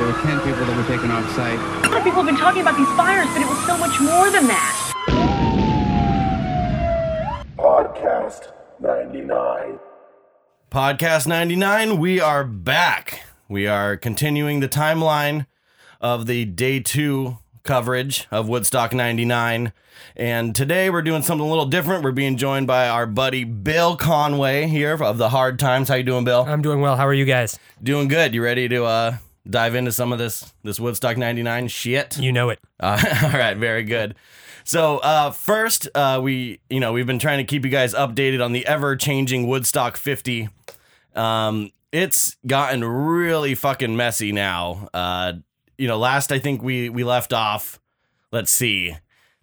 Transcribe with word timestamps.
There 0.00 0.08
were 0.08 0.18
10 0.22 0.40
people 0.40 0.64
that 0.64 0.76
were 0.78 0.96
taken 0.96 1.10
off 1.10 1.30
site. 1.36 1.58
A 1.58 1.88
lot 1.90 1.98
of 1.98 2.04
people 2.04 2.22
have 2.22 2.24
been 2.24 2.34
talking 2.34 2.62
about 2.62 2.74
these 2.78 2.88
fires, 2.96 3.28
but 3.34 3.42
it 3.42 3.46
was 3.46 3.58
so 3.66 3.76
much 3.76 4.00
more 4.00 4.30
than 4.30 4.46
that. 4.46 4.94
Podcast 7.58 8.50
99. 8.80 9.78
Podcast 10.70 11.26
99, 11.26 11.98
we 11.98 12.18
are 12.18 12.44
back. 12.44 13.24
We 13.46 13.66
are 13.66 13.98
continuing 13.98 14.60
the 14.60 14.70
timeline 14.70 15.44
of 16.00 16.24
the 16.24 16.46
day 16.46 16.80
two 16.80 17.36
coverage 17.62 18.26
of 18.30 18.48
Woodstock 18.48 18.94
99. 18.94 19.74
And 20.16 20.54
today 20.54 20.88
we're 20.88 21.02
doing 21.02 21.20
something 21.20 21.46
a 21.46 21.50
little 21.50 21.66
different. 21.66 22.04
We're 22.04 22.12
being 22.12 22.38
joined 22.38 22.66
by 22.66 22.88
our 22.88 23.04
buddy 23.04 23.44
Bill 23.44 23.98
Conway 23.98 24.66
here 24.66 24.94
of 24.94 25.18
the 25.18 25.28
Hard 25.28 25.58
Times. 25.58 25.90
How 25.90 25.96
you 25.96 26.04
doing, 26.04 26.24
Bill? 26.24 26.46
I'm 26.48 26.62
doing 26.62 26.80
well. 26.80 26.96
How 26.96 27.06
are 27.06 27.12
you 27.12 27.26
guys? 27.26 27.58
Doing 27.82 28.08
good. 28.08 28.32
You 28.32 28.42
ready 28.42 28.66
to 28.66 28.84
uh, 28.84 29.16
dive 29.48 29.74
into 29.74 29.92
some 29.92 30.12
of 30.12 30.18
this 30.18 30.52
this 30.62 30.78
Woodstock 30.80 31.16
99 31.16 31.68
shit? 31.68 32.18
You 32.18 32.32
know 32.32 32.50
it. 32.50 32.58
Uh, 32.78 33.02
all 33.24 33.38
right, 33.38 33.56
very 33.56 33.84
good. 33.84 34.14
So 34.64 34.98
uh, 34.98 35.30
first, 35.30 35.88
uh, 35.94 36.20
we 36.22 36.60
you 36.68 36.80
know 36.80 36.92
we've 36.92 37.06
been 37.06 37.18
trying 37.18 37.38
to 37.38 37.44
keep 37.44 37.64
you 37.64 37.70
guys 37.70 37.94
updated 37.94 38.44
on 38.44 38.52
the 38.52 38.66
ever 38.66 38.96
changing 38.96 39.46
Woodstock 39.46 39.96
50. 39.96 40.48
Um, 41.14 41.70
it's 41.92 42.36
gotten 42.46 42.84
really 42.84 43.54
fucking 43.54 43.96
messy 43.96 44.32
now. 44.32 44.88
Uh, 44.94 45.34
you 45.76 45.88
know, 45.88 45.98
last 45.98 46.30
I 46.30 46.38
think 46.38 46.62
we 46.62 46.88
we 46.88 47.04
left 47.04 47.32
off. 47.32 47.80
Let's 48.32 48.52
see, 48.52 48.96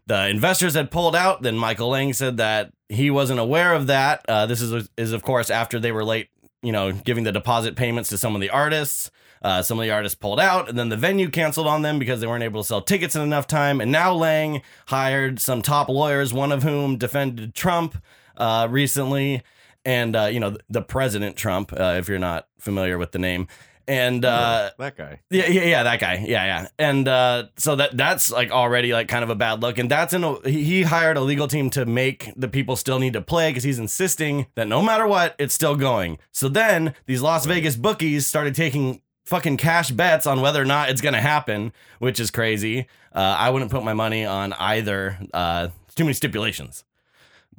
the 0.05 0.27
investors 0.29 0.75
had 0.75 0.91
pulled 0.91 1.15
out. 1.15 1.41
Then 1.41 1.57
Michael 1.57 1.89
Lang 1.89 2.13
said 2.13 2.37
that 2.37 2.71
he 2.87 3.09
wasn't 3.11 3.39
aware 3.39 3.73
of 3.73 3.87
that. 3.87 4.23
Uh, 4.27 4.45
this 4.45 4.61
is 4.61 4.87
is 4.97 5.11
of 5.11 5.23
course 5.23 5.49
after 5.49 5.79
they 5.79 5.91
were 5.91 6.05
late. 6.05 6.29
You 6.63 6.71
know, 6.71 6.91
giving 6.91 7.23
the 7.23 7.31
deposit 7.31 7.75
payments 7.75 8.09
to 8.09 8.17
some 8.17 8.33
of 8.33 8.41
the 8.41 8.49
artists. 8.49 9.11
Uh, 9.41 9.61
some 9.61 9.79
of 9.79 9.83
the 9.83 9.91
artists 9.91 10.15
pulled 10.15 10.39
out, 10.39 10.69
and 10.69 10.77
then 10.77 10.89
the 10.89 10.97
venue 10.97 11.29
canceled 11.29 11.67
on 11.67 11.81
them 11.81 11.99
because 11.99 12.21
they 12.21 12.27
weren't 12.27 12.43
able 12.43 12.61
to 12.61 12.67
sell 12.67 12.81
tickets 12.81 13.15
in 13.15 13.21
enough 13.21 13.47
time. 13.47 13.81
And 13.81 13.91
now 13.91 14.13
Lang 14.13 14.61
hired 14.87 15.39
some 15.39 15.61
top 15.61 15.89
lawyers, 15.89 16.33
one 16.33 16.51
of 16.51 16.63
whom 16.63 16.97
defended 16.97 17.55
Trump 17.55 18.01
uh, 18.37 18.67
recently, 18.69 19.43
and 19.85 20.15
uh, 20.15 20.25
you 20.25 20.39
know 20.39 20.57
the 20.69 20.81
President 20.81 21.35
Trump, 21.35 21.73
uh, 21.73 21.95
if 21.97 22.07
you're 22.07 22.19
not 22.19 22.47
familiar 22.59 22.97
with 22.97 23.11
the 23.11 23.19
name. 23.19 23.47
And 23.89 24.25
uh, 24.25 24.71
that 24.77 24.97
guy. 24.97 25.21
yeah, 25.29 25.47
yeah, 25.47 25.63
yeah, 25.63 25.83
that 25.83 26.01
guy. 26.01 26.25
Yeah, 26.27 26.45
yeah. 26.45 26.67
And 26.77 27.07
uh, 27.07 27.45
so 27.55 27.77
that 27.77 27.95
that's 27.95 28.29
like 28.29 28.51
already 28.51 28.91
like 28.91 29.07
kind 29.07 29.23
of 29.23 29.29
a 29.29 29.35
bad 29.35 29.61
look. 29.61 29.77
And 29.77 29.89
that's 29.89 30.13
in 30.13 30.25
a, 30.25 30.41
he 30.47 30.63
he 30.63 30.83
hired 30.83 31.15
a 31.15 31.21
legal 31.21 31.47
team 31.47 31.69
to 31.69 31.85
make 31.85 32.33
the 32.35 32.49
people 32.49 32.75
still 32.75 32.99
need 32.99 33.13
to 33.13 33.21
play 33.21 33.49
because 33.49 33.63
he's 33.63 33.79
insisting 33.79 34.47
that 34.55 34.67
no 34.67 34.81
matter 34.81 35.07
what, 35.07 35.35
it's 35.39 35.53
still 35.53 35.77
going. 35.77 36.19
So 36.33 36.49
then 36.49 36.95
these 37.05 37.21
Las 37.21 37.45
Vegas 37.45 37.77
bookies 37.77 38.27
started 38.27 38.55
taking 38.55 39.01
fucking 39.27 39.57
cash 39.57 39.91
bets 39.91 40.25
on 40.25 40.39
whether 40.39 40.61
or 40.61 40.65
not 40.65 40.89
it's 40.89 41.01
gonna 41.01 41.21
happen, 41.21 41.73
which 41.99 42.17
is 42.17 42.31
crazy. 42.31 42.87
Uh, 43.13 43.35
I 43.37 43.49
wouldn't 43.49 43.71
put 43.71 43.83
my 43.83 43.93
money 43.93 44.25
on 44.25 44.53
either. 44.53 45.17
Uh, 45.33 45.67
too 45.95 46.05
many 46.05 46.13
stipulations. 46.13 46.85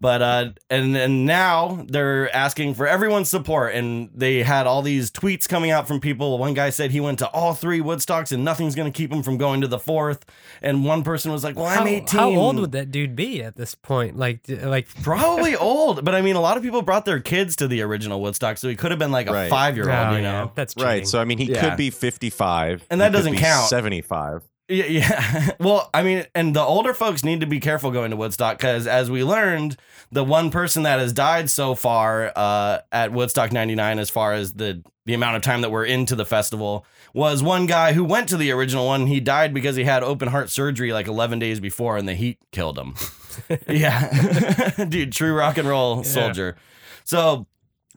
But 0.01 0.23
uh, 0.23 0.51
and 0.71 0.97
and 0.97 1.27
now 1.27 1.85
they're 1.89 2.35
asking 2.35 2.75
for 2.75 2.87
everyone's 2.87 3.29
support, 3.29 3.75
and 3.75 4.11
they 4.15 4.45
had 4.45 4.69
all 4.69 4.81
these 4.81 5.11
tweets 5.11 5.49
coming 5.49 5.73
out 5.73 5.89
from 5.89 5.99
people. 5.99 6.39
One 6.39 6.55
guy 6.55 6.71
said 6.71 6.93
he 6.93 7.01
went 7.01 7.19
to 7.19 7.27
all 7.31 7.53
three 7.53 7.81
Woodstocks, 7.81 8.31
and 8.31 8.45
nothing's 8.45 8.77
going 8.77 8.91
to 8.93 8.97
keep 8.97 9.13
him 9.13 9.25
from 9.25 9.39
going 9.39 9.61
to 9.61 9.67
the 9.67 9.79
fourth. 9.79 10.25
And 10.63 10.85
one 10.85 11.03
person 11.03 11.33
was 11.33 11.43
like, 11.43 11.57
"Well, 11.57 11.67
How, 11.67 11.81
I'm 11.81 11.89
18." 11.89 12.21
how 12.21 12.31
old 12.31 12.61
would 12.61 12.71
that 12.73 12.93
dude 12.93 13.17
be 13.17 13.43
at 13.43 13.57
this 13.57 13.75
point? 13.75 14.17
Like, 14.17 14.43
like 14.49 14.87
Probably 15.03 15.57
old, 15.57 16.05
but 16.05 16.15
I 16.15 16.21
mean, 16.23 16.37
a 16.37 16.41
lot 16.41 16.57
of 16.57 16.63
people 16.63 16.83
brought 16.83 17.05
their 17.05 17.19
kids 17.19 17.57
to 17.57 17.67
the 17.67 17.83
original 17.83 18.21
Woodstock, 18.21 18.57
so 18.59 18.69
he 18.69 18.77
could 18.77 18.93
have 18.93 19.01
been 19.01 19.11
like 19.11 19.27
a 19.29 19.33
Right. 19.33 19.51
five 19.51 19.75
year 19.77 19.91
Oh, 19.91 20.05
old, 20.05 20.17
you 20.17 20.23
yeah, 20.23 20.43
know? 20.43 20.53
that's 20.55 20.75
cheating. 20.75 20.87
Right. 20.89 21.09
So 21.09 21.21
I 21.21 21.25
mean, 21.25 21.39
he 21.39 21.47
Yeah. 21.53 21.61
could 21.71 21.77
be 21.77 21.91
55, 21.91 22.85
And 22.89 23.01
that 23.01 23.11
doesn't 23.11 23.35
count. 23.35 23.69
75. 23.69 24.43
Yeah, 24.69 24.85
yeah. 24.85 25.51
Well, 25.61 25.89
I 25.95 26.03
mean, 26.03 26.27
and 26.35 26.55
the 26.55 26.63
older 26.63 26.93
folks 26.95 27.25
need 27.25 27.41
to 27.41 27.47
be 27.47 27.59
careful 27.59 27.91
going 27.91 28.11
to 28.11 28.17
Woodstock 28.17 28.59
because, 28.59 28.87
as 28.87 29.11
we 29.11 29.25
learned, 29.25 29.77
the 30.13 30.25
one 30.25 30.51
person 30.51 30.83
that 30.83 30.99
has 30.99 31.13
died 31.13 31.51
so 31.51 31.75
far 31.75 32.33
uh, 32.37 32.81
at 32.93 33.13
Woodstock 33.13 33.51
'99, 33.51 33.99
as 33.99 34.11
far 34.11 34.35
as 34.35 34.55
the 34.55 34.83
the 35.07 35.15
amount 35.15 35.37
of 35.37 35.43
time 35.43 35.63
that 35.63 35.71
we're 35.71 35.87
into 35.87 36.15
the 36.15 36.27
festival, 36.27 36.85
was 37.15 37.43
one 37.43 37.65
guy 37.65 37.95
who 37.95 38.05
went 38.05 38.29
to 38.29 38.37
the 38.37 38.51
original 38.51 38.87
one. 38.87 39.07
He 39.07 39.21
died 39.21 39.55
because 39.55 39.75
he 39.77 39.85
had 39.85 40.03
open 40.03 40.29
heart 40.29 40.51
surgery 40.51 40.93
like 40.93 41.07
11 41.07 41.39
days 41.39 41.61
before, 41.61 41.97
and 41.97 42.07
the 42.07 42.15
heat 42.15 42.39
killed 42.53 42.79
him. 42.79 42.95
yeah, 43.69 44.85
dude, 44.89 45.13
true 45.13 45.33
rock 45.35 45.57
and 45.57 45.67
roll 45.67 46.05
soldier. 46.05 46.57
So 47.05 47.47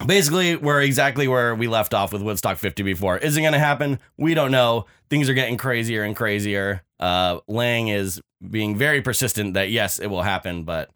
basically 0.06 0.56
we're 0.56 0.82
exactly 0.82 1.28
where 1.28 1.54
we 1.56 1.68
left 1.68 1.94
off 1.94 2.12
with 2.14 2.22
Woodstock 2.22 2.58
50 2.58 2.84
before. 2.84 3.18
Is 3.18 3.38
it 3.38 3.42
going 3.42 3.54
to 3.54 3.60
happen? 3.60 4.00
We 4.18 4.34
don't 4.34 4.52
know. 4.52 4.86
Things 5.10 5.30
are 5.30 5.34
getting 5.34 5.58
crazier 5.58 6.04
and 6.04 6.16
crazier. 6.16 6.84
Uh, 7.00 7.40
Lang 7.48 7.88
is 7.88 8.22
being 8.50 8.76
very 8.78 9.02
persistent 9.02 9.54
that 9.56 9.70
yes, 9.70 10.00
it 10.00 10.08
will 10.08 10.22
happen, 10.24 10.64
but 10.64 10.90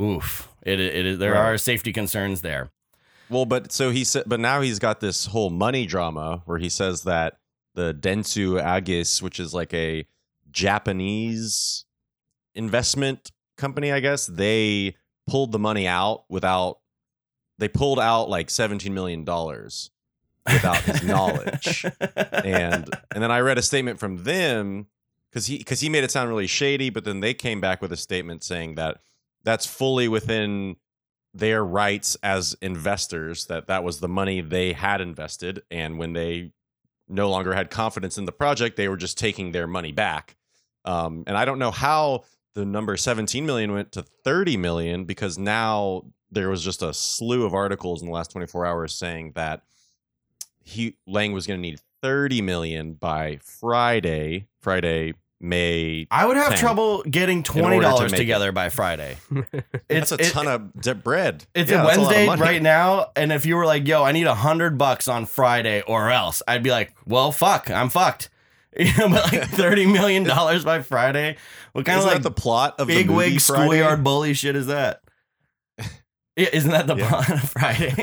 oof, 0.00 0.48
it 0.62 0.78
it 0.80 1.06
is 1.06 1.18
there 1.18 1.32
Right. 1.32 1.52
are 1.54 1.58
safety 1.58 1.92
concerns 1.92 2.42
there. 2.42 2.70
Well, 3.28 3.44
but 3.44 3.72
so 3.72 3.90
he 3.90 4.04
said, 4.04 4.24
but 4.26 4.38
now 4.40 4.60
he's 4.60 4.78
got 4.78 5.00
this 5.00 5.26
whole 5.26 5.50
money 5.50 5.84
drama 5.86 6.42
where 6.44 6.58
he 6.58 6.68
says 6.68 7.02
that 7.02 7.38
the 7.74 7.92
Dentsu 7.92 8.60
Aegis, 8.62 9.20
which 9.20 9.40
is 9.40 9.52
like 9.52 9.74
a 9.74 10.06
Japanese 10.50 11.84
investment 12.54 13.32
company, 13.56 13.90
I 13.92 14.00
guess, 14.00 14.26
they 14.26 14.94
pulled 15.26 15.52
the 15.52 15.58
money 15.58 15.86
out 15.88 16.24
without, 16.28 16.78
they 17.58 17.68
pulled 17.68 18.00
out 18.00 18.28
like 18.28 18.48
$17 18.48 18.90
million 18.92 19.24
without 19.24 20.82
his 20.82 21.02
knowledge. 21.04 21.84
and 22.10 22.88
and 23.14 23.22
then 23.22 23.30
I 23.30 23.40
read 23.40 23.58
a 23.58 23.62
statement 23.62 23.98
from 23.98 24.24
them 24.24 24.86
because 25.30 25.46
he 25.46 25.58
because 25.58 25.80
he 25.80 25.88
made 25.88 26.04
it 26.04 26.10
sound 26.10 26.28
really 26.28 26.46
shady, 26.46 26.90
but 26.90 27.04
then 27.04 27.20
they 27.20 27.34
came 27.34 27.60
back 27.60 27.82
with 27.82 27.92
a 27.92 27.96
statement 27.96 28.44
saying 28.44 28.76
that 28.76 28.98
that's 29.44 29.66
fully 29.66 30.08
within 30.08 30.76
their 31.36 31.64
rights 31.64 32.16
as 32.22 32.56
investors 32.62 33.46
that 33.46 33.66
that 33.66 33.84
was 33.84 34.00
the 34.00 34.08
money 34.08 34.40
they 34.40 34.72
had 34.72 35.00
invested 35.02 35.62
and 35.70 35.98
when 35.98 36.14
they 36.14 36.50
no 37.08 37.28
longer 37.28 37.52
had 37.52 37.70
confidence 37.70 38.16
in 38.16 38.24
the 38.24 38.32
project 38.32 38.76
they 38.76 38.88
were 38.88 38.96
just 38.96 39.18
taking 39.18 39.52
their 39.52 39.66
money 39.66 39.92
back 39.92 40.34
um, 40.86 41.24
and 41.26 41.36
i 41.36 41.44
don't 41.44 41.58
know 41.58 41.70
how 41.70 42.24
the 42.54 42.64
number 42.64 42.96
17 42.96 43.44
million 43.44 43.72
went 43.72 43.92
to 43.92 44.02
30 44.02 44.56
million 44.56 45.04
because 45.04 45.36
now 45.36 46.04
there 46.30 46.48
was 46.48 46.62
just 46.62 46.82
a 46.82 46.92
slew 46.92 47.44
of 47.44 47.54
articles 47.54 48.02
in 48.02 48.08
the 48.08 48.14
last 48.14 48.30
24 48.32 48.66
hours 48.66 48.92
saying 48.92 49.32
that 49.34 49.62
he 50.62 50.96
lang 51.06 51.32
was 51.32 51.46
going 51.46 51.58
to 51.58 51.62
need 51.62 51.80
30 52.02 52.42
million 52.42 52.92
by 52.94 53.38
friday 53.42 54.46
friday 54.60 55.14
may 55.40 56.06
I 56.10 56.26
would 56.26 56.36
have 56.36 56.50
10. 56.50 56.58
trouble 56.58 57.02
getting 57.04 57.38
order 57.38 57.52
twenty 57.60 57.76
to 57.76 57.82
dollars 57.82 58.12
it. 58.12 58.16
together 58.16 58.52
by 58.52 58.70
Friday. 58.70 59.18
that's 59.88 60.10
a 60.10 60.14
it- 60.14 60.30
ton 60.32 60.48
of 60.48 60.80
de- 60.80 60.94
bread 60.94 61.44
It's 61.54 61.70
Yeah, 61.70 61.82
a 61.82 61.86
that's 61.86 61.98
of 61.98 62.04
Wednesday 62.04 62.26
money. 62.26 62.40
right 62.42 62.62
now, 62.62 63.10
and 63.14 63.30
if 63.30 63.44
you 63.44 63.56
were 63.56 63.66
like, 63.66 63.86
"Yo, 63.86 64.02
I 64.02 64.12
need 64.12 64.26
a 64.26 64.34
hundred 64.34 64.78
bucks 64.78 65.08
on 65.08 65.26
Friday 65.26 65.82
or 65.82 66.10
else," 66.10 66.42
I'd 66.48 66.62
be 66.62 66.70
like, 66.70 66.94
"Well, 67.06 67.32
fuck, 67.32 67.70
I'm 67.70 67.90
fucked." 67.90 68.30
You 68.78 68.86
know, 68.98 69.08
but 69.10 69.30
like 69.32 69.42
thirty 69.50 69.84
million 69.86 70.22
dollars 70.24 70.64
by 70.64 70.80
Friday. 70.82 71.36
What 71.72 71.84
kind 71.84 71.98
Isn't 71.98 72.08
of 72.08 72.14
like 72.14 72.22
the 72.22 72.30
plot 72.30 72.76
of 72.78 72.86
big 72.88 73.06
the 73.06 73.12
movie 73.12 73.32
wig 73.32 73.40
Friday? 73.42 73.62
schoolyard 73.62 74.04
bully 74.04 74.32
shit 74.34 74.56
is 74.56 74.66
that? 74.68 75.02
Yeah, 76.36 76.48
isn't 76.52 76.70
that 76.70 76.86
the 76.86 76.96
Yeah. 76.96 77.32
of 77.34 77.50
Friday? 77.50 77.94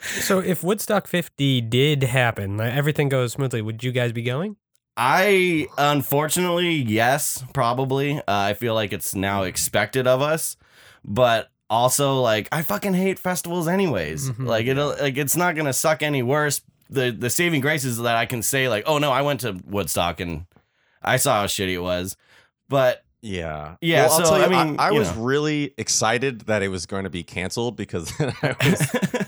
so 0.02 0.38
if 0.38 0.62
Woodstock 0.64 1.06
50 1.06 1.60
did 1.62 2.02
happen, 2.04 2.60
everything 2.60 3.08
goes 3.08 3.32
smoothly, 3.32 3.60
would 3.62 3.84
you 3.84 3.92
guys 3.92 4.12
be 4.12 4.22
going? 4.22 4.56
I 4.96 5.68
unfortunately, 5.78 6.72
yes, 6.74 7.44
probably. 7.54 8.18
Uh, 8.18 8.22
I 8.26 8.54
feel 8.54 8.74
like 8.74 8.92
it's 8.92 9.14
now 9.14 9.42
expected 9.44 10.06
of 10.06 10.20
us, 10.20 10.56
but 11.04 11.50
also 11.70 12.20
like 12.20 12.48
I 12.52 12.60
fucking 12.62 12.92
hate 12.94 13.18
festivals 13.18 13.68
anyways. 13.68 14.30
Mhm. 14.30 14.46
Like 14.46 14.66
it'll 14.66 14.94
like 15.00 15.16
it's 15.16 15.36
not 15.36 15.56
gonna 15.56 15.72
suck 15.72 16.02
any 16.02 16.22
worse. 16.22 16.60
The 16.90 17.10
the 17.10 17.30
saving 17.30 17.62
grace 17.62 17.84
is 17.86 17.96
that 17.98 18.16
I 18.16 18.26
can 18.26 18.42
say 18.42 18.68
like, 18.68 18.84
oh 18.86 18.98
no, 18.98 19.10
I 19.10 19.22
went 19.22 19.40
to 19.40 19.58
Woodstock 19.66 20.20
and 20.20 20.44
I 21.02 21.16
saw 21.16 21.40
how 21.40 21.46
shitty 21.46 21.72
it 21.72 21.78
was. 21.78 22.14
But 22.68 23.02
Yeah. 23.22 23.76
Yeah, 23.80 24.06
Well, 24.06 24.12
I'll 24.12 24.24
so, 24.26 24.30
tell 24.36 24.38
you, 24.50 24.56
I 24.56 24.60
I, 24.60 24.64
mean, 24.64 24.76
I, 24.80 24.90
you 24.90 24.98
was 24.98 25.14
know. 25.16 25.22
really 25.22 25.72
excited 25.78 26.42
that 26.42 26.62
it 26.62 26.68
was 26.68 26.86
going 26.86 27.04
to 27.04 27.10
be 27.10 27.22
canceled 27.22 27.76
because 27.76 28.12
I 28.20 28.56
was 28.64 28.80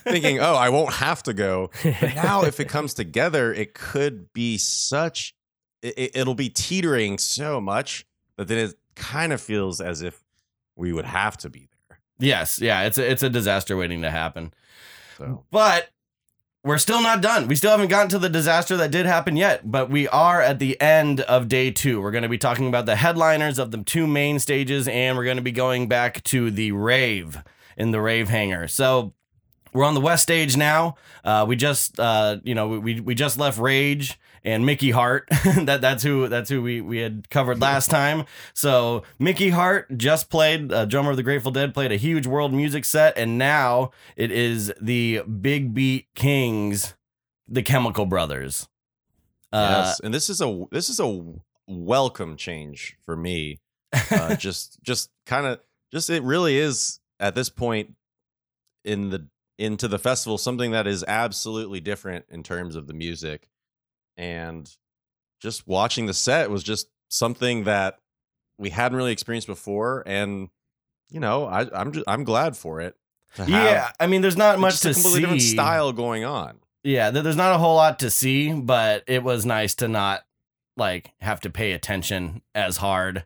thinking, 0.02 0.40
oh, 0.40 0.54
I 0.54 0.68
won't 0.68 0.94
have 0.94 1.22
to 1.24 1.32
go. 1.32 1.70
But 1.82 2.14
now, 2.16 2.42
if 2.42 2.58
it 2.60 2.68
comes 2.68 2.92
together, 2.94 3.52
it 3.54 3.74
could 3.74 4.32
be 4.32 4.58
such, 4.58 5.34
it, 5.82 6.10
it'll 6.16 6.34
be 6.34 6.48
teetering 6.48 7.18
so 7.18 7.60
much 7.60 8.04
that 8.36 8.48
then 8.48 8.58
it 8.58 8.74
kind 8.96 9.32
of 9.32 9.40
feels 9.40 9.80
as 9.80 10.02
if 10.02 10.24
we 10.76 10.92
would 10.92 11.04
have 11.04 11.36
to 11.38 11.48
be 11.48 11.68
there. 11.88 12.00
yes, 12.18 12.60
yeah, 12.60 12.82
it's 12.82 12.98
a, 12.98 13.08
it's 13.08 13.22
a 13.22 13.30
disaster 13.30 13.76
waiting 13.76 14.02
to 14.02 14.10
happen. 14.10 14.52
So, 15.18 15.44
But 15.52 15.88
we're 16.64 16.78
still 16.78 17.02
not 17.02 17.20
done. 17.20 17.46
We 17.46 17.56
still 17.56 17.72
haven't 17.72 17.88
gotten 17.88 18.08
to 18.10 18.18
the 18.18 18.30
disaster 18.30 18.76
that 18.78 18.90
did 18.90 19.04
happen 19.04 19.36
yet, 19.36 19.70
but 19.70 19.90
we 19.90 20.08
are 20.08 20.40
at 20.40 20.58
the 20.58 20.80
end 20.80 21.20
of 21.20 21.46
day 21.46 21.70
two. 21.70 22.00
We're 22.00 22.10
going 22.10 22.22
to 22.22 22.28
be 22.28 22.38
talking 22.38 22.66
about 22.66 22.86
the 22.86 22.96
headliners 22.96 23.58
of 23.58 23.70
the 23.70 23.82
two 23.82 24.06
main 24.06 24.38
stages, 24.38 24.88
and 24.88 25.16
we're 25.16 25.24
going 25.24 25.36
to 25.36 25.42
be 25.42 25.52
going 25.52 25.88
back 25.88 26.24
to 26.24 26.50
the 26.50 26.72
rave 26.72 27.42
in 27.76 27.90
the 27.90 28.00
rave 28.00 28.30
hangar. 28.30 28.66
So, 28.66 29.12
we're 29.74 29.84
on 29.84 29.94
the 29.94 30.00
west 30.00 30.22
stage 30.22 30.56
now. 30.56 30.94
Uh, 31.24 31.44
we 31.46 31.56
just 31.56 31.98
uh, 32.00 32.38
you 32.44 32.54
know 32.54 32.68
we 32.68 33.00
we 33.00 33.14
just 33.14 33.38
left 33.38 33.58
Rage 33.58 34.18
and 34.44 34.64
Mickey 34.64 34.90
Hart. 34.90 35.28
that 35.56 35.80
that's 35.80 36.02
who 36.02 36.28
that's 36.28 36.48
who 36.48 36.62
we 36.62 36.80
we 36.80 36.98
had 36.98 37.28
covered 37.28 37.60
last 37.60 37.90
time. 37.90 38.24
So 38.54 39.02
Mickey 39.18 39.50
Hart 39.50 39.98
just 39.98 40.30
played 40.30 40.72
uh, 40.72 40.84
drummer 40.84 41.10
of 41.10 41.16
the 41.16 41.22
Grateful 41.22 41.50
Dead 41.50 41.74
played 41.74 41.92
a 41.92 41.96
huge 41.96 42.26
world 42.26 42.54
music 42.54 42.84
set, 42.84 43.18
and 43.18 43.36
now 43.36 43.90
it 44.16 44.30
is 44.30 44.72
the 44.80 45.22
Big 45.22 45.74
Beat 45.74 46.06
Kings, 46.14 46.94
the 47.48 47.62
Chemical 47.62 48.06
Brothers. 48.06 48.68
Uh, 49.52 49.84
yes, 49.86 50.00
and 50.00 50.14
this 50.14 50.30
is 50.30 50.40
a 50.40 50.64
this 50.70 50.88
is 50.88 51.00
a 51.00 51.22
welcome 51.66 52.36
change 52.36 52.96
for 53.04 53.16
me. 53.16 53.60
Uh, 54.10 54.34
just 54.36 54.80
just 54.82 55.10
kind 55.26 55.46
of 55.46 55.60
just 55.92 56.10
it 56.10 56.22
really 56.22 56.56
is 56.56 57.00
at 57.18 57.34
this 57.34 57.48
point 57.48 57.94
in 58.84 59.10
the 59.10 59.26
into 59.58 59.88
the 59.88 59.98
festival 59.98 60.38
something 60.38 60.72
that 60.72 60.86
is 60.86 61.04
absolutely 61.06 61.80
different 61.80 62.24
in 62.28 62.42
terms 62.42 62.76
of 62.76 62.86
the 62.86 62.94
music. 62.94 63.48
And 64.16 64.68
just 65.40 65.66
watching 65.66 66.06
the 66.06 66.14
set 66.14 66.50
was 66.50 66.62
just 66.62 66.88
something 67.08 67.64
that 67.64 67.98
we 68.58 68.70
hadn't 68.70 68.96
really 68.96 69.12
experienced 69.12 69.46
before 69.46 70.02
and 70.06 70.48
you 71.10 71.20
know 71.20 71.44
I, 71.44 71.68
i'm 71.78 71.92
just 71.92 72.04
i'm 72.08 72.24
glad 72.24 72.56
for 72.56 72.80
it 72.80 72.96
yeah, 73.46 73.90
I 73.98 74.06
mean, 74.06 74.22
there's 74.22 74.36
not 74.36 74.58
much 74.58 74.80
to 74.80 74.90
a 74.90 74.94
completely 74.94 75.14
see. 75.14 75.20
different 75.20 75.42
style 75.42 75.92
going 75.92 76.24
on. 76.24 76.58
Yeah, 76.82 77.10
there's 77.10 77.36
not 77.36 77.54
a 77.54 77.58
whole 77.58 77.76
lot 77.76 77.98
to 78.00 78.10
see, 78.10 78.52
but 78.52 79.04
it 79.06 79.22
was 79.22 79.46
nice 79.46 79.74
to 79.76 79.88
not 79.88 80.22
like 80.76 81.12
have 81.20 81.40
to 81.40 81.50
pay 81.50 81.72
attention 81.72 82.42
as 82.54 82.78
hard 82.78 83.24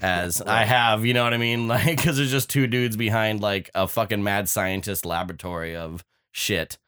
as 0.00 0.40
I 0.46 0.64
have. 0.64 1.04
You 1.04 1.14
know 1.14 1.24
what 1.24 1.34
I 1.34 1.38
mean? 1.38 1.68
Like, 1.68 1.96
because 1.96 2.16
there's 2.16 2.30
just 2.30 2.50
two 2.50 2.66
dudes 2.66 2.96
behind 2.96 3.40
like 3.40 3.70
a 3.74 3.86
fucking 3.86 4.22
mad 4.22 4.48
scientist 4.48 5.04
laboratory 5.04 5.76
of 5.76 6.04
shit. 6.32 6.78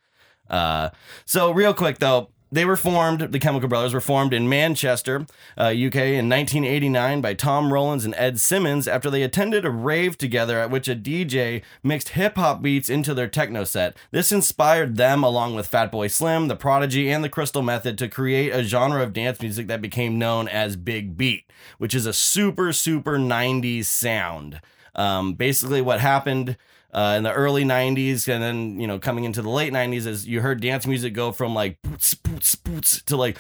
Uh, 0.49 0.91
so 1.27 1.51
real 1.51 1.75
quick 1.75 1.99
though. 1.99 2.31
They 2.53 2.65
were 2.65 2.77
formed, 2.77 3.21
the 3.21 3.39
Chemical 3.39 3.69
Brothers 3.69 3.95
were 3.95 4.01
formed 4.01 4.35
in 4.35 4.49
Manchester, 4.49 5.25
uh, 5.57 5.67
UK 5.67 6.19
in 6.19 6.29
1989 6.29 7.21
by 7.21 7.35
Tom 7.35 7.73
Rowlands 7.73 8.05
and 8.05 8.15
Ed 8.17 8.41
Simons 8.41 8.89
after 8.89 9.09
they 9.09 9.23
attended 9.23 9.65
a 9.65 9.71
rave 9.71 10.19
together 10.19 10.59
at 10.59 10.71
which 10.71 10.89
a 10.89 10.97
DJ 10.97 11.63
mixed 11.85 12.11
hip 12.11 12.37
hop 12.37 12.61
beats 12.61 12.91
into 12.91 13.15
their 13.15 13.29
techno 13.29 13.63
set. 13.63 13.97
This 14.11 14.33
inspired 14.33 14.97
them, 14.97 15.23
along 15.23 15.55
with 15.55 15.71
Fatboy 15.71 16.11
Slim, 16.11 16.49
The 16.49 16.57
Prodigy, 16.57 17.09
and 17.09 17.23
The 17.23 17.29
Crystal 17.29 17.63
Method, 17.63 17.97
to 17.99 18.09
create 18.09 18.51
a 18.51 18.65
genre 18.65 19.01
of 19.01 19.13
dance 19.13 19.41
music 19.41 19.69
that 19.69 19.81
became 19.81 20.19
known 20.19 20.49
as 20.49 20.75
Big 20.75 21.17
Beat, 21.17 21.45
which 21.79 21.95
is 21.95 22.05
a 22.05 22.13
super, 22.13 22.73
super 22.73 23.17
90s 23.17 23.85
sound. 23.85 24.61
Um, 24.95 25.35
basically, 25.35 25.81
what 25.81 26.01
happened 26.01 26.57
uh, 26.93 27.15
in 27.17 27.23
the 27.23 27.33
early 27.33 27.65
90s 27.65 28.27
and 28.27 28.43
then 28.43 28.81
you 28.81 28.87
know 28.87 28.99
coming 28.99 29.23
into 29.23 29.43
the 29.43 29.49
late 29.49 29.73
90s 29.73 30.07
is 30.07 30.27
you 30.27 30.41
heard 30.41 30.61
dance 30.61 30.89
music 30.89 31.15
go 31.15 31.31
from 31.31 31.55
like 31.55 31.81
boots 31.83 32.15
boots 32.15 32.57
boots 32.57 33.01
to 33.03 33.17
like 33.17 33.39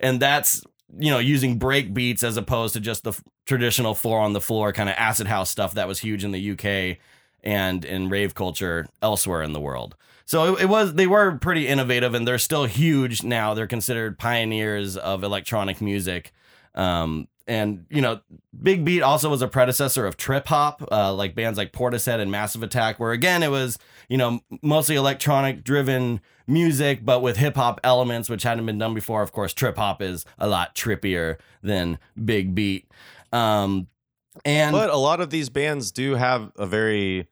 and 0.00 0.18
that's 0.18 0.64
you 0.98 1.10
know 1.10 1.18
using 1.18 1.58
break 1.58 1.92
beats 1.92 2.22
as 2.22 2.38
opposed 2.38 2.72
to 2.72 2.80
just 2.80 3.04
the 3.04 3.12
traditional 3.44 3.94
four 3.94 4.20
on 4.20 4.32
the 4.32 4.40
floor 4.40 4.72
kind 4.72 4.88
of 4.88 4.94
acid 4.96 5.26
house 5.26 5.50
stuff 5.50 5.74
that 5.74 5.86
was 5.86 5.98
huge 5.98 6.24
in 6.24 6.30
the 6.30 6.52
UK 6.52 6.98
and 7.42 7.84
in 7.84 8.08
rave 8.08 8.34
culture 8.34 8.86
elsewhere 9.02 9.42
in 9.42 9.52
the 9.52 9.60
world. 9.60 9.96
So 10.24 10.54
it, 10.54 10.62
it 10.62 10.66
was 10.66 10.94
they 10.94 11.06
were 11.06 11.36
pretty 11.36 11.66
innovative 11.66 12.14
and 12.14 12.26
they're 12.26 12.38
still 12.38 12.66
huge 12.66 13.22
now. 13.22 13.54
They're 13.54 13.66
considered 13.66 14.18
pioneers 14.18 14.96
of 14.96 15.24
electronic 15.24 15.80
music. 15.80 16.32
Um, 16.74 17.26
and 17.50 17.84
you 17.90 18.00
know, 18.00 18.20
Big 18.62 18.84
Beat 18.84 19.02
also 19.02 19.28
was 19.28 19.42
a 19.42 19.48
predecessor 19.48 20.06
of 20.06 20.16
trip 20.16 20.46
hop, 20.46 20.86
uh, 20.92 21.12
like 21.12 21.34
bands 21.34 21.58
like 21.58 21.72
Portishead 21.72 22.20
and 22.20 22.30
Massive 22.30 22.62
Attack, 22.62 23.00
where 23.00 23.10
again 23.10 23.42
it 23.42 23.50
was 23.50 23.76
you 24.08 24.16
know 24.16 24.40
mostly 24.62 24.94
electronic 24.94 25.64
driven 25.64 26.20
music, 26.46 27.04
but 27.04 27.20
with 27.22 27.36
hip 27.38 27.56
hop 27.56 27.80
elements, 27.82 28.30
which 28.30 28.44
hadn't 28.44 28.66
been 28.66 28.78
done 28.78 28.94
before. 28.94 29.20
Of 29.22 29.32
course, 29.32 29.52
trip 29.52 29.76
hop 29.76 30.00
is 30.00 30.24
a 30.38 30.46
lot 30.46 30.76
trippier 30.76 31.38
than 31.60 31.98
Big 32.24 32.54
Beat. 32.54 32.86
Um, 33.32 33.88
and 34.44 34.72
but 34.72 34.90
a 34.90 34.96
lot 34.96 35.20
of 35.20 35.30
these 35.30 35.48
bands 35.48 35.90
do 35.90 36.14
have 36.14 36.52
a 36.56 36.66
very 36.66 37.26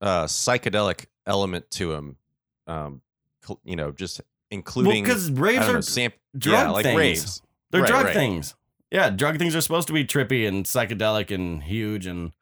uh 0.00 0.24
psychedelic 0.26 1.06
element 1.26 1.68
to 1.72 1.90
them 1.90 2.16
um 2.68 3.02
you 3.64 3.74
know 3.74 3.90
just 3.90 4.20
including 4.52 5.02
because 5.02 5.28
I 5.28 5.32
raves 5.32 5.66
know, 5.66 5.74
are 5.74 5.82
sam- 5.82 6.12
drug 6.38 6.66
yeah, 6.66 6.70
like 6.70 6.84
things. 6.84 6.96
raves 6.96 7.42
They're 7.72 7.80
Right, 7.82 7.90
drug 7.90 8.04
right. 8.06 8.14
things. 8.14 8.54
Yeah, 8.90 9.10
drug 9.10 9.38
things 9.38 9.54
are 9.54 9.60
supposed 9.60 9.86
to 9.88 9.92
be 9.94 10.04
trippy 10.04 10.46
and 10.48 10.64
psychedelic 10.64 11.30
and 11.34 11.62
huge 11.62 12.06
and 12.06 12.32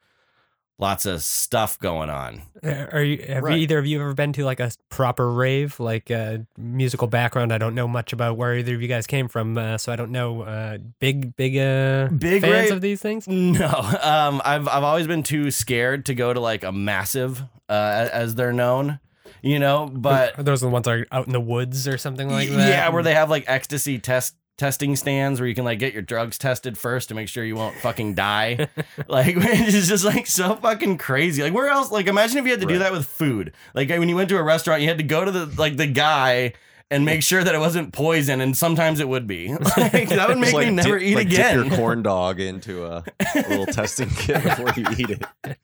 lots 0.79 1.07
of 1.07 1.23
stuff 1.25 1.79
going 1.79 2.09
on. 2.11 2.43
Uh, 2.63 2.87
Are 2.93 3.03
you? 3.03 3.25
Have 3.29 3.43
Right. 3.45 3.59
either 3.59 3.79
of 3.79 3.87
you 3.87 4.01
ever 4.01 4.15
been 4.15 4.33
to 4.35 4.45
like 4.45 4.61
a 4.61 4.71
proper 4.89 5.33
rave, 5.33 5.81
like 5.81 6.11
a 6.11 6.47
musical 6.57 7.09
background? 7.09 7.53
I 7.53 7.59
don't 7.59 7.75
know 7.75 7.89
much 7.89 8.13
about 8.13 8.37
where 8.37 8.55
either 8.55 8.75
of 8.75 8.83
you 8.83 8.87
guys 8.87 9.07
came 9.09 9.27
from, 9.27 9.59
uh, 9.59 9.79
so 9.79 9.93
I 9.93 9.97
don't 9.97 10.13
know. 10.13 10.43
Uh, 10.43 10.79
big, 11.01 11.35
big, 11.35 11.57
uh, 11.57 12.09
Big 12.17 12.43
fans 12.43 12.53
rave- 12.53 12.73
of 12.73 12.81
these 12.81 13.01
things. 13.01 13.27
No, 13.27 13.67
um, 14.03 14.41
I've 14.45 14.69
I've 14.69 14.85
always 14.85 15.07
been 15.09 15.23
too 15.25 15.51
scared 15.51 16.07
to 16.07 16.15
go 16.15 16.33
to 16.33 16.39
like 16.41 16.63
a 16.63 16.71
massive, 16.73 17.43
uh, 17.69 18.09
as 18.13 18.35
they're 18.37 18.53
known, 18.53 19.01
you 19.43 19.59
know. 19.59 19.91
But 19.93 20.39
Are 20.39 20.43
those 20.45 20.63
are 20.63 20.67
the 20.67 20.71
ones 20.73 20.85
that 20.85 20.93
are 20.95 21.07
out 21.11 21.27
in 21.27 21.33
the 21.33 21.41
woods 21.41 21.89
or 21.89 21.99
something 21.99 22.29
like 22.31 22.51
that? 22.51 22.69
yeah, 22.69 22.89
where 22.91 23.03
they 23.03 23.15
have 23.15 23.31
like 23.31 23.45
ecstasy 23.49 23.99
test 23.99 24.37
testing 24.57 24.97
stands 24.97 25.41
where 25.41 25.49
you 25.49 25.55
can 25.55 25.65
like 25.65 25.79
get 25.79 25.93
your 25.93 26.03
drugs 26.03 26.39
tested 26.39 26.79
first 26.79 27.09
to 27.09 27.15
make 27.15 27.29
sure 27.29 27.45
you 27.45 27.57
won't 27.57 27.77
fucking 27.81 28.15
die. 28.15 28.69
like 29.09 29.35
it's 29.39 29.89
just 29.89 30.05
like 30.05 30.27
so 30.27 30.57
fucking 30.57 30.99
crazy. 30.99 31.43
Like 31.43 31.55
where 31.55 31.69
else? 31.69 31.91
Like 31.91 32.07
imagine 32.07 32.39
if 32.39 32.45
you 32.45 32.51
had 32.51 32.61
to 32.61 32.67
do 32.67 32.79
that 32.79 32.93
with 32.93 33.07
food. 33.07 33.53
Like 33.75 33.89
when 33.89 34.09
you 34.09 34.17
went 34.17 34.29
to 34.31 34.39
a 34.39 34.43
restaurant, 34.43 34.83
you 34.83 34.89
had 34.89 34.99
to 34.99 35.05
go 35.05 35.25
to 35.25 35.31
the 35.31 35.47
like 35.59 35.77
the 35.77 35.87
guy. 35.87 36.55
And 36.89 37.05
make 37.05 37.25
sure 37.25 37.43
that 37.43 37.53
it 37.53 37.59
wasn't 37.59 37.93
poison, 37.93 38.41
and 38.41 38.57
sometimes 38.57 39.01
it 39.01 39.09
would 39.09 39.27
be. 39.27 39.49
Like, 39.77 40.09
that 40.09 40.29
would 40.29 40.39
make 40.39 40.53
me 40.53 40.67
like, 40.67 40.73
never 40.73 41.01
dip, 41.01 41.09
eat 41.09 41.15
like, 41.17 41.27
again. 41.27 41.57
Dip 41.57 41.67
your 41.67 41.77
corn 41.77 42.05
dog 42.05 42.39
into 42.39 42.87
a 42.87 43.03
little 43.35 43.67
testing 43.67 44.09
kit 44.09 44.41
before 44.45 44.71
you 44.77 44.87
eat 44.97 45.11
it. 45.11 45.59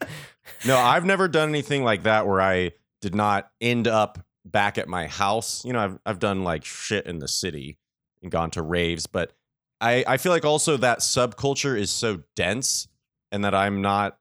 No, 0.66 0.76
I've 0.76 1.04
never 1.04 1.28
done 1.28 1.48
anything 1.48 1.84
like 1.84 2.02
that 2.02 2.26
where 2.26 2.40
I 2.40 2.72
did 3.00 3.14
not 3.14 3.48
end 3.60 3.86
up 3.86 4.18
back 4.44 4.78
at 4.78 4.88
my 4.88 5.06
house. 5.06 5.64
You 5.64 5.72
know, 5.72 5.78
I've 5.78 5.98
I've 6.04 6.18
done 6.18 6.42
like 6.42 6.64
shit 6.64 7.06
in 7.06 7.20
the 7.20 7.28
city 7.28 7.78
and 8.22 8.30
gone 8.30 8.50
to 8.52 8.62
raves, 8.62 9.06
but 9.06 9.32
I 9.80 10.04
I 10.06 10.16
feel 10.16 10.32
like 10.32 10.44
also 10.44 10.76
that 10.78 11.00
subculture 11.00 11.78
is 11.78 11.90
so 11.90 12.22
dense 12.36 12.88
and 13.30 13.44
that 13.44 13.54
I'm 13.54 13.82
not 13.82 14.18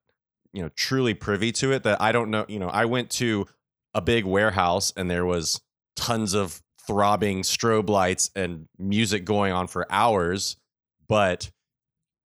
you 0.54 0.62
know 0.62 0.70
truly 0.76 1.14
privy 1.14 1.52
to 1.54 1.72
it 1.72 1.84
that 1.84 2.02
I 2.02 2.12
don't 2.12 2.32
know. 2.32 2.46
You 2.48 2.60
know, 2.60 2.70
I 2.70 2.86
went 2.86 3.10
to 3.12 3.48
a 3.94 4.02
big 4.02 4.26
warehouse 4.26 4.94
and 4.96 5.10
there 5.10 5.26
was 5.26 5.62
tons 5.96 6.34
of 6.34 6.62
throbbing 6.88 7.42
strobe 7.42 7.90
lights 7.90 8.32
and 8.36 8.68
music 8.78 9.26
going 9.26 9.54
on 9.54 9.68
for 9.68 9.86
hours, 9.92 10.58
but 11.08 11.52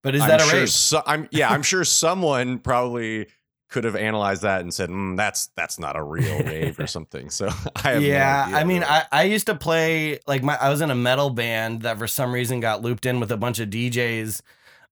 but 0.02 0.14
is 0.14 0.23
I'm 0.23 0.28
that 0.28 0.40
a 0.40 0.45
sure 0.45 0.61
rave? 0.61 0.71
So, 0.71 1.02
I'm 1.06 1.28
yeah, 1.30 1.50
I'm 1.50 1.62
sure 1.62 1.85
someone 1.85 2.59
probably 2.59 3.26
could 3.68 3.85
have 3.85 3.96
analyzed 3.96 4.42
that 4.42 4.61
and 4.61 4.73
said, 4.73 4.90
mm, 4.90 5.16
"That's 5.16 5.49
that's 5.56 5.78
not 5.78 5.96
a 5.96 6.02
real 6.02 6.38
rave 6.42 6.78
or 6.78 6.87
something." 6.87 7.30
So 7.30 7.46
I 7.85 7.92
have 7.92 8.02
no 8.02 8.08
yeah, 8.08 8.44
idea, 8.46 8.56
I 8.56 8.64
mean. 8.64 8.85
I, 8.85 9.04
I 9.11 9.23
used 9.25 9.46
to 9.46 9.54
play 9.54 10.20
like 10.26 10.42
my 10.42 10.56
I 10.61 10.70
was 10.70 10.80
in 10.80 10.90
a 10.90 10.94
metal 10.94 11.30
band 11.30 11.82
that 11.82 11.99
for 11.99 12.06
some 12.06 12.32
reason 12.32 12.61
got 12.61 12.82
looped 12.82 13.06
in 13.06 13.20
with 13.20 13.32
a 13.32 13.37
bunch 13.37 13.58
of 13.58 13.70
DJs 13.70 14.42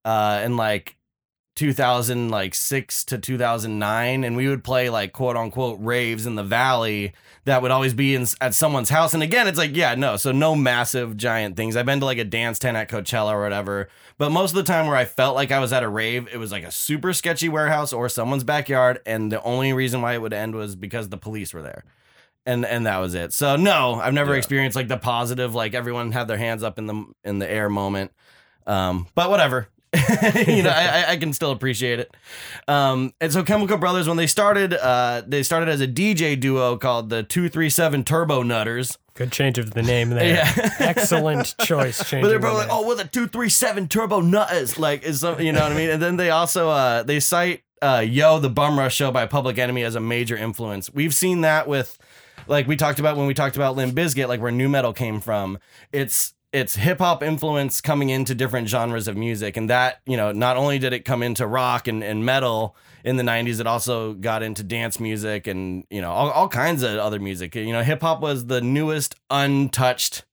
uh 0.04 0.43
in 0.45 0.57
like 0.57 0.97
2000 1.55 2.31
like 2.31 2.55
6 2.55 3.05
to 3.05 3.17
2009 3.19 4.25
and 4.25 4.37
we 4.37 4.49
would 4.49 4.65
play 4.65 4.91
like 4.91 5.13
quote 5.13 5.37
unquote 5.37 5.79
raves 5.81 6.27
in 6.27 6.35
the 6.35 6.43
valley 6.43 7.13
that 7.45 7.63
would 7.63 7.71
always 7.71 7.95
be 7.95 8.15
in 8.15 8.27
at 8.41 8.55
someone's 8.55 8.91
house 8.91 9.15
and 9.15 9.23
again 9.23 9.47
it's 9.47 9.59
like 9.59 9.77
yeah 9.77 9.95
no 9.95 10.17
so 10.17 10.33
no 10.33 10.57
massive 10.57 11.17
giant 11.17 11.57
things 11.57 11.77
I've 11.77 11.87
been 11.87 12.01
to 12.01 12.07
like 12.07 12.19
a 12.19 12.25
dance 12.25 12.59
tent 12.59 12.77
at 12.77 12.89
Coachella 12.89 13.33
or 13.33 13.43
whatever 13.43 13.89
but 14.19 14.31
most 14.31 14.51
of 14.51 14.57
the 14.57 14.65
time 14.65 14.87
where 14.89 14.97
I 14.97 15.05
felt 15.05 15.37
like 15.37 15.53
I 15.53 15.61
was 15.61 15.73
at 15.73 15.83
a 15.85 15.89
rave 15.89 16.29
it 16.33 16.39
was 16.39 16.51
like 16.51 16.65
a 16.65 16.73
super 16.73 17.13
sketchy 17.13 17.49
warehouse 17.49 17.93
or 17.93 18.09
someone's 18.09 18.45
backyard 18.45 18.99
and 19.07 19.31
the 19.31 19.43
only 19.43 19.73
reason 19.73 20.03
why 20.03 20.15
it 20.15 20.23
would 20.23 20.33
end 20.33 20.55
was 20.57 20.75
because 20.75 21.09
the 21.09 21.17
police 21.19 21.55
were 21.55 21.63
there 21.63 21.85
and 22.47 22.67
and 22.67 22.85
that 22.87 22.99
was 22.99 23.15
it. 23.15 23.33
So 23.33 23.57
no, 23.57 23.95
I've 23.95 24.13
never 24.13 24.33
Yeah. 24.33 24.39
experienced 24.39 24.77
like 24.77 24.89
the 24.89 24.99
positive, 24.99 25.55
like 25.55 25.73
everyone 25.73 26.13
had 26.13 26.29
their 26.29 26.37
hands 26.37 26.63
up 26.63 26.79
in 26.79 26.87
the 26.87 27.05
in 27.25 27.39
the 27.39 27.51
air 27.51 27.71
moment. 27.71 28.11
Um, 28.67 29.07
but 29.15 29.31
whatever. 29.31 29.69
you 30.47 30.63
know, 30.63 30.71
I, 30.71 31.13
I- 31.13 31.17
can 31.17 31.33
still 31.33 31.51
appreciate 31.53 32.01
it. 32.01 32.15
Um, 32.67 33.15
and 33.21 33.33
so 33.33 33.43
Chemical 33.43 33.77
Brothers, 33.79 34.09
when 34.09 34.17
they 34.17 34.27
started, 34.27 34.75
uh, 34.75 35.23
they 35.27 35.43
started 35.43 35.69
as 35.69 35.81
a 35.81 35.87
DJ 35.89 36.39
duo 36.39 36.77
called 36.77 37.09
the 37.11 37.23
Two 37.23 37.49
Three 37.49 37.71
Seven 37.71 38.05
Turbo 38.05 38.43
Nutters. 38.43 38.99
Good 39.15 39.31
change 39.31 39.59
of 39.59 39.71
the 39.71 39.83
name 39.83 40.11
there. 40.11 40.25
Yeah. 40.35 40.69
Excellent 40.81 41.55
choice. 41.61 41.99
But 41.99 42.11
they're 42.23 42.33
the 42.33 42.39
both 42.41 42.57
like, 42.59 42.69
oh, 42.69 42.87
we're 42.87 42.97
the 42.97 43.05
two 43.05 43.29
three 43.29 43.49
seven 43.49 43.87
turbo 43.87 44.21
nutters. 44.21 44.77
Like, 44.77 45.05
is 45.05 45.21
some, 45.21 45.41
you 45.41 45.53
know 45.53 45.61
what 45.61 45.71
I 45.71 45.77
mean? 45.77 45.89
And 45.91 46.03
then 46.03 46.17
they 46.17 46.31
also 46.31 46.69
uh 46.69 47.05
they 47.05 47.21
cite 47.21 47.63
uh 47.81 48.05
Yo 48.05 48.41
the 48.41 48.51
Bum 48.51 48.77
Rush 48.77 48.97
show 48.97 49.13
by 49.13 49.27
Public 49.27 49.57
Enemy 49.57 49.85
as 49.85 49.95
a 49.95 50.01
major 50.01 50.37
influence. 50.37 50.93
We've 50.93 51.15
seen 51.15 51.43
that 51.43 51.69
with 51.69 51.97
like 52.49 52.67
we 52.67 52.75
talked 52.75 52.99
about 52.99 53.17
when 53.17 53.29
we 53.29 53.35
talked 53.35 53.55
about 53.55 53.77
Limp 53.77 53.95
Bizkit, 53.95 54.27
like 54.27 54.41
where 54.41 54.51
nu 54.51 54.69
metal 54.69 54.93
came 54.93 55.21
from. 55.21 55.59
It's 55.93 56.34
it's 56.55 56.77
hip 56.77 57.01
hop 57.01 57.21
influence 57.21 57.81
coming 57.81 58.11
into 58.11 58.33
different 58.33 58.69
genres 58.69 59.09
of 59.09 59.17
music, 59.17 59.57
and 59.57 59.69
that 59.69 60.01
you 60.07 60.17
know 60.17 60.31
not 60.31 60.57
only 60.57 60.79
did 60.79 60.93
it 60.93 61.05
come 61.05 61.21
into 61.21 61.49
rock 61.49 61.89
and, 61.89 62.03
and 62.05 62.25
metal 62.25 62.77
in 63.03 63.17
the 63.17 63.25
'90s, 63.25 63.59
it 63.59 63.67
also 63.67 64.15
got 64.15 64.43
into 64.45 64.63
dance 64.63 65.01
music 65.01 65.49
and 65.49 65.85
you 65.91 66.01
know 66.01 66.13
all, 66.13 66.31
all 66.31 66.49
kinds 66.49 66.85
of 66.85 66.97
other 66.97 67.19
music. 67.19 67.57
You 67.57 67.73
know, 67.73 67.83
hip 67.83 68.03
hop 68.03 68.21
was 68.21 68.47
the 68.47 68.61
newest 68.61 69.17
untouched 69.31 70.25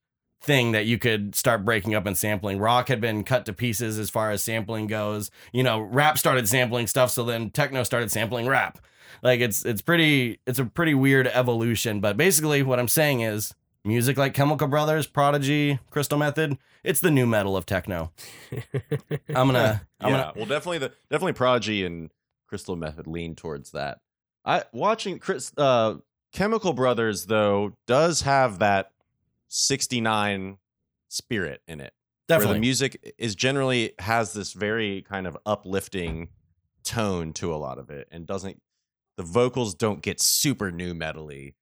thing 0.43 0.73
that 0.73 0.85
you 0.85 0.99
could 0.99 1.33
start 1.33 1.65
breaking 1.65 1.95
up 1.95 2.05
and 2.05 2.15
sampling. 2.15 2.59
Rock 2.59 2.87
had 2.87 3.01
been 3.01 3.23
cut 3.23 3.47
to 3.47 3.53
pieces 3.53 3.97
as 3.97 4.11
far 4.11 4.29
as 4.29 4.43
sampling 4.43 4.85
goes. 4.85 5.31
You 5.51 5.63
know, 5.63 5.79
rap 5.79 6.19
started 6.19 6.47
sampling 6.47 6.85
stuff, 6.85 7.09
so 7.09 7.23
then 7.23 7.49
techno 7.49 7.81
started 7.81 8.11
sampling 8.11 8.47
rap. 8.47 8.77
Like 9.23 9.39
it's 9.39 9.65
it's 9.65 9.81
pretty 9.81 10.39
it's 10.45 10.59
a 10.59 10.65
pretty 10.65 10.93
weird 10.93 11.25
evolution, 11.25 11.99
but 11.99 12.15
basically 12.15 12.61
what 12.61 12.79
I'm 12.79 12.87
saying 12.87 13.21
is 13.21 13.55
music 13.83 14.17
like 14.17 14.33
Chemical 14.33 14.67
Brothers, 14.67 15.07
Prodigy, 15.07 15.79
Crystal 15.89 16.17
Method, 16.17 16.57
it's 16.83 17.01
the 17.01 17.11
nu 17.11 17.25
metal 17.25 17.55
of 17.57 17.65
techno. 17.65 18.11
I'm 19.29 19.47
gonna 19.47 19.81
I'm 19.99 20.11
yeah, 20.11 20.17
gonna 20.17 20.33
well, 20.35 20.45
definitely 20.45 20.79
the 20.79 20.91
definitely 21.09 21.33
Prodigy 21.33 21.85
and 21.85 22.09
Crystal 22.47 22.75
Method 22.75 23.07
lean 23.07 23.35
towards 23.35 23.71
that. 23.71 23.99
I 24.45 24.63
watching 24.71 25.19
Chris 25.19 25.51
uh, 25.57 25.95
Chemical 26.33 26.73
Brothers 26.73 27.25
though 27.25 27.73
does 27.87 28.21
have 28.21 28.59
that 28.59 28.91
'69 29.47 30.57
spirit 31.07 31.61
in 31.67 31.81
it, 31.81 31.93
where 32.27 32.39
definitely 32.39 32.57
the 32.57 32.61
music 32.61 33.13
is 33.17 33.35
generally 33.35 33.93
has 33.99 34.33
this 34.33 34.53
very 34.53 35.03
kind 35.03 35.27
of 35.27 35.37
uplifting 35.45 36.29
tone 36.83 37.33
to 37.33 37.53
a 37.53 37.57
lot 37.57 37.77
of 37.77 37.89
it, 37.89 38.07
and 38.11 38.25
doesn't 38.25 38.61
the 39.17 39.23
vocals 39.23 39.75
don't 39.75 40.01
get 40.01 40.19
super 40.19 40.71
new 40.71 40.93
metally. 40.93 41.53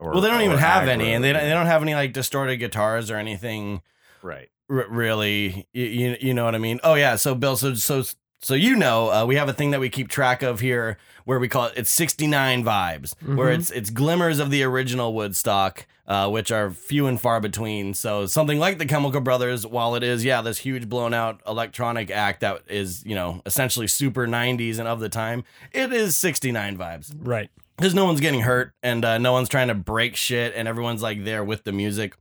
Or, 0.00 0.12
well, 0.12 0.20
they 0.22 0.28
don't 0.30 0.40
even 0.40 0.56
or 0.56 0.60
have 0.60 0.88
any, 0.88 1.12
and 1.12 1.22
they 1.22 1.32
don't, 1.32 1.42
they 1.42 1.50
don't 1.50 1.66
have 1.66 1.82
any 1.82 1.94
like 1.94 2.12
distorted 2.12 2.56
guitars 2.56 3.10
or 3.10 3.16
anything 3.16 3.82
right. 4.22 4.48
r- 4.70 4.86
really. 4.88 5.68
You, 5.72 5.84
you 5.84 6.16
you 6.20 6.34
know 6.34 6.44
what 6.46 6.54
I 6.54 6.58
mean? 6.58 6.80
Oh 6.82 6.94
yeah. 6.94 7.16
So 7.16 7.34
Bill, 7.34 7.56
so 7.56 7.74
so 7.74 8.02
so 8.40 8.54
you 8.54 8.74
know, 8.76 9.10
uh, 9.12 9.26
we 9.26 9.36
have 9.36 9.48
a 9.50 9.52
thing 9.52 9.70
that 9.72 9.80
we 9.80 9.90
keep 9.90 10.08
track 10.08 10.42
of 10.42 10.60
here 10.60 10.96
where 11.26 11.38
we 11.38 11.48
call 11.48 11.66
it 11.66 11.74
it's 11.76 11.90
69 11.90 12.64
vibes, 12.64 13.14
where 13.22 13.50
Mhm. 13.54 13.58
it's 13.58 13.70
it's 13.70 13.90
glimmers 13.90 14.38
of 14.38 14.50
the 14.50 14.62
original 14.62 15.12
Woodstock, 15.12 15.86
uh, 16.08 16.30
which 16.30 16.50
are 16.50 16.70
few 16.70 17.06
and 17.06 17.20
far 17.20 17.38
between. 17.38 17.92
So 17.92 18.24
something 18.24 18.58
like 18.58 18.78
the 18.78 18.86
Chemical 18.86 19.20
Brothers, 19.20 19.66
while 19.66 19.94
it 19.96 20.02
is 20.02 20.24
yeah 20.24 20.40
this 20.40 20.56
huge 20.56 20.88
blown 20.88 21.12
out 21.12 21.42
electronic 21.46 22.10
act 22.10 22.40
that 22.40 22.62
is 22.68 23.04
you 23.04 23.14
know 23.14 23.42
essentially 23.44 23.86
super 23.86 24.26
90s 24.26 24.78
and 24.78 24.88
of 24.88 25.00
the 25.00 25.10
time, 25.10 25.44
it 25.72 25.92
is 25.92 26.16
69 26.16 26.78
vibes 26.78 27.14
Right. 27.20 27.50
Because 27.80 27.94
no 27.94 28.04
one's 28.04 28.20
getting 28.20 28.42
hurt 28.42 28.74
and 28.82 29.02
uh, 29.06 29.16
no 29.16 29.32
one's 29.32 29.48
trying 29.48 29.68
to 29.68 29.74
break 29.74 30.14
shit 30.14 30.52
and 30.54 30.68
everyone's 30.68 31.02
like 31.02 31.24
there 31.24 31.42
with 31.42 31.64
the 31.64 31.72
music. 31.72 32.14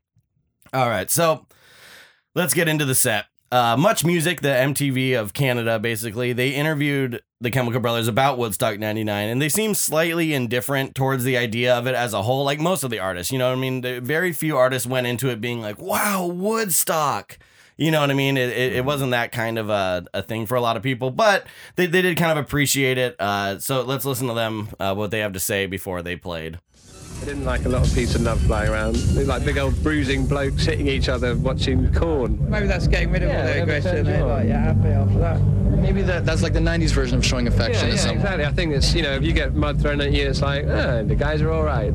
All 0.73 0.87
right, 0.87 1.09
so 1.09 1.45
let's 2.33 2.53
get 2.53 2.69
into 2.69 2.85
the 2.85 2.95
set. 2.95 3.25
Uh, 3.51 3.75
Much 3.75 4.05
Music, 4.05 4.39
the 4.41 4.49
MTV 4.49 5.19
of 5.19 5.33
Canada, 5.33 5.77
basically, 5.77 6.31
they 6.31 6.51
interviewed 6.51 7.21
the 7.41 7.51
Chemical 7.51 7.81
Brothers 7.81 8.07
about 8.07 8.37
Woodstock 8.37 8.79
99, 8.79 9.27
and 9.27 9.41
they 9.41 9.49
seem 9.49 9.73
slightly 9.73 10.33
indifferent 10.33 10.95
towards 10.95 11.23
the 11.23 11.35
idea 11.35 11.75
of 11.75 11.87
it 11.87 11.95
as 11.95 12.13
a 12.13 12.21
whole, 12.21 12.45
like 12.45 12.59
most 12.59 12.83
of 12.83 12.91
the 12.91 12.99
artists. 12.99 13.33
You 13.33 13.39
know 13.39 13.49
what 13.49 13.57
I 13.57 13.61
mean? 13.61 13.81
The, 13.81 13.99
very 13.99 14.31
few 14.31 14.55
artists 14.55 14.87
went 14.87 15.07
into 15.07 15.29
it 15.29 15.41
being 15.41 15.61
like, 15.61 15.81
wow, 15.81 16.27
Woodstock. 16.27 17.39
You 17.79 17.91
know 17.91 18.01
what 18.01 18.11
I 18.11 18.13
mean? 18.13 18.35
It, 18.35 18.49
it, 18.49 18.75
it 18.77 18.85
wasn't 18.85 19.11
that 19.11 19.31
kind 19.31 19.57
of 19.57 19.69
a, 19.69 20.05
a 20.13 20.21
thing 20.21 20.45
for 20.45 20.55
a 20.55 20.61
lot 20.61 20.75
of 20.75 20.83
people, 20.83 21.11
but 21.11 21.45
they, 21.77 21.85
they 21.85 22.01
did 22.01 22.17
kind 22.17 22.37
of 22.37 22.37
appreciate 22.43 22.97
it. 22.97 23.15
Uh, 23.19 23.57
so 23.59 23.83
let's 23.83 24.03
listen 24.03 24.27
to 24.27 24.33
them, 24.33 24.67
uh, 24.81 24.93
what 24.93 25.11
they 25.11 25.19
have 25.19 25.31
to 25.31 25.39
say 25.39 25.65
before 25.65 26.01
they 26.01 26.17
played. 26.17 26.59
I 27.21 27.25
didn't 27.25 27.45
like 27.45 27.63
a 27.63 27.69
lot 27.69 27.87
of 27.87 27.93
peace 27.93 28.15
and 28.15 28.25
love 28.25 28.41
flying 28.41 28.69
around. 28.69 28.95
They're 28.95 29.23
like 29.25 29.45
big 29.45 29.57
old 29.57 29.81
bruising 29.81 30.27
blokes 30.27 30.65
hitting 30.65 30.87
each 30.87 31.07
other 31.07 31.37
watching 31.37 31.93
Korn. 31.93 32.49
Maybe 32.49 32.67
that's 32.67 32.87
getting 32.87 33.11
rid 33.11 33.23
of 33.23 33.29
all 33.29 33.43
the 33.43 33.61
aggression. 33.61 34.05
turns. 34.05 34.23
Like, 34.23 34.47
yeah, 34.47 34.73
happy 34.73 34.89
after 34.89 35.19
that. 35.19 35.41
Maybe 35.79 36.01
that, 36.01 36.25
that's 36.25 36.43
like 36.43 36.51
the 36.53 36.59
90s 36.59 36.91
version 36.91 37.17
of 37.17 37.25
showing 37.25 37.47
affection 37.47 37.89
Yeah, 37.89 37.95
yeah, 37.95 38.11
exactly. 38.11 38.45
I 38.45 38.51
think 38.51 38.73
it's, 38.73 38.93
you 38.93 39.03
know, 39.03 39.13
if 39.13 39.23
you 39.23 39.31
get 39.31 39.53
mud 39.53 39.81
thrown 39.81 40.01
at 40.01 40.11
you, 40.11 40.27
it's 40.27 40.41
like, 40.41 40.65
ah, 40.67 41.03
the 41.03 41.15
guys 41.15 41.41
are 41.41 41.51
all 41.51 41.63
right. 41.63 41.93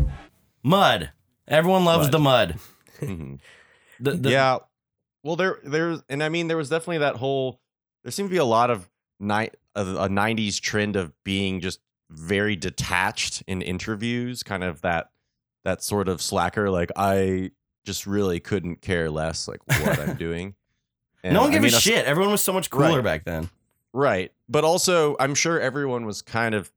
Mud. 0.62 1.10
Everyone 1.46 1.84
loves 1.84 2.06
Mud. 2.06 2.12
the 2.12 2.18
mud. 2.18 2.58
The, 4.00 4.10
the, 4.10 4.30
yeah. 4.30 4.58
Well, 5.24 5.34
there, 5.36 5.58
there's, 5.64 6.02
and 6.08 6.22
I 6.22 6.28
mean, 6.28 6.46
there 6.46 6.56
was 6.56 6.68
definitely 6.68 6.98
that 6.98 7.16
whole. 7.16 7.60
There 8.04 8.12
seemed 8.12 8.28
to 8.28 8.32
be 8.32 8.36
a 8.38 8.44
lot 8.44 8.70
of 8.70 8.88
night 9.18 9.56
a 9.74 9.82
'90s 10.08 10.60
trend 10.60 10.94
of 10.94 11.12
being 11.24 11.60
just 11.60 11.80
very 12.10 12.54
detached 12.54 13.42
in 13.48 13.60
interviews, 13.62 14.42
kind 14.44 14.62
of 14.62 14.82
that 14.82 15.10
that 15.64 15.82
sort 15.82 16.08
of 16.08 16.20
slacker. 16.22 16.70
Like 16.70 16.92
I 16.94 17.50
just 17.84 18.06
really 18.06 18.38
couldn't 18.38 18.82
care 18.82 19.10
less, 19.10 19.48
like 19.48 19.60
what 19.66 19.98
I'm 19.98 20.14
doing. 20.18 20.54
And, 21.24 21.32
no 21.34 21.40
one 21.40 21.50
I 21.50 21.52
gave 21.54 21.62
mean, 21.62 21.74
a 21.74 21.80
shit. 21.80 22.04
Everyone 22.04 22.30
was 22.30 22.42
so 22.42 22.52
much 22.52 22.68
cooler 22.68 22.96
Right. 22.96 23.02
back 23.04 23.24
then. 23.24 23.48
Right. 23.94 24.30
But 24.48 24.64
also, 24.64 25.16
I'm 25.18 25.34
sure 25.34 25.58
everyone 25.58 26.04
was 26.04 26.20
kind 26.20 26.54
of. 26.54 26.70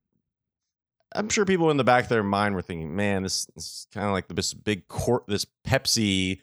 I'm 1.14 1.28
sure 1.28 1.44
people 1.44 1.70
in 1.70 1.76
the 1.78 1.84
back 1.84 2.04
of 2.04 2.08
their 2.10 2.22
mind 2.22 2.54
were 2.54 2.62
thinking, 2.62 2.96
"Man, 2.96 3.22
this, 3.22 3.46
this 3.54 3.64
is 3.64 3.86
kind 3.92 4.06
of 4.06 4.12
like 4.12 4.28
this 4.28 4.54
big 4.54 4.88
court, 4.88 5.24
this 5.28 5.46
Pepsi 5.66 6.40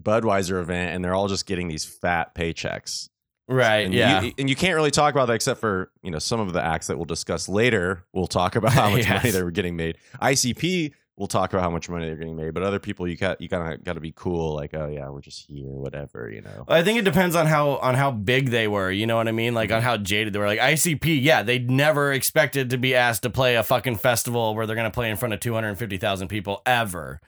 Budweiser 0.00 0.60
event, 0.60 0.94
and 0.94 1.04
they're 1.04 1.14
all 1.14 1.28
just 1.28 1.46
getting 1.46 1.68
these 1.68 1.84
fat 1.84 2.34
paychecks." 2.34 3.08
Right. 3.48 3.84
And 3.84 3.92
yeah. 3.92 4.22
you, 4.22 4.32
and 4.38 4.48
you 4.48 4.56
can't 4.56 4.74
really 4.74 4.90
talk 4.90 5.14
about 5.14 5.26
that 5.26 5.34
except 5.34 5.60
for 5.60 5.90
you 6.02 6.10
know 6.10 6.18
some 6.18 6.40
of 6.40 6.52
the 6.52 6.62
acts 6.62 6.86
that 6.86 6.96
we'll 6.96 7.04
discuss 7.04 7.48
later. 7.48 8.04
We'll 8.12 8.26
talk 8.26 8.56
about 8.56 8.72
how 8.72 8.90
much 8.96 9.08
money 9.08 9.30
they 9.30 9.42
were 9.42 9.50
getting 9.50 9.76
made. 9.76 9.98
ICP 10.20 10.92
will 11.16 11.26
talk 11.26 11.52
about 11.52 11.62
how 11.62 11.70
much 11.70 11.90
money 11.90 12.06
they're 12.06 12.16
getting 12.16 12.36
made, 12.36 12.54
but 12.54 12.62
other 12.62 12.78
people 12.78 13.06
you 13.06 13.16
got 13.16 13.40
you 13.40 13.48
kind 13.48 13.74
of 13.74 13.84
got 13.84 13.94
to 13.94 14.00
be 14.00 14.12
cool, 14.16 14.54
like 14.54 14.72
oh 14.74 14.88
yeah, 14.88 15.08
we're 15.10 15.20
just 15.20 15.46
here, 15.46 15.66
whatever, 15.66 16.30
you 16.30 16.40
know. 16.40 16.64
I 16.68 16.82
think 16.82 16.98
it 16.98 17.04
depends 17.04 17.36
on 17.36 17.46
how 17.46 17.76
on 17.76 17.94
how 17.94 18.10
big 18.10 18.50
they 18.50 18.68
were. 18.68 18.90
You 18.90 19.06
know 19.06 19.16
what 19.16 19.28
I 19.28 19.32
mean? 19.32 19.54
Like 19.54 19.68
Mm-hmm. 19.68 19.76
on 19.76 19.82
how 19.82 19.96
jaded 19.98 20.32
they 20.32 20.38
were. 20.38 20.46
Like 20.46 20.60
ICP, 20.60 21.22
yeah, 21.22 21.42
they 21.42 21.58
never 21.58 22.12
expected 22.12 22.70
to 22.70 22.78
be 22.78 22.94
asked 22.94 23.22
to 23.24 23.30
play 23.30 23.56
a 23.56 23.62
fucking 23.62 23.96
festival 23.96 24.54
where 24.54 24.66
they're 24.66 24.76
gonna 24.76 24.90
play 24.90 25.10
in 25.10 25.16
front 25.16 25.34
of 25.34 25.40
two 25.40 25.52
hundred 25.54 25.76
fifty 25.76 25.98
thousand 25.98 26.28
people 26.28 26.62
ever. 26.64 27.20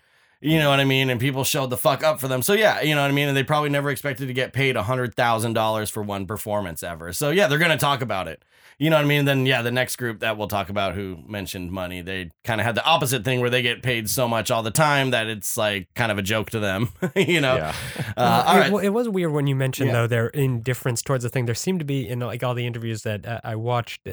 You 0.44 0.58
know 0.58 0.68
what 0.68 0.78
I 0.78 0.84
mean? 0.84 1.08
And 1.08 1.18
people 1.18 1.42
showed 1.42 1.70
the 1.70 1.76
fuck 1.78 2.04
up 2.04 2.20
for 2.20 2.28
them. 2.28 2.42
So 2.42 2.52
yeah, 2.52 2.82
you 2.82 2.94
know 2.94 3.00
what 3.00 3.10
I 3.10 3.14
mean. 3.14 3.28
And 3.28 3.36
they 3.36 3.42
probably 3.42 3.70
never 3.70 3.90
expected 3.90 4.26
to 4.26 4.34
get 4.34 4.52
paid 4.52 4.76
a 4.76 4.82
hundred 4.82 5.14
thousand 5.14 5.54
dollars 5.54 5.88
for 5.88 6.02
one 6.02 6.26
performance 6.26 6.82
ever. 6.82 7.14
So 7.14 7.30
yeah, 7.30 7.46
they're 7.46 7.58
gonna 7.58 7.78
talk 7.78 8.02
about 8.02 8.28
it. 8.28 8.44
You 8.76 8.90
know 8.90 8.96
what 8.96 9.04
I 9.04 9.08
mean? 9.08 9.20
And 9.20 9.28
then 9.28 9.46
yeah, 9.46 9.62
the 9.62 9.70
next 9.70 9.96
group 9.96 10.18
that 10.20 10.36
we'll 10.36 10.48
talk 10.48 10.68
about 10.68 10.96
who 10.96 11.18
mentioned 11.28 11.70
money, 11.70 12.02
they 12.02 12.30
kind 12.42 12.60
of 12.60 12.66
had 12.66 12.74
the 12.74 12.84
opposite 12.84 13.24
thing 13.24 13.40
where 13.40 13.48
they 13.48 13.62
get 13.62 13.84
paid 13.84 14.10
so 14.10 14.26
much 14.26 14.50
all 14.50 14.64
the 14.64 14.72
time 14.72 15.12
that 15.12 15.28
it's 15.28 15.56
like 15.56 15.86
kind 15.94 16.10
of 16.10 16.18
a 16.18 16.22
joke 16.22 16.50
to 16.50 16.58
them. 16.58 16.88
you 17.14 17.40
know? 17.40 17.54
Yeah. 17.54 17.74
Uh, 18.16 18.44
all 18.46 18.56
it, 18.56 18.72
right. 18.72 18.84
it 18.86 18.88
was 18.88 19.08
weird 19.08 19.30
when 19.30 19.46
you 19.46 19.54
mentioned 19.54 19.88
Yeah. 19.90 19.92
though 19.92 20.06
their 20.08 20.26
indifference 20.26 21.02
towards 21.02 21.22
the 21.22 21.30
thing. 21.30 21.46
There 21.46 21.54
seemed 21.54 21.78
to 21.78 21.84
be 21.84 22.08
in 22.08 22.18
like 22.18 22.42
all 22.42 22.54
the 22.54 22.66
interviews 22.66 23.02
that 23.04 23.24
uh, 23.24 23.40
I 23.44 23.54
watched, 23.54 24.08
uh, 24.08 24.12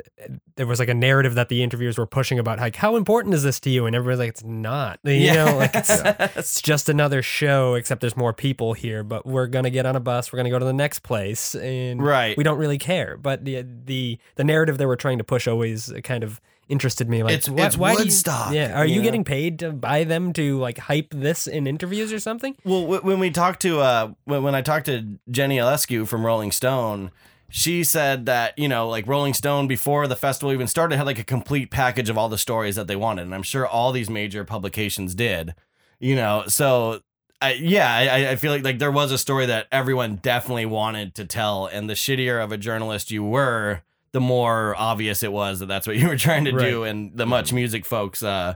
there 0.58 0.68
was 0.68 0.78
like 0.78 0.90
a 0.90 0.94
narrative 0.94 1.34
that 1.34 1.50
the 1.50 1.64
interviewers 1.64 1.98
were 1.98 2.06
pushing 2.06 2.38
about 2.38 2.60
like 2.60 2.76
how 2.76 2.96
important 2.98 3.34
is 3.34 3.42
this 3.42 3.60
to 3.62 3.70
you, 3.72 3.88
and 3.88 3.96
everybody's 3.96 4.20
like 4.20 4.30
it's 4.30 4.44
not. 4.44 5.00
You 5.04 5.34
know, 5.34 5.58
like 5.58 5.72
it's, 5.74 5.90
it's 6.36 6.62
just 6.62 6.90
another 6.90 7.22
show 7.22 7.76
except 7.76 8.02
there's 8.02 8.18
more 8.18 8.34
people 8.34 8.74
here. 8.74 9.04
But 9.04 9.26
we're 9.26 9.48
gonna 9.48 9.70
get 9.70 9.86
on 9.86 9.96
a 9.96 10.00
bus, 10.00 10.32
we're 10.32 10.38
gonna 10.38 10.50
go 10.50 10.60
to 10.60 10.66
the 10.66 10.74
next 10.74 11.00
place, 11.00 11.56
and 11.56 12.02
Right. 12.02 12.38
we 12.38 12.44
don't 12.44 12.58
really 12.58 12.78
care. 12.78 13.18
But 13.18 13.46
the 13.46 13.66
the 13.86 14.20
the 14.36 14.44
narrative 14.44 14.78
they 14.78 14.86
were 14.86 14.96
trying 14.96 15.18
to 15.18 15.24
push 15.24 15.48
always 15.48 15.92
kind 16.04 16.24
of 16.24 16.40
interested 16.70 17.10
me. 17.10 17.22
Like 17.22 17.34
It's- 17.34 17.50
why- 17.50 17.66
it's 17.66 17.78
why 17.78 17.92
do 17.92 18.00
you- 18.00 18.06
Woodstock, 18.06 18.54
yeah, 18.54 18.80
are 18.80 18.86
you 18.86 18.98
know? 18.98 19.04
getting 19.04 19.24
paid 19.26 19.60
to 19.60 19.72
buy 19.74 20.04
them 20.06 20.32
to 20.34 20.58
like 20.58 20.78
hype 20.78 21.10
this 21.12 21.46
in 21.48 21.68
interviews 21.68 22.14
or 22.14 22.20
something? 22.20 22.56
Well, 22.64 22.84
wh- 22.86 23.04
when 23.04 23.20
we 23.20 23.30
talked 23.30 23.62
to 23.64 23.82
uh, 23.82 24.12
when, 24.26 24.44
when 24.44 24.56
I 24.56 24.62
talked 24.62 24.86
to 24.86 25.18
Jenny 25.30 25.58
Eliscu 25.58 26.08
from 26.08 26.26
Rolling 26.26 26.52
Stone, 26.54 27.12
she 27.50 27.84
said 27.84 28.26
that 28.28 28.58
you 28.58 28.70
know, 28.70 28.88
like 28.88 29.06
Rolling 29.06 29.34
Stone 29.34 29.68
before 29.68 30.08
the 30.08 30.16
festival 30.16 30.54
even 30.54 30.68
started 30.68 30.96
had 30.96 31.06
like 31.06 31.20
a 31.20 31.26
complete 31.26 31.72
package 31.72 32.10
of 32.10 32.18
all 32.18 32.30
the 32.30 32.38
stories 32.38 32.78
that 32.78 32.88
they 32.88 32.96
wanted, 32.96 33.24
and 33.24 33.36
I'm 33.36 33.44
sure 33.44 33.68
all 33.68 33.92
these 33.92 34.10
major 34.10 34.46
publications 34.46 35.14
did. 35.14 35.54
You 36.02 36.16
know, 36.16 36.46
so 36.48 37.02
I, 37.40 37.54
yeah, 37.54 37.94
I, 37.94 38.32
I 38.32 38.36
feel 38.36 38.52
like 38.52 38.64
like 38.64 38.80
there 38.80 38.92
was 38.92 39.12
a 39.12 39.20
story 39.20 39.46
that 39.46 39.68
everyone 39.72 40.16
definitely 40.16 40.66
wanted 40.66 41.14
to 41.16 41.26
tell, 41.26 41.68
and 41.68 41.88
the 41.88 41.94
shittier 41.94 42.44
of 42.44 42.52
a 42.52 42.58
journalist 42.58 43.12
you 43.12 43.24
were, 43.24 43.84
the 44.12 44.20
more 44.20 44.76
obvious 44.78 45.22
it 45.22 45.32
was 45.32 45.60
that 45.60 45.68
that's 45.68 45.86
what 45.86 45.98
you 45.98 46.08
were 46.08 46.18
trying 46.18 46.46
to 46.46 46.52
do, 46.52 46.84
and 46.84 47.16
the 47.16 47.28
much 47.28 47.54
music 47.54 47.86
folks 47.86 48.24
uh, 48.24 48.56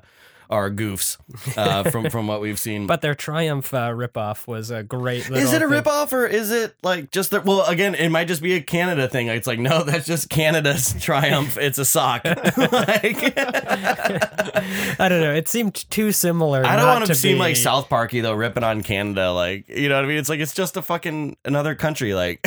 are 0.49 0.69
goofs 0.71 1.17
uh, 1.57 1.83
from 1.91 2.09
from 2.09 2.27
what 2.27 2.41
we've 2.41 2.59
seen. 2.59 2.87
But 2.87 3.01
their 3.01 3.15
Triumph 3.15 3.73
uh, 3.73 3.89
ripoff 3.89 4.47
was 4.47 4.71
a 4.71 4.83
great. 4.83 5.29
Little 5.29 5.37
Is 5.47 5.53
it 5.53 5.61
a 5.61 5.67
thing. 5.69 5.81
ripoff 5.83 6.13
or 6.13 6.25
is 6.25 6.51
it 6.51 6.75
like 6.83 7.11
just 7.11 7.31
the, 7.31 7.41
well 7.41 7.65
again 7.65 7.95
it 7.95 8.09
might 8.09 8.27
just 8.27 8.41
be 8.41 8.53
a 8.53 8.61
Canada 8.61 9.07
thing. 9.07 9.27
It's 9.27 9.47
like 9.47 9.59
no, 9.59 9.83
that's 9.83 10.05
just 10.05 10.29
Canada's 10.29 10.93
triumph. 10.99 11.57
It's 11.57 11.77
a 11.77 11.85
sock. 11.85 12.23
like, 12.57 13.33
I 13.37 15.07
don't 15.09 15.21
know. 15.21 15.33
It 15.33 15.47
seemed 15.47 15.89
too 15.89 16.11
similar. 16.11 16.65
I 16.65 16.75
don't 16.75 16.87
want 16.87 17.05
to 17.07 17.15
seem 17.15 17.35
be- 17.35 17.39
like 17.39 17.55
South 17.55 17.89
Parky 17.89 18.21
though, 18.21 18.33
ripping 18.33 18.63
on 18.63 18.83
Canada. 18.83 19.31
Like 19.31 19.67
you 19.69 19.89
know 19.89 19.95
what 19.95 20.05
I 20.05 20.07
mean? 20.07 20.17
It's 20.17 20.29
like 20.29 20.39
it's 20.39 20.53
just 20.53 20.77
a 20.77 20.81
fucking 20.81 21.37
another 21.45 21.75
country. 21.75 22.13
Like 22.13 22.39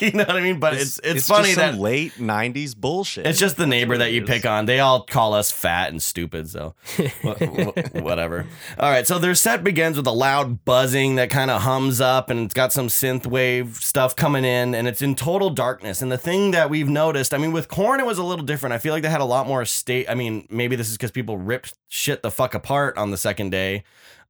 you 0.00 0.12
know 0.12 0.24
what 0.24 0.36
I 0.36 0.40
mean? 0.40 0.60
But 0.60 0.74
it's 0.74 1.00
it's, 1.02 1.28
funny 1.28 1.46
just 1.48 1.56
that 1.56 1.72
some 1.72 1.80
late 1.80 2.12
'90s 2.14 2.76
bullshit. 2.76 3.26
it's 3.26 3.38
just 3.38 3.56
the 3.56 3.66
neighbor 3.66 3.96
that 3.98 4.12
you 4.12 4.24
pick 4.24 4.46
on. 4.46 4.66
They 4.66 4.80
all 4.80 5.02
call 5.04 5.34
us 5.34 5.50
fat 5.50 5.90
and 5.90 6.02
stupid. 6.02 6.48
So 6.50 6.74
Wh- 6.96 7.00
wh- 7.21 7.21
Whatever. 8.02 8.46
All 8.78 8.90
right. 8.90 9.06
So 9.06 9.18
their 9.18 9.34
set 9.34 9.62
begins 9.64 9.96
with 9.96 10.06
a 10.06 10.12
loud 10.12 10.64
buzzing 10.64 11.16
that 11.16 11.30
kind 11.30 11.50
of 11.50 11.62
hums 11.62 12.00
up 12.00 12.30
and 12.30 12.40
it's 12.40 12.54
got 12.54 12.72
some 12.72 12.88
synth 12.88 13.26
wave 13.26 13.76
stuff 13.76 14.16
coming 14.16 14.44
in 14.44 14.74
and 14.74 14.88
it's 14.88 15.02
in 15.02 15.14
total 15.14 15.50
darkness. 15.50 16.02
And 16.02 16.10
the 16.10 16.18
thing 16.18 16.50
that 16.52 16.70
we've 16.70 16.88
noticed, 16.88 17.32
I 17.34 17.38
mean, 17.38 17.52
with 17.52 17.68
Korn, 17.68 18.00
it 18.00 18.06
was 18.06 18.18
a 18.18 18.24
little 18.24 18.44
different. 18.44 18.72
I 18.72 18.78
feel 18.78 18.92
like 18.92 19.02
they 19.02 19.10
had 19.10 19.20
a 19.20 19.24
lot 19.26 19.46
more 19.46 19.64
state. 19.64 20.08
I 20.08 20.14
mean, 20.14 20.46
maybe 20.50 20.76
this 20.76 20.88
is 20.90 20.96
because 20.96 21.10
people 21.10 21.38
ripped 21.38 21.74
shit 21.88 22.22
the 22.22 22.30
fuck 22.30 22.54
apart 22.54 22.98
on 22.98 23.10
the 23.10 23.16
second 23.16 23.50
day. 23.50 23.84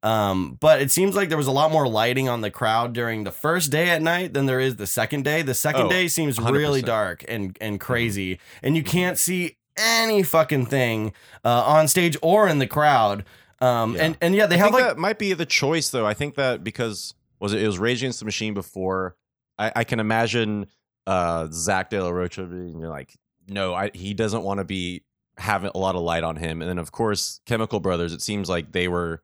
Um, 0.04 0.58
but 0.58 0.82
it 0.82 0.90
seems 0.90 1.14
like 1.14 1.28
there 1.28 1.38
was 1.38 1.46
a 1.46 1.52
lot 1.52 1.70
more 1.70 1.86
lighting 1.86 2.28
on 2.28 2.40
the 2.40 2.50
crowd 2.50 2.92
during 2.92 3.22
the 3.22 3.30
first 3.30 3.70
day 3.70 3.88
at 3.90 4.02
night 4.02 4.34
than 4.34 4.46
there 4.46 4.58
is 4.58 4.74
the 4.74 4.86
second 4.88 5.22
day. 5.22 5.42
The 5.42 5.54
second 5.54 5.82
Oh, 5.82 5.88
day 5.88 6.08
seems 6.08 6.38
100%. 6.40 6.52
really 6.52 6.82
dark 6.82 7.24
and 7.28 7.56
and 7.60 7.78
crazy, 7.78 8.40
and 8.64 8.76
you 8.76 8.82
can't 8.82 9.16
see 9.16 9.58
any 9.76 10.22
fucking 10.22 10.66
thing 10.66 11.12
uh, 11.44 11.62
on 11.64 11.88
stage 11.88 12.16
or 12.22 12.48
in 12.48 12.58
the 12.58 12.66
crowd. 12.66 13.24
Um, 13.60 13.94
Yeah. 13.94 14.04
and 14.04 14.18
and 14.20 14.34
yeah, 14.34 14.46
they 14.46 14.56
I 14.56 14.58
have 14.58 14.66
think 14.68 14.80
like 14.80 14.84
that 14.84 14.98
might 14.98 15.18
be 15.18 15.32
the 15.34 15.46
choice, 15.46 15.90
though. 15.90 16.06
I 16.06 16.14
think 16.14 16.34
that 16.34 16.64
because 16.64 17.14
was 17.40 17.52
it, 17.52 17.62
it 17.62 17.66
was 17.66 17.78
Rage 17.78 18.02
Against 18.02 18.18
the 18.18 18.24
Machine 18.24 18.54
before. 18.54 19.16
I, 19.58 19.72
I 19.76 19.84
can 19.84 20.00
imagine 20.00 20.66
uh, 21.06 21.48
Zack 21.52 21.90
De 21.90 22.02
La 22.02 22.10
Rocha 22.10 22.44
being 22.44 22.80
like, 22.80 23.14
no, 23.48 23.74
I, 23.74 23.90
he 23.94 24.14
doesn't 24.14 24.42
want 24.42 24.58
to 24.58 24.64
be 24.64 25.04
having 25.38 25.70
a 25.74 25.78
lot 25.78 25.94
of 25.94 26.02
light 26.02 26.24
on 26.24 26.36
him. 26.36 26.60
And 26.62 26.68
then 26.68 26.78
of 26.78 26.90
course, 26.92 27.40
Chemical 27.46 27.80
Brothers. 27.80 28.12
It 28.12 28.22
seems 28.22 28.48
like 28.48 28.72
they 28.72 28.88
were 28.88 29.22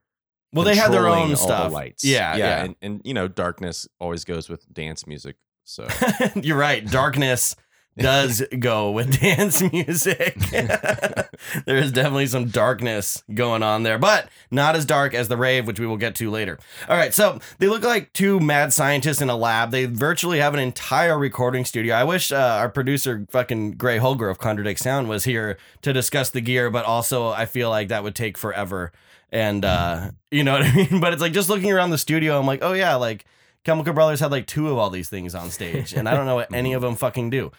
well, 0.53 0.65
they 0.65 0.75
had 0.75 0.91
their 0.91 1.07
own 1.07 1.35
stuff. 1.35 1.69
The 1.69 1.73
lights. 1.75 2.03
Yeah, 2.03 2.35
yeah. 2.35 2.63
And, 2.63 2.75
and 2.81 3.01
you 3.03 3.13
know, 3.13 3.27
darkness 3.27 3.87
always 3.99 4.23
goes 4.25 4.49
with 4.49 4.71
dance 4.73 5.05
music. 5.05 5.35
So 5.65 5.87
You're 6.35 6.57
right. 6.57 6.83
Darkness 6.85 7.55
does 7.99 8.43
go 8.59 8.91
with 8.91 9.19
dance 9.21 9.61
music. 9.61 10.37
there 10.51 11.77
is 11.77 11.91
definitely 11.91 12.27
some 12.27 12.47
darkness 12.47 13.23
going 13.33 13.63
on 13.63 13.83
there, 13.83 13.97
but 13.97 14.29
not 14.51 14.75
as 14.75 14.85
dark 14.85 15.13
as 15.13 15.27
the 15.27 15.37
rave, 15.37 15.67
which 15.67 15.79
we 15.79 15.85
will 15.85 15.97
get 15.97 16.15
to 16.15 16.29
later. 16.29 16.57
All 16.87 16.97
right, 16.97 17.13
so 17.13 17.39
they 17.59 17.67
look 17.67 17.83
like 17.83 18.13
two 18.13 18.39
mad 18.39 18.73
scientists 18.73 19.21
in 19.21 19.29
a 19.29 19.35
lab. 19.35 19.71
They 19.71 19.85
virtually 19.85 20.39
have 20.39 20.53
an 20.53 20.59
entire 20.59 21.17
recording 21.17 21.65
studio. 21.65 21.95
I 21.95 22.03
wish 22.03 22.31
uh, 22.31 22.35
our 22.35 22.69
producer, 22.69 23.25
fucking 23.29 23.73
Gray 23.73 23.97
Holger 23.97 24.29
of 24.29 24.39
Contradict 24.39 24.79
Sound, 24.79 25.09
was 25.09 25.23
here 25.25 25.57
to 25.81 25.93
discuss 25.93 26.29
the 26.29 26.41
gear, 26.41 26.69
but 26.69 26.85
also 26.85 27.29
I 27.29 27.45
feel 27.45 27.69
like 27.69 27.89
that 27.89 28.03
would 28.03 28.15
take 28.15 28.37
forever. 28.37 28.91
And 29.31 29.63
uh, 29.63 30.11
you 30.31 30.43
know 30.43 30.53
what 30.53 30.63
I 30.63 30.75
mean? 30.89 30.99
But 30.99 31.13
it's 31.13 31.21
like 31.21 31.33
just 31.33 31.49
looking 31.49 31.71
around 31.71 31.91
the 31.91 31.97
studio, 31.97 32.39
I'm 32.39 32.45
like, 32.45 32.63
oh 32.63 32.73
yeah, 32.73 32.95
like 32.95 33.25
Chemical 33.63 33.93
Brothers 33.93 34.19
had 34.19 34.31
like 34.31 34.47
two 34.47 34.69
of 34.69 34.77
all 34.77 34.89
these 34.89 35.09
things 35.09 35.35
on 35.35 35.51
stage, 35.51 35.93
and 35.93 36.07
I 36.07 36.15
don't 36.15 36.25
know 36.25 36.35
what 36.35 36.53
any 36.53 36.73
of 36.73 36.81
them 36.81 36.95
fucking 36.95 37.29
do. 37.29 37.51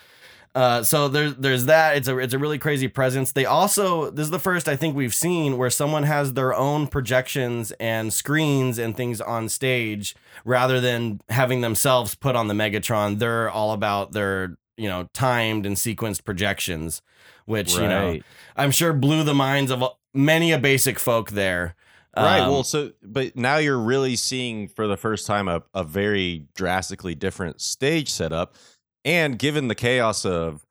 Uh, 0.54 0.82
so 0.82 1.06
there's 1.06 1.36
there's 1.36 1.66
that. 1.66 1.96
It's 1.96 2.08
a 2.08 2.18
it's 2.18 2.34
a 2.34 2.38
really 2.38 2.58
crazy 2.58 2.88
presence. 2.88 3.32
They 3.32 3.44
also 3.44 4.10
this 4.10 4.24
is 4.24 4.30
the 4.30 4.40
first 4.40 4.68
I 4.68 4.74
think 4.74 4.96
we've 4.96 5.14
seen 5.14 5.56
where 5.56 5.70
someone 5.70 6.02
has 6.02 6.32
their 6.32 6.52
own 6.52 6.88
projections 6.88 7.72
and 7.78 8.12
screens 8.12 8.76
and 8.78 8.96
things 8.96 9.20
on 9.20 9.48
stage 9.48 10.16
rather 10.44 10.80
than 10.80 11.20
having 11.28 11.60
themselves 11.60 12.16
put 12.16 12.34
on 12.34 12.48
the 12.48 12.54
Megatron. 12.54 13.20
They're 13.20 13.48
all 13.48 13.72
about 13.72 14.10
their 14.12 14.56
you 14.76 14.88
know 14.88 15.08
timed 15.14 15.66
and 15.66 15.76
sequenced 15.76 16.24
projections, 16.24 17.00
which 17.44 17.74
you 17.74 17.82
know 17.82 18.18
I'm 18.56 18.72
sure 18.72 18.92
blew 18.92 19.22
the 19.22 19.34
minds 19.34 19.70
of 19.70 19.84
many 20.12 20.50
a 20.50 20.58
basic 20.58 20.98
folk 20.98 21.30
there. 21.30 21.76
Right. 22.16 22.40
Um, 22.40 22.50
well, 22.50 22.64
so 22.64 22.90
but 23.04 23.36
now 23.36 23.58
you're 23.58 23.78
really 23.78 24.16
seeing 24.16 24.66
for 24.66 24.88
the 24.88 24.96
first 24.96 25.28
time 25.28 25.46
a, 25.46 25.62
a 25.74 25.84
very 25.84 26.46
drastically 26.56 27.14
different 27.14 27.60
stage 27.60 28.10
setup. 28.10 28.56
And 29.04 29.38
given 29.38 29.68
the 29.68 29.74
chaos 29.74 30.24
of 30.24 30.66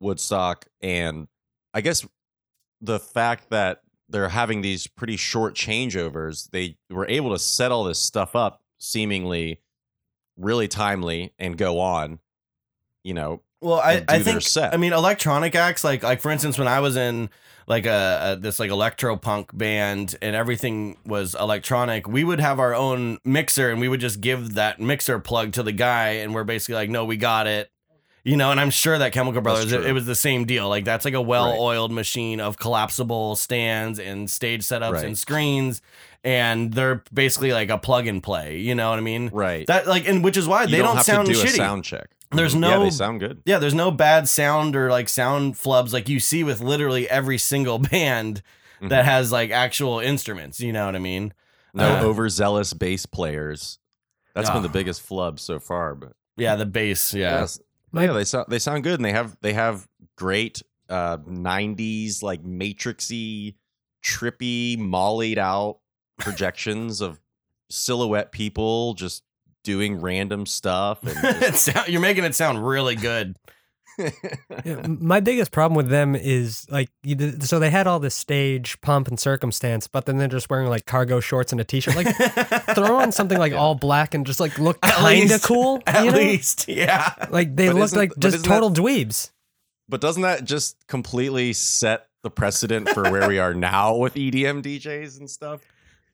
Woodstock 0.00 0.66
and 0.80 1.28
I 1.72 1.80
guess 1.80 2.06
the 2.80 3.00
fact 3.00 3.50
that 3.50 3.80
they're 4.08 4.28
having 4.28 4.60
these 4.60 4.86
pretty 4.86 5.16
short 5.16 5.54
changeovers, 5.54 6.50
they 6.50 6.76
were 6.90 7.06
able 7.08 7.32
to 7.32 7.38
set 7.38 7.72
all 7.72 7.84
this 7.84 7.98
stuff 7.98 8.36
up 8.36 8.62
seemingly 8.78 9.60
really 10.36 10.68
timely 10.68 11.32
and 11.38 11.56
go 11.56 11.80
on. 11.80 12.18
You 13.02 13.14
know, 13.14 13.42
Well, 13.60 13.80
I, 13.80 14.04
I 14.08 14.18
think. 14.20 14.42
I 14.56 14.76
mean 14.76 14.92
electronic 14.92 15.54
acts 15.54 15.84
like 15.84 16.02
like 16.02 16.20
for 16.20 16.30
instance 16.30 16.58
when 16.58 16.68
I 16.68 16.80
was 16.80 16.96
in 16.96 17.28
like 17.66 17.86
a, 17.86 18.32
a 18.32 18.36
this 18.40 18.58
like 18.58 18.70
electro 18.70 19.16
punk 19.16 19.56
band 19.56 20.16
and 20.22 20.36
everything 20.36 20.96
was 21.06 21.34
electronic, 21.34 22.06
we 22.08 22.24
would 22.24 22.40
have 22.40 22.58
our 22.60 22.74
own 22.74 23.18
mixer 23.24 23.70
and 23.70 23.80
we 23.80 23.88
would 23.88 24.00
just 24.00 24.20
give 24.20 24.54
that 24.54 24.80
mixer 24.80 25.18
plug 25.18 25.52
to 25.52 25.62
the 25.62 25.72
guy 25.72 26.08
and 26.10 26.34
we're 26.34 26.44
basically 26.44 26.74
like, 26.74 26.90
no, 26.90 27.04
we 27.04 27.16
got 27.16 27.46
it. 27.46 27.70
You 28.26 28.38
know, 28.38 28.50
and 28.50 28.58
I'm 28.58 28.70
sure 28.70 28.96
that 28.96 29.12
Chemical 29.12 29.42
Brothers, 29.42 29.70
it, 29.72 29.84
it 29.84 29.92
was 29.92 30.06
the 30.06 30.14
same 30.14 30.46
deal. 30.46 30.66
Like 30.68 30.86
that's 30.86 31.04
like 31.04 31.12
a 31.12 31.20
well-oiled 31.20 31.92
machine 31.92 32.40
of 32.40 32.58
collapsible 32.58 33.36
stands 33.36 33.98
and 33.98 34.30
stage 34.30 34.62
setups 34.62 34.92
Right. 34.92 35.04
and 35.04 35.18
screens, 35.18 35.82
and 36.22 36.72
they're 36.72 37.02
basically 37.12 37.52
like 37.52 37.68
a 37.68 37.76
plug 37.76 38.06
and 38.06 38.22
play. 38.22 38.56
You 38.56 38.74
know 38.74 38.88
what 38.88 38.98
I 38.98 39.02
mean? 39.02 39.28
right. 39.30 39.66
That 39.66 39.86
like, 39.86 40.08
and 40.08 40.24
which 40.24 40.38
is 40.38 40.48
why 40.48 40.62
you 40.62 40.68
they 40.70 40.78
don't, 40.78 40.96
have 40.96 41.04
sound 41.04 41.28
do 41.28 41.34
shitty. 41.34 41.50
sound 41.56 41.84
check. 41.84 42.08
There's 42.36 42.54
no- 42.54 42.70
Yeah, 42.70 42.84
they 42.84 42.90
sound 42.90 43.20
good. 43.20 43.42
Yeah, 43.44 43.58
there's 43.58 43.74
no 43.74 43.90
bad 43.90 44.28
sound 44.28 44.76
or 44.76 44.90
like 44.90 45.08
sound 45.08 45.54
flubs 45.54 45.92
like 45.92 46.08
you 46.08 46.20
see 46.20 46.44
with 46.44 46.60
literally 46.60 47.08
every 47.08 47.38
single 47.38 47.78
band 47.90 48.42
Mm-hmm. 48.80 48.88
that 48.88 49.04
has 49.04 49.30
like 49.30 49.50
actual 49.50 50.00
instruments. 50.00 50.58
You 50.60 50.72
know 50.72 50.84
what 50.86 50.96
I 50.96 50.98
mean? 50.98 51.32
No 51.74 51.98
Uh, 52.00 52.02
overzealous 52.02 52.72
bass 52.74 53.06
players. 53.06 53.78
That's 54.34 54.50
been 54.50 54.62
the 54.62 54.68
biggest 54.68 55.00
flub 55.00 55.38
so 55.38 55.60
far, 55.60 55.94
but 55.94 56.12
Yeah, 56.36 56.56
the 56.56 56.66
bass. 56.66 57.14
Yeah. 57.14 57.40
yes, 57.40 57.60
yeah, 57.92 58.12
they 58.12 58.24
sound 58.24 58.46
they 58.48 58.58
sound 58.58 58.82
good, 58.82 58.96
and 58.98 59.04
they 59.04 59.12
have 59.12 59.36
they 59.42 59.52
have 59.52 59.86
great 60.16 60.60
uh 60.90 61.18
'90s 61.18 62.20
like 62.22 62.42
matrixy, 62.42 63.54
trippy, 64.04 64.76
mollied 64.76 65.38
out 65.38 65.78
projections 66.18 67.00
of 67.00 67.20
silhouette 67.70 68.32
people 68.32 68.94
just 68.94 69.22
doing 69.64 70.00
random 70.00 70.46
stuff. 70.46 71.02
And 71.02 71.40
just- 71.40 71.64
sound, 71.64 71.88
you're 71.88 72.00
making 72.00 72.22
it 72.24 72.34
sound 72.36 72.64
really 72.64 72.94
good. 72.94 73.36
Yeah, 74.64 74.86
my 74.88 75.20
biggest 75.20 75.52
problem 75.52 75.76
with 75.76 75.88
them 75.88 76.16
is 76.16 76.66
like, 76.68 76.88
you 77.04 77.38
so 77.40 77.60
they 77.60 77.70
had 77.70 77.86
all 77.86 78.00
this 78.00 78.14
stage 78.16 78.80
pomp 78.80 79.06
and 79.06 79.20
circumstance, 79.20 79.86
but 79.86 80.04
then 80.06 80.16
they're 80.16 80.26
just 80.26 80.50
wearing 80.50 80.68
like 80.68 80.84
cargo 80.84 81.20
shorts 81.20 81.52
and 81.52 81.60
a 81.60 81.64
t-shirt. 81.64 81.94
Like, 81.94 82.08
throw 82.74 82.96
on 82.96 83.12
something 83.12 83.38
like 83.38 83.52
all 83.52 83.76
black 83.76 84.14
and 84.14 84.26
just 84.26 84.40
like 84.40 84.58
look 84.58 84.80
kind 84.80 85.30
of 85.30 85.42
cool. 85.42 85.80
At 85.86 86.04
you 86.04 86.10
know? 86.10 86.16
least, 86.18 86.66
yeah. 86.68 87.12
like 87.30 87.54
they 87.54 87.68
But 87.68 87.76
look 87.76 87.92
like 87.92 88.10
just 88.18 88.34
isn't 88.36 88.48
that- 88.48 88.48
total 88.60 88.70
dweebs. 88.72 89.30
but 89.88 90.00
doesn't 90.00 90.22
that 90.22 90.44
just 90.44 90.76
completely 90.88 91.52
set 91.52 92.08
the 92.24 92.30
precedent 92.30 92.88
for 92.88 93.04
where 93.12 93.28
we 93.28 93.38
are 93.38 93.54
now 93.54 93.94
with 93.96 94.14
EDM 94.14 94.62
DJs 94.62 95.20
and 95.20 95.30
stuff? 95.30 95.60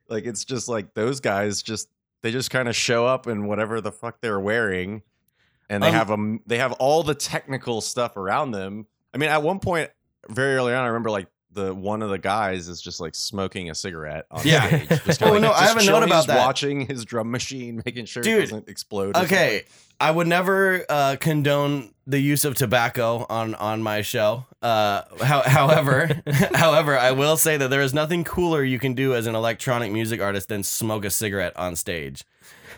Like 0.08 0.24
it's 0.26 0.44
just 0.44 0.68
like 0.68 0.92
those 0.92 1.20
guys 1.20 1.62
just 1.62 1.88
they 2.22 2.30
just 2.32 2.50
kind 2.50 2.68
of 2.68 2.76
show 2.76 3.06
up 3.06 3.26
in 3.26 3.46
whatever 3.46 3.80
the 3.80 3.92
fuck 3.92 4.20
they're 4.20 4.40
wearing, 4.40 5.02
and 5.68 5.82
they 5.82 5.88
Um, 5.88 5.94
have 5.94 6.10
a 6.10 6.38
they 6.46 6.58
have 6.58 6.72
all 6.72 7.02
the 7.02 7.14
technical 7.14 7.80
stuff 7.80 8.16
around 8.16 8.50
them. 8.52 8.86
I 9.14 9.18
mean, 9.18 9.28
at 9.30 9.42
one 9.42 9.58
point, 9.60 9.90
very 10.28 10.54
early 10.56 10.72
on, 10.74 10.82
I 10.84 10.86
remember 10.88 11.10
like 11.10 11.26
the 11.52 11.74
one 11.74 12.00
of 12.00 12.10
the 12.10 12.18
guys 12.18 12.68
is 12.68 12.80
just 12.80 13.00
like 13.00 13.12
smoking 13.14 13.70
a 13.70 13.74
cigarette 13.74 14.24
on 14.30 14.42
Yeah. 14.46 14.66
stage. 14.84 15.04
Just 15.04 15.22
Oh, 15.24 15.32
like, 15.32 15.40
no, 15.42 15.50
I 15.50 15.66
have 15.66 15.76
a 15.78 15.84
note 15.84 16.04
about 16.04 16.28
that. 16.28 16.38
Watching 16.38 16.86
his 16.86 17.04
drum 17.04 17.30
machine, 17.30 17.82
making 17.86 18.04
sure 18.04 18.22
Dude, 18.22 18.38
it 18.38 18.40
doesn't 18.42 18.68
explode. 18.68 19.16
Okay. 19.16 19.64
I 19.98 20.10
would 20.12 20.28
never 20.28 20.84
uh, 20.88 21.16
condone 21.18 21.92
the 22.10 22.20
use 22.20 22.44
of 22.44 22.54
tobacco 22.54 23.24
on 23.30 23.54
on 23.54 23.82
my 23.82 24.02
show. 24.02 24.46
Uh, 24.60 25.02
how, 25.22 25.42
however, 25.42 26.20
however, 26.54 26.98
I 26.98 27.12
will 27.12 27.36
say 27.36 27.56
that 27.56 27.70
there 27.70 27.82
is 27.82 27.94
nothing 27.94 28.24
cooler 28.24 28.62
you 28.62 28.78
can 28.78 28.94
do 28.94 29.14
as 29.14 29.26
an 29.26 29.34
electronic 29.34 29.92
music 29.92 30.20
artist 30.20 30.48
than 30.48 30.62
smoke 30.62 31.04
a 31.04 31.10
cigarette 31.10 31.56
on 31.56 31.76
stage. 31.76 32.24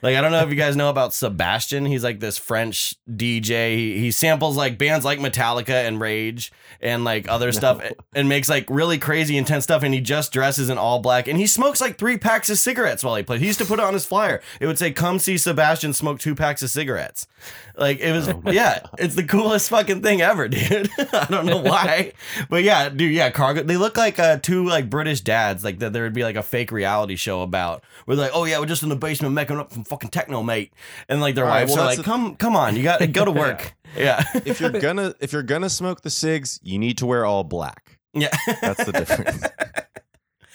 Like 0.03 0.17
I 0.17 0.21
don't 0.21 0.33
know 0.33 0.43
if 0.43 0.51
you 0.51 0.57
guys 0.57 0.75
know 0.75 0.91
about 0.91 1.15
Sebastian. 1.15 1.87
He's 1.87 2.03
like 2.03 2.21
this 2.21 2.37
French 2.37 2.95
DJ. 3.09 3.77
He, 3.77 3.99
he 3.99 4.11
samples 4.11 4.57
like 4.57 4.77
bands 4.77 5.05
like 5.05 5.21
Metallica 5.21 5.87
and 5.87 6.01
Rage 6.01 6.53
and 6.81 7.05
like 7.05 7.29
other 7.29 7.53
stuff 7.53 7.81
and 8.13 8.29
makes 8.29 8.49
like 8.49 8.67
really 8.69 8.99
crazy 8.99 9.37
intense 9.37 9.65
stuff. 9.65 9.83
And 9.83 9.95
he 9.95 10.01
just 10.01 10.33
dresses 10.33 10.69
in 10.69 10.77
all 10.77 10.99
black 10.99 11.29
and 11.29 11.39
he 11.39 11.47
smokes 11.47 11.81
like 11.81 11.99
three 11.99 12.19
packs 12.19 12.51
of 12.51 12.59
cigarettes 12.59 13.05
while 13.05 13.15
he 13.15 13.23
plays. 13.23 13.41
He 13.41 13.47
used 13.47 13.61
to 13.61 13.65
put 13.65 13.79
it 13.79 13.85
on 13.85 13.95
his 13.95 14.05
flyer. 14.05 14.43
It 14.61 14.67
would 14.67 14.79
say, 14.79 14.93
"Come 14.93 15.19
see 15.19 15.39
Sebastian 15.39 15.93
smoke 15.93 16.19
two 16.19 16.35
packs 16.35 16.63
of 16.63 16.71
cigarettes." 16.71 17.29
Like 17.77 18.01
it 18.01 18.13
was, 18.13 18.29
yeah, 18.55 18.81
it's 18.99 19.15
the 19.15 19.25
coolest 19.25 19.71
fucking 19.71 20.03
thing 20.03 20.21
ever, 20.21 20.49
dude. 20.49 20.91
I 21.13 21.27
don't 21.31 21.47
know 21.47 21.59
why, 21.59 22.13
but 22.51 22.63
yeah, 22.63 22.89
dude, 22.89 23.15
yeah, 23.15 23.31
cargo. 23.31 23.63
They 23.63 23.77
look 23.77 23.97
like 23.97 24.19
uh, 24.19 24.39
two 24.39 24.67
like 24.67 24.91
British 24.91 25.23
dads, 25.23 25.65
like 25.65 25.79
that. 25.79 25.93
There 25.93 26.03
would 26.03 26.13
be 26.13 26.25
like 26.25 26.37
a 26.37 26.43
fake 26.43 26.71
reality 26.71 27.17
show 27.17 27.43
about. 27.43 27.83
We're 28.07 28.17
like, 28.17 28.33
oh 28.35 28.45
yeah, 28.45 28.59
we're 28.59 28.67
just 28.67 28.83
in 28.83 28.89
the 28.89 28.97
basement 28.97 29.35
making 29.35 29.59
up 29.59 29.73
some 29.73 29.85
fucking 29.93 30.11
techno, 30.11 30.43
mate, 30.43 30.73
and 31.09 31.21
like 31.21 31.35
their 31.35 31.45
All 31.45 31.51
right, 31.51 31.61
wives 31.61 31.73
well, 31.73 31.83
are 31.83 31.87
like, 31.87 31.99
the- 31.99 32.03
come, 32.05 32.35
come 32.37 32.57
on, 32.57 32.77
you 32.77 32.83
got 32.83 32.99
to 32.99 33.07
go 33.07 33.25
to 33.25 33.31
work. 33.45 33.75
yeah, 33.97 34.25
if 34.47 34.61
you're 34.61 34.71
gonna 34.89 35.15
if 35.21 35.33
you're 35.33 35.43
gonna 35.43 35.69
smoke 35.71 36.01
the 36.03 36.11
cigs, 36.11 36.59
you 36.63 36.79
need 36.79 36.99
to 36.99 37.07
wear 37.07 37.25
all 37.27 37.45
black. 37.45 37.99
yeah. 38.15 38.29
That's 38.61 38.85
the 38.85 38.93
difference. 38.93 39.45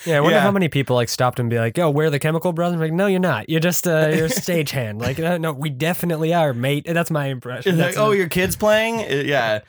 Yeah, 0.06 0.18
I 0.18 0.22
wonder 0.22 0.38
Yeah. 0.38 0.42
how 0.44 0.52
many 0.52 0.70
people 0.70 0.96
like 0.96 1.10
stopped 1.10 1.38
and 1.40 1.50
be 1.50 1.58
like, 1.58 1.76
"Yo, 1.76 1.90
we're 1.90 2.10
the 2.12 2.20
Chemical 2.20 2.54
Brothers." 2.54 2.80
like, 2.80 2.94
no, 2.94 3.08
you're 3.08 3.20
not. 3.20 3.50
You're 3.50 3.60
just 3.60 3.88
uh, 3.88 4.12
you're 4.16 4.28
a 4.28 4.30
stagehand. 4.30 5.02
Like, 5.02 5.20
uh, 5.20 5.38
no, 5.40 5.52
we 5.52 5.70
definitely 5.72 6.34
are, 6.36 6.54
mate. 6.54 6.86
That's 6.88 7.10
my 7.12 7.26
impression. 7.26 7.78
That's 7.78 7.98
like, 7.98 8.06
oh, 8.06 8.12
a- 8.12 8.16
your 8.16 8.30
kid's 8.30 8.56
playing? 8.56 9.00
Uh, 9.02 9.24
Yeah. 9.26 9.60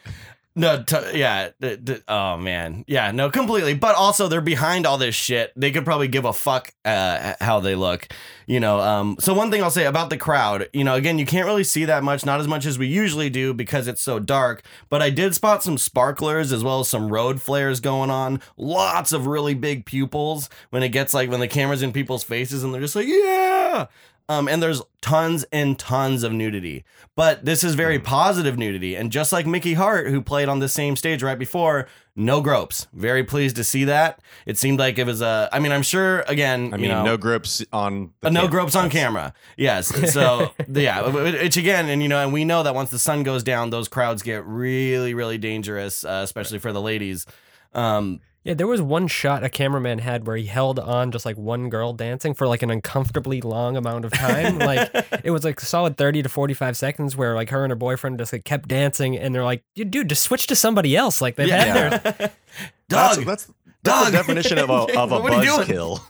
No, 0.58 0.82
t- 0.82 0.96
yeah. 1.14 1.50
th- 1.60 1.84
th- 1.84 2.02
oh 2.08 2.36
man, 2.36 2.84
yeah. 2.88 3.12
No, 3.12 3.30
completely. 3.30 3.74
But 3.74 3.94
also, 3.94 4.26
they're 4.26 4.40
behind 4.40 4.86
all 4.86 4.98
this 4.98 5.14
shit. 5.14 5.52
They 5.54 5.70
could 5.70 5.84
probably 5.84 6.08
give 6.08 6.24
a 6.24 6.32
fuck 6.32 6.72
uh, 6.84 7.34
how 7.40 7.60
they 7.60 7.76
look, 7.76 8.08
you 8.46 8.58
know. 8.58 8.80
Um. 8.80 9.16
So 9.20 9.34
one 9.34 9.52
thing 9.52 9.62
I'll 9.62 9.70
say 9.70 9.84
about 9.84 10.10
the 10.10 10.16
crowd, 10.16 10.68
you 10.72 10.82
know, 10.82 10.96
again, 10.96 11.18
you 11.20 11.26
can't 11.26 11.46
really 11.46 11.62
see 11.62 11.84
that 11.84 12.02
much, 12.02 12.26
not 12.26 12.40
as 12.40 12.48
much 12.48 12.66
as 12.66 12.76
we 12.76 12.88
usually 12.88 13.30
do 13.30 13.54
because 13.54 13.86
it's 13.86 14.02
so 14.02 14.18
dark. 14.18 14.62
But 14.90 15.00
I 15.00 15.10
did 15.10 15.32
spot 15.36 15.62
some 15.62 15.78
sparklers 15.78 16.52
as 16.52 16.64
well 16.64 16.80
as 16.80 16.88
some 16.88 17.12
road 17.12 17.40
flares 17.40 17.78
going 17.78 18.10
on. 18.10 18.40
Lots 18.56 19.12
of 19.12 19.28
really 19.28 19.54
big 19.54 19.86
pupils 19.86 20.50
when 20.70 20.82
it 20.82 20.88
gets 20.88 21.14
like 21.14 21.30
when 21.30 21.40
the 21.40 21.46
camera's 21.48 21.82
in 21.82 21.92
people's 21.92 22.24
faces 22.24 22.64
and 22.64 22.74
they're 22.74 22.80
just 22.80 22.96
like, 22.96 23.06
yeah. 23.06 23.86
Um, 24.28 24.46
and 24.46 24.62
there's 24.62 24.82
tons 25.00 25.44
and 25.52 25.78
tons 25.78 26.22
of 26.22 26.32
nudity. 26.32 26.84
But 27.16 27.44
this 27.44 27.64
is 27.64 27.74
very 27.74 27.98
positive 27.98 28.58
nudity. 28.58 28.94
And 28.94 29.10
just 29.10 29.32
like 29.32 29.46
Mickey 29.46 29.74
Hart, 29.74 30.08
who 30.08 30.20
played 30.20 30.48
on 30.48 30.58
the 30.58 30.68
same 30.68 30.96
stage 30.96 31.22
right 31.22 31.38
before, 31.38 31.88
no 32.14 32.40
gropes. 32.40 32.88
Very 32.92 33.24
pleased 33.24 33.56
to 33.56 33.64
see 33.64 33.84
that. 33.84 34.20
It 34.44 34.58
seemed 34.58 34.78
like 34.78 34.98
it 34.98 35.06
was 35.06 35.22
a, 35.22 35.48
I 35.52 35.60
mean, 35.60 35.72
I'm 35.72 35.82
sure, 35.82 36.20
again, 36.22 36.74
I 36.74 36.76
you 36.76 36.82
mean, 36.82 36.90
know, 36.90 37.04
no 37.04 37.16
gropes 37.16 37.64
on. 37.72 38.12
The 38.20 38.26
uh, 38.26 38.30
no 38.30 38.48
gropes 38.48 38.74
on 38.74 38.90
camera. 38.90 39.32
Yes. 39.56 39.88
So 40.12 40.50
yeah, 40.68 41.08
which 41.08 41.56
again, 41.56 41.88
and 41.88 42.02
you 42.02 42.08
know, 42.08 42.22
and 42.22 42.32
we 42.32 42.44
know 42.44 42.62
that 42.64 42.74
once 42.74 42.90
the 42.90 42.98
sun 42.98 43.22
goes 43.22 43.42
down, 43.42 43.70
those 43.70 43.88
crowds 43.88 44.22
get 44.22 44.44
really, 44.44 45.14
really 45.14 45.38
dangerous, 45.38 46.04
uh, 46.04 46.20
especially 46.24 46.58
for 46.58 46.72
the 46.72 46.80
ladies. 46.80 47.24
Um, 47.72 48.20
Yeah, 48.44 48.54
there 48.54 48.66
was 48.66 48.80
one 48.80 49.08
shot 49.08 49.44
a 49.44 49.48
cameraman 49.48 49.98
had 49.98 50.26
where 50.26 50.36
he 50.36 50.46
held 50.46 50.78
on 50.78 51.10
just 51.10 51.26
like 51.26 51.36
one 51.36 51.68
girl 51.68 51.92
dancing 51.92 52.34
for 52.34 52.46
like 52.46 52.62
an 52.62 52.70
uncomfortably 52.70 53.40
long 53.40 53.76
amount 53.76 54.04
of 54.04 54.12
time. 54.12 54.58
like 54.58 54.90
it 55.24 55.30
was 55.30 55.44
like 55.44 55.60
a 55.60 55.66
solid 55.66 55.96
30 55.96 56.22
to 56.22 56.28
45 56.28 56.76
seconds 56.76 57.16
where 57.16 57.34
like 57.34 57.50
her 57.50 57.64
and 57.64 57.70
her 57.70 57.76
boyfriend 57.76 58.18
just 58.18 58.32
like 58.32 58.44
kept 58.44 58.68
dancing 58.68 59.18
and 59.18 59.34
they're 59.34 59.44
like, 59.44 59.64
"Dude, 59.74 59.90
dude, 59.90 60.08
just 60.08 60.22
switch 60.22 60.46
to 60.46 60.56
somebody 60.56 60.96
else." 60.96 61.20
Like 61.20 61.36
they've 61.36 61.50
had 61.50 61.76
their 61.76 61.90
That's, 61.90 62.34
Doug, 62.88 63.26
that's, 63.26 63.44
that's 63.44 63.52
Doug. 63.88 64.06
the 64.06 64.12
definition 64.12 64.58
of 64.58 64.70
a, 64.70 64.98
of 64.98 65.12
a 65.12 65.20
What 65.20 65.32
are 65.32 65.44
you 65.44 65.50
buzz 65.56 65.66
doing? 65.66 65.68
kill. 65.68 66.02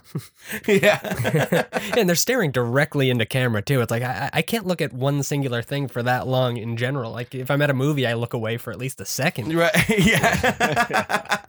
yeah. 0.67 1.65
and 1.97 2.07
they're 2.07 2.15
staring 2.15 2.51
directly 2.51 3.09
into 3.09 3.25
camera 3.25 3.61
too. 3.61 3.81
It's 3.81 3.91
like 3.91 4.03
I, 4.03 4.29
I 4.33 4.41
can't 4.41 4.65
look 4.65 4.81
at 4.81 4.93
one 4.93 5.23
singular 5.23 5.61
thing 5.61 5.87
for 5.87 6.01
that 6.03 6.27
long 6.27 6.57
in 6.57 6.77
general. 6.77 7.11
Like 7.11 7.33
if 7.35 7.49
I'm 7.51 7.61
at 7.61 7.69
a 7.69 7.73
movie, 7.73 8.05
I 8.07 8.13
look 8.13 8.33
away 8.33 8.57
for 8.57 8.71
at 8.71 8.77
least 8.79 8.99
a 9.01 9.05
second. 9.05 9.53
Right. 9.55 9.73
Yeah. 9.89 11.41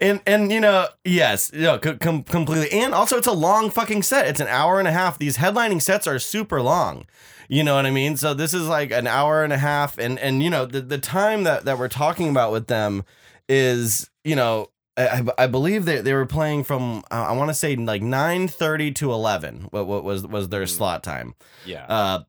and 0.00 0.20
and 0.26 0.50
you 0.52 0.60
know, 0.60 0.86
yes, 1.04 1.50
you 1.52 1.62
know, 1.62 1.78
com- 1.78 2.22
completely. 2.24 2.70
And 2.80 2.94
also, 2.94 3.16
it's 3.16 3.26
a 3.26 3.32
long 3.32 3.70
fucking 3.70 4.02
set. 4.02 4.26
It's 4.26 4.40
an 4.40 4.48
hour 4.48 4.78
and 4.78 4.88
a 4.88 4.92
half. 4.92 5.18
These 5.18 5.36
headlining 5.38 5.82
sets 5.82 6.06
are 6.06 6.18
super 6.18 6.62
long. 6.62 7.06
You 7.48 7.64
know 7.64 7.74
what 7.74 7.84
I 7.86 7.90
mean? 7.90 8.16
So 8.16 8.32
this 8.32 8.54
is 8.54 8.68
like 8.68 8.92
an 8.92 9.06
hour 9.06 9.42
and 9.42 9.52
a 9.52 9.58
half, 9.58 9.98
and 9.98 10.18
and 10.18 10.42
you 10.42 10.50
know 10.50 10.66
the 10.66 10.80
the 10.80 10.98
time 10.98 11.42
that 11.44 11.64
that 11.64 11.78
we're 11.78 11.88
talking 11.88 12.28
about 12.30 12.52
with 12.52 12.66
them 12.68 13.04
is 13.48 14.08
you 14.24 14.36
know. 14.36 14.68
I, 14.96 15.24
I 15.38 15.46
believe 15.46 15.84
they, 15.84 16.00
they 16.00 16.12
were 16.12 16.26
playing 16.26 16.64
from 16.64 16.98
uh, 17.10 17.26
I 17.28 17.32
want 17.32 17.48
to 17.48 17.54
say 17.54 17.74
like 17.76 18.02
nine 18.02 18.48
thirty 18.48 18.90
to 18.92 19.12
eleven. 19.12 19.68
What, 19.70 19.86
what 19.86 20.04
was 20.04 20.26
was 20.26 20.48
their 20.48 20.66
slot 20.66 21.02
time? 21.02 21.34
Yeah. 21.64 21.86
Uh, 21.86 22.22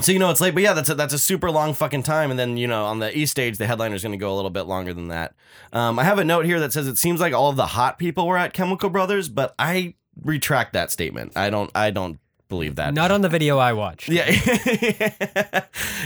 so 0.00 0.12
you 0.12 0.18
know 0.18 0.30
it's 0.30 0.40
late, 0.40 0.54
but 0.54 0.62
yeah, 0.62 0.72
that's 0.72 0.88
a, 0.88 0.94
that's 0.94 1.14
a 1.14 1.18
super 1.18 1.50
long 1.50 1.74
fucking 1.74 2.02
time. 2.04 2.30
And 2.30 2.38
then 2.38 2.56
you 2.56 2.66
know 2.66 2.84
on 2.86 2.98
the 3.00 3.16
East 3.16 3.30
stage, 3.32 3.58
the 3.58 3.66
headliner's 3.66 4.02
going 4.02 4.12
to 4.12 4.18
go 4.18 4.32
a 4.32 4.36
little 4.36 4.50
bit 4.50 4.62
longer 4.62 4.92
than 4.94 5.08
that. 5.08 5.34
Um, 5.72 5.98
I 5.98 6.04
have 6.04 6.18
a 6.18 6.24
note 6.24 6.44
here 6.44 6.60
that 6.60 6.72
says 6.72 6.86
it 6.86 6.96
seems 6.98 7.20
like 7.20 7.32
all 7.32 7.48
of 7.50 7.56
the 7.56 7.66
hot 7.66 7.98
people 7.98 8.26
were 8.26 8.36
at 8.38 8.52
Chemical 8.52 8.90
Brothers, 8.90 9.28
but 9.28 9.54
I 9.58 9.94
retract 10.22 10.72
that 10.74 10.90
statement. 10.90 11.32
I 11.36 11.50
don't 11.50 11.70
I 11.74 11.90
don't 11.90 12.18
believe 12.48 12.76
that. 12.76 12.92
Not 12.94 13.10
on 13.10 13.20
the 13.20 13.28
video 13.28 13.58
I 13.58 13.72
watched. 13.72 14.08
yeah, 14.08 14.28
yeah. 14.82 15.62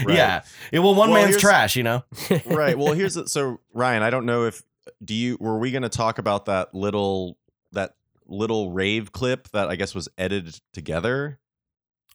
yeah. 0.07 0.41
Well, 0.73 0.95
one 0.95 1.09
Well, 1.11 1.23
man's 1.23 1.37
trash, 1.37 1.75
you 1.75 1.83
know. 1.83 2.03
right. 2.45 2.77
Well, 2.77 2.93
here's 2.93 3.13
the, 3.15 3.27
so 3.27 3.59
Ryan. 3.73 4.03
I 4.03 4.09
don't 4.09 4.25
know 4.25 4.45
if 4.45 4.63
do 5.03 5.13
you 5.13 5.37
were 5.39 5.57
we 5.59 5.71
going 5.71 5.83
to 5.83 5.89
talk 5.89 6.17
about 6.19 6.45
that 6.45 6.73
little 6.73 7.37
that 7.71 7.95
little 8.27 8.71
rave 8.71 9.11
clip 9.11 9.47
that 9.49 9.69
I 9.69 9.75
guess 9.75 9.93
was 9.93 10.09
edited 10.17 10.59
together. 10.73 11.39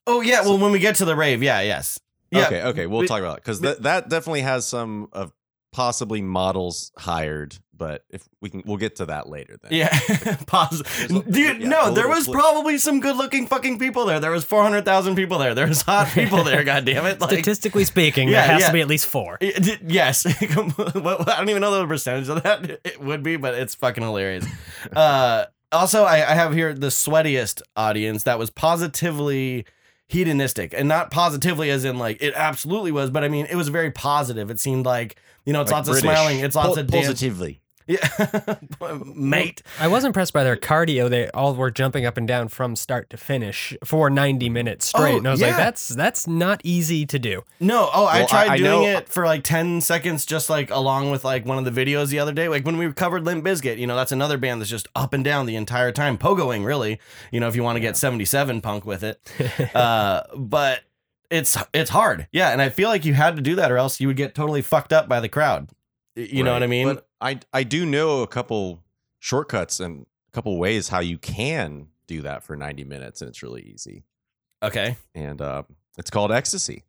Oh 0.07 0.21
yeah. 0.21 0.43
Well, 0.43 0.59
when 0.59 0.73
we 0.73 0.79
get 0.79 0.97
to 0.97 1.05
the 1.05 1.15
rave, 1.15 1.43
yeah, 1.43 1.61
yes, 1.61 2.01
yeah. 2.31 2.47
Okay. 2.47 2.63
Okay. 2.63 2.87
We'll 2.87 3.01
We- 3.01 3.07
talk 3.07 3.21
about 3.21 3.39
it 3.39 3.45
because 3.45 3.61
that 3.61 3.83
that 3.83 4.09
definitely 4.09 4.41
has 4.43 4.67
some 4.67 5.09
of 5.13 5.33
possibly 5.73 6.21
models 6.21 6.91
hired, 6.99 7.57
but 7.77 8.05
if 8.11 8.23
we 8.41 8.51
can, 8.51 8.63
we'll 8.67 8.77
get 8.77 8.97
to 8.97 9.07
that 9.07 9.29
later. 9.29 9.57
Then. 9.63 9.73
Yeah, 9.73 9.89
pause. 10.47 10.83
There's 10.99 11.11
a- 11.13 11.23
Dude, 11.23 11.63
yeah, 11.63 11.69
no, 11.69 11.91
there 11.95 12.09
was 12.09 12.25
flip. 12.27 12.39
probably 12.39 12.77
some 12.79 13.01
good-looking 13.01 13.47
fucking 13.47 13.79
people 13.79 14.05
there. 14.05 14.21
There 14.21 14.31
was 14.31 14.45
four 14.45 14.63
hundred 14.63 14.85
thousand 14.85 15.15
people 15.17 15.39
there. 15.39 15.55
There 15.55 15.67
was 15.67 15.83
hot 15.83 16.09
people 16.09 16.45
there. 16.45 16.63
God 16.65 16.85
damn 16.85 17.07
it! 17.07 17.21
Like, 17.21 17.31
Statistically 17.31 17.85
speaking, 17.85 18.29
Yeah, 18.29 18.43
there 18.43 18.53
has 18.55 18.61
yeah. 18.63 18.67
to 18.69 18.73
be 18.73 18.81
at 18.81 18.89
least 18.89 19.07
four. 19.07 19.39
it- 19.41 19.67
it- 19.69 19.81
yes, 19.87 20.27
I 20.43 20.45
don't 20.47 21.49
even 21.49 21.61
know 21.61 21.71
the 21.79 21.87
percentage 21.87 22.29
of 22.29 22.43
that 22.43 22.81
it 22.85 23.01
would 23.01 23.23
be, 23.23 23.37
but 23.37 23.55
it's 23.55 23.75
fucking 23.75 24.03
hilarious. 24.03 24.45
Uh, 24.95 25.45
also, 25.73 26.03
I, 26.05 26.17
I 26.17 26.35
have 26.35 26.53
here 26.53 26.75
the 26.75 26.89
sweatiest 26.89 27.63
audience 27.77 28.25
that 28.25 28.39
was 28.39 28.51
positively 28.51 29.65
hedonistic, 30.09 30.75
and 30.77 30.89
not 30.89 31.11
positively 31.13 31.71
as 31.71 31.85
in 31.85 31.97
like 31.99 32.21
it 32.21 32.35
absolutely 32.35 32.91
was, 32.93 33.11
but 33.11 33.23
I 33.23 33.29
mean 33.29 33.47
it 33.47 33.55
was 33.55 33.69
very 33.69 33.91
positive. 33.93 34.51
It 34.51 34.59
seemed 34.59 34.85
like 34.85 35.17
you 35.45 35.53
know 35.53 35.61
it's 35.63 35.71
Like 35.71 35.79
lots 35.87 35.89
British. 35.89 36.09
of 36.11 36.17
smiling, 36.17 36.39
it's 36.41 36.57
lots 36.57 36.75
Po- 36.75 36.81
of 36.81 36.87
dance. 36.87 37.07
positively. 37.07 37.61
Yeah, 37.87 38.07
mate. 39.17 39.63
I 39.81 39.89
was 39.89 40.05
impressed 40.05 40.33
by 40.33 40.45
their 40.45 40.57
cardio. 40.57 41.11
They 41.11 41.29
all 41.31 41.55
were 41.55 41.73
jumping 41.73 42.07
up 42.07 42.17
and 42.17 42.29
down 42.29 42.47
from 42.47 42.77
start 42.77 43.11
to 43.11 43.17
finish 43.17 43.77
for 43.85 44.09
90 44.11 44.49
minutes 44.49 44.87
straight. 44.87 45.15
Oh, 45.15 45.19
and 45.19 45.27
I 45.27 45.31
was 45.33 45.41
like, 45.41 45.57
that's 45.57 45.89
that's 45.89 46.29
not 46.29 46.61
easy 46.63 47.05
to 47.07 47.19
do. 47.19 47.43
No, 47.59 47.91
oh, 47.93 48.07
I 48.07 48.25
tried 48.27 48.49
I- 48.49 48.53
I 48.53 48.57
doing 48.59 48.71
know- 48.83 48.99
it 48.99 49.09
for 49.09 49.27
like 49.27 49.43
10 49.43 49.81
seconds, 49.81 50.25
just 50.25 50.49
like 50.49 50.71
along 50.71 51.11
with 51.11 51.25
like 51.25 51.45
one 51.45 51.59
of 51.59 51.65
the 51.65 51.85
videos 51.85 52.09
the 52.11 52.21
other 52.21 52.33
day. 52.33 52.49
Like 52.49 52.65
when 52.65 52.77
we 52.77 52.93
covered 52.93 53.25
Limp 53.25 53.45
Bizkit, 53.45 53.79
you 53.79 53.89
know, 53.89 53.97
that's 53.97 54.13
another 54.13 54.39
band 54.39 54.61
that's 54.61 54.71
just 54.71 54.87
up 54.95 55.13
and 55.13 55.25
down 55.25 55.47
the 55.47 55.57
entire 55.57 55.91
time, 55.91 56.17
pogoing 56.17 56.65
really, 56.65 57.01
you 57.33 57.41
know, 57.41 57.49
if 57.49 57.57
you 57.57 57.65
want 57.65 57.75
to 57.75 57.81
get 57.81 57.97
77 57.97 58.61
punk 58.61 58.85
with 58.87 59.03
it. 59.03 59.19
uh, 59.75 60.23
but 60.37 60.83
it's 61.31 61.57
it's 61.73 61.91
hard. 61.91 62.27
Yeah. 62.33 62.51
And 62.51 62.61
I 62.61 62.69
feel 62.69 62.89
like 62.89 63.05
you 63.05 63.15
had 63.15 63.37
to 63.37 63.43
do 63.43 63.55
that 63.57 63.71
or 63.71 63.79
else 63.79 64.01
you 64.01 64.07
would 64.09 64.17
get 64.17 64.35
totally 64.35 64.63
fucked 64.63 64.93
up 64.93 65.09
by 65.09 65.21
the 65.21 65.29
crowd. 65.29 65.71
Y- 66.17 66.29
You 66.33 66.43
know 66.45 66.53
what 66.53 66.63
I 66.63 66.67
mean? 66.67 66.89
But 66.95 67.07
I 67.21 67.39
I 67.53 67.63
do 67.63 67.87
know 67.87 68.23
a 68.23 68.27
couple 68.27 68.83
shortcuts 69.21 69.81
and 69.81 70.07
a 70.29 70.33
couple 70.33 70.57
ways 70.59 70.89
how 70.89 71.01
you 71.01 71.19
can 71.19 71.89
do 72.07 72.23
that 72.23 72.43
for 72.43 72.57
90 72.57 72.85
minutes, 72.85 73.21
and 73.23 73.29
it's 73.29 73.43
really 73.43 73.63
easy. 73.63 74.03
okay. 74.63 74.97
And 75.15 75.41
uh, 75.41 75.63
it's 75.99 76.11
called 76.11 76.33
ecstasy. 76.33 76.85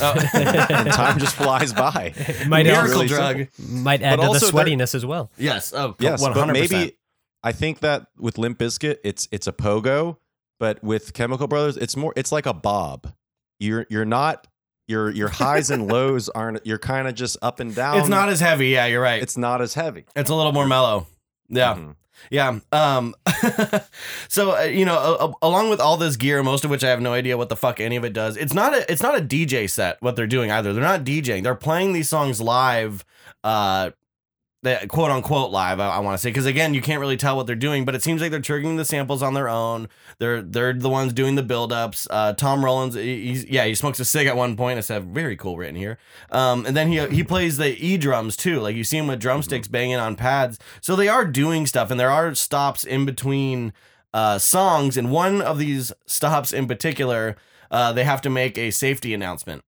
Oh. 0.00 0.12
and 0.34 0.90
time 0.90 1.18
just 1.20 1.36
flies 1.36 1.72
by. 1.72 2.12
It 2.16 2.48
might 2.48 2.66
Miracle 2.66 2.90
really 2.94 3.06
drug. 3.06 3.36
simple. 3.52 3.76
might 3.76 4.02
add 4.02 4.16
But 4.16 4.22
to 4.22 4.22
the 4.22 4.28
also 4.28 4.50
there- 4.50 4.64
sweatiness 4.66 4.94
as 4.96 5.06
well. 5.06 5.30
Yes. 5.38 5.72
Oh, 5.72 5.94
Yes, 6.00 6.20
100%. 6.20 6.34
but 6.34 6.46
maybe 6.52 6.96
I 7.44 7.52
think 7.52 7.78
that 7.80 8.08
with 8.18 8.38
Limp 8.38 8.58
Bizkit, 8.58 8.96
it's 9.04 9.28
it's 9.30 9.46
a 9.46 9.52
pogo, 9.52 10.16
but 10.58 10.82
with 10.82 11.12
Chemical 11.12 11.46
Brothers, 11.46 11.76
it's 11.76 11.96
more 11.96 12.12
it's 12.16 12.32
like 12.32 12.46
a 12.46 12.54
bob. 12.54 13.12
You're 13.58 13.86
you're 13.88 14.04
not 14.04 14.46
your 14.86 15.10
your 15.10 15.28
highs 15.28 15.70
and 15.70 15.86
lows 15.92 16.28
aren't. 16.28 16.66
You're 16.66 16.78
kind 16.78 17.08
of 17.08 17.14
just 17.14 17.36
up 17.42 17.60
and 17.60 17.74
down. 17.74 17.98
it's 17.98 18.08
not 18.08 18.28
as 18.28 18.40
heavy. 18.40 18.68
Yeah, 18.68 18.86
you're 18.86 19.00
right. 19.02 19.22
It's, 19.22 19.36
not 19.36 19.60
as 19.62 19.74
heavy. 19.74 20.04
it's 20.16 20.30
a 20.30 20.34
little 20.34 20.52
more 20.52 20.66
mellow. 20.66 21.06
Yeah. 21.48 21.74
Mhm. 21.74 21.94
Yeah. 22.30 22.58
Um. 22.72 23.14
so 24.28 24.56
uh, 24.56 24.62
you 24.62 24.84
know, 24.84 24.96
a- 25.42 25.46
along 25.46 25.68
with 25.70 25.80
all 25.80 25.96
this 25.96 26.16
gear, 26.16 26.42
most 26.42 26.64
of 26.64 26.70
which 26.70 26.82
I 26.84 26.88
have 26.90 27.00
no 27.00 27.12
idea 27.12 27.36
what 27.36 27.48
the 27.48 27.56
fuck 27.56 27.80
any 27.80 27.96
of 27.96 28.04
it 28.04 28.12
does. 28.12 28.36
It's 28.36 28.54
not 28.54 28.74
a. 28.74 28.90
It's 28.90 29.02
not 29.02 29.18
a 29.18 29.20
DJ 29.22 29.68
set. 29.68 30.00
What 30.00 30.16
they're 30.16 30.26
doing 30.26 30.50
either. 30.50 30.72
They're 30.72 30.82
not 30.82 31.04
DJing. 31.04 31.42
They're 31.42 31.54
playing 31.54 31.92
these 31.92 32.08
songs 32.08 32.40
live. 32.40 33.04
Uh. 33.42 33.90
They, 34.64 34.86
quote 34.88 35.10
unquote 35.10 35.50
live, 35.50 35.78
I, 35.78 35.90
I 35.90 35.98
want 35.98 36.14
to 36.14 36.18
say, 36.18 36.30
because 36.30 36.46
again, 36.46 36.72
you 36.72 36.80
can't 36.80 36.98
really 36.98 37.18
tell 37.18 37.36
what 37.36 37.46
they're 37.46 37.54
doing, 37.54 37.84
but 37.84 37.94
it 37.94 38.02
seems 38.02 38.22
like 38.22 38.30
they're 38.30 38.40
triggering 38.40 38.78
the 38.78 38.84
samples 38.86 39.22
on 39.22 39.34
their 39.34 39.46
own. 39.46 39.88
They're 40.18 40.40
they're 40.40 40.72
the 40.72 40.88
ones 40.88 41.12
doing 41.12 41.34
the 41.34 41.42
build-ups. 41.42 42.08
Uh, 42.10 42.32
Tom 42.32 42.64
Rowlands, 42.64 42.94
he- 42.94 43.46
yeah, 43.50 43.66
he 43.66 43.74
smokes 43.74 44.00
a 44.00 44.06
cig 44.06 44.26
at 44.26 44.36
one 44.36 44.56
point. 44.56 44.78
It's 44.78 44.88
a 44.88 45.00
very 45.00 45.36
cool 45.36 45.58
written 45.58 45.76
here. 45.76 45.98
Um, 46.30 46.64
and 46.64 46.74
then 46.74 46.88
he 46.88 47.06
he 47.08 47.22
plays 47.22 47.58
the 47.58 47.76
e 47.78 47.98
drums 47.98 48.38
too. 48.38 48.58
Like 48.60 48.74
you 48.74 48.84
see 48.84 48.96
him 48.96 49.06
with 49.06 49.20
drumsticks 49.20 49.68
banging 49.68 49.96
on 49.96 50.16
pads. 50.16 50.58
So 50.80 50.96
they 50.96 51.08
are 51.08 51.26
doing 51.26 51.66
stuff, 51.66 51.90
and 51.90 52.00
there 52.00 52.10
are 52.10 52.34
stops 52.34 52.84
in 52.84 53.04
between 53.04 53.74
uh, 54.14 54.38
songs. 54.38 54.96
And 54.96 55.10
one 55.10 55.42
of 55.42 55.58
these 55.58 55.92
stops 56.06 56.54
in 56.54 56.66
particular, 56.66 57.36
uh, 57.70 57.92
they 57.92 58.04
have 58.04 58.22
to 58.22 58.30
make 58.30 58.56
a 58.56 58.70
safety 58.70 59.12
announcement 59.12 59.62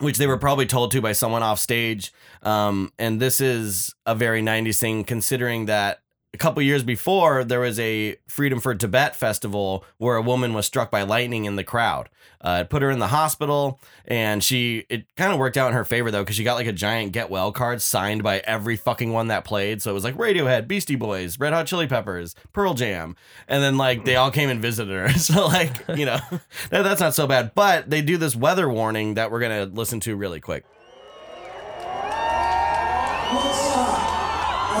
which 0.00 0.18
they 0.18 0.26
were 0.26 0.38
probably 0.38 0.66
told 0.66 0.90
to 0.92 1.00
by 1.00 1.12
someone 1.12 1.42
off 1.42 1.58
stage. 1.58 2.12
Um, 2.42 2.92
and 2.98 3.20
this 3.20 3.40
is 3.40 3.94
a 4.06 4.14
very 4.14 4.42
90s 4.42 4.80
thing, 4.80 5.04
considering 5.04 5.66
that 5.66 5.99
a 6.32 6.38
couple 6.38 6.62
years 6.62 6.82
before, 6.82 7.42
there 7.44 7.60
was 7.60 7.78
a 7.80 8.16
Freedom 8.28 8.60
for 8.60 8.74
Tibet 8.74 9.16
festival 9.16 9.84
where 9.98 10.16
a 10.16 10.22
woman 10.22 10.54
was 10.54 10.66
struck 10.66 10.90
by 10.90 11.02
lightning 11.02 11.44
in 11.44 11.56
the 11.56 11.64
crowd. 11.64 12.08
Uh, 12.42 12.60
it 12.62 12.70
put 12.70 12.80
her 12.80 12.90
in 12.90 13.00
the 13.00 13.08
hospital, 13.08 13.78
and 14.06 14.42
she, 14.42 14.86
it 14.88 15.04
kind 15.16 15.30
of 15.32 15.38
worked 15.38 15.58
out 15.58 15.68
in 15.68 15.74
her 15.74 15.84
favor 15.84 16.10
though, 16.10 16.22
because 16.22 16.36
she 16.36 16.44
got 16.44 16.54
like 16.54 16.66
a 16.66 16.72
giant 16.72 17.12
get 17.12 17.28
well 17.28 17.52
card 17.52 17.82
signed 17.82 18.22
by 18.22 18.38
every 18.40 18.76
fucking 18.76 19.12
one 19.12 19.26
that 19.28 19.44
played. 19.44 19.82
So 19.82 19.90
it 19.90 19.94
was 19.94 20.04
like 20.04 20.16
Radiohead, 20.16 20.66
Beastie 20.66 20.96
Boys, 20.96 21.38
Red 21.38 21.52
Hot 21.52 21.66
Chili 21.66 21.86
Peppers, 21.86 22.34
Pearl 22.54 22.72
Jam. 22.72 23.14
And 23.46 23.62
then 23.62 23.76
like 23.76 24.04
they 24.06 24.16
all 24.16 24.30
came 24.30 24.48
and 24.48 24.62
visited 24.62 24.92
her. 24.92 25.10
So 25.20 25.46
like, 25.48 25.86
you 25.94 26.06
know, 26.06 26.18
that, 26.70 26.82
that's 26.82 27.00
not 27.00 27.14
so 27.14 27.26
bad. 27.26 27.54
But 27.54 27.90
they 27.90 28.00
do 28.00 28.16
this 28.16 28.34
weather 28.34 28.70
warning 28.70 29.14
that 29.14 29.30
we're 29.30 29.40
to 29.40 29.66
listen 29.66 30.00
to 30.00 30.16
really 30.16 30.40
quick. 30.40 30.64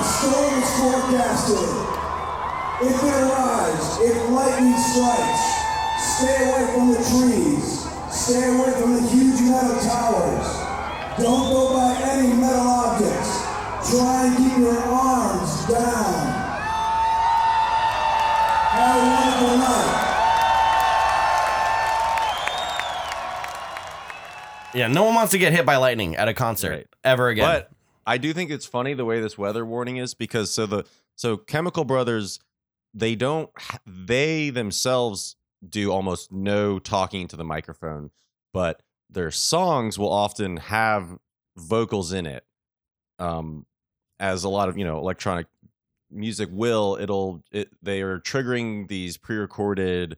a 0.00 0.04
storm 0.04 0.54
is 0.62 0.70
forecasted. 0.80 1.70
If 2.82 2.96
it 3.04 3.14
arrives, 3.22 3.86
if 4.00 4.16
lightning 4.30 4.76
strikes, 4.78 5.44
stay 6.16 6.38
away 6.48 6.64
from 6.74 6.86
the 6.92 7.00
trees. 7.04 7.86
Stay 8.10 8.48
away 8.48 8.72
from 8.80 8.94
the 8.94 9.02
huge 9.08 9.40
metal 9.42 9.76
towers. 9.80 10.46
Don't 11.18 11.52
go 11.52 11.74
by 11.76 11.94
any 12.02 12.32
metal 12.34 12.66
objects. 12.66 13.30
Try 13.90 14.26
and 14.26 14.36
keep 14.36 14.58
your 14.58 14.78
arms 14.78 15.66
down. 15.68 16.14
Have 18.72 18.96
a 18.96 18.98
wonderful 19.10 19.58
night. 19.58 19.96
Yeah, 24.74 24.86
no 24.86 25.02
one 25.04 25.14
wants 25.16 25.32
to 25.32 25.38
get 25.38 25.52
hit 25.52 25.66
by 25.66 25.76
lightning 25.76 26.16
at 26.16 26.28
a 26.28 26.34
concert 26.34 26.70
Right. 26.70 26.86
ever 27.04 27.28
again. 27.28 27.44
But 27.44 27.70
I 28.10 28.18
do 28.18 28.32
think 28.32 28.50
it's 28.50 28.66
funny 28.66 28.94
the 28.94 29.04
way 29.04 29.20
this 29.20 29.38
weather 29.38 29.64
warning 29.64 29.98
is 29.98 30.14
because 30.14 30.50
so 30.50 30.66
the 30.66 30.84
so 31.14 31.36
Chemical 31.36 31.84
Brothers 31.84 32.40
they 32.92 33.14
don't 33.14 33.50
they 33.86 34.50
themselves 34.50 35.36
do 35.66 35.92
almost 35.92 36.32
no 36.32 36.80
talking 36.80 37.28
to 37.28 37.36
the 37.36 37.44
microphone, 37.44 38.10
but 38.52 38.82
their 39.08 39.30
songs 39.30 39.96
will 39.96 40.10
often 40.10 40.56
have 40.56 41.18
vocals 41.56 42.12
in 42.12 42.26
it. 42.26 42.44
Um 43.20 43.64
as 44.18 44.42
a 44.42 44.48
lot 44.48 44.68
of, 44.68 44.76
you 44.76 44.84
know, 44.84 44.98
electronic 44.98 45.46
music 46.10 46.48
will 46.50 46.98
it'll 47.00 47.44
it 47.52 47.70
they 47.80 48.02
are 48.02 48.18
triggering 48.18 48.88
these 48.88 49.18
pre-recorded 49.18 50.16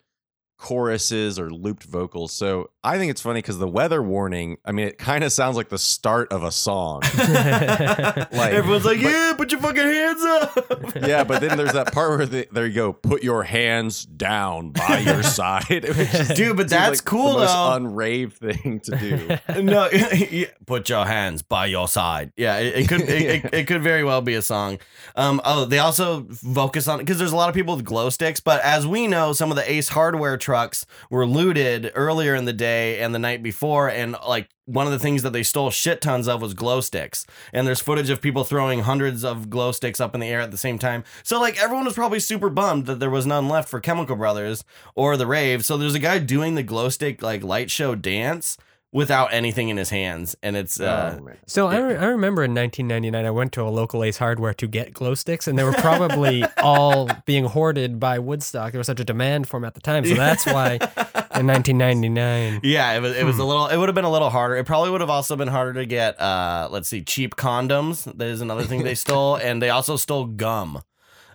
choruses 0.56 1.38
or 1.38 1.50
looped 1.50 1.84
vocals. 1.84 2.32
So 2.32 2.70
I 2.84 2.98
think 2.98 3.10
it's 3.10 3.20
funny 3.20 3.38
because 3.38 3.58
the 3.58 3.68
weather 3.68 4.02
warning, 4.02 4.58
I 4.64 4.72
mean, 4.72 4.88
it 4.88 4.98
kind 4.98 5.22
of 5.22 5.32
sounds 5.32 5.56
like 5.56 5.68
the 5.68 5.78
start 5.78 6.32
of 6.32 6.42
a 6.42 6.50
song. 6.50 7.00
like 7.18 8.52
Everyone's 8.52 8.84
like, 8.84 9.00
yeah, 9.00 9.34
put 9.36 9.52
your 9.52 9.60
fucking 9.60 9.80
hands 9.80 10.22
up. 10.24 10.96
yeah, 10.96 11.22
but 11.22 11.40
then 11.40 11.56
there's 11.56 11.74
that 11.74 11.92
part 11.92 12.18
where 12.18 12.26
the, 12.26 12.48
there 12.50 12.66
you 12.66 12.74
go, 12.74 12.92
put 12.92 13.22
your 13.22 13.44
hands 13.44 14.04
down 14.04 14.70
by 14.70 14.98
your 14.98 15.22
side. 15.22 15.62
which 15.68 16.28
Dude, 16.34 16.56
but 16.56 16.68
that's 16.68 16.98
like 17.00 17.04
cool, 17.04 17.34
the 17.34 17.38
most 17.40 17.52
though. 17.52 17.72
unrave 17.74 18.32
thing 18.32 18.80
to 18.80 18.96
do. 18.96 19.62
no, 19.62 19.88
yeah, 19.90 20.46
put 20.66 20.88
your 20.88 21.06
hands 21.06 21.42
by 21.42 21.66
your 21.66 21.86
side. 21.86 22.32
Yeah, 22.36 22.58
it, 22.58 22.74
it 22.78 22.88
could 22.88 23.02
it, 23.02 23.44
it, 23.44 23.54
it 23.54 23.66
could 23.68 23.82
very 23.82 24.02
well 24.02 24.22
be 24.22 24.34
a 24.34 24.42
song. 24.42 24.80
Um, 25.14 25.40
oh, 25.44 25.66
they 25.66 25.78
also 25.78 26.24
focus 26.24 26.88
on 26.88 26.98
because 26.98 27.18
there's 27.18 27.32
a 27.32 27.36
lot 27.36 27.48
of 27.48 27.54
people 27.54 27.76
with 27.76 27.84
glow 27.84 28.10
sticks, 28.10 28.40
but 28.40 28.60
as 28.62 28.88
we 28.88 29.06
know, 29.06 29.32
some 29.32 29.50
of 29.50 29.56
the 29.56 29.70
Ace 29.70 29.90
Hardware 29.90 30.36
trucks 30.36 30.84
were 31.10 31.26
looted 31.26 31.92
earlier 31.94 32.34
in 32.34 32.44
the 32.44 32.52
day 32.52 32.71
and 32.72 33.14
the 33.14 33.18
night 33.18 33.42
before, 33.42 33.88
and 33.88 34.16
like 34.26 34.48
one 34.66 34.86
of 34.86 34.92
the 34.92 34.98
things 34.98 35.22
that 35.22 35.32
they 35.32 35.42
stole 35.42 35.70
shit 35.70 36.00
tons 36.00 36.28
of 36.28 36.40
was 36.40 36.54
glow 36.54 36.80
sticks. 36.80 37.26
And 37.52 37.66
there's 37.66 37.80
footage 37.80 38.10
of 38.10 38.20
people 38.20 38.44
throwing 38.44 38.80
hundreds 38.80 39.24
of 39.24 39.50
glow 39.50 39.72
sticks 39.72 40.00
up 40.00 40.14
in 40.14 40.20
the 40.20 40.28
air 40.28 40.40
at 40.40 40.50
the 40.50 40.56
same 40.58 40.78
time. 40.78 41.04
So 41.22 41.40
like 41.40 41.62
everyone 41.62 41.84
was 41.84 41.94
probably 41.94 42.20
super 42.20 42.48
bummed 42.50 42.86
that 42.86 43.00
there 43.00 43.10
was 43.10 43.26
none 43.26 43.48
left 43.48 43.68
for 43.68 43.80
Chemical 43.80 44.16
Brothers 44.16 44.64
or 44.94 45.16
the 45.16 45.26
rave. 45.26 45.64
So 45.64 45.76
there's 45.76 45.94
a 45.94 45.98
guy 45.98 46.18
doing 46.18 46.54
the 46.54 46.62
glow 46.62 46.88
stick 46.88 47.22
like 47.22 47.42
light 47.42 47.70
show 47.70 47.94
dance 47.94 48.56
without 48.94 49.32
anything 49.32 49.70
in 49.70 49.78
his 49.78 49.88
hands, 49.88 50.36
and 50.42 50.54
it's 50.54 50.78
uh, 50.78 51.18
Oh. 51.18 51.30
So 51.46 51.66
I, 51.68 51.78
re- 51.78 51.96
I 51.96 52.04
remember 52.04 52.44
in 52.44 52.54
1999, 52.54 53.24
I 53.24 53.30
went 53.30 53.52
to 53.52 53.62
a 53.62 53.70
local 53.70 54.04
Ace 54.04 54.18
Hardware 54.18 54.52
to 54.52 54.66
get 54.68 54.92
glow 54.92 55.14
sticks, 55.14 55.48
and 55.48 55.58
they 55.58 55.64
were 55.64 55.72
probably 55.78 56.44
all 56.58 57.08
being 57.24 57.44
hoarded 57.46 57.98
by 57.98 58.18
Woodstock. 58.18 58.72
There 58.72 58.78
was 58.78 58.86
such 58.86 59.00
a 59.00 59.04
demand 59.04 59.48
for 59.48 59.58
them 59.58 59.64
at 59.64 59.72
the 59.72 59.80
time, 59.80 60.04
so 60.04 60.14
that's 60.14 60.44
why 60.44 60.78
in 61.36 61.46
1999. 61.46 62.60
Yeah, 62.62 62.92
it 62.92 63.00
was 63.00 63.16
it 63.16 63.24
was 63.24 63.38
a 63.38 63.44
little 63.44 63.66
it 63.66 63.76
would 63.76 63.88
have 63.88 63.94
been 63.94 64.04
a 64.04 64.10
little 64.10 64.30
harder. 64.30 64.56
It 64.56 64.66
probably 64.66 64.90
would 64.90 65.00
have 65.00 65.10
also 65.10 65.36
been 65.36 65.48
harder 65.48 65.74
to 65.74 65.86
get 65.86 66.20
uh 66.20 66.68
let's 66.70 66.88
see, 66.88 67.02
cheap 67.02 67.36
condoms. 67.36 68.04
That 68.16 68.28
is 68.28 68.40
another 68.40 68.64
thing 68.64 68.82
they 68.82 68.94
stole. 69.06 69.36
and 69.36 69.62
they 69.62 69.70
also 69.70 69.96
stole 69.96 70.26
gum. 70.26 70.82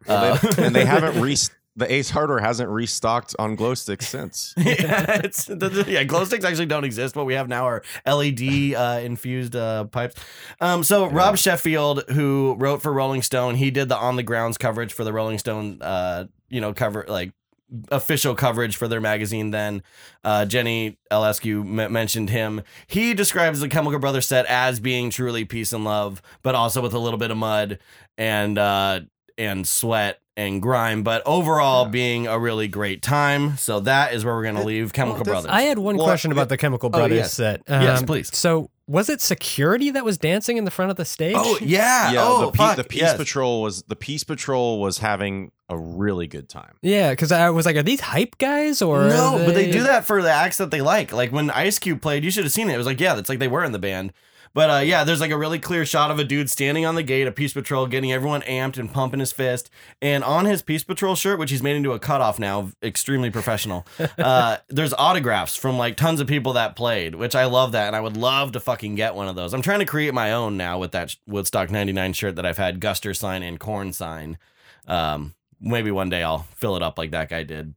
Well, 0.08 0.34
Uh, 0.34 0.38
they- 0.52 0.66
and 0.66 0.76
they 0.76 0.86
haven't 0.96 1.22
re 1.22 1.36
the 1.76 1.94
Ace 1.94 2.10
Hardware 2.10 2.40
hasn't 2.40 2.72
restocked 2.72 3.36
on 3.38 3.56
glow 3.56 3.76
sticks 3.76 4.08
since. 4.08 4.56
yeah, 4.58 5.22
it's, 5.24 5.46
the, 5.46 5.56
the- 5.70 5.86
yeah, 5.92 6.04
glow 6.06 6.24
sticks 6.24 6.44
actually 6.44 6.66
don't 6.66 6.84
exist. 6.86 7.16
What 7.16 7.28
we 7.28 7.36
have 7.36 7.48
now 7.48 7.66
are 7.68 7.84
LED 8.04 8.74
uh, 8.74 9.00
infused 9.04 9.56
uh, 9.56 9.84
pipes. 9.84 10.16
Um, 10.60 10.84
so 10.84 11.08
Rob 11.08 11.38
Sheffield, 11.38 12.06
who 12.10 12.56
wrote 12.58 12.82
for 12.82 12.92
Rolling 12.92 13.22
Stone, 13.22 13.56
he 13.58 13.70
did 13.70 13.90
the 13.90 13.96
on 13.96 14.16
the 14.16 14.24
grounds 14.24 14.58
coverage 14.58 14.92
for 14.92 15.04
the 15.04 15.14
Rolling 15.14 15.38
Stone. 15.38 15.80
Uh, 15.84 16.26
you 16.50 16.62
know, 16.62 16.74
cover 16.74 17.06
like 17.08 17.32
official 17.92 18.34
coverage 18.36 18.76
for 18.78 18.88
their 18.88 19.02
magazine. 19.02 19.52
Then 19.52 19.84
uh, 20.24 20.46
Jenny 20.46 20.98
Eliscu 21.12 21.62
m- 21.62 21.92
mentioned 21.92 22.30
him. 22.30 22.62
He 22.88 23.14
describes 23.14 23.60
the 23.60 23.68
Chemical 23.70 24.00
Brothers 24.00 24.28
set 24.28 24.46
as 24.46 24.80
being 24.80 25.10
truly 25.10 25.46
peace 25.46 25.74
and 25.74 25.84
love, 25.84 26.22
but 26.44 26.56
also 26.56 26.82
with 26.82 26.94
a 26.94 27.00
little 27.00 27.20
bit 27.20 27.32
of 27.32 27.38
mud 27.38 27.80
and 28.18 28.58
uh, 28.58 29.02
and 29.38 29.68
sweat 29.68 30.20
and 30.36 30.62
grime, 30.62 31.02
but 31.02 31.24
overall 31.26 31.86
being 31.86 32.28
a 32.28 32.38
really 32.38 32.68
great 32.68 33.02
time. 33.02 33.58
So 33.58 33.80
that 33.82 34.14
is 34.14 34.24
where 34.24 34.36
we're 34.36 34.44
gonna 34.44 34.64
leave 34.64 34.94
Chemical 34.94 35.24
that's- 35.24 35.44
Brothers. 35.44 35.52
I 35.52 35.64
had 35.64 35.80
one 35.80 35.98
Well, 35.98 36.06
question 36.06 36.32
about 36.32 36.44
it- 36.44 36.50
the 36.50 36.58
Chemical 36.58 36.88
Oh, 36.94 36.98
Brothers 36.98 37.18
yes. 37.18 37.34
set. 37.34 37.62
Yes, 37.68 38.02
Um, 38.02 38.06
please. 38.06 38.36
So 38.36 38.70
was 38.88 39.10
it 39.10 39.20
security 39.22 39.92
that 39.92 40.06
was 40.06 40.18
dancing 40.18 40.58
in 40.58 40.64
the 40.64 40.72
front 40.72 40.92
of 40.92 40.98
the 40.98 41.06
stage? 41.06 41.36
oh 41.38 41.58
yeah, 41.62 42.12
yeah, 42.12 42.24
oh 42.26 42.46
the, 42.46 42.52
Pe- 42.52 42.58
fuck, 42.58 42.78
the 42.78 42.84
Peace 42.84 43.02
yes. 43.02 43.18
Patrol 43.18 43.62
was 43.62 43.84
the 43.84 43.96
Peace 43.96 44.24
Patrol 44.24 44.80
was 44.80 45.00
having 45.00 45.52
a 45.70 45.78
really 45.78 46.28
good 46.28 46.48
time. 46.48 46.76
Yeah, 46.82 47.12
because 47.12 47.32
I 47.32 47.50
was 47.50 47.66
like, 47.66 47.76
are 47.76 47.84
these 47.84 48.00
hype 48.00 48.38
guys 48.38 48.82
or 48.82 49.06
are 49.06 49.10
No, 49.10 49.44
but 49.46 49.54
they 49.54 49.66
they 49.66 49.72
do 49.72 49.84
that 49.84 50.06
for 50.06 50.22
the 50.22 50.32
acts 50.32 50.58
that 50.58 50.72
they 50.72 50.82
like. 50.82 51.12
Like 51.12 51.32
when 51.32 51.52
Ice 51.52 51.78
Cube 51.80 52.02
played, 52.02 52.24
you 52.24 52.32
should 52.32 52.46
have 52.46 52.54
seen 52.54 52.70
it. 52.70 52.74
It 52.74 52.78
was 52.78 52.88
like, 52.88 53.02
yeah, 53.02 53.16
that's 53.16 53.30
like 53.30 53.40
they 53.40 53.50
were 53.50 53.64
in 53.64 53.74
the 53.74 53.80
band. 53.80 54.14
But 54.58 54.70
uh, 54.72 54.80
yeah, 54.80 55.04
there's 55.04 55.22
like 55.22 55.30
a 55.30 55.38
really 55.38 55.60
clear 55.60 55.86
shot 55.86 56.10
of 56.10 56.18
a 56.18 56.24
dude 56.24 56.50
standing 56.50 56.84
on 56.84 56.96
the 56.96 57.04
gate, 57.04 57.28
a 57.28 57.32
Peace 57.32 57.54
Patrol, 57.54 57.86
getting 57.86 58.12
everyone 58.12 58.42
amped 58.42 58.80
and 58.80 58.92
pumping 58.92 59.20
his 59.20 59.32
fist. 59.32 59.70
And 60.02 60.24
on 60.24 60.46
his 60.46 60.64
Peace 60.64 60.84
Patrol 60.84 61.14
shirt, 61.14 61.38
which 61.38 61.52
he's 61.52 61.62
made 61.62 61.76
into 61.76 61.92
a 61.92 62.00
cutoff 62.00 62.40
now, 62.40 62.72
extremely 62.82 63.30
professional, 63.30 63.86
uh, 64.18 64.58
there's 64.68 64.96
autographs 64.96 65.56
from 65.56 65.78
like 65.78 65.96
tons 65.96 66.20
of 66.20 66.26
people 66.26 66.54
that 66.54 66.76
played, 66.76 67.14
which 67.14 67.36
I 67.36 67.46
love 67.46 67.74
that. 67.74 67.86
And 67.86 67.96
I 67.96 68.02
would 68.02 68.18
love 68.18 68.54
to 68.54 68.60
fucking 68.60 68.96
get 68.96 69.14
one 69.14 69.28
of 69.28 69.36
those. 69.36 69.54
I'm 69.54 69.62
trying 69.62 69.78
to 69.78 69.86
create 69.86 70.16
my 70.16 70.32
own 70.34 70.58
now 70.58 70.80
with 70.80 70.92
that 70.94 71.16
Woodstock 71.28 71.70
99 71.70 72.14
shirt 72.14 72.36
that 72.38 72.46
I've 72.48 72.58
had 72.58 72.80
Guster 72.80 73.16
sign 73.16 73.44
and 73.44 73.60
Korn 73.60 73.94
sign. 73.94 74.40
Um, 74.88 75.36
maybe 75.62 75.92
one 75.92 76.10
day 76.10 76.24
I'll 76.24 76.48
fill 76.56 76.76
it 76.76 76.82
up 76.82 76.98
like 76.98 77.12
that 77.12 77.30
guy 77.30 77.44
did. 77.44 77.76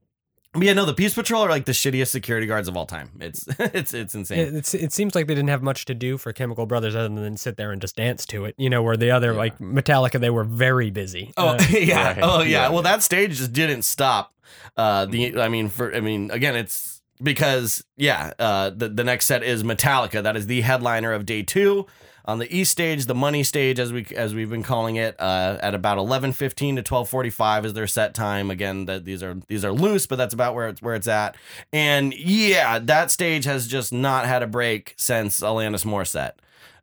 But 0.53 0.63
yeah, 0.65 0.73
no, 0.73 0.85
the 0.85 0.95
Peace 0.95 1.15
Patrol 1.15 1.43
are 1.45 1.49
like 1.49 1.65
the 1.65 1.73
shittiest 1.73 2.09
security 2.09 2.45
guards 2.47 2.67
of 2.67 2.77
all 2.77 2.87
time. 2.87 3.11
It's 3.21 3.47
it's 3.59 3.95
it's 3.95 4.15
insane. 4.17 4.39
It, 4.41 4.55
it's, 4.55 4.75
it 4.75 4.93
seems 4.93 5.15
like 5.15 5.29
they 5.29 5.35
didn't 5.35 5.51
have 5.51 5.63
much 5.63 5.85
to 5.85 5.95
do 5.95 6.19
for 6.19 6.33
Chemical 6.33 6.67
Brothers 6.67 6.97
other 6.97 7.09
than 7.09 7.37
sit 7.37 7.57
there 7.57 7.71
and 7.71 7.81
just 7.81 7.95
dance 7.95 8.27
to 8.27 8.47
it. 8.47 8.57
You 8.59 8.69
know, 8.69 8.83
where 8.83 8.97
the 8.97 9.13
other, 9.13 9.33
like 9.33 9.59
Metallica, 9.59 10.19
they 10.19 10.31
were 10.31 10.43
very 10.45 10.91
busy. 10.91 11.33
Oh 11.37 11.51
Uh, 11.51 11.59
yeah. 11.71 12.07
Right. 12.09 12.19
Oh 12.21 12.41
yeah. 12.41 12.65
Yeah. 12.65 12.69
Well, 12.71 12.83
that 12.83 13.03
stage 13.05 13.37
just 13.37 13.53
didn't 13.53 13.83
stop. 13.83 14.35
Uh, 14.77 15.07
the 15.07 15.41
I 15.41 15.49
mean, 15.49 15.69
for 15.69 15.95
I 15.95 16.01
mean, 16.01 16.33
again, 16.33 16.57
it's 16.57 17.01
because 17.23 17.85
yeah. 17.97 18.33
Uh, 18.37 18.71
the 18.71 18.89
the 18.89 19.05
next 19.05 19.27
set 19.27 19.45
is 19.45 19.63
Metallica. 19.63 20.21
That 20.21 20.37
is 20.37 20.49
the 20.49 20.63
headliner 20.63 21.13
of 21.13 21.27
day 21.27 21.43
two. 21.45 21.87
On 22.31 22.39
the 22.39 22.57
east 22.57 22.71
stage, 22.71 23.07
the 23.07 23.15
money 23.15 23.43
stage, 23.43 23.81
as 23.81 23.93
we 23.93 24.07
as 24.15 24.37
we've 24.37 24.49
been 24.49 24.63
calling 24.63 24.95
it, 24.95 25.17
uh, 25.19 25.59
at 25.61 25.75
about 25.75 25.99
eleven 25.99 26.33
fifteen 26.33 26.77
to 26.77 26.83
twelve 26.83 27.09
forty 27.09 27.29
five 27.29 27.67
is 27.67 27.73
their 27.73 27.89
set 27.89 28.15
time. 28.15 28.53
Again, 28.53 28.85
that 28.85 29.05
these 29.05 29.21
are 29.21 29.39
these 29.49 29.65
are 29.65 29.73
loose, 29.73 30.07
but 30.07 30.15
that's 30.15 30.33
about 30.33 30.55
where 30.55 30.69
it's 30.69 30.81
where 30.81 30.95
it's 30.95 31.09
at. 31.09 31.37
And 31.73 32.15
yeah, 32.15 32.79
that 32.79 33.11
stage 33.11 33.47
has 33.47 33.67
just 33.67 33.93
not 33.93 34.27
had 34.27 34.45
a 34.45 34.47
break 34.47 34.95
since 34.97 35.41
Alanis 35.41 35.85
Morissette. 35.85 36.35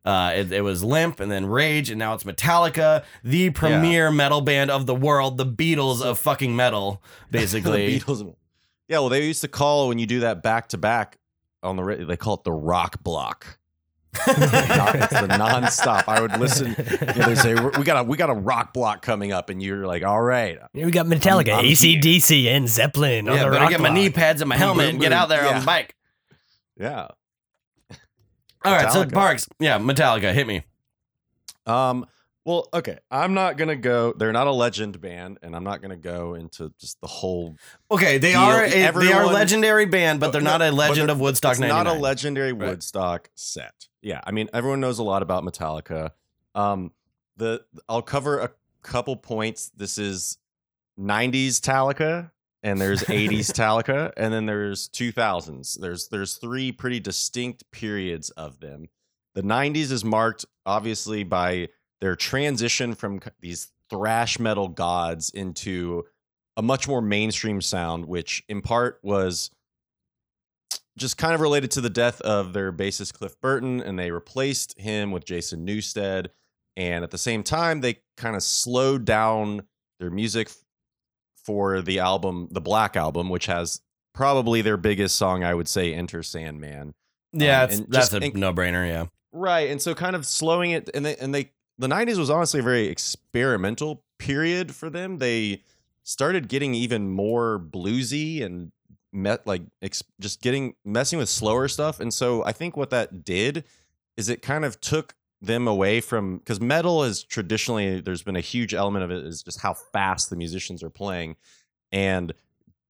Uh, 0.04 0.34
it, 0.36 0.52
it 0.52 0.60
was 0.60 0.84
Limp 0.84 1.18
and 1.18 1.32
then 1.32 1.46
Rage, 1.46 1.88
and 1.88 1.98
now 1.98 2.12
it's 2.12 2.24
Metallica, 2.24 3.04
the 3.24 3.48
premier 3.48 4.10
metal 4.10 4.42
band 4.42 4.70
of 4.70 4.84
the 4.84 4.94
world, 4.94 5.38
the 5.38 5.46
Beatles 5.46 6.02
of 6.02 6.18
fucking 6.18 6.54
metal, 6.54 7.02
basically. 7.30 7.98
the 7.98 8.04
Beatles. 8.04 8.34
Yeah, 8.86 8.98
well, 8.98 9.08
they 9.08 9.24
used 9.24 9.40
to 9.40 9.48
call 9.48 9.88
when 9.88 9.98
you 9.98 10.06
do 10.06 10.20
that 10.20 10.42
back 10.42 10.68
to 10.68 10.78
back 10.78 11.16
on 11.62 11.76
the. 11.76 12.04
They 12.06 12.18
call 12.18 12.34
it 12.34 12.44
the 12.44 12.52
rock 12.52 13.02
block. 13.02 13.57
It's 14.14 15.12
the 15.12 15.28
nonstop. 15.30 16.04
I 16.08 16.20
would 16.20 16.38
listen. 16.38 16.68
You 16.78 17.06
know, 17.20 17.26
they 17.28 17.34
say 17.34 17.54
we 17.54 17.84
got 17.84 18.00
a 18.00 18.02
we 18.08 18.16
got 18.16 18.30
a 18.30 18.34
rock 18.34 18.72
block 18.72 19.02
coming 19.02 19.32
up, 19.32 19.50
and 19.50 19.62
you're 19.62 19.86
like, 19.86 20.02
all 20.04 20.20
right, 20.20 20.58
we 20.74 20.90
got 20.90 21.06
Metallica, 21.06 21.48
I'm- 21.50 21.58
I'm 21.60 21.64
ACDC, 21.66 22.46
and 22.46 22.68
Zeppelin. 22.68 23.28
on 23.28 23.36
yeah, 23.36 23.44
the 23.44 23.50
better 23.50 23.62
rock 23.62 23.70
get 23.70 23.80
my 23.80 23.90
knee 23.90 24.10
pads 24.10 24.40
and 24.40 24.48
my 24.48 24.56
helmet 24.56 24.86
boom, 24.86 24.90
and 24.90 25.00
get 25.00 25.12
out 25.12 25.28
there 25.28 25.40
on 25.46 25.46
Yeah. 25.54 25.60
the 25.60 25.66
bike. 25.66 25.94
yeah. 26.78 27.08
All 28.64 28.72
right, 28.74 28.92
so 28.92 29.06
Parks, 29.06 29.48
yeah, 29.60 29.78
Metallica, 29.78 30.32
hit 30.34 30.46
me. 30.46 30.62
Um. 31.66 32.06
Well, 32.48 32.66
okay. 32.72 32.98
I'm 33.10 33.34
not 33.34 33.58
gonna 33.58 33.76
go. 33.76 34.14
They're 34.16 34.32
not 34.32 34.46
a 34.46 34.52
legend 34.52 34.98
band, 35.02 35.38
and 35.42 35.54
I'm 35.54 35.64
not 35.64 35.82
gonna 35.82 35.98
go 35.98 36.32
into 36.32 36.72
just 36.80 36.98
the 37.02 37.06
whole. 37.06 37.56
Okay, 37.90 38.16
they 38.16 38.32
Deal. 38.32 38.40
are 38.40 38.64
a, 38.64 38.70
they 38.70 39.12
are 39.12 39.24
a 39.24 39.26
legendary 39.26 39.84
band, 39.84 40.18
but 40.18 40.32
they're 40.32 40.40
not 40.40 40.62
a 40.62 40.70
legend 40.70 41.10
of 41.10 41.20
Woodstock 41.20 41.52
It's 41.52 41.60
99. 41.60 41.84
not 41.84 41.94
a 41.94 42.00
legendary 42.00 42.54
Right. 42.54 42.70
Woodstock 42.70 43.28
set. 43.34 43.74
Yeah, 44.00 44.22
I 44.24 44.30
mean 44.30 44.48
everyone 44.54 44.80
knows 44.80 44.98
a 44.98 45.02
lot 45.02 45.20
about 45.20 45.44
Metallica. 45.44 46.12
Um, 46.54 46.92
the 47.36 47.66
I'll 47.86 48.00
cover 48.00 48.38
a 48.38 48.50
couple 48.80 49.16
points. 49.16 49.70
This 49.76 49.98
is 49.98 50.38
'90s 50.98 51.60
Metallica, 51.60 52.30
and 52.62 52.80
there's 52.80 53.02
'80s 53.02 53.52
Metallica, 53.52 54.10
and 54.16 54.32
then 54.32 54.46
there's 54.46 54.88
2000s. 54.88 55.78
There's 55.78 56.08
there's 56.08 56.36
three 56.38 56.72
pretty 56.72 56.98
distinct 56.98 57.70
periods 57.72 58.30
of 58.30 58.60
them. 58.60 58.88
The 59.34 59.42
'90s 59.42 59.92
is 59.92 60.02
marked 60.02 60.46
obviously 60.64 61.24
by 61.24 61.68
their 62.00 62.16
transition 62.16 62.94
from 62.94 63.20
these 63.40 63.72
thrash 63.90 64.38
metal 64.38 64.68
gods 64.68 65.30
into 65.30 66.04
a 66.56 66.62
much 66.62 66.88
more 66.88 67.00
mainstream 67.00 67.60
sound, 67.60 68.06
which 68.06 68.44
in 68.48 68.60
part 68.62 68.98
was 69.02 69.50
just 70.98 71.16
kind 71.16 71.34
of 71.34 71.40
related 71.40 71.70
to 71.70 71.80
the 71.80 71.90
death 71.90 72.20
of 72.22 72.52
their 72.52 72.72
bassist 72.72 73.14
Cliff 73.14 73.40
Burton, 73.40 73.80
and 73.80 73.98
they 73.98 74.10
replaced 74.10 74.78
him 74.78 75.12
with 75.12 75.24
Jason 75.24 75.64
Newsted. 75.64 76.26
And 76.76 77.04
at 77.04 77.10
the 77.10 77.18
same 77.18 77.42
time, 77.42 77.80
they 77.80 78.00
kind 78.16 78.36
of 78.36 78.42
slowed 78.42 79.04
down 79.04 79.62
their 80.00 80.10
music 80.10 80.50
for 81.44 81.80
the 81.80 82.00
album, 82.00 82.48
the 82.50 82.60
Black 82.60 82.96
Album, 82.96 83.30
which 83.30 83.46
has 83.46 83.80
probably 84.14 84.62
their 84.62 84.76
biggest 84.76 85.16
song, 85.16 85.44
I 85.44 85.54
would 85.54 85.68
say, 85.68 85.94
Enter 85.94 86.22
Sandman. 86.22 86.94
Yeah, 87.32 87.62
Um, 87.62 87.70
it's, 87.70 87.80
that's 87.88 88.10
just 88.10 88.22
a 88.22 88.38
no 88.38 88.52
brainer. 88.52 88.86
Yeah. 88.86 89.06
Right, 89.32 89.70
and 89.70 89.80
so 89.80 89.94
kind 89.94 90.16
of 90.16 90.26
slowing 90.26 90.72
it, 90.72 90.90
and 90.94 91.04
they 91.04 91.16
and 91.16 91.34
they 91.34 91.52
the 91.78 91.86
'90s 91.86 92.18
was 92.18 92.30
honestly 92.30 92.60
a 92.60 92.62
very 92.62 92.86
experimental 92.88 94.02
period 94.18 94.74
for 94.74 94.90
them. 94.90 95.18
They 95.18 95.62
started 96.02 96.48
getting 96.48 96.74
even 96.74 97.10
more 97.10 97.58
bluesy 97.58 98.42
and 98.42 98.72
met 99.12 99.46
like 99.46 99.62
ex, 99.82 100.02
just 100.20 100.42
getting 100.42 100.74
messing 100.84 101.18
with 101.18 101.28
slower 101.28 101.68
stuff, 101.68 102.00
and 102.00 102.12
so 102.12 102.44
I 102.44 102.52
think 102.52 102.76
what 102.76 102.90
that 102.90 103.24
did 103.24 103.64
is 104.16 104.28
it 104.28 104.42
kind 104.42 104.64
of 104.64 104.80
took 104.80 105.14
them 105.40 105.68
away 105.68 106.00
from 106.00 106.38
because 106.38 106.60
metal 106.60 107.04
is 107.04 107.22
traditionally 107.22 108.00
there's 108.00 108.22
been 108.22 108.36
a 108.36 108.40
huge 108.40 108.74
element 108.74 109.04
of 109.04 109.10
it 109.12 109.24
is 109.24 109.42
just 109.42 109.60
how 109.60 109.72
fast 109.72 110.30
the 110.30 110.36
musicians 110.36 110.82
are 110.82 110.90
playing, 110.90 111.36
and 111.92 112.32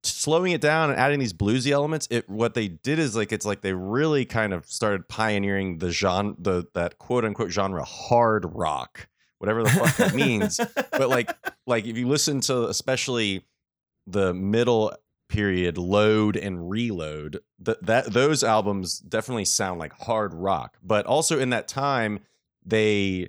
slowing 0.03 0.53
it 0.53 0.61
down 0.61 0.91
and 0.91 0.99
adding 0.99 1.19
these 1.19 1.33
bluesy 1.33 1.73
elements 1.73 2.07
it 2.11 2.29
what 2.29 2.55
they 2.55 2.69
did 2.69 2.99
is 2.99 3.17
like 3.17 3.33
it's 3.33 3.45
like 3.45 3.63
they 3.63 3.73
really 3.73 4.25
kind 4.25 4.53
of 4.53 4.65
started 4.67 5.09
pioneering 5.09 5.79
the 5.79 5.91
genre 5.91 6.35
the 6.39 6.65
that 6.75 6.99
quote 6.99 7.25
unquote 7.25 7.51
genre 7.51 7.85
hard 7.85 8.45
rock 8.55 9.09
whatever 9.39 9.63
the 9.63 9.71
fuck 9.71 9.97
that 9.97 10.15
means. 10.15 10.61
But 10.91 11.11
like 11.11 11.33
like 11.67 11.87
if 11.87 11.97
you 11.97 12.09
listen 12.09 12.41
to 12.43 12.67
especially 12.69 13.45
the 14.07 14.35
middle 14.35 14.93
period 15.29 15.79
load 15.79 16.37
and 16.37 16.69
reload 16.71 17.39
that 17.61 17.85
that 17.85 18.13
those 18.13 18.43
albums 18.43 18.99
definitely 18.99 19.45
sound 19.45 19.79
like 19.79 19.93
hard 19.93 20.35
rock. 20.35 20.77
But 20.83 21.07
also 21.07 21.39
in 21.39 21.51
that 21.51 21.69
time 21.69 22.21
they 22.65 23.29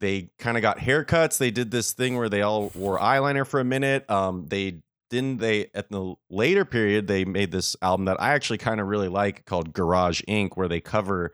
they 0.00 0.30
kind 0.38 0.56
of 0.56 0.62
got 0.62 0.78
haircuts. 0.78 1.38
They 1.38 1.50
did 1.50 1.70
this 1.70 1.92
thing 1.92 2.16
where 2.16 2.28
they 2.28 2.42
all 2.42 2.70
wore 2.74 2.98
eyeliner 2.98 3.46
for 3.46 3.60
a 3.60 3.64
minute. 3.64 4.08
Um 4.10 4.46
they 4.48 4.80
didn't 5.14 5.38
they 5.38 5.70
at 5.74 5.88
the 5.90 6.14
later 6.28 6.64
period 6.66 7.06
they 7.06 7.24
made 7.24 7.50
this 7.50 7.74
album 7.80 8.04
that 8.04 8.20
I 8.20 8.34
actually 8.34 8.58
kind 8.58 8.80
of 8.80 8.86
really 8.88 9.08
like 9.08 9.46
called 9.46 9.72
Garage 9.72 10.20
Inc 10.28 10.50
where 10.56 10.68
they 10.68 10.80
cover 10.80 11.32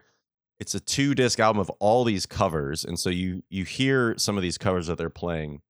it's 0.60 0.74
a 0.74 0.80
two 0.80 1.14
disc 1.14 1.40
album 1.40 1.58
of 1.60 1.70
all 1.80 2.04
these 2.04 2.26
covers 2.26 2.84
and 2.84 2.98
so 3.00 3.10
you 3.10 3.42
you 3.50 3.64
hear 3.64 4.14
some 4.18 4.36
of 4.36 4.42
these 4.42 4.58
covers 4.58 4.86
that 4.86 4.98
they're 4.98 5.10
playing 5.10 5.62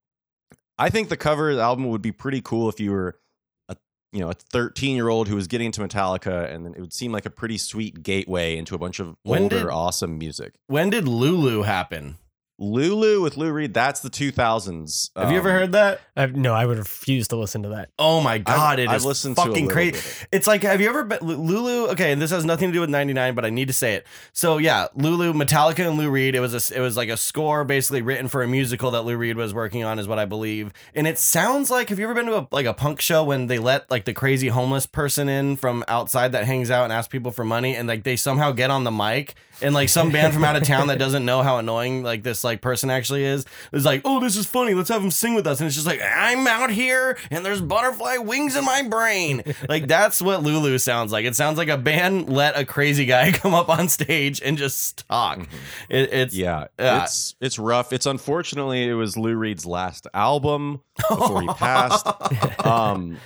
I 0.77 0.89
think 0.89 1.09
the 1.09 1.17
cover 1.17 1.55
the 1.55 1.61
album 1.61 1.87
would 1.89 2.01
be 2.01 2.11
pretty 2.11 2.41
cool 2.41 2.69
if 2.69 2.79
you 2.79 2.91
were 2.91 3.17
a 3.69 3.77
you 4.11 4.19
know 4.19 4.29
a 4.29 4.33
13 4.33 4.95
year 4.95 5.07
old 5.09 5.27
who 5.27 5.35
was 5.35 5.47
getting 5.47 5.67
into 5.67 5.81
Metallica 5.81 6.53
and 6.53 6.65
then 6.65 6.73
it 6.75 6.81
would 6.81 6.93
seem 6.93 7.11
like 7.11 7.25
a 7.25 7.29
pretty 7.29 7.57
sweet 7.57 8.03
gateway 8.03 8.57
into 8.57 8.75
a 8.75 8.77
bunch 8.77 8.99
of 8.99 9.15
When 9.23 9.43
older 9.43 9.59
did- 9.59 9.67
awesome 9.67 10.17
music 10.17 10.53
When 10.67 10.89
did 10.89 11.07
Lulu 11.07 11.61
happen? 11.63 12.17
Lulu 12.59 13.21
with 13.21 13.37
Lou 13.37 13.51
Reed 13.51 13.73
that's 13.73 14.01
the 14.01 14.09
2000s 14.09 15.09
Have 15.15 15.31
you 15.31 15.37
ever 15.37 15.49
Um, 15.49 15.55
heard 15.55 15.71
that? 15.71 16.01
I, 16.15 16.25
no, 16.27 16.53
I 16.53 16.65
would 16.65 16.77
refuse 16.77 17.27
to 17.29 17.35
listen 17.35 17.63
to 17.63 17.69
that. 17.69 17.89
Oh 17.97 18.21
my 18.21 18.37
god, 18.37 18.79
it 18.79 18.87
I've 18.89 18.97
is 18.97 19.05
listened 19.05 19.35
to 19.37 19.41
fucking 19.43 19.67
crazy. 19.67 19.93
bit 19.93 20.27
It's 20.31 20.45
like, 20.47 20.61
have 20.63 20.79
you 20.81 20.87
ever 20.89 21.03
been 21.03 21.19
Lulu? 21.21 21.87
Okay, 21.91 22.11
and 22.11 22.21
this 22.21 22.29
has 22.31 22.45
nothing 22.45 22.69
to 22.69 22.73
do 22.73 22.81
with 22.81 22.89
'99, 22.89 23.33
but 23.33 23.45
I 23.45 23.49
need 23.49 23.67
to 23.69 23.73
say 23.73 23.95
it. 23.95 24.05
So 24.33 24.57
yeah, 24.59 24.87
Lulu, 24.95 25.33
Metallica, 25.33 25.87
and 25.87 25.97
Lou 25.97 26.09
Reed. 26.09 26.35
It 26.35 26.39
was 26.39 26.53
a, 26.71 26.77
it 26.77 26.81
was 26.81 26.95
like 26.95 27.09
a 27.09 27.17
score 27.17 27.63
basically 27.63 28.01
written 28.01 28.27
for 28.27 28.43
a 28.43 28.47
musical 28.47 28.91
that 28.91 29.01
Lou 29.03 29.17
Reed 29.17 29.37
was 29.37 29.53
working 29.53 29.83
on, 29.83 29.97
is 29.97 30.07
what 30.07 30.19
I 30.19 30.25
believe. 30.25 30.71
And 30.93 31.07
it 31.07 31.17
sounds 31.17 31.71
like, 31.71 31.89
have 31.89 31.97
you 31.97 32.05
ever 32.05 32.13
been 32.13 32.27
to 32.27 32.37
a 32.37 32.47
like 32.51 32.65
a 32.67 32.73
punk 32.73 33.01
show 33.01 33.23
when 33.23 33.47
they 33.47 33.57
let 33.57 33.89
like 33.89 34.05
the 34.05 34.13
crazy 34.13 34.49
homeless 34.49 34.85
person 34.85 35.29
in 35.29 35.55
from 35.55 35.83
outside 35.87 36.31
that 36.33 36.45
hangs 36.45 36.69
out 36.69 36.83
and 36.83 36.93
asks 36.93 37.07
people 37.07 37.31
for 37.31 37.43
money, 37.43 37.75
and 37.75 37.87
like 37.87 38.03
they 38.03 38.15
somehow 38.15 38.51
get 38.51 38.69
on 38.69 38.83
the 38.83 38.91
mic, 38.91 39.35
and 39.61 39.73
like 39.73 39.89
some 39.89 40.11
band 40.11 40.33
from 40.33 40.43
out 40.43 40.55
of 40.55 40.63
town 40.63 40.87
that 40.87 40.97
doesn't 40.99 41.25
know 41.25 41.43
how 41.43 41.57
annoying 41.57 42.03
like 42.03 42.23
this 42.23 42.43
like 42.43 42.61
person 42.61 42.89
actually 42.89 43.23
is 43.23 43.45
is 43.71 43.85
like, 43.85 44.01
oh, 44.05 44.19
this 44.19 44.35
is 44.37 44.45
funny. 44.45 44.73
Let's 44.73 44.89
have 44.89 45.03
him 45.03 45.11
sing 45.11 45.33
with 45.35 45.47
us, 45.47 45.59
and 45.59 45.67
it's 45.67 45.75
just 45.75 45.87
like 45.87 46.01
I'm 46.03 46.45
out 46.47 46.71
here 46.71 47.17
and 47.29 47.45
there's 47.45 47.61
butterfly 47.61 48.17
wings 48.17 48.55
in 48.55 48.65
my 48.65 48.81
brain. 48.83 49.43
like 49.69 49.87
that's 49.87 50.21
what 50.21 50.43
Lulu 50.43 50.77
sounds 50.77 51.11
like. 51.11 51.25
It 51.25 51.35
sounds 51.35 51.57
like 51.57 51.69
a 51.69 51.77
band 51.77 52.29
let 52.29 52.57
a 52.57 52.65
crazy 52.65 53.05
guy 53.05 53.31
come 53.33 53.53
up 53.53 53.69
on 53.69 53.89
stage 53.89 54.41
and 54.43 54.57
just 54.57 55.07
talk. 55.07 55.39
It, 55.89 56.13
it's 56.13 56.33
Yeah, 56.35 56.67
Yeah. 56.79 57.03
it's 57.03 57.35
it's 57.41 57.59
rough. 57.59 57.93
It's 57.93 58.05
unfortunately 58.05 58.87
it 58.87 58.93
was 58.93 59.17
Lou 59.17 59.35
Reed's 59.35 59.65
last 59.65 60.07
album 60.13 60.81
before 61.09 61.41
he 61.41 61.47
passed. 61.47 62.07
Um, 62.65 63.17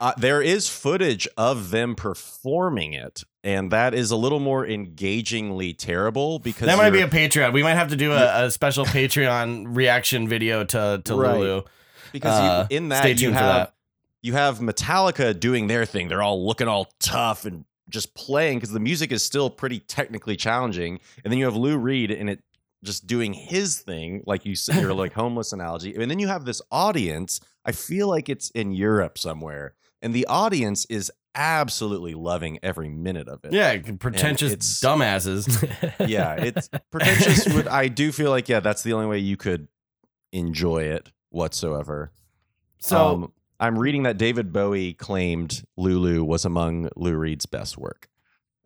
uh, 0.00 0.12
there 0.18 0.42
is 0.42 0.68
footage 0.68 1.26
of 1.36 1.70
them 1.70 1.94
performing 1.94 2.92
it, 2.92 3.22
and 3.46 3.70
that 3.70 3.94
is 3.94 4.10
a 4.10 4.16
little 4.16 4.40
more 4.40 4.66
engagingly 4.66 5.72
terrible 5.72 6.40
because 6.40 6.66
that 6.66 6.76
might 6.76 6.90
be 6.90 7.00
a 7.00 7.06
Patreon. 7.08 7.52
We 7.52 7.62
might 7.62 7.74
have 7.76 7.90
to 7.90 7.96
do 7.96 8.10
a, 8.12 8.46
a 8.46 8.50
special 8.50 8.84
Patreon 8.98 9.66
reaction 9.76 10.26
video 10.28 10.64
to 10.64 11.00
to 11.04 11.14
Right. 11.14 11.38
Lulu. 11.38 11.62
because 12.12 12.40
uh, 12.40 12.66
you, 12.68 12.76
in 12.76 12.90
stay 12.90 13.12
that 13.12 13.20
you 13.22 13.28
for 13.28 13.34
have 13.36 13.54
that. 13.54 13.74
you 14.20 14.32
have 14.32 14.58
Metallica 14.58 15.38
doing 15.38 15.68
their 15.68 15.86
thing. 15.86 16.08
They're 16.08 16.22
all 16.22 16.44
looking 16.44 16.66
all 16.66 16.88
tough 16.98 17.44
and 17.44 17.64
just 17.88 18.14
playing 18.16 18.58
because 18.58 18.72
the 18.72 18.80
music 18.80 19.12
is 19.12 19.22
still 19.22 19.48
pretty 19.48 19.78
technically 19.78 20.34
challenging, 20.36 20.98
and 21.22 21.32
then 21.32 21.38
you 21.38 21.44
have 21.44 21.54
Lou 21.54 21.78
Reed 21.78 22.10
and 22.10 22.28
it 22.28 22.42
just 22.82 23.06
doing 23.06 23.32
his 23.32 23.78
thing, 23.78 24.22
like 24.26 24.44
you 24.44 24.56
said, 24.56 24.80
your 24.82 24.92
like 24.92 25.12
homeless 25.22 25.52
analogy, 25.52 25.94
and 25.94 26.10
then 26.10 26.18
you 26.18 26.26
have 26.26 26.44
this 26.44 26.60
audience. 26.72 27.40
I 27.64 27.70
feel 27.70 28.08
like 28.08 28.28
it's 28.28 28.50
in 28.50 28.72
Europe 28.72 29.18
somewhere, 29.18 29.74
and 30.02 30.12
the 30.12 30.26
audience 30.26 30.84
is 30.86 31.12
absolutely 31.36 32.14
loving 32.14 32.58
every 32.62 32.88
minute 32.88 33.28
of 33.28 33.44
it. 33.44 33.52
Yeah, 33.52 33.78
pretentious 33.98 34.52
it's- 34.52 34.80
dumbasses. 34.80 35.46
yeah, 36.08 36.34
it's 36.34 36.68
pretentious. 36.90 37.46
Would 37.54 37.68
I 37.68 37.88
do 37.88 38.10
feel 38.10 38.30
like 38.30 38.48
yeah, 38.48 38.60
that's 38.60 38.82
the 38.82 38.94
only 38.94 39.06
way 39.06 39.18
you 39.18 39.36
could 39.36 39.68
enjoy 40.32 40.84
it 40.84 41.10
whatsoever. 41.30 42.12
So 42.78 43.06
Um, 43.06 43.32
I'm 43.60 43.78
reading 43.78 44.02
that 44.04 44.18
David 44.18 44.52
Bowie 44.52 44.92
claimed 44.94 45.62
Lulu 45.76 46.24
was 46.24 46.44
among 46.44 46.88
Lou 46.96 47.14
Reed's 47.14 47.46
best 47.46 47.78
work. 47.78 48.08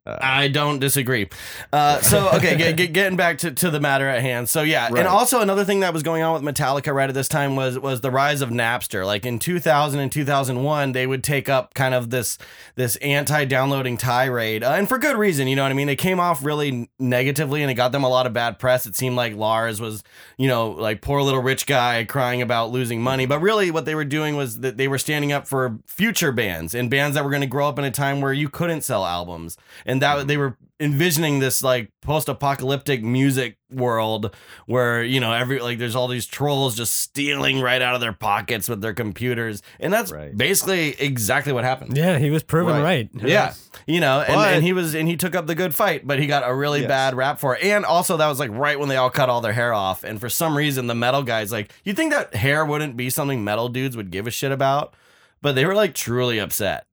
I 0.06 0.48
don't 0.48 0.78
disagree. 0.78 1.28
Uh, 1.72 2.00
so 2.00 2.30
okay, 2.30 2.56
get, 2.56 2.76
get, 2.76 2.92
getting 2.94 3.16
back 3.18 3.36
to, 3.38 3.50
to 3.50 3.70
the 3.70 3.80
matter 3.80 4.08
at 4.08 4.22
hand. 4.22 4.48
So 4.48 4.62
yeah, 4.62 4.84
Right. 4.88 4.98
and 5.00 5.06
also 5.06 5.40
another 5.40 5.64
thing 5.64 5.80
that 5.80 5.92
was 5.92 6.02
going 6.02 6.22
on 6.22 6.42
with 6.42 6.54
Metallica 6.54 6.92
right 6.94 7.08
at 7.08 7.14
this 7.14 7.28
time 7.28 7.54
was 7.54 7.78
was 7.78 8.00
the 8.00 8.10
rise 8.10 8.40
of 8.40 8.48
Napster. 8.48 9.04
Like 9.04 9.26
in 9.26 9.38
2000 9.38 10.00
and 10.00 10.10
2001, 10.10 10.92
they 10.92 11.06
would 11.06 11.22
take 11.22 11.50
up 11.50 11.74
kind 11.74 11.94
of 11.94 12.08
this 12.08 12.38
this 12.76 12.96
anti-downloading 12.96 13.98
tirade, 13.98 14.64
uh, 14.64 14.70
and 14.70 14.88
for 14.88 14.98
good 14.98 15.16
reason. 15.16 15.46
You 15.48 15.54
know 15.56 15.62
what 15.64 15.70
I 15.70 15.74
mean? 15.74 15.90
It 15.90 15.96
came 15.96 16.18
off 16.18 16.42
really 16.42 16.88
negatively, 16.98 17.60
and 17.62 17.70
it 17.70 17.74
got 17.74 17.92
them 17.92 18.02
a 18.02 18.08
lot 18.08 18.26
of 18.26 18.32
bad 18.32 18.58
press. 18.58 18.86
It 18.86 18.96
seemed 18.96 19.16
like 19.16 19.34
Lars 19.36 19.80
was, 19.82 20.02
you 20.38 20.48
know, 20.48 20.70
like 20.70 21.02
poor 21.02 21.20
little 21.20 21.42
rich 21.42 21.66
guy 21.66 22.04
crying 22.04 22.40
about 22.40 22.70
losing 22.70 23.02
money, 23.02 23.26
but 23.26 23.40
really 23.40 23.70
what 23.70 23.84
they 23.84 23.94
were 23.94 24.04
doing 24.06 24.34
was 24.34 24.60
that 24.60 24.78
they 24.78 24.88
were 24.88 24.98
standing 24.98 25.30
up 25.30 25.46
for 25.46 25.78
future 25.86 26.32
bands 26.32 26.74
and 26.74 26.90
bands 26.90 27.14
that 27.14 27.22
were 27.24 27.30
going 27.30 27.42
to 27.42 27.46
grow 27.46 27.68
up 27.68 27.78
in 27.78 27.84
a 27.84 27.90
time 27.90 28.22
where 28.22 28.32
you 28.32 28.48
couldn't 28.48 28.80
sell 28.80 29.04
albums 29.04 29.58
and 29.84 29.99
that 30.00 30.26
they 30.26 30.36
were 30.36 30.56
envisioning 30.80 31.38
this 31.40 31.62
like 31.62 31.90
post-apocalyptic 32.00 33.02
music 33.02 33.58
world 33.70 34.34
where 34.66 35.02
you 35.04 35.20
know 35.20 35.32
every 35.32 35.60
like 35.60 35.78
there's 35.78 35.94
all 35.94 36.08
these 36.08 36.24
trolls 36.26 36.74
just 36.74 36.96
stealing 36.96 37.60
right 37.60 37.82
out 37.82 37.94
of 37.94 38.00
their 38.00 38.12
pockets 38.14 38.66
with 38.68 38.80
their 38.80 38.94
computers 38.94 39.62
and 39.78 39.92
that's 39.92 40.10
Right. 40.10 40.34
basically 40.36 40.98
exactly 41.00 41.52
what 41.52 41.64
happened 41.64 41.96
Yeah, 41.96 42.18
he 42.18 42.30
was 42.30 42.42
proven 42.42 42.80
Right. 42.82 43.10
right. 43.14 43.28
yeah 43.28 43.52
you 43.86 44.00
know 44.00 44.20
and, 44.20 44.34
But- 44.34 44.54
and 44.54 44.64
he 44.64 44.72
was 44.72 44.94
and 44.94 45.06
he 45.06 45.16
took 45.18 45.34
up 45.34 45.46
the 45.46 45.54
good 45.54 45.74
fight 45.74 46.06
but 46.06 46.18
he 46.18 46.26
got 46.26 46.48
a 46.48 46.54
really 46.54 46.80
Yes. 46.80 46.88
bad 46.88 47.14
rap 47.14 47.38
for 47.38 47.56
it 47.56 47.62
and 47.62 47.84
also 47.84 48.16
that 48.16 48.26
was 48.28 48.38
like 48.40 48.50
right 48.50 48.78
when 48.78 48.88
they 48.88 48.96
all 48.96 49.10
cut 49.10 49.28
all 49.28 49.40
their 49.42 49.52
hair 49.52 49.74
off 49.74 50.02
and 50.02 50.18
for 50.18 50.28
some 50.30 50.56
reason 50.56 50.86
the 50.86 50.94
metal 50.94 51.22
guys 51.22 51.52
like 51.52 51.72
you 51.84 51.92
think 51.92 52.12
that 52.12 52.34
hair 52.34 52.64
wouldn't 52.64 52.96
be 52.96 53.10
something 53.10 53.44
metal 53.44 53.68
dudes 53.68 53.96
would 53.96 54.10
give 54.10 54.26
a 54.26 54.30
shit 54.30 54.50
about 54.50 54.94
but 55.42 55.54
they 55.54 55.66
were 55.66 55.74
like 55.74 55.94
truly 55.94 56.38
upset 56.38 56.86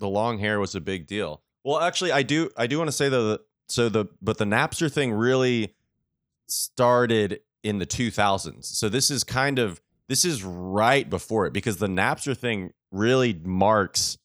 The 0.00 0.08
long 0.08 0.38
hair 0.38 0.58
was 0.60 0.74
a 0.76 0.80
big 0.80 1.06
deal. 1.08 1.42
Well, 1.64 1.80
actually, 1.80 2.12
I 2.12 2.22
do 2.22 2.50
I 2.56 2.66
do 2.66 2.78
want 2.78 2.88
to 2.88 2.92
say 2.92 3.08
though 3.08 3.28
that 3.30 3.40
so 3.68 3.88
the 3.88 4.06
but 4.20 4.38
the 4.38 4.44
Napster 4.44 4.90
thing 4.90 5.12
really 5.12 5.74
started 6.48 7.40
in 7.62 7.78
the 7.78 7.86
2000s. 7.86 8.64
So 8.64 8.88
this 8.88 9.10
is 9.10 9.24
kind 9.24 9.58
of 9.58 9.80
this 10.08 10.24
is 10.24 10.42
right 10.44 11.08
before 11.08 11.46
it 11.46 11.52
because 11.52 11.76
the 11.76 11.86
Napster 11.86 12.36
thing 12.36 12.72
really 12.90 13.40
marks 13.44 14.18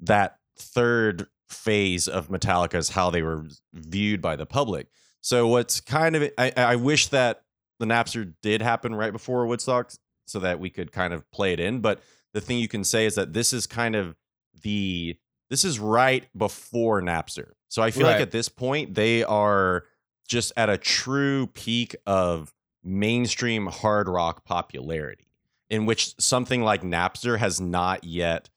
that 0.00 0.38
third 0.58 1.26
phase 1.48 2.06
of 2.08 2.28
Metallica's 2.28 2.90
how 2.90 3.10
they 3.10 3.22
were 3.22 3.46
viewed 3.72 4.20
by 4.20 4.36
the 4.36 4.46
public. 4.46 4.88
So 5.20 5.48
what's 5.48 5.80
kind 5.80 6.14
of 6.14 6.30
I, 6.38 6.52
I 6.56 6.76
wish 6.76 7.08
that 7.08 7.42
the 7.78 7.86
Napster 7.86 8.34
did 8.42 8.62
happen 8.62 8.94
right 8.94 9.12
before 9.12 9.46
Woodstock 9.46 9.92
so 10.26 10.38
that 10.40 10.60
we 10.60 10.70
could 10.70 10.92
kind 10.92 11.12
of 11.12 11.28
play 11.30 11.52
it 11.52 11.60
in. 11.60 11.80
But 11.80 12.00
the 12.32 12.40
thing 12.40 12.58
you 12.58 12.68
can 12.68 12.84
say 12.84 13.06
is 13.06 13.14
that 13.14 13.32
this 13.32 13.52
is 13.52 13.66
kind 13.66 13.94
of 13.96 14.14
the 14.62 15.16
this 15.50 15.64
is 15.64 15.78
right 15.78 16.24
before 16.36 17.00
Napster. 17.02 17.50
So 17.68 17.82
I 17.82 17.90
feel 17.90 18.06
Right. 18.06 18.12
like 18.14 18.22
at 18.22 18.30
this 18.30 18.48
point 18.48 18.94
they 18.94 19.22
are 19.24 19.84
just 20.28 20.52
at 20.56 20.68
a 20.68 20.76
true 20.78 21.46
peak 21.48 21.94
of 22.06 22.52
mainstream 22.82 23.66
hard 23.66 24.08
rock 24.08 24.44
popularity, 24.44 25.26
in 25.70 25.86
which 25.86 26.14
something 26.20 26.62
like 26.62 26.82
Napster 26.82 27.38
has 27.38 27.60
not 27.60 28.04
yet 28.04 28.48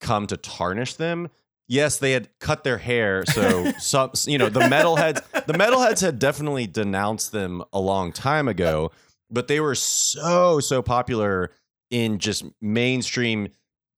come 0.00 0.26
to 0.26 0.36
tarnish 0.36 0.94
them. 0.94 1.28
Yes, 1.68 1.98
they 1.98 2.12
had 2.12 2.28
cut 2.40 2.64
their 2.64 2.78
hair, 2.78 3.24
so 3.26 3.70
some 3.78 4.10
you 4.26 4.38
know 4.38 4.48
the 4.48 4.60
metalheads. 4.60 5.22
The 5.46 5.52
metalheads 5.52 6.00
had 6.00 6.18
definitely 6.18 6.66
denounced 6.66 7.30
them 7.32 7.62
a 7.72 7.78
long 7.80 8.12
time 8.12 8.48
ago, 8.48 8.90
but 9.30 9.46
they 9.46 9.60
were 9.60 9.76
so 9.76 10.58
so 10.60 10.82
popular 10.82 11.50
in 11.90 12.18
just 12.18 12.44
mainstream 12.60 13.48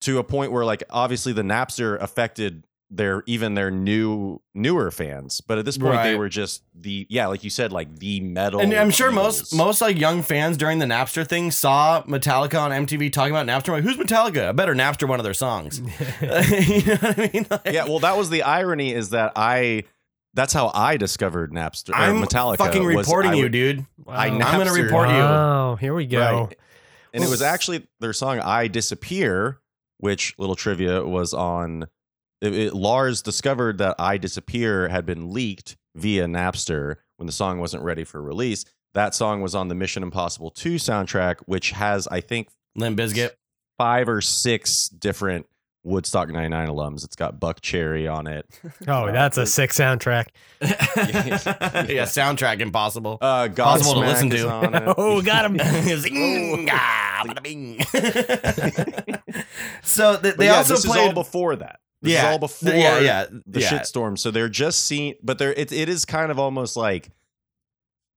to 0.02 0.18
a 0.18 0.24
point 0.24 0.52
where 0.52 0.64
like 0.64 0.82
obviously 0.90 1.32
the 1.32 1.42
Napster 1.42 2.00
affected 2.00 2.64
their 2.94 3.22
even 3.26 3.54
their 3.54 3.70
new 3.70 4.38
newer 4.54 4.90
fans, 4.90 5.40
but 5.40 5.56
at 5.56 5.64
this 5.64 5.78
point 5.78 6.02
they 6.02 6.14
were 6.14 6.28
just 6.28 6.62
the 6.74 7.06
yeah, 7.08 7.26
like 7.26 7.42
you 7.42 7.48
said, 7.48 7.72
like 7.72 7.98
the 7.98 8.20
metal. 8.20 8.60
And 8.60 8.72
I'm 8.74 8.90
sure 8.90 9.10
most 9.10 9.54
most 9.54 9.80
like 9.80 9.98
young 9.98 10.22
fans 10.22 10.58
during 10.58 10.78
the 10.78 10.84
Napster 10.84 11.26
thing 11.26 11.50
saw 11.50 12.02
Metallica 12.02 12.60
on 12.60 12.70
MTV 12.86 13.10
talking 13.10 13.34
about 13.34 13.46
Napster. 13.46 13.68
Like, 13.70 13.82
who's 13.84 13.96
Metallica? 13.96 14.48
I 14.48 14.52
better 14.52 14.74
Napster 14.74 15.08
one 15.08 15.18
of 15.18 15.24
their 15.24 15.32
songs. 15.32 15.78
you 16.20 16.84
know 16.84 16.96
what 16.96 17.18
I 17.18 17.30
mean? 17.32 17.46
Like, 17.50 17.62
yeah. 17.66 17.84
Well, 17.86 18.00
that 18.00 18.16
was 18.18 18.28
the 18.28 18.42
irony 18.42 18.92
is 18.92 19.10
that 19.10 19.32
I. 19.36 19.84
That's 20.34 20.52
how 20.54 20.70
I 20.74 20.96
discovered 20.96 21.52
Napster. 21.52 21.90
I'm 21.94 22.22
Metallica. 22.22 22.58
fucking 22.58 22.84
was 22.84 23.06
reporting 23.06 23.32
I 23.32 23.34
you, 23.34 23.42
would- 23.44 23.52
dude. 23.52 23.86
I 24.06 24.26
I'm 24.28 24.38
gonna 24.38 24.64
Napstered- 24.64 24.84
report 24.84 25.08
you. 25.08 25.14
Oh, 25.14 25.76
here 25.80 25.94
we 25.94 26.06
go. 26.06 26.44
Right. 26.48 26.58
And 27.14 27.22
it 27.24 27.28
was 27.30 27.42
actually 27.42 27.86
their 28.00 28.12
song 28.14 28.40
"I 28.40 28.68
Disappear," 28.68 29.60
which 30.02 30.34
little 30.36 30.56
trivia 30.56 31.02
was 31.04 31.32
on. 31.32 31.86
It, 32.40 32.54
it- 32.54 32.74
Lars 32.74 33.22
discovered 33.22 33.78
that 33.78 33.94
"I 33.98 34.18
Disappear" 34.18 34.88
had 34.88 35.06
been 35.06 35.32
leaked 35.32 35.76
via 35.94 36.26
Napster 36.26 36.96
when 37.16 37.26
the 37.26 37.32
song 37.32 37.58
wasn't 37.60 37.84
ready 37.84 38.02
for 38.04 38.20
release. 38.20 38.64
That 38.94 39.14
song 39.14 39.40
was 39.42 39.54
on 39.54 39.68
the 39.68 39.74
Mission 39.74 40.02
Impossible 40.02 40.50
2 40.50 40.74
soundtrack, 40.74 41.36
which 41.46 41.70
has 41.70 42.06
I 42.08 42.20
think 42.20 42.48
Limp 42.74 42.98
Bizkit. 42.98 43.30
five 43.78 44.08
or 44.08 44.20
six 44.20 44.88
different 44.88 45.46
Woodstock 45.84 46.28
99 46.28 46.68
alums. 46.68 47.04
It's 47.04 47.16
got 47.16 47.40
Buckcherry 47.40 48.12
on 48.12 48.26
it. 48.26 48.46
Oh, 48.88 49.10
that's 49.12 49.36
a 49.38 49.46
sick 49.46 49.70
soundtrack. 49.70 50.26
yeah, 50.60 52.04
soundtrack 52.04 52.60
impossible. 52.60 53.18
Uh, 53.20 53.48
Possible 53.48 53.94
to 53.94 54.00
listen 54.00 54.30
to. 54.30 54.94
Oh, 54.98 55.22
got 55.22 55.44
him. 55.44 55.58
Zing, 55.98 56.66
bada 56.66 56.66
bing. 56.66 56.66
so 59.82 60.18
th- 60.20 60.36
they 60.36 60.46
yeah, 60.46 60.56
also 60.56 60.74
this 60.74 60.84
is 60.84 60.90
all 60.90 60.96
played. 60.96 61.14
before 61.14 61.56
that. 61.56 61.80
This 62.00 62.12
Yeah, 62.14 62.28
is 62.28 62.32
all 62.32 62.38
before 62.38 62.72
yeah, 62.72 62.98
yeah, 63.00 63.26
the 63.46 63.60
yeah. 63.60 63.68
shitstorm. 63.70 64.18
So 64.18 64.30
they're 64.30 64.48
just 64.48 64.84
seen, 64.86 65.14
but 65.22 65.38
they're 65.38 65.52
it, 65.52 65.72
it 65.72 65.88
is 65.88 66.04
kind 66.04 66.30
of 66.30 66.38
almost 66.38 66.76
like 66.76 67.10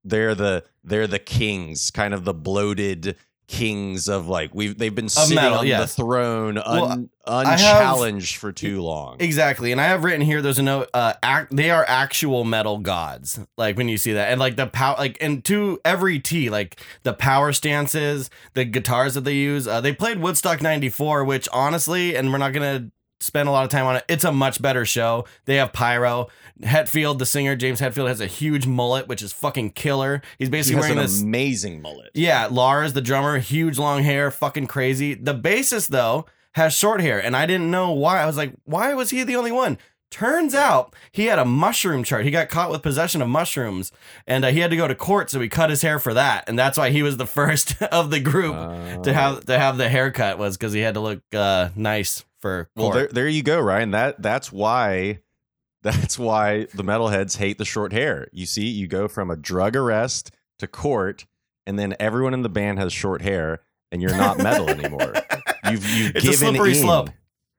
they're 0.04 0.36
the 0.36 0.64
they're 0.84 1.08
the 1.08 1.20
kings, 1.20 1.92
kind 1.92 2.14
of 2.14 2.26
the 2.26 2.34
bloated 2.34 3.16
kings 3.48 4.08
of 4.08 4.28
like 4.28 4.54
we've 4.56 4.78
they've 4.78 4.96
been 4.96 5.10
sitting 5.10 5.36
metal, 5.36 5.60
on 5.60 5.68
the 5.68 5.88
throne 5.88 6.56
Well, 6.56 6.86
un, 6.92 7.10
have- 7.26 7.48
unchallenged 7.60 8.38
for 8.38 8.52
too 8.52 8.82
long. 8.82 9.18
Exactly, 9.20 9.72
and 9.72 9.80
I 9.80 9.86
have 9.86 10.04
written 10.04 10.22
here. 10.22 10.42
There's 10.42 10.60
a 10.60 10.64
note. 10.64 10.90
Uh, 10.94 11.14
act, 11.22 11.56
they 11.56 11.70
are 11.70 11.86
actual 11.88 12.44
metal 12.44 12.78
gods. 12.80 13.40
Like 13.58 13.78
when 13.78 13.88
you 13.88 13.98
see 13.98 14.14
that, 14.14 14.32
and 14.32 14.40
like 14.40 14.56
the 14.56 14.68
power, 14.68 14.96
like 14.98 15.18
and 15.22 15.44
to 15.46 15.80
every 15.86 16.20
T, 16.20 16.50
like 16.50 16.82
the 17.04 17.14
power 17.14 17.54
stances, 17.54 18.30
the 18.54 18.66
guitars 18.66 19.14
that 19.14 19.22
they 19.26 19.36
use. 19.36 19.68
Uh, 19.68 19.82
they 19.82 19.94
played 19.94 20.20
Woodstock 20.20 20.62
'94, 20.62 21.24
which 21.26 21.48
honestly, 21.54 22.16
and 22.16 22.32
we're 22.32 22.38
not 22.38 22.54
gonna 22.54 22.90
spend 23.20 23.48
a 23.50 23.52
lot 23.52 23.64
of 23.64 23.70
time 23.72 23.86
on 23.86 23.96
it. 23.98 24.06
It's 24.08 24.24
a 24.24 24.32
much 24.32 24.62
better 24.62 24.86
show. 24.86 25.26
They 25.46 25.56
have 25.56 25.74
pyro. 25.74 26.28
Hetfield, 26.62 27.18
the 27.20 27.26
singer 27.26 27.56
James 27.56 27.82
Hetfield, 27.82 28.08
has 28.08 28.22
a 28.22 28.28
huge 28.28 28.66
mullet, 28.68 29.08
which 29.08 29.22
is 29.22 29.34
fucking 29.34 29.72
killer. 29.72 30.22
He's 30.38 30.48
He 30.48 30.52
basically 30.52 30.76
has 30.78 30.84
wearing 30.84 30.98
an 30.98 31.04
this. 31.04 31.22
amazing 31.22 31.82
mullet. 31.82 32.12
Yeah, 32.14 32.48
Lars, 32.50 32.94
the 32.94 33.02
drummer, 33.02 33.40
huge 33.40 33.78
long 33.78 34.04
hair, 34.04 34.32
fucking 34.32 34.68
crazy. 34.68 35.14
The 35.14 35.34
bassist, 35.36 35.90
though, 35.90 36.26
has 36.54 36.74
short 36.74 37.02
hair, 37.02 37.20
and 37.22 37.36
I 37.36 37.46
didn't 37.46 37.70
know 37.72 37.92
why. 37.92 38.22
I 38.22 38.26
was 38.26 38.38
like, 38.38 38.54
why 38.64 38.94
was 38.94 39.10
he 39.10 39.24
the 39.24 39.36
only 39.36 39.52
one? 39.52 39.78
Turns 40.12 40.56
out 40.56 40.96
he 41.12 41.26
had 41.26 41.40
a 41.40 41.44
mushroom 41.46 42.04
chart. 42.06 42.24
He 42.24 42.32
got 42.32 42.48
caught 42.48 42.72
with 42.72 42.82
possession 42.82 43.22
of 43.22 43.28
mushrooms, 43.28 43.92
and 44.26 44.46
uh, 44.46 44.50
he 44.50 44.60
had 44.60 44.72
to 44.72 44.78
go 44.78 44.88
to 44.88 44.96
court, 44.96 45.30
so 45.30 45.42
he 45.42 45.50
cut 45.50 45.70
his 45.70 45.82
hair 45.82 46.00
for 46.00 46.14
that, 46.14 46.48
and 46.48 46.58
that's 46.58 46.78
why 46.78 46.92
he 46.92 47.04
was 47.04 47.18
the 47.18 47.26
first 47.26 47.82
of 47.82 48.12
the 48.12 48.22
group 48.22 48.56
to 49.04 49.12
have 49.12 49.46
to 49.48 49.60
have 49.60 49.78
the 49.78 49.90
haircut 49.90 50.38
was 50.38 50.56
because 50.56 50.72
he 50.72 50.80
had 50.80 50.94
to 50.94 51.02
look 51.02 51.22
uh, 51.34 51.70
nice 51.76 52.24
for 52.46 52.70
Well, 52.76 52.92
court. 52.92 52.96
there, 52.96 53.08
there 53.08 53.28
you 53.28 53.42
go, 53.42 53.60
Ryan. 53.60 53.90
That 53.92 54.22
that's 54.22 54.52
why 54.52 55.22
that's 55.82 56.20
why 56.20 56.68
the 56.76 56.84
metalheads 56.84 57.38
hate 57.38 57.58
the 57.58 57.66
short 57.66 57.92
hair. 57.92 58.28
You 58.32 58.46
see, 58.46 58.68
you 58.68 58.88
go 58.88 59.08
from 59.08 59.32
a 59.32 59.36
drug 59.36 59.76
arrest 59.76 60.30
to 60.60 60.68
court, 60.68 61.26
and 61.66 61.80
then 61.80 61.96
everyone 62.00 62.34
in 62.36 62.44
the 62.44 62.50
band 62.50 62.78
has 62.78 62.94
short 62.94 63.24
hair, 63.24 63.62
and 63.92 64.00
you're 64.02 64.16
not 64.16 64.38
metal 64.38 64.70
anymore. 64.70 65.14
You've 65.72 65.84
you've 65.90 66.16
It's 66.16 66.26
a 66.26 66.30
given 66.32 66.50
slippery 66.56 66.70
in. 66.70 66.76
slope. 66.76 67.10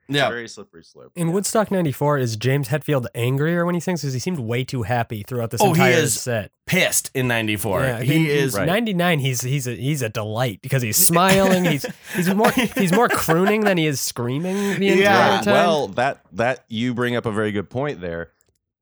It's 0.08 0.16
Yeah. 0.16 0.26
a 0.28 0.30
very 0.30 0.46
slippery 0.48 0.84
slope. 0.84 1.12
In 1.16 1.32
Woodstock 1.32 1.70
94, 1.70 2.18
is 2.18 2.36
James 2.36 2.68
Hetfield 2.68 3.06
angrier 3.14 3.66
when 3.66 3.74
he 3.74 3.80
sings? 3.80 4.02
Because 4.02 4.14
he 4.14 4.20
seemed 4.20 4.38
way 4.38 4.62
too 4.64 4.82
happy 4.84 5.24
throughout 5.26 5.50
this 5.50 5.60
Oh, 5.60 5.66
he 5.66 5.70
entire 5.80 5.92
is 5.92 6.20
set. 6.20 6.52
Pissed 6.66 7.10
in 7.14 7.26
'94. 7.28 7.80
Yeah, 7.82 8.02
he 8.02 8.30
is. 8.30 8.54
99. 8.56 9.18
He's 9.18 9.40
he's 9.40 9.66
a 9.66 9.74
he's 9.74 10.02
a 10.02 10.08
delight 10.08 10.60
because 10.62 10.82
he's 10.82 10.96
smiling. 11.06 11.64
he's 11.64 11.86
he's 12.14 12.32
more 12.34 12.50
he's 12.76 12.92
more 12.92 13.08
crooning 13.08 13.62
than 13.64 13.78
he 13.78 13.86
is 13.86 14.00
screaming 14.00 14.78
the 14.78 14.88
entire 14.88 15.00
Yeah, 15.02 15.40
time. 15.42 15.54
Well, 15.54 15.88
that 15.88 16.20
that 16.32 16.64
you 16.68 16.94
bring 16.94 17.16
up 17.16 17.26
a 17.26 17.32
very 17.32 17.52
good 17.52 17.70
point 17.70 18.00
there. 18.00 18.30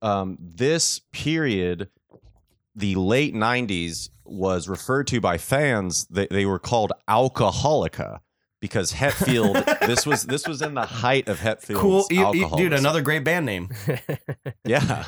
Um, 0.03 0.37
this 0.41 1.01
period, 1.13 1.89
the 2.75 2.95
late 2.97 3.35
'90s, 3.35 4.11
was 4.25 4.69
referred 4.69 5.07
to 5.09 5.21
by 5.21 5.39
fans. 5.39 6.07
They, 6.11 6.27
they 6.31 6.45
were 6.47 6.59
called 6.59 6.93
alcoholica 7.09 8.21
because 8.65 8.93
Hetfield. 8.95 9.79
this 9.87 10.07
was 10.07 10.25
this 10.25 10.49
was 10.49 10.63
in 10.63 10.73
the 10.73 10.87
height 10.87 11.29
of 11.29 11.39
Hetfield's 11.39 11.81
Cool, 11.83 12.07
You- 12.11 12.33
you- 12.35 12.57
dude. 12.57 12.73
Another 12.73 13.03
great 13.03 13.23
band 13.25 13.45
name. 13.45 13.69
Yeah. 14.65 15.05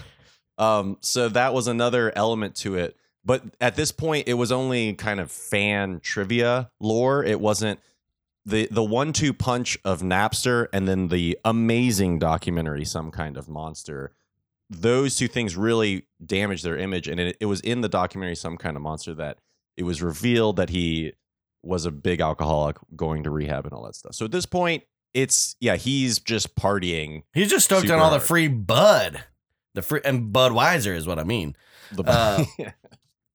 Um, 0.59 0.99
so 1.01 1.31
that 1.31 1.55
was 1.55 1.67
another 1.69 2.13
element 2.15 2.55
to 2.57 2.75
it. 2.77 2.97
But 3.25 3.43
at 3.61 3.75
this 3.77 3.93
point, 3.93 4.29
it 4.29 4.35
was 4.35 4.53
only 4.53 4.93
kind 4.93 5.21
of 5.21 5.31
fan 5.31 6.01
trivia 6.01 6.71
lore. 6.81 7.25
It 7.25 7.41
wasn't 7.41 7.81
the 8.45 8.69
the 8.71 8.85
one 8.85 9.15
two 9.15 9.33
punch 9.33 9.79
of 9.87 10.03
Napster 10.03 10.67
and 10.75 10.87
then 10.87 11.09
the 11.09 11.39
amazing 11.47 12.19
documentary, 12.19 12.85
Some 12.85 13.11
Kind 13.11 13.39
of 13.39 13.49
Monster. 13.49 14.13
Those 14.69 15.17
two 15.17 15.29
things 15.29 15.57
really 15.57 16.05
damaged 16.25 16.63
their 16.65 16.77
image. 16.77 17.09
And 17.09 17.19
it, 17.19 17.37
it 17.41 17.47
was 17.47 17.61
in 17.63 17.81
the 17.81 17.89
documentary, 17.89 18.37
Some 18.37 18.59
Kind 18.59 18.77
of 18.77 18.83
Monster, 18.83 19.15
that 19.15 19.39
it 19.79 19.85
was 19.85 20.03
revealed 20.03 20.57
that 20.57 20.69
he 20.69 21.15
was 21.67 21.87
a 21.87 21.91
big 21.91 22.21
alcoholic 22.21 22.77
going 22.95 23.25
to 23.25 23.31
rehab 23.31 23.65
and 23.65 23.73
all 23.75 23.85
that 23.85 23.95
stuff. 23.95 24.15
So 24.15 24.25
at 24.25 24.31
this 24.31 24.47
point, 24.47 24.85
it's 25.15 25.57
yeah, 25.61 25.77
he's 25.77 26.19
just 26.19 26.55
partying. 26.57 27.23
He's 27.33 27.51
just 27.51 27.65
stoked 27.65 27.83
Super 27.83 27.95
on 27.95 28.01
all 28.01 28.11
the 28.11 28.19
hard. 28.19 28.29
free 28.29 28.49
Bud. 28.49 29.25
The 29.75 29.83
free 29.83 30.01
and 30.05 30.33
Budweiser 30.33 30.95
is 30.95 31.07
what 31.07 31.19
I 31.19 31.25
mean. 31.25 31.57
The 31.93 32.03
Uh, 32.05 32.45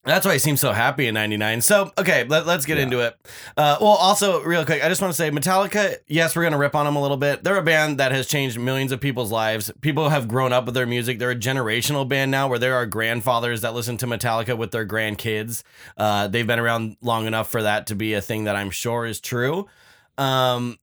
That's 0.03 0.25
why 0.25 0.33
he 0.33 0.39
seems 0.39 0.59
so 0.59 0.71
happy 0.71 1.05
in 1.07 1.13
'99. 1.13 1.61
So, 1.61 1.91
okay, 1.95 2.23
let, 2.23 2.47
us 2.47 2.65
get 2.65 2.77
Yeah. 2.77 2.83
into 2.83 2.99
it. 3.01 3.15
Uh, 3.55 3.77
well, 3.79 3.91
also, 3.91 4.41
real 4.41 4.65
quick, 4.65 4.83
I 4.83 4.89
just 4.89 4.99
want 4.99 5.13
to 5.13 5.15
say 5.15 5.29
Metallica, 5.29 5.97
yes, 6.07 6.35
we're 6.35 6.41
going 6.41 6.53
to 6.53 6.57
rip 6.57 6.73
on 6.73 6.85
them 6.85 6.95
a 6.95 7.01
little 7.01 7.17
bit. 7.17 7.43
They're 7.43 7.57
a 7.57 7.61
band 7.61 7.99
that 7.99 8.11
has 8.11 8.25
changed 8.25 8.59
millions 8.59 8.91
of 8.91 8.99
people's 8.99 9.31
lives. 9.31 9.71
People 9.81 10.09
have 10.09 10.27
grown 10.27 10.53
up 10.53 10.65
with 10.65 10.73
their 10.73 10.87
music. 10.87 11.19
They're 11.19 11.29
a 11.29 11.35
generational 11.35 12.07
band 12.09 12.31
now 12.31 12.47
where 12.47 12.57
there 12.57 12.73
are 12.73 12.87
grandfathers 12.87 13.61
that 13.61 13.75
listen 13.75 13.95
to 13.97 14.07
Metallica 14.07 14.57
with 14.57 14.71
their 14.71 14.87
grandkids. 14.87 15.61
Uh, 15.95 16.27
they've 16.27 16.47
been 16.47 16.59
around 16.59 16.97
long 17.01 17.27
enough 17.27 17.51
for 17.51 17.61
that 17.61 17.85
to 17.87 17.95
be 17.95 18.13
a 18.15 18.21
thing 18.21 18.45
that 18.45 18.55
I'm 18.55 18.71
sure 18.71 19.05
is 19.05 19.19
true. 19.19 19.67
Um, 20.17 20.79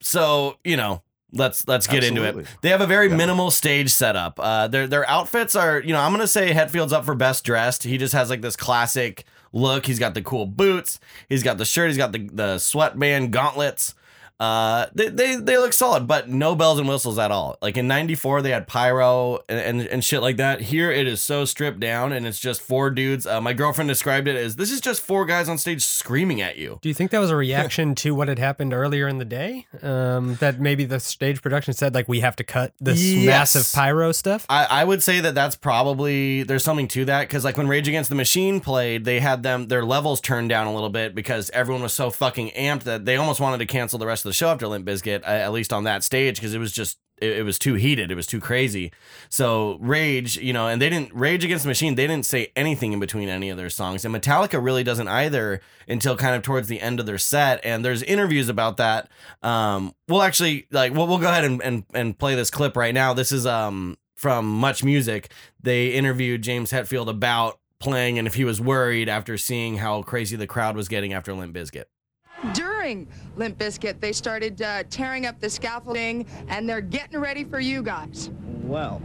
so, 0.00 0.58
you 0.64 0.76
know, 0.76 1.02
let's 1.32 1.66
let's 1.68 1.86
get 1.86 2.04
into 2.04 2.24
it. 2.24 2.46
They 2.62 2.70
have 2.70 2.80
a 2.80 2.86
very 2.86 3.08
Yeah. 3.08 3.16
minimal 3.16 3.50
stage 3.50 3.90
setup. 3.90 4.38
Uh, 4.40 4.68
their 4.68 4.86
their 4.86 5.08
outfits 5.08 5.54
are, 5.54 5.80
you 5.80 5.92
know, 5.92 6.00
I'm 6.00 6.12
gonna 6.12 6.26
say 6.26 6.52
Hetfield's 6.52 6.92
up 6.92 7.04
for 7.04 7.14
best 7.14 7.44
dressed. 7.44 7.84
He 7.84 7.98
just 7.98 8.14
has 8.14 8.30
like 8.30 8.40
this 8.42 8.56
classic 8.56 9.24
look. 9.52 9.86
He's 9.86 9.98
got 9.98 10.14
the 10.14 10.22
cool 10.22 10.46
boots. 10.46 11.00
He's 11.28 11.42
got 11.42 11.58
the 11.58 11.64
shirt. 11.64 11.88
He's 11.88 11.96
got 11.98 12.12
the 12.12 12.28
the 12.32 12.58
sweatband 12.58 13.32
gauntlets. 13.32 13.94
Uh, 14.40 14.86
they, 14.94 15.08
they 15.08 15.36
they 15.36 15.58
look 15.58 15.72
solid, 15.72 16.06
but 16.06 16.28
no 16.28 16.54
bells 16.54 16.78
and 16.78 16.88
whistles 16.88 17.18
at 17.18 17.30
all. 17.32 17.58
Like 17.60 17.76
in 17.76 17.88
'94, 17.88 18.42
they 18.42 18.50
had 18.50 18.68
pyro 18.68 19.40
and, 19.48 19.58
and 19.80 19.80
and 19.88 20.04
shit 20.04 20.22
like 20.22 20.36
that. 20.36 20.60
Here, 20.60 20.90
it 20.92 21.06
is 21.08 21.20
so 21.20 21.44
stripped 21.44 21.80
down, 21.80 22.12
and 22.12 22.24
it's 22.26 22.38
just 22.38 22.60
four 22.60 22.90
dudes. 22.90 23.26
Uh, 23.26 23.40
my 23.40 23.52
girlfriend 23.52 23.88
described 23.88 24.28
it 24.28 24.36
as 24.36 24.54
this 24.56 24.70
is 24.70 24.80
just 24.80 25.00
four 25.00 25.26
guys 25.26 25.48
on 25.48 25.58
stage 25.58 25.82
screaming 25.84 26.40
at 26.40 26.56
you. 26.56 26.78
Do 26.82 26.88
you 26.88 26.94
think 26.94 27.10
that 27.10 27.18
was 27.18 27.30
a 27.30 27.36
reaction 27.36 27.94
to 27.96 28.14
what 28.14 28.28
had 28.28 28.38
happened 28.38 28.72
earlier 28.72 29.08
in 29.08 29.18
the 29.18 29.24
day? 29.24 29.66
Um, 29.82 30.36
that 30.36 30.60
maybe 30.60 30.84
the 30.84 31.00
stage 31.00 31.42
production 31.42 31.74
said 31.74 31.92
like 31.94 32.08
we 32.08 32.20
have 32.20 32.36
to 32.36 32.44
cut 32.44 32.72
this 32.80 33.02
Yes. 33.02 33.26
massive 33.26 33.72
pyro 33.74 34.12
stuff. 34.12 34.46
I, 34.48 34.66
I 34.66 34.84
would 34.84 35.02
say 35.02 35.20
that 35.20 35.34
that's 35.34 35.56
probably 35.56 36.42
there's 36.44 36.62
something 36.64 36.88
to 36.88 37.04
that 37.06 37.22
because 37.22 37.44
like 37.44 37.56
when 37.56 37.66
Rage 37.68 37.88
Against 37.88 38.08
the 38.08 38.14
Machine 38.16 38.60
played, 38.60 39.04
they 39.04 39.18
had 39.20 39.42
them 39.42 39.68
their 39.68 39.84
levels 39.84 40.20
turned 40.20 40.48
down 40.48 40.66
a 40.66 40.74
little 40.74 40.90
bit 40.90 41.14
because 41.14 41.50
everyone 41.50 41.82
was 41.82 41.92
so 41.92 42.10
fucking 42.10 42.50
amped 42.50 42.84
that 42.84 43.04
they 43.04 43.16
almost 43.16 43.40
wanted 43.40 43.58
to 43.58 43.66
cancel 43.66 43.98
the 43.98 44.06
rest 44.06 44.24
of 44.24 44.27
the 44.28 44.34
show 44.34 44.50
after 44.50 44.66
Limp 44.68 44.86
Bizkit, 44.86 45.22
at 45.24 45.52
least 45.52 45.72
on 45.72 45.84
that 45.84 46.04
stage 46.04 46.36
because 46.36 46.54
it 46.54 46.58
was 46.58 46.72
just 46.72 46.98
it, 47.20 47.38
it 47.38 47.42
was 47.42 47.58
too 47.58 47.74
heated. 47.74 48.10
It 48.10 48.14
was 48.14 48.26
too 48.26 48.40
crazy. 48.40 48.92
So 49.28 49.78
Rage, 49.80 50.36
you 50.36 50.52
know, 50.52 50.68
and 50.68 50.80
they 50.80 50.88
didn't 50.88 51.12
Rage 51.12 51.44
Against 51.44 51.64
the 51.64 51.68
Machine. 51.68 51.94
They 51.94 52.06
didn't 52.06 52.26
say 52.26 52.52
anything 52.56 52.92
in 52.92 53.00
between 53.00 53.28
any 53.28 53.50
of 53.50 53.56
their 53.56 53.70
songs, 53.70 54.04
and 54.04 54.14
Metallica 54.14 54.62
really 54.62 54.84
doesn't 54.84 55.08
either 55.08 55.60
until 55.86 56.16
kind 56.16 56.34
of 56.34 56.42
towards 56.42 56.68
the 56.68 56.80
end 56.80 57.00
of 57.00 57.06
their 57.06 57.18
set. 57.18 57.60
And 57.64 57.84
there's 57.84 58.02
interviews 58.02 58.48
about 58.48 58.76
that. 58.76 59.10
Um, 59.42 59.94
we'll 60.08 60.22
actually 60.22 60.66
like 60.70 60.92
we'll, 60.94 61.06
we'll 61.06 61.18
go 61.18 61.28
ahead 61.28 61.44
and, 61.44 61.62
and 61.62 61.84
and 61.94 62.18
play 62.18 62.34
this 62.34 62.50
clip 62.50 62.76
right 62.76 62.94
now. 62.94 63.14
This 63.14 63.32
is 63.32 63.46
um 63.46 63.98
from 64.16 64.46
Much 64.46 64.82
Music. 64.82 65.32
They 65.60 65.88
interviewed 65.88 66.42
James 66.42 66.72
Hetfield 66.72 67.08
about 67.08 67.58
playing 67.78 68.18
and 68.18 68.26
if 68.26 68.34
he 68.34 68.44
was 68.44 68.60
worried 68.60 69.08
after 69.08 69.38
seeing 69.38 69.76
how 69.76 70.02
crazy 70.02 70.36
the 70.36 70.48
crowd 70.48 70.74
was 70.74 70.88
getting 70.88 71.12
after 71.12 71.32
Limp 71.32 71.54
Bizkit. 71.54 71.84
During 72.52 72.77
Limp 73.36 73.58
Bizkit, 73.58 74.00
they 74.00 74.12
started 74.12 74.62
uh, 74.62 74.84
tearing 74.90 75.26
up 75.26 75.40
the 75.40 75.50
scaffolding, 75.50 76.26
and 76.48 76.68
they're 76.68 76.80
getting 76.80 77.18
ready 77.18 77.44
for 77.44 77.60
you 77.60 77.82
guys. 77.82 78.30
Well, 78.62 79.02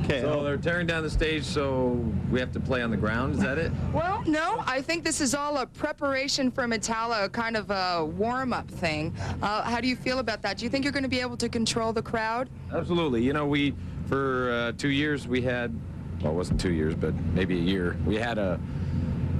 okay. 0.00 0.20
So 0.20 0.42
they're 0.42 0.56
tearing 0.56 0.86
down 0.86 1.02
the 1.02 1.10
stage, 1.10 1.44
so 1.44 1.90
we 2.30 2.40
have 2.40 2.52
to 2.52 2.60
play 2.60 2.82
on 2.82 2.90
the 2.90 2.96
ground. 2.96 3.34
Is 3.34 3.40
that 3.40 3.58
it? 3.58 3.72
Well, 3.92 4.22
no, 4.26 4.62
I 4.66 4.80
think 4.80 5.04
this 5.04 5.20
is 5.20 5.34
all 5.34 5.58
a 5.58 5.66
preparation 5.66 6.50
for 6.50 6.64
Metallica, 6.64 7.30
kind 7.30 7.56
of 7.56 7.70
a 7.70 8.04
warm-up 8.04 8.70
thing. 8.70 9.14
Uh, 9.42 9.62
how 9.62 9.80
do 9.80 9.88
you 9.88 9.96
feel 9.96 10.18
about 10.18 10.40
that? 10.42 10.56
Do 10.56 10.64
you 10.64 10.70
think 10.70 10.84
you're 10.84 10.92
going 10.92 11.02
to 11.02 11.08
be 11.10 11.20
able 11.20 11.36
to 11.36 11.48
control 11.48 11.92
the 11.92 12.02
crowd? 12.02 12.48
Absolutely. 12.72 13.22
You 13.22 13.32
know, 13.34 13.46
we 13.46 13.74
for 14.08 14.50
uh, 14.50 14.72
two 14.72 14.88
years 14.88 15.28
we 15.28 15.42
had, 15.42 15.74
well, 16.22 16.32
it 16.32 16.36
wasn't 16.36 16.60
two 16.60 16.72
years, 16.72 16.94
but 16.94 17.14
maybe 17.34 17.56
a 17.56 17.62
year. 17.62 17.96
We 18.06 18.16
had 18.16 18.38
a. 18.38 18.58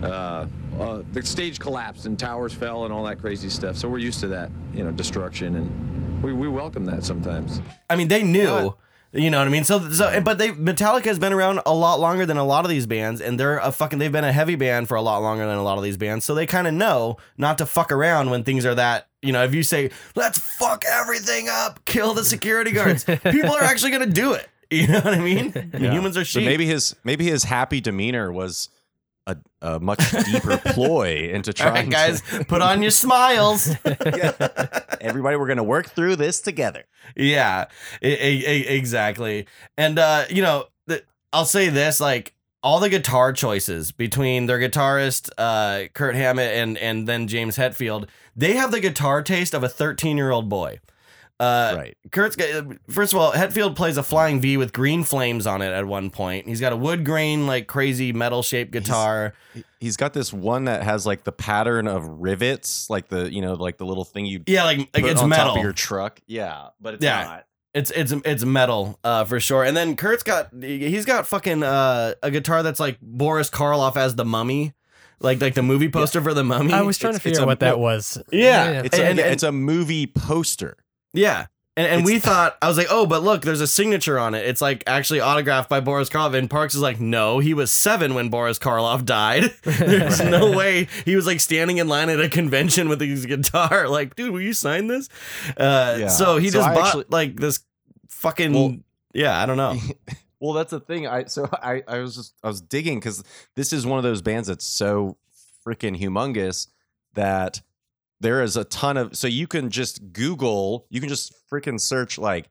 Uh, 0.02 0.46
uh, 0.80 1.02
the 1.12 1.22
stage 1.22 1.58
collapsed 1.60 2.06
and 2.06 2.18
towers 2.18 2.52
fell 2.52 2.84
and 2.84 2.92
all 2.92 3.04
that 3.04 3.18
crazy 3.20 3.48
stuff. 3.50 3.76
So 3.76 3.88
we're 3.88 3.98
used 3.98 4.20
to 4.20 4.28
that, 4.28 4.50
you 4.74 4.84
know, 4.84 4.90
destruction, 4.90 5.56
and 5.56 6.22
we, 6.22 6.32
we 6.32 6.48
welcome 6.48 6.84
that 6.86 7.04
sometimes. 7.04 7.60
I 7.90 7.96
mean, 7.96 8.08
they 8.08 8.22
knew. 8.22 8.74
You 9.14 9.28
know 9.28 9.36
what 9.40 9.46
I 9.46 9.50
mean? 9.50 9.64
So, 9.64 9.90
so, 9.90 10.22
but 10.22 10.38
they 10.38 10.52
Metallica 10.52 11.04
has 11.04 11.18
been 11.18 11.34
around 11.34 11.60
a 11.66 11.74
lot 11.74 12.00
longer 12.00 12.24
than 12.24 12.38
a 12.38 12.44
lot 12.44 12.64
of 12.64 12.70
these 12.70 12.86
bands, 12.86 13.20
and 13.20 13.38
they're 13.38 13.58
a 13.58 13.70
fucking. 13.70 13.98
They've 13.98 14.10
been 14.10 14.24
a 14.24 14.32
heavy 14.32 14.54
band 14.54 14.88
for 14.88 14.94
a 14.94 15.02
lot 15.02 15.18
longer 15.20 15.44
than 15.46 15.58
a 15.58 15.62
lot 15.62 15.76
of 15.76 15.84
these 15.84 15.98
bands, 15.98 16.24
so 16.24 16.34
they 16.34 16.46
kind 16.46 16.66
of 16.66 16.72
know 16.72 17.18
not 17.36 17.58
to 17.58 17.66
fuck 17.66 17.92
around 17.92 18.30
when 18.30 18.42
things 18.42 18.64
are 18.64 18.74
that. 18.74 19.08
You 19.20 19.32
know, 19.32 19.44
if 19.44 19.54
you 19.54 19.64
say 19.64 19.90
let's 20.16 20.38
fuck 20.38 20.86
everything 20.90 21.48
up, 21.50 21.84
kill 21.84 22.14
the 22.14 22.24
security 22.24 22.70
guards, 22.70 23.04
people 23.22 23.50
are 23.52 23.62
actually 23.62 23.90
gonna 23.90 24.06
do 24.06 24.32
it. 24.32 24.48
You 24.70 24.86
know 24.86 25.00
what 25.00 25.12
I 25.12 25.18
mean? 25.20 25.52
Yeah. 25.78 25.92
Humans 25.92 26.16
are 26.16 26.24
So 26.24 26.40
sheep. 26.40 26.46
maybe 26.46 26.64
his 26.64 26.96
maybe 27.04 27.26
his 27.26 27.44
happy 27.44 27.82
demeanor 27.82 28.32
was 28.32 28.70
a, 29.26 29.36
a 29.60 29.80
much 29.80 30.10
deeper 30.24 30.58
ploy 30.64 31.30
into 31.32 31.50
All 31.50 31.54
trying 31.54 31.90
right, 31.90 31.90
guys, 31.90 32.22
to 32.22 32.44
put 32.48 32.62
on 32.62 32.82
your 32.82 32.90
smiles. 32.90 33.74
everybody 35.00 35.36
we're 35.36 35.48
gonna 35.48 35.62
work 35.62 35.90
through 35.90 36.16
this 36.16 36.40
together. 36.40 36.84
Yeah, 37.16 37.66
exactly. 38.00 39.46
And 39.76 39.98
uh, 39.98 40.24
you 40.30 40.42
know, 40.42 40.66
the, 40.86 41.04
I'll 41.32 41.44
say 41.44 41.68
this: 41.68 42.00
like 42.00 42.34
all 42.62 42.80
the 42.80 42.88
guitar 42.88 43.32
choices 43.32 43.92
between 43.92 44.46
their 44.46 44.58
guitarist 44.58 45.30
uh, 45.38 45.88
Kirk 45.94 46.14
Hammett 46.14 46.54
and 46.56 46.78
and 46.78 47.08
then 47.08 47.26
James 47.28 47.56
Hetfield, 47.56 48.08
they 48.36 48.54
have 48.54 48.70
the 48.70 48.80
guitar 48.80 49.22
taste 49.22 49.54
of 49.54 49.62
a 49.62 49.68
13 49.68 50.16
year 50.16 50.30
old 50.30 50.48
boy. 50.48 50.80
Uh, 51.42 51.74
Right. 51.76 51.96
Kirk's 52.12 52.36
got, 52.36 52.66
first 52.88 53.12
of 53.12 53.18
all, 53.18 53.32
Hetfield 53.32 53.74
plays 53.74 53.96
a 53.96 54.02
flying 54.02 54.40
V 54.40 54.56
with 54.56 54.72
green 54.72 55.02
flames 55.02 55.46
on 55.46 55.60
it 55.62 55.72
at 55.72 55.86
one 55.86 56.10
point. 56.10 56.46
He's 56.46 56.60
got 56.60 56.72
a 56.72 56.76
wood 56.76 57.04
grain, 57.04 57.46
like 57.46 57.66
crazy 57.66 58.12
metal 58.12 58.42
shaped 58.42 58.70
guitar. 58.70 59.34
He's 59.80 59.96
got 59.96 60.12
this 60.12 60.32
one 60.32 60.66
that 60.66 60.82
has 60.84 61.04
like 61.06 61.24
the 61.24 61.32
pattern 61.32 61.88
of 61.88 62.06
rivets, 62.06 62.88
like 62.88 63.08
the 63.08 63.32
you 63.32 63.40
know 63.42 63.54
like 63.54 63.78
the 63.78 63.86
little 63.86 64.04
thing 64.04 64.26
you 64.26 64.42
yeah, 64.46 64.64
like, 64.64 64.78
like 64.78 65.02
put 65.02 65.04
it's 65.06 65.20
on 65.20 65.28
metal. 65.30 65.46
top 65.48 65.56
of 65.56 65.62
your 65.62 65.72
truck. 65.72 66.20
Yeah, 66.26 66.68
but 66.80 66.94
it's 66.94 67.04
Yeah. 67.04 67.24
not. 67.24 67.46
It's 67.74 67.90
it's 67.90 68.12
it's 68.12 68.44
metal 68.44 68.98
uh, 69.02 69.24
for 69.24 69.40
sure. 69.40 69.64
And 69.64 69.74
then 69.76 69.96
Kirk's 69.96 70.22
got 70.22 70.50
he's 70.60 71.06
got 71.06 71.26
fucking 71.26 71.62
uh, 71.62 72.14
a 72.22 72.30
guitar 72.30 72.62
that's 72.62 72.78
like 72.78 72.98
Boris 73.00 73.48
Karloff 73.50 73.96
as 73.96 74.14
the 74.14 74.26
mummy, 74.26 74.74
like 75.20 75.40
like 75.40 75.54
the 75.54 75.62
movie 75.62 75.88
poster 75.88 76.20
for 76.20 76.34
the 76.34 76.44
mummy. 76.44 76.74
I 76.74 76.82
was 76.82 76.98
trying 76.98 77.14
to 77.14 77.18
figure 77.18 77.30
it's 77.32 77.40
out 77.40 77.44
a- 77.44 77.46
what 77.46 77.60
that 77.60 77.78
was. 77.78 78.22
Yeah. 78.30 78.82
It's 78.82 78.98
a, 78.98 79.04
And- 79.06 79.18
yeah, 79.18 79.24
and- 79.24 79.32
it's 79.32 79.42
a 79.42 79.52
movie 79.52 80.06
poster. 80.06 80.76
Yeah. 81.12 81.46
And, 81.74 81.86
and 81.86 82.04
we 82.04 82.18
thought 82.20 82.56
I 82.60 82.68
was 82.68 82.76
like, 82.76 82.88
oh, 82.90 83.06
but 83.06 83.22
look, 83.22 83.42
there's 83.42 83.62
a 83.62 83.66
signature 83.66 84.18
on 84.18 84.34
it. 84.34 84.46
It's 84.46 84.60
like 84.60 84.84
actually 84.86 85.22
autographed 85.22 85.70
by 85.70 85.80
Boris 85.80 86.10
Karloff. 86.10 86.34
And 86.36 86.50
Parks 86.50 86.74
is 86.74 86.82
like, 86.82 87.00
no, 87.00 87.38
he 87.38 87.54
was 87.54 87.70
seven 87.72 88.12
when 88.14 88.28
Boris 88.28 88.58
Karloff 88.58 89.06
died. 89.06 89.44
There's 89.62 90.20
no 90.20 90.50
way 90.54 90.88
he 91.06 91.16
was 91.16 91.26
like 91.26 91.40
standing 91.40 91.78
in 91.78 91.88
line 91.88 92.10
at 92.10 92.20
a 92.20 92.28
convention 92.28 92.90
with 92.90 93.00
his 93.00 93.24
guitar. 93.24 93.88
Like, 93.92 94.16
dude, 94.16 94.32
will 94.32 94.42
you 94.42 94.52
sign 94.52 94.86
this? 94.88 95.08
Uh, 95.56 95.96
Yeah. 95.98 96.08
So 96.08 96.36
he 96.36 96.50
So 96.50 96.58
just 96.58 96.68
I 96.68 96.74
bought 96.74 96.86
actually- 96.88 97.04
like 97.08 97.36
this 97.40 97.60
fucking 98.10 98.52
Well- 98.52 98.76
yeah. 99.14 99.40
I 99.42 99.46
don't 99.46 99.56
know. 99.56 99.76
Well, 100.40 100.52
that's 100.52 100.72
the 100.72 100.80
thing. 100.80 101.06
I 101.06 101.24
so 101.24 101.48
I 101.52 101.82
I 101.88 101.98
was 102.00 102.16
just 102.16 102.34
I 102.42 102.48
was 102.48 102.60
digging 102.60 102.98
because 102.98 103.22
this 103.54 103.72
is 103.72 103.86
one 103.86 103.96
of 103.98 104.02
those 104.02 104.20
bands 104.22 104.48
that's 104.48 104.66
so 104.66 105.16
freaking 105.66 105.98
humongous 105.98 106.66
that 107.14 107.62
there 108.22 108.42
is 108.42 108.56
a 108.56 108.64
ton 108.64 108.96
of 108.96 109.16
so 109.16 109.26
you 109.26 109.46
can 109.46 109.68
just 109.70 110.12
Google, 110.12 110.86
you 110.90 111.00
can 111.00 111.08
just 111.08 111.34
freaking 111.50 111.80
search 111.80 112.18
like 112.18 112.48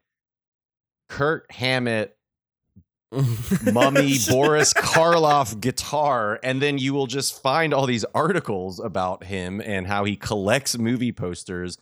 Kirk 1.10 1.52
Hammett 1.52 2.16
mummy 3.74 4.18
Boris 4.30 4.74
Karloff 4.74 5.60
guitar, 5.60 6.40
and 6.44 6.62
then 6.62 6.78
you 6.78 6.94
will 6.94 7.08
just 7.08 7.42
find 7.42 7.74
all 7.74 7.86
these 7.86 8.06
articles 8.16 8.80
about 8.80 9.24
him 9.26 9.62
and 9.62 9.88
how 9.88 10.04
he 10.06 10.16
collects 10.16 10.78
movie 10.78 11.12
posters. 11.12 11.78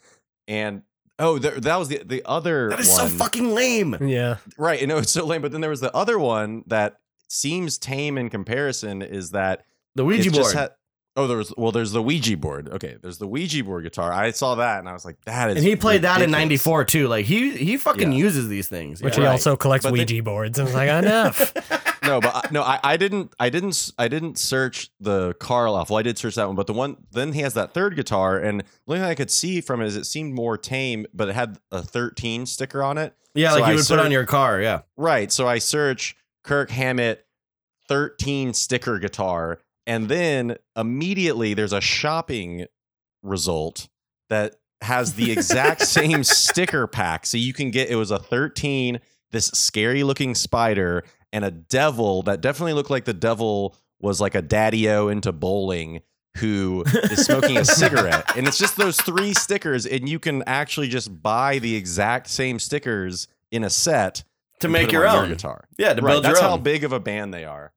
And 0.47 0.81
oh, 1.19 1.37
there, 1.37 1.59
that 1.59 1.75
was 1.77 1.89
the 1.89 2.01
the 2.03 2.23
other 2.25 2.69
That 2.69 2.79
is 2.79 2.89
one. 2.89 2.99
so 3.01 3.07
fucking 3.07 3.53
lame. 3.53 3.97
Yeah. 4.01 4.37
Right. 4.57 4.81
I 4.81 4.85
know 4.85 4.97
it's 4.97 5.11
so 5.11 5.25
lame, 5.25 5.41
but 5.41 5.51
then 5.51 5.61
there 5.61 5.69
was 5.69 5.81
the 5.81 5.95
other 5.95 6.17
one 6.17 6.63
that 6.67 6.99
seems 7.27 7.77
tame 7.77 8.17
in 8.17 8.29
comparison 8.31 9.01
is 9.03 9.31
that 9.31 9.65
The 9.95 10.03
Ouija 10.05 10.31
board. 10.31 10.55
had- 10.55 10.71
oh, 11.19 11.27
there 11.27 11.37
was 11.37 11.53
well, 11.57 11.71
there's 11.71 11.91
the 11.91 12.01
Ouija 12.01 12.37
board. 12.37 12.69
Okay, 12.69 12.97
there's 13.01 13.17
the 13.17 13.27
Ouija 13.27 13.63
board 13.63 13.83
guitar. 13.83 14.11
I 14.11 14.31
saw 14.31 14.55
that 14.55 14.79
and 14.79 14.87
I 14.89 14.93
was 14.93 15.05
like, 15.05 15.17
that 15.25 15.51
is. 15.51 15.57
and 15.57 15.65
he 15.65 15.75
played 15.75 16.01
that 16.03 16.21
in 16.21 16.31
'94 16.31 16.85
too. 16.85 17.07
Like 17.07 17.25
he 17.25 17.51
he 17.57 17.77
fucking 17.77 18.11
Yeah. 18.11 18.17
uses 18.17 18.47
these 18.47 18.67
things. 18.67 19.01
Which 19.01 19.15
Yeah. 19.15 19.21
he 19.21 19.25
Right. 19.27 19.31
also 19.33 19.55
collects 19.55 19.85
But 19.85 19.91
then- 19.95 19.99
Ouija 20.07 20.23
boards. 20.23 20.59
I 20.59 20.63
was 20.63 20.73
like, 20.73 20.89
enough. 20.89 21.53
No, 22.01 22.21
but 22.21 22.33
I, 22.33 22.41
no, 22.49 22.63
I, 22.63 22.79
I 22.81 22.97
didn't. 22.97 23.33
I 23.39 23.49
didn't. 23.49 23.91
I 23.99 24.07
didn't 24.07 24.39
search 24.39 24.89
the 25.01 25.33
Karloff. 25.35 25.89
Well, 25.89 25.99
I 25.99 26.01
did 26.01 26.17
search 26.17 26.35
that 26.35 26.47
one, 26.47 26.55
but 26.55 26.65
the 26.65 26.73
one 26.73 26.95
then 27.11 27.33
he 27.33 27.41
has 27.41 27.53
that 27.55 27.73
third 27.73 27.95
guitar, 27.97 28.37
and 28.39 28.61
the 28.61 28.65
only 28.87 29.01
thing 29.01 29.09
I 29.09 29.15
could 29.15 29.29
see 29.29 29.59
from 29.59 29.81
it 29.81 29.87
is 29.87 29.97
it 29.97 30.05
seemed 30.05 30.33
more 30.33 30.57
tame, 30.57 31.05
but 31.13 31.27
it 31.27 31.35
had 31.35 31.59
a 31.71 31.83
13 31.83 32.45
sticker 32.45 32.81
on 32.81 32.97
it. 32.97 33.13
Yeah, 33.35 33.49
So 33.49 33.55
like 33.55 33.63
I 33.65 33.71
you 33.71 33.77
would 33.77 33.85
put 33.85 33.99
on 33.99 34.11
your 34.11 34.25
car. 34.25 34.61
Yeah. 34.61 34.79
Right. 34.95 35.29
So 35.31 35.45
I 35.45 35.59
search 35.59 36.15
Kirk 36.43 36.71
Hammett 36.71 37.25
13 37.89 38.53
sticker 38.53 38.97
guitar, 38.99 39.59
and 39.89 40.07
then 40.07 40.55
immediately 40.77 41.53
there's 41.55 41.73
a 41.73 41.81
shopping 41.81 42.65
result 43.23 43.89
that 44.29 44.55
has 44.81 45.13
the 45.15 45.31
exact 45.31 45.81
same 45.97 46.23
sticker 46.23 46.85
pack. 46.87 47.25
So 47.25 47.37
you 47.37 47.53
can 47.53 47.71
get 47.71 47.89
it 47.89 47.95
was 47.95 48.11
a 48.11 48.19
13, 48.19 48.99
this 49.31 49.47
scary 49.47 50.03
looking 50.03 50.35
spider, 50.35 51.03
and 51.33 51.43
a 51.43 51.51
devil 51.51 52.21
that 52.23 52.39
definitely 52.41 52.73
looked 52.73 52.89
like 52.91 53.05
the 53.05 53.13
devil 53.13 53.75
was 53.99 54.21
like 54.21 54.35
a 54.35 54.41
daddy 54.41 54.87
o 54.89 55.07
into 55.09 55.31
bowling 55.31 56.01
who 56.37 56.83
is 57.11 57.25
smoking 57.25 57.57
a 57.57 57.65
cigarette. 57.65 58.37
And 58.37 58.47
it's 58.47 58.57
just 58.59 58.77
those 58.77 59.01
three 59.01 59.33
stickers, 59.33 59.85
and 59.87 60.07
you 60.07 60.19
can 60.19 60.43
actually 60.45 60.87
just 60.87 61.21
buy 61.21 61.59
the 61.59 61.75
exact 61.75 62.27
same 62.29 62.59
stickers 62.59 63.27
in 63.51 63.63
a 63.63 63.69
set 63.69 64.23
To 64.59 64.69
make 64.69 64.91
your 64.91 65.07
own. 65.07 65.29
guitar. 65.29 65.65
Yeah, 65.77 65.95
to 65.95 66.01
Right, 66.01 66.11
build 66.13 66.23
your 66.25 66.29
own. 66.29 66.33
That's 66.35 66.39
how 66.41 66.57
big 66.57 66.83
of 66.83 66.93
a 66.93 66.99
band 66.99 67.33
they 67.33 67.43
are. 67.45 67.73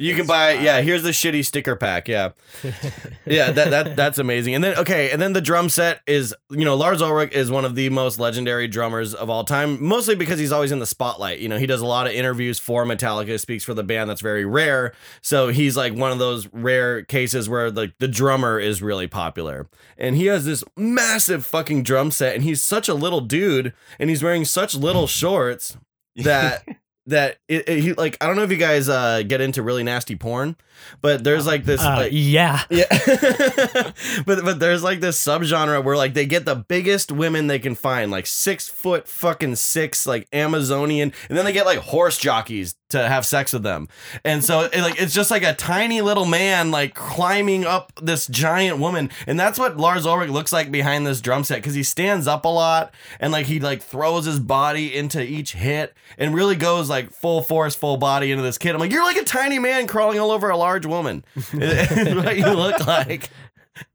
You 0.00 0.14
can 0.14 0.26
buy, 0.26 0.52
yeah. 0.52 0.80
Here's 0.80 1.02
the 1.02 1.10
shitty 1.10 1.44
sticker 1.44 1.76
pack. 1.76 2.08
Yeah, 2.08 2.30
yeah. 3.26 3.50
That 3.50 3.70
that 3.70 3.96
that's 3.96 4.18
amazing. 4.18 4.54
And 4.54 4.64
then 4.64 4.78
okay, 4.78 5.10
and 5.10 5.20
then 5.20 5.34
the 5.34 5.42
drum 5.42 5.68
set 5.68 6.00
is, 6.06 6.34
you 6.48 6.64
know, 6.64 6.74
Lars 6.74 7.02
Ulrich 7.02 7.34
is 7.34 7.50
one 7.50 7.66
of 7.66 7.74
the 7.74 7.90
most 7.90 8.18
legendary 8.18 8.66
drummers 8.66 9.12
of 9.14 9.28
all 9.28 9.44
time. 9.44 9.82
Mostly 9.84 10.14
because 10.14 10.38
he's 10.38 10.52
always 10.52 10.72
in 10.72 10.78
the 10.78 10.86
spotlight. 10.86 11.40
You 11.40 11.50
know, 11.50 11.58
he 11.58 11.66
does 11.66 11.82
a 11.82 11.86
lot 11.86 12.06
of 12.06 12.14
interviews 12.14 12.58
for 12.58 12.86
Metallica, 12.86 13.38
speaks 13.38 13.62
for 13.62 13.74
the 13.74 13.82
band. 13.82 14.08
That's 14.08 14.22
very 14.22 14.46
rare. 14.46 14.94
So 15.20 15.48
he's 15.48 15.76
like 15.76 15.92
one 15.92 16.12
of 16.12 16.18
those 16.18 16.48
rare 16.50 17.02
cases 17.04 17.46
where 17.46 17.70
like 17.70 17.92
the 17.98 18.08
drummer 18.08 18.58
is 18.58 18.80
really 18.80 19.06
popular. 19.06 19.68
And 19.98 20.16
he 20.16 20.26
has 20.26 20.46
this 20.46 20.64
massive 20.78 21.44
fucking 21.44 21.82
drum 21.82 22.10
set, 22.10 22.34
and 22.34 22.42
he's 22.42 22.62
such 22.62 22.88
a 22.88 22.94
little 22.94 23.20
dude, 23.20 23.74
and 23.98 24.08
he's 24.08 24.22
wearing 24.22 24.46
such 24.46 24.74
little 24.74 25.06
shorts 25.06 25.76
that 26.16 26.66
that 27.06 27.38
it, 27.48 27.68
it- 27.68 27.80
he 27.80 27.92
like 27.94 28.16
I 28.20 28.26
don't 28.26 28.36
know 28.36 28.42
if 28.42 28.50
you 28.50 28.56
guys 28.56 28.88
uh 28.88 29.22
get 29.22 29.40
into 29.40 29.62
really 29.62 29.82
nasty 29.82 30.16
porn, 30.16 30.56
but 31.00 31.24
there's 31.24 31.46
like 31.46 31.64
this 31.64 31.80
Uh, 31.82 31.96
like 31.96 32.10
yeah. 32.12 32.62
yeah, 32.70 32.84
but 34.26 34.44
but 34.44 34.60
there's 34.60 34.82
like 34.82 35.00
this 35.00 35.22
subgenre 35.22 35.82
where 35.82 35.96
like 35.96 36.14
they 36.14 36.26
get 36.26 36.44
the 36.44 36.56
biggest 36.56 37.10
women 37.12 37.46
they 37.46 37.58
can 37.58 37.74
find, 37.74 38.10
like 38.10 38.26
six 38.26 38.68
foot 38.68 39.08
fucking 39.08 39.56
six, 39.56 40.06
like 40.06 40.28
Amazonian, 40.32 41.12
and 41.28 41.38
then 41.38 41.44
they 41.44 41.52
get 41.52 41.66
like 41.66 41.78
horse 41.78 42.18
jockeys 42.18 42.74
to 42.90 43.08
have 43.08 43.26
sex 43.26 43.52
with 43.52 43.62
them. 43.62 43.88
And 44.24 44.44
so 44.44 44.62
it, 44.62 44.76
like 44.80 45.00
it's 45.00 45.14
just 45.14 45.30
like 45.30 45.42
a 45.42 45.54
tiny 45.54 46.00
little 46.00 46.24
man 46.24 46.70
like 46.70 46.94
climbing 46.94 47.64
up 47.64 47.92
this 48.00 48.26
giant 48.26 48.78
woman. 48.78 49.10
And 49.26 49.38
that's 49.38 49.58
what 49.58 49.76
Lars 49.76 50.06
Ulrich 50.06 50.30
looks 50.30 50.52
like 50.52 50.70
behind 50.70 51.06
this 51.06 51.20
drum 51.20 51.44
set 51.44 51.62
cuz 51.62 51.74
he 51.74 51.82
stands 51.82 52.26
up 52.26 52.44
a 52.44 52.48
lot 52.48 52.92
and 53.18 53.32
like 53.32 53.46
he 53.46 53.60
like 53.60 53.82
throws 53.82 54.24
his 54.26 54.38
body 54.40 54.94
into 54.94 55.22
each 55.22 55.52
hit 55.52 55.94
and 56.18 56.34
really 56.34 56.56
goes 56.56 56.88
like 56.90 57.10
full 57.10 57.42
force 57.42 57.74
full 57.74 57.96
body 57.96 58.30
into 58.30 58.42
this 58.42 58.58
kid. 58.58 58.74
I'm 58.74 58.80
like 58.80 58.92
you're 58.92 59.04
like 59.04 59.16
a 59.16 59.24
tiny 59.24 59.58
man 59.58 59.86
crawling 59.86 60.18
all 60.20 60.30
over 60.30 60.50
a 60.50 60.56
large 60.56 60.86
woman. 60.86 61.24
What 62.20 62.36
you 62.36 62.46
look 62.46 62.86
like. 62.86 63.30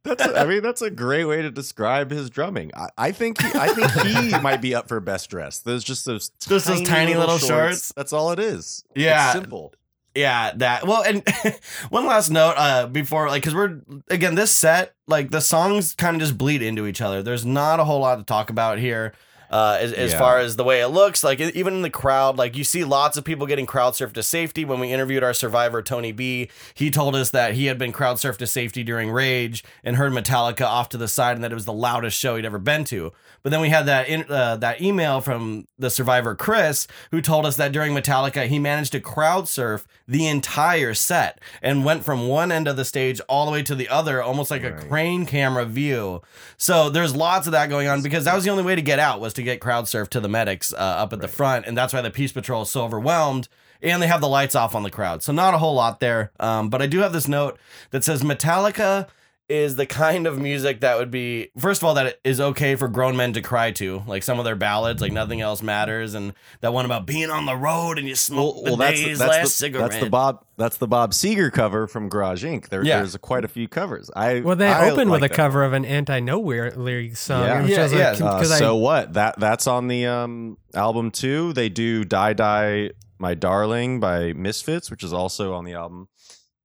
That's 0.04 0.26
I 0.28 0.46
mean 0.46 0.64
that's 0.64 0.82
a 0.82 0.90
great 0.90 1.26
way 1.26 1.42
to 1.42 1.52
describe 1.52 2.12
his 2.12 2.30
drumming. 2.30 2.72
I, 2.76 2.90
I 2.98 3.12
think 3.12 3.42
he, 3.42 3.52
I 3.56 3.68
think 3.70 3.92
he 3.92 4.30
might 4.42 4.62
be 4.62 4.74
up 4.74 4.88
for 4.88 5.00
best 5.00 5.30
dress. 5.30 5.60
There's 5.60 5.84
just 5.84 6.06
those 6.06 6.30
Just 6.48 6.68
those 6.68 6.82
tiny 6.84 7.16
little 7.16 7.38
shorts. 7.38 7.92
That's 7.96 8.14
all 8.14 8.32
it 8.32 8.40
is. 8.40 8.84
Yeah. 8.96 9.32
it's 9.32 9.40
simple. 9.40 9.74
Yeah, 10.16 10.54
that. 10.56 10.88
Well, 10.88 11.04
and 11.04 11.24
one 11.90 12.06
last 12.06 12.30
note 12.30 12.54
uh 12.58 12.88
before 12.88 13.28
like 13.28 13.44
cuz 13.44 13.54
we're 13.54 13.82
again 14.10 14.36
this 14.36 14.52
set 14.52 14.96
like 15.08 15.32
the 15.32 15.42
songs 15.42 15.94
kind 15.94 16.16
of 16.16 16.22
just 16.22 16.38
bleed 16.38 16.62
into 16.62 16.88
each 16.88 17.02
other. 17.02 17.22
There's 17.22 17.46
not 17.46 17.80
a 17.80 17.84
whole 17.84 18.00
lot 18.00 18.16
to 18.18 18.24
talk 18.24 18.50
about 18.50 18.80
here. 18.80 19.14
Uh, 19.56 19.78
as, 19.80 19.94
as 19.94 20.12
Yeah. 20.12 20.20
far 20.20 20.40
as 20.40 20.58
the 20.58 20.66
way 20.66 20.82
it 20.82 20.90
looks, 20.90 21.24
like 21.24 21.40
even 21.40 21.76
in 21.76 21.82
the 21.82 21.90
crowd, 21.90 22.36
like 22.38 22.58
you 22.58 22.66
see 22.66 22.84
lots 22.84 23.16
of 23.16 23.24
people 23.24 23.48
getting 23.48 23.66
crowd 23.66 23.94
surfed 23.94 24.12
to 24.12 24.22
safety. 24.24 24.66
When 24.66 24.82
we 24.82 24.92
interviewed 24.92 25.24
our 25.24 25.34
survivor 25.34 25.82
Tony 25.82 26.12
B, 26.12 26.50
he 26.74 26.92
told 26.92 27.16
us 27.16 27.30
that 27.30 27.54
he 27.54 27.68
had 27.68 27.78
been 27.78 27.94
crowd 27.94 28.18
surfed 28.18 28.40
to 28.40 28.48
safety 28.48 28.84
during 28.84 29.10
Rage 29.12 29.64
and 29.82 29.96
heard 29.96 30.12
Metallica 30.12 30.66
off 30.66 30.90
to 30.90 30.98
the 30.98 31.08
side, 31.08 31.36
and 31.38 31.44
that 31.46 31.52
it 31.54 31.56
was 31.56 31.64
the 31.64 31.72
loudest 31.72 32.18
show 32.20 32.36
he'd 32.36 32.44
ever 32.46 32.60
been 32.60 32.84
to. 32.86 33.14
But 33.44 33.52
then 33.52 33.62
we 33.62 33.70
had 33.70 33.86
that 33.86 34.10
in, 34.10 34.26
uh, 34.30 34.58
that 34.58 34.82
email 34.82 35.22
from 35.22 35.68
the 35.80 35.90
survivor 35.90 36.36
Chris, 36.36 36.86
who 37.12 37.22
told 37.22 37.46
us 37.46 37.56
that 37.56 37.72
during 37.72 37.94
Metallica 37.94 38.48
he 38.48 38.60
managed 38.60 38.92
to 38.92 39.00
crowd 39.00 39.48
surf 39.48 39.88
the 40.08 40.28
entire 40.28 40.94
set 40.94 41.40
and 41.62 41.86
went 41.86 42.04
from 42.04 42.28
one 42.28 42.52
end 42.52 42.68
of 42.68 42.76
the 42.76 42.86
stage 42.86 43.22
all 43.30 43.46
the 43.46 43.52
way 43.52 43.64
to 43.64 43.76
the 43.76 43.88
other, 43.88 44.22
almost 44.22 44.52
like 44.52 44.64
a 44.64 44.72
crane 44.74 45.26
camera 45.26 45.64
view. 45.66 46.22
So 46.58 46.90
there's 46.90 47.16
lots 47.16 47.48
of 47.48 47.52
that 47.54 47.70
going 47.70 47.88
on 47.88 48.02
because 48.02 48.26
that 48.26 48.36
was 48.36 48.44
the 48.44 48.50
only 48.50 48.64
way 48.64 48.76
to 48.76 48.82
get 48.82 49.00
out 49.00 49.22
was 49.22 49.34
to 49.36 49.45
get 49.46 49.62
crowd 49.62 49.88
surf 49.88 50.10
to 50.12 50.20
the 50.20 50.30
medics 50.30 50.74
uh, 50.74 50.78
up 50.78 51.14
at 51.14 51.22
the 51.22 51.28
front, 51.28 51.66
and 51.66 51.78
that's 51.78 51.94
why 51.94 52.02
the 52.02 52.12
Peace 52.12 52.32
Patrol 52.32 52.64
is 52.64 52.70
so 52.70 52.84
overwhelmed. 52.84 53.48
And 53.82 54.02
they 54.02 54.08
have 54.08 54.22
the 54.22 54.28
lights 54.28 54.56
off 54.56 54.74
on 54.74 54.84
the 54.84 54.90
crowd, 54.90 55.22
so 55.22 55.32
not 55.32 55.54
a 55.54 55.58
whole 55.60 55.76
lot 55.76 56.00
there. 56.00 56.32
Um, 56.40 56.70
but 56.70 56.82
I 56.82 56.88
do 56.88 57.00
have 57.00 57.14
this 57.14 57.28
note 57.28 57.60
that 57.92 58.04
says 58.04 58.24
Metallica 58.24 59.08
is 59.48 59.76
the 59.76 59.86
kind 59.86 60.26
of 60.26 60.40
music 60.40 60.82
that 60.82 60.98
would 60.98 61.12
be 61.12 61.50
first 61.60 61.80
of 61.82 61.86
all 61.88 61.94
that 61.94 62.08
it 62.08 62.20
is 62.24 62.42
okay 62.42 62.76
for 62.76 62.88
grown 62.88 63.16
men 63.16 63.32
to 63.32 63.42
cry 63.44 63.70
to 63.72 64.02
like 64.08 64.24
some 64.24 64.40
of 64.40 64.46
their 64.46 64.56
ballads 64.56 65.04
like 65.04 65.12
nothing 65.12 65.40
else 65.40 65.62
matters 65.62 66.16
and 66.16 66.34
that 66.62 66.74
one 66.74 66.84
about 66.84 67.06
being 67.06 67.30
on 67.30 67.46
the 67.46 67.56
road 67.56 68.00
and 68.00 68.08
you 68.08 68.16
smoke 68.16 68.56
the 68.66 68.76
day's 68.76 69.20
last 69.20 69.42
the, 69.44 69.48
cigarette 69.50 69.92
that's 69.92 70.04
the 70.04 70.10
Bob 70.10 70.44
that's 70.58 70.78
the 70.78 70.88
Bob 70.88 71.12
Seger 71.12 71.52
cover 71.52 71.86
from 71.86 72.10
Garage 72.10 72.44
Inc. 72.44 72.70
There, 72.70 72.84
Yeah. 72.84 72.98
There's 72.98 73.16
quite 73.18 73.44
a 73.46 73.48
few 73.48 73.68
covers. 73.68 74.10
I 74.16 74.40
Well, 74.40 74.56
they 74.56 74.68
I 74.68 74.90
open 74.90 75.10
with 75.12 75.22
like 75.22 75.30
a 75.30 75.34
that. 75.34 75.36
cover 75.36 75.64
of 75.64 75.74
an 75.74 75.84
Anti-Nowhere 75.86 76.72
League 76.78 77.16
song. 77.18 77.44
Yeah, 77.44 77.62
which 77.62 77.78
I 77.78 77.84
was 77.84 77.94
like, 77.94 78.22
Uh, 78.22 78.40
'cause 78.40 78.52
I- 78.52 78.58
so 78.60 78.76
what? 78.78 79.14
That 79.14 79.38
that's 79.38 79.68
on 79.68 79.90
the 79.90 80.06
um, 80.08 80.58
album 80.74 81.12
too. 81.12 81.52
They 81.54 81.68
do 81.70 82.04
"Die 82.06 82.34
Die 82.34 82.90
My 83.20 83.34
Darling" 83.36 84.00
by 84.00 84.32
Misfits, 84.34 84.90
which 84.90 85.04
is 85.04 85.12
also 85.14 85.54
on 85.54 85.66
the 85.66 85.74
album. 85.74 86.08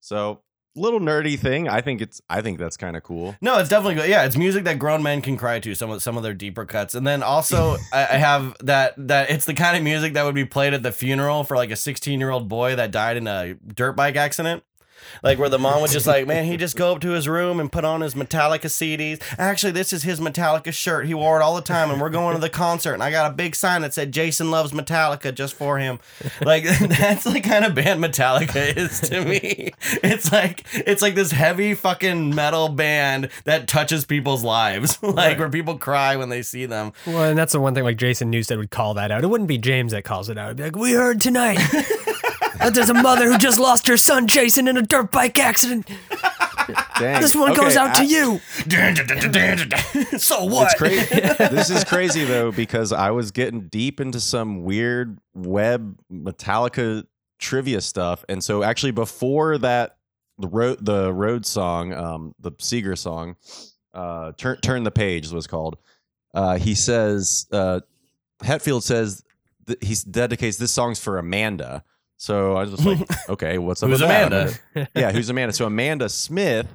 So 0.01 0.41
little 0.76 1.00
nerdy 1.00 1.38
thing. 1.38 1.68
I 1.68 1.80
think 1.80 2.00
it's. 2.00 2.20
I 2.28 2.42
think 2.42 2.58
that's 2.58 2.76
kind 2.76 2.96
of 2.96 3.02
cool. 3.02 3.36
No, 3.40 3.58
it's 3.58 3.68
definitely 3.68 3.96
good. 3.96 4.08
Yeah, 4.08 4.24
it's 4.24 4.36
music 4.36 4.64
that 4.64 4.78
grown 4.78 5.02
men 5.02 5.20
can 5.22 5.36
cry 5.36 5.60
to. 5.60 5.74
Some 5.74 5.90
of 5.90 6.02
some 6.02 6.16
of 6.16 6.22
their 6.22 6.34
deeper 6.34 6.64
cuts, 6.64 6.94
and 6.94 7.06
then 7.06 7.22
also 7.22 7.76
I, 7.92 8.02
I 8.02 8.16
have 8.18 8.56
that 8.60 8.94
that 9.08 9.30
it's 9.30 9.44
the 9.44 9.54
kind 9.54 9.76
of 9.76 9.82
music 9.82 10.14
that 10.14 10.24
would 10.24 10.34
be 10.34 10.44
played 10.44 10.74
at 10.74 10.82
the 10.82 10.92
funeral 10.92 11.44
for 11.44 11.56
like 11.56 11.70
a 11.70 11.76
16 11.76 12.18
year 12.18 12.30
old 12.30 12.48
boy 12.48 12.76
that 12.76 12.90
died 12.90 13.16
in 13.16 13.26
a 13.26 13.54
dirt 13.54 13.92
bike 13.92 14.16
accident. 14.16 14.62
Like 15.22 15.38
where 15.38 15.48
the 15.48 15.58
mom 15.58 15.82
was 15.82 15.92
just 15.92 16.06
like, 16.06 16.26
man, 16.26 16.44
he 16.44 16.56
just 16.56 16.76
go 16.76 16.92
up 16.92 17.00
to 17.00 17.11
his 17.11 17.28
room 17.28 17.61
and 17.61 17.70
put 17.70 17.84
on 17.84 18.00
his 18.00 18.14
Metallica 18.14 18.66
CDs. 18.66 19.20
Actually, 19.38 19.72
this 19.72 19.92
is 19.92 20.02
his 20.02 20.20
Metallica 20.20 20.72
shirt. 20.72 21.06
He 21.06 21.14
wore 21.14 21.40
it 21.40 21.42
all 21.42 21.54
the 21.54 21.62
time, 21.62 21.90
and 21.90 22.00
we're 22.00 22.11
going 22.11 22.34
to 22.34 22.40
the 22.40 22.50
concert. 22.50 22.94
And 22.94 23.02
I 23.02 23.11
got 23.11 23.30
a 23.30 23.34
big 23.34 23.54
sign 23.54 23.82
that 23.82 23.94
said 23.94 24.12
Jason 24.12 24.50
loves 24.50 24.72
Metallica 24.72 25.34
just 25.34 25.54
for 25.54 25.78
him. 25.78 25.98
Like 26.40 26.64
that's 26.80 27.24
the 27.24 27.40
kind 27.40 27.64
of 27.64 27.74
band 27.74 28.02
Metallica 28.02 28.76
is 28.76 29.00
to 29.00 29.24
me. 29.24 29.72
It's 30.02 30.32
like 30.32 30.64
it's 30.74 31.02
like 31.02 31.14
this 31.14 31.30
heavy 31.32 31.74
fucking 31.74 32.34
metal 32.34 32.68
band 32.68 33.28
that 33.44 33.68
touches 33.68 34.04
people's 34.04 34.44
lives, 34.44 34.98
like 35.02 35.38
where 35.38 35.50
people 35.50 35.78
cry 35.78 36.16
when 36.16 36.28
they 36.28 36.42
see 36.42 36.66
them. 36.66 36.92
Well, 37.06 37.24
and 37.24 37.38
that's 37.38 37.52
the 37.52 37.61
one 37.61 37.74
thing 37.74 37.84
like 37.84 37.96
Jason 37.96 38.32
Newsted 38.32 38.58
would 38.58 38.70
call 38.70 38.94
that 38.94 39.11
out. 39.11 39.24
It 39.24 39.28
wouldn't 39.28 39.48
be 39.48 39.58
James 39.58 39.92
that 39.92 40.04
calls 40.04 40.28
it 40.28 40.38
out. 40.38 40.46
It'd 40.46 40.56
be 40.56 40.62
like, 40.64 40.76
we 40.76 40.92
heard 40.92 41.20
tonight 41.20 41.58
there's 42.68 42.90
a 42.90 42.94
mother 42.94 43.30
who 43.30 43.38
just 43.38 43.58
lost 43.58 43.86
her 43.88 43.96
son 43.96 44.26
Jason 44.26 44.68
in 44.68 44.76
a 44.76 44.82
dirt 44.82 45.11
bike 45.11 45.38
accident. 45.38 45.88
Dang. 46.98 47.20
This 47.22 47.34
one 47.34 47.54
goes 47.54 47.76
Okay, 47.76 47.78
out 47.78 47.94
to 47.96 48.04
you. 48.04 48.40
so 50.18 50.44
what? 50.44 50.66
It's 50.66 50.74
crazy. 50.74 51.04
this 51.54 51.70
is 51.70 51.84
crazy 51.84 52.24
though 52.24 52.52
because 52.52 52.92
I 52.92 53.11
was 53.11 53.30
getting 53.30 53.68
deep 53.68 54.00
into 54.00 54.20
some 54.20 54.62
weird 54.62 55.18
web 55.34 55.98
Metallica 56.12 57.04
trivia 57.38 57.80
stuff, 57.80 58.24
and 58.28 58.44
so 58.44 58.62
actually 58.62 58.92
before 58.92 59.58
that, 59.58 59.96
the 60.38 60.48
road 60.48 60.84
the 60.84 61.12
road 61.12 61.46
song, 61.46 61.92
um, 61.94 62.34
the 62.38 62.52
Seger 62.52 62.96
song, 62.96 63.36
uh, 63.94 64.32
turn 64.36 64.58
turn 64.61 64.84
the 64.84 64.90
page 64.90 65.28
was 65.30 65.46
called. 65.46 65.78
Uh, 66.32 66.58
he 66.58 66.74
says, 66.74 67.46
uh, 67.50 67.80
Hetfield 68.42 68.82
says 68.82 69.24
that 69.66 69.82
he 69.82 69.96
dedicates 70.08 70.58
this 70.58 70.72
song's 70.72 71.00
for 71.00 71.18
Amanda. 71.18 71.82
So 72.20 72.54
I 72.54 72.64
was 72.64 72.72
just 72.72 72.84
like, 72.84 72.98
okay, 73.30 73.56
what's 73.56 73.82
up 73.82 73.88
Who's 73.88 74.02
with 74.02 74.10
that? 74.10 74.26
Amanda? 74.30 74.88
yeah, 74.94 75.10
who's 75.10 75.30
Amanda? 75.30 75.54
So 75.54 75.64
Amanda 75.64 76.10
Smith 76.10 76.68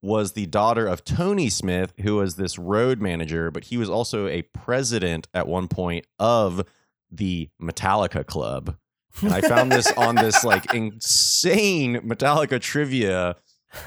was 0.00 0.32
the 0.32 0.46
daughter 0.46 0.86
of 0.86 1.04
Tony 1.04 1.50
Smith, 1.50 1.92
who 2.00 2.16
was 2.16 2.36
this 2.36 2.58
road 2.58 2.98
manager, 2.98 3.50
but 3.50 3.64
he 3.64 3.76
was 3.76 3.90
also 3.90 4.26
a 4.26 4.40
president 4.40 5.28
at 5.34 5.46
one 5.46 5.68
point 5.68 6.06
of 6.18 6.66
the 7.10 7.50
Metallica 7.60 8.24
Club. 8.24 8.74
And 9.20 9.34
I 9.34 9.42
found 9.42 9.70
this 9.70 9.92
on 9.98 10.14
this 10.14 10.44
like 10.44 10.72
insane 10.72 11.96
Metallica 11.96 12.58
trivia 12.58 13.36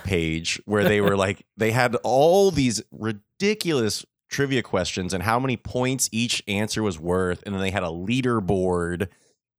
page 0.04 0.62
where 0.66 0.84
they 0.84 1.02
were 1.02 1.18
like 1.18 1.44
they 1.58 1.72
had 1.72 1.96
all 2.04 2.52
these 2.52 2.84
ridiculous 2.92 4.06
trivia 4.30 4.62
questions 4.62 5.12
and 5.12 5.24
how 5.24 5.40
many 5.40 5.58
points 5.58 6.08
each 6.12 6.44
answer 6.48 6.84
was 6.84 7.00
worth 7.00 7.42
and 7.46 7.56
then 7.56 7.62
they 7.62 7.72
had 7.72 7.84
a 7.84 7.88
leaderboard 7.88 9.08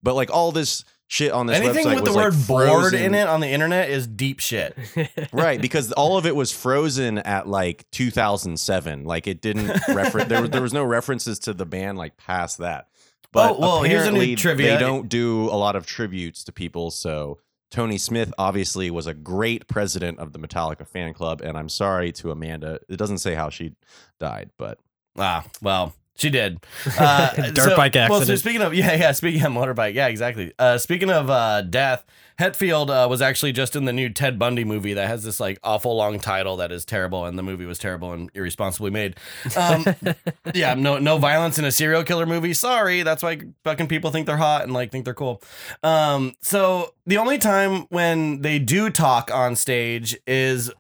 but 0.02 0.14
like 0.14 0.30
all 0.30 0.50
this 0.50 0.84
shit 1.08 1.32
on 1.32 1.46
this 1.46 1.58
Anything 1.58 1.86
website 1.86 1.94
with 1.96 2.04
was 2.04 2.10
the 2.12 2.16
like 2.16 2.32
word 2.32 2.46
bored 2.48 2.94
in 2.94 3.14
it 3.14 3.28
on 3.28 3.40
the 3.40 3.48
internet 3.48 3.90
is 3.90 4.06
deep 4.06 4.40
shit. 4.40 4.76
right 5.32 5.60
because 5.60 5.92
all 5.92 6.16
of 6.16 6.26
it 6.26 6.34
was 6.34 6.50
frozen 6.52 7.18
at 7.18 7.46
like 7.46 7.84
2007 7.92 9.04
like 9.04 9.26
it 9.26 9.40
didn't 9.40 9.68
reference 9.88 10.28
there, 10.28 10.40
was- 10.42 10.50
there 10.50 10.62
was 10.62 10.72
no 10.72 10.84
references 10.84 11.38
to 11.40 11.52
the 11.54 11.66
band 11.66 11.98
like 11.98 12.16
past 12.16 12.58
that 12.58 12.88
but 13.32 13.56
Oh, 13.56 13.60
well, 13.60 13.82
here's 13.82 14.02
a 14.06 14.12
new 14.12 14.16
apparently 14.18 14.36
trivia. 14.36 14.72
they 14.74 14.78
don't 14.78 15.08
do 15.08 15.44
a 15.50 15.56
lot 15.58 15.76
of 15.76 15.86
tributes 15.86 16.44
to 16.44 16.52
people 16.52 16.90
so 16.90 17.38
tony 17.70 17.98
smith 17.98 18.32
obviously 18.38 18.90
was 18.90 19.06
a 19.06 19.14
great 19.14 19.66
president 19.68 20.18
of 20.18 20.32
the 20.32 20.38
metallica 20.38 20.86
fan 20.86 21.12
club 21.14 21.40
and 21.40 21.56
i'm 21.58 21.68
sorry 21.68 22.12
to 22.12 22.30
amanda 22.30 22.78
it 22.88 22.96
doesn't 22.96 23.18
say 23.18 23.34
how 23.34 23.50
she 23.50 23.72
died 24.20 24.50
but 24.58 24.78
Ah, 25.16 25.44
well, 25.62 25.94
she 26.16 26.30
did. 26.30 26.60
Uh, 26.96 27.50
Dirt 27.50 27.76
bike 27.76 27.96
accident. 27.96 28.10
Well, 28.10 28.22
so 28.22 28.36
speaking 28.36 28.62
of 28.62 28.72
yeah, 28.74 28.94
yeah, 28.94 29.12
speaking 29.12 29.42
of 29.42 29.52
motorbike, 29.52 29.94
yeah, 29.94 30.06
exactly. 30.06 30.52
Uh, 30.58 30.78
speaking 30.78 31.10
of 31.10 31.28
uh, 31.28 31.62
death, 31.62 32.04
Hetfield 32.38 32.88
uh, 32.88 33.08
was 33.08 33.20
actually 33.20 33.52
just 33.52 33.74
in 33.74 33.84
the 33.84 33.92
new 33.92 34.08
Ted 34.08 34.38
Bundy 34.38 34.64
movie 34.64 34.94
that 34.94 35.08
has 35.08 35.24
this 35.24 35.40
like 35.40 35.58
awful 35.62 35.96
long 35.96 36.18
title 36.20 36.56
that 36.56 36.72
is 36.72 36.84
terrible, 36.84 37.24
and 37.24 37.38
the 37.38 37.42
movie 37.42 37.66
was 37.66 37.78
terrible 37.78 38.12
and 38.12 38.30
irresponsibly 38.34 38.90
made. 38.90 39.16
Um, 39.56 39.84
yeah, 40.54 40.74
no, 40.74 40.98
no 40.98 41.18
violence 41.18 41.58
in 41.58 41.64
a 41.64 41.72
serial 41.72 42.04
killer 42.04 42.26
movie. 42.26 42.54
Sorry, 42.54 43.02
that's 43.02 43.22
why 43.22 43.40
fucking 43.64 43.88
people 43.88 44.10
think 44.10 44.26
they're 44.26 44.36
hot 44.36 44.62
and 44.62 44.72
like 44.72 44.92
think 44.92 45.04
they're 45.04 45.14
cool. 45.14 45.42
Um, 45.82 46.34
so 46.40 46.94
the 47.06 47.18
only 47.18 47.38
time 47.38 47.86
when 47.90 48.42
they 48.42 48.58
do 48.58 48.90
talk 48.90 49.30
on 49.32 49.56
stage 49.56 50.16
is 50.26 50.70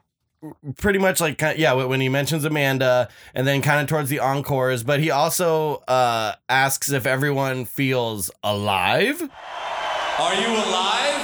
pretty 0.76 0.98
much 0.98 1.20
like 1.20 1.40
yeah 1.56 1.72
when 1.72 2.00
he 2.00 2.08
mentions 2.08 2.44
amanda 2.44 3.08
and 3.34 3.46
then 3.46 3.62
kind 3.62 3.80
of 3.80 3.86
towards 3.86 4.08
the 4.10 4.18
encores 4.20 4.82
but 4.82 5.00
he 5.00 5.10
also 5.10 5.76
uh 5.88 6.32
asks 6.48 6.90
if 6.92 7.06
everyone 7.06 7.64
feels 7.64 8.30
alive 8.42 9.20
Are 10.18 10.34
you 10.34 10.46
alive? 10.48 11.22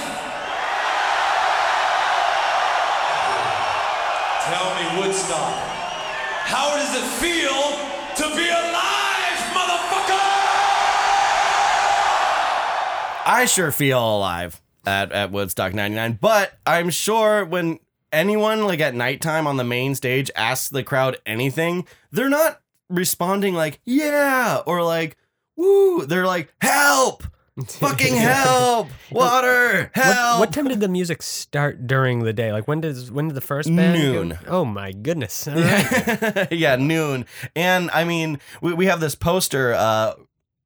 Tell 4.50 4.74
me, 4.74 5.00
Woodstock, 5.00 5.54
how 6.42 6.74
does 6.76 6.92
it 6.96 7.06
feel 7.22 7.60
to 8.16 8.36
be 8.36 8.48
alive, 8.48 9.38
motherfucker? 9.54 10.28
i 13.26 13.44
sure 13.46 13.70
feel 13.70 14.16
alive 14.16 14.60
at, 14.86 15.12
at 15.12 15.30
woodstock 15.30 15.72
99 15.74 16.18
but 16.20 16.58
i'm 16.66 16.90
sure 16.90 17.44
when 17.44 17.78
anyone 18.12 18.64
like 18.64 18.80
at 18.80 18.94
nighttime 18.94 19.46
on 19.46 19.56
the 19.56 19.64
main 19.64 19.94
stage 19.94 20.30
asks 20.34 20.68
the 20.68 20.82
crowd 20.82 21.16
anything 21.26 21.86
they're 22.10 22.28
not 22.28 22.60
responding 22.88 23.54
like 23.54 23.80
yeah 23.84 24.60
or 24.66 24.82
like 24.82 25.16
woo 25.56 26.04
they're 26.06 26.26
like 26.26 26.52
help 26.60 27.24
Fucking 27.66 28.14
help! 28.14 28.88
Water! 29.10 29.90
Help! 29.92 30.16
What, 30.16 30.40
what 30.48 30.52
time 30.52 30.68
did 30.68 30.80
the 30.80 30.88
music 30.88 31.20
start 31.20 31.86
during 31.86 32.20
the 32.20 32.32
day? 32.32 32.52
Like 32.52 32.66
when 32.66 32.80
does 32.80 33.10
when 33.12 33.28
did 33.28 33.34
the 33.34 33.40
first 33.42 33.68
band? 33.74 34.00
go- 34.00 34.22
Noon. 34.22 34.38
Oh 34.46 34.64
my 34.64 34.92
goodness! 34.92 35.46
Right. 35.54 36.48
yeah, 36.52 36.76
noon. 36.76 37.26
And 37.54 37.90
I 37.90 38.04
mean, 38.04 38.38
we, 38.62 38.72
we 38.72 38.86
have 38.86 39.00
this 39.00 39.14
poster 39.14 39.74
uh 39.74 40.14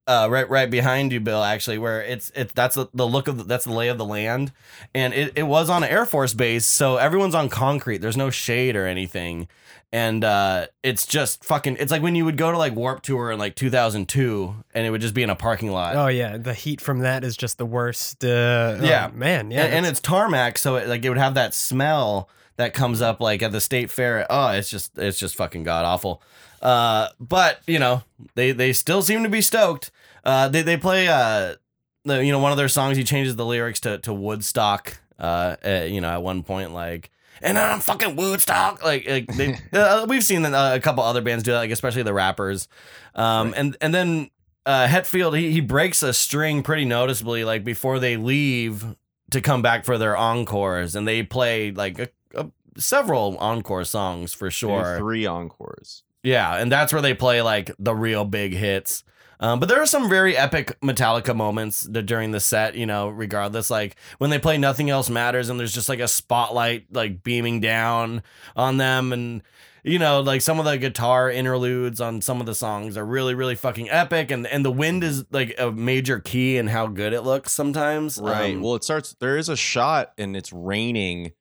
uh 0.07 0.29
right 0.31 0.49
right 0.49 0.71
behind 0.71 1.13
you, 1.13 1.21
Bill, 1.21 1.43
actually, 1.43 1.79
where 1.79 2.03
it's 2.03 2.31
it's 2.35 2.53
that's 2.53 2.75
the, 2.77 2.89
look 3.07 3.29
of 3.29 3.39
the, 3.39 3.45
that's 3.45 3.65
the 3.65 3.73
lay 3.73 3.89
of 3.89 3.99
the 3.99 4.05
land. 4.05 4.53
And 4.95 5.15
it, 5.15 5.33
it 5.37 5.45
was 5.45 5.71
on 5.71 5.83
an 5.83 5.91
Air 5.91 6.05
Force 6.07 6.35
base, 6.35 6.67
so 6.67 6.97
everyone's 6.97 7.35
on 7.35 7.49
concrete. 7.49 7.99
There's 7.99 8.17
no 8.17 8.31
shade 8.31 8.77
or 8.77 8.87
anything. 8.87 9.49
And 9.93 10.25
uh 10.25 10.67
it's 10.83 11.07
just 11.07 11.45
fucking 11.45 11.77
it's 11.79 11.93
like 11.93 12.03
when 12.03 12.17
you 12.17 12.25
would 12.25 12.37
go 12.37 12.51
to 12.51 12.59
like 12.59 12.75
Warp 12.75 13.03
Tour 13.03 13.31
in 13.31 13.39
like 13.39 13.55
2002 13.55 14.55
and 14.75 14.87
it 14.87 14.91
would 14.91 15.01
just 15.01 15.15
be 15.15 15.23
in 15.23 15.31
a 15.31 15.37
parking 15.37 15.71
lot. 15.71 15.95
Oh 15.97 16.09
yeah, 16.09 16.37
the 16.37 16.53
heat 16.55 16.81
from 16.81 16.99
that 17.01 17.23
is 17.23 17.37
just 17.37 17.59
the 17.59 17.67
worst. 17.67 18.25
Uh, 18.25 18.29
oh, 18.29 18.81
Yeah, 18.83 19.11
man. 19.15 19.51
Yeah, 19.51 19.65
and, 19.65 19.75
and 19.75 19.87
it's 19.87 20.01
tarmac, 20.01 20.59
so 20.59 20.77
it, 20.77 20.89
like 20.89 21.05
it 21.05 21.09
would 21.09 21.19
have 21.19 21.35
that 21.35 21.55
smell 21.55 22.29
that 22.57 22.75
comes 22.75 23.01
up 23.01 23.21
like 23.21 23.43
at 23.43 23.53
the 23.53 23.61
state 23.61 23.91
fair. 23.91 24.27
Oh, 24.29 24.49
it's 24.49 24.69
just 24.69 24.99
it's 24.99 25.19
just 25.19 25.37
fucking 25.37 25.63
god 25.63 25.85
awful. 25.85 26.21
Uh, 26.65 27.11
but 27.21 27.61
you 27.67 27.79
know 27.79 28.03
they 28.35 28.51
they 28.51 28.73
still 28.73 29.03
seem 29.03 29.23
to 29.23 29.29
be 29.29 29.43
stoked. 29.43 29.91
Uh, 30.25 30.49
they 30.49 30.63
they 30.63 30.79
play 30.79 31.07
uh, 31.07 31.57
the, 32.05 32.25
you 32.25 32.33
know 32.33 32.39
one 32.39 32.53
of 32.53 32.59
their 32.59 32.69
songs. 32.69 32.97
He 32.97 33.05
changes 33.05 33.37
the 33.37 33.45
lyrics 33.45 33.81
to 33.81 33.99
to 33.99 34.15
Woodstock. 34.15 34.99
Uh, 35.19 35.57
uh 35.65 35.87
you 35.87 36.01
know 36.01 36.09
at 36.09 36.23
one 36.23 36.43
point 36.43 36.73
like. 36.73 37.11
And 37.43 37.59
I'm 37.59 37.81
fucking 37.81 38.17
Woodstock. 38.17 38.83
Like, 38.83 39.07
like 39.07 39.27
they, 39.27 39.59
uh, 39.79 40.07
we've 40.07 40.25
seen 40.25 40.47
uh, 40.47 40.73
a 40.75 40.81
couple 40.81 41.03
other 41.03 41.21
bands 41.21 41.43
do 41.43 41.51
that, 41.51 41.59
like 41.59 41.73
especially 41.73 42.03
the 42.03 42.15
rappers. 42.15 42.69
Um, 43.15 43.53
and 43.57 43.77
and 43.83 43.93
then 43.93 44.31
uh, 44.65 44.87
Hetfield 44.87 45.37
he, 45.37 45.51
he 45.51 45.61
breaks 45.61 46.03
a 46.03 46.15
string 46.15 46.63
pretty 46.63 46.87
noticeably, 46.87 47.45
like 47.45 47.63
before 47.65 47.99
they 47.99 48.17
leave 48.17 48.97
to 49.31 49.41
come 49.43 49.61
back 49.61 49.85
for 49.85 49.99
their 49.99 50.17
encores, 50.17 50.95
and 50.95 51.07
they 51.07 51.23
play 51.23 51.73
like 51.73 51.99
a, 51.99 52.09
a, 52.35 52.47
several 52.79 53.37
encore 53.39 53.85
songs 53.85 54.33
for 54.33 54.51
sure. 54.51 54.97
Three 54.97 55.27
encores. 55.27 56.04
Yeah, 56.25 56.57
and 56.57 56.73
that's 56.73 56.93
where 56.93 57.03
they 57.03 57.15
play 57.15 57.41
like 57.43 57.71
the 57.79 57.95
real 57.95 58.25
big 58.25 58.55
hits. 58.55 59.05
Um, 59.41 59.61
but 59.61 59.69
there 59.69 59.83
are 59.83 59.87
some 59.87 60.09
very 60.09 60.37
epic 60.37 60.81
Metallica 60.81 61.37
moments 61.37 61.85
during 61.85 62.31
the 62.31 62.41
set, 62.41 62.77
you 62.77 62.87
know, 62.87 63.09
regardless, 63.09 63.69
like 63.69 63.97
when 64.19 64.31
they 64.31 64.39
play 64.39 64.57
Nothing 64.57 64.91
Else 64.91 65.11
Matters 65.11 65.51
and 65.51 65.61
there's 65.61 65.75
just 65.75 65.89
like 65.89 66.01
a 66.01 66.09
spotlight 66.09 66.87
like 66.93 67.23
beaming 67.23 67.61
down 67.61 68.23
on 68.57 68.79
them. 68.79 69.13
And, 69.13 69.43
you 69.83 69.99
know, 69.99 70.21
like 70.21 70.41
some 70.41 70.59
of 70.59 70.65
the 70.65 70.79
guitar 70.79 71.31
interludes 71.31 72.01
on 72.01 72.23
some 72.23 72.41
of 72.41 72.47
the 72.47 72.55
songs 72.55 72.97
are 72.97 73.05
really, 73.05 73.35
really 73.35 73.57
fucking 73.57 73.91
epic. 73.91 74.31
And, 74.31 74.47
and 74.47 74.65
the 74.65 74.71
wind 74.71 75.05
is 75.05 75.25
like 75.31 75.55
a 75.59 75.71
major 75.71 76.21
key 76.21 76.57
in 76.57 76.69
how 76.69 76.87
good 76.87 77.13
it 77.13 77.23
looks 77.23 77.53
sometimes. 77.53 78.19
Right. 78.19 78.55
Um, 78.55 78.63
well, 78.63 78.77
it 78.77 78.85
starts. 78.85 79.15
There 79.19 79.37
is 79.37 79.51
a 79.51 79.57
shot, 79.57 80.13
and 80.17 80.37
it's 80.37 80.53
raining 80.55 81.33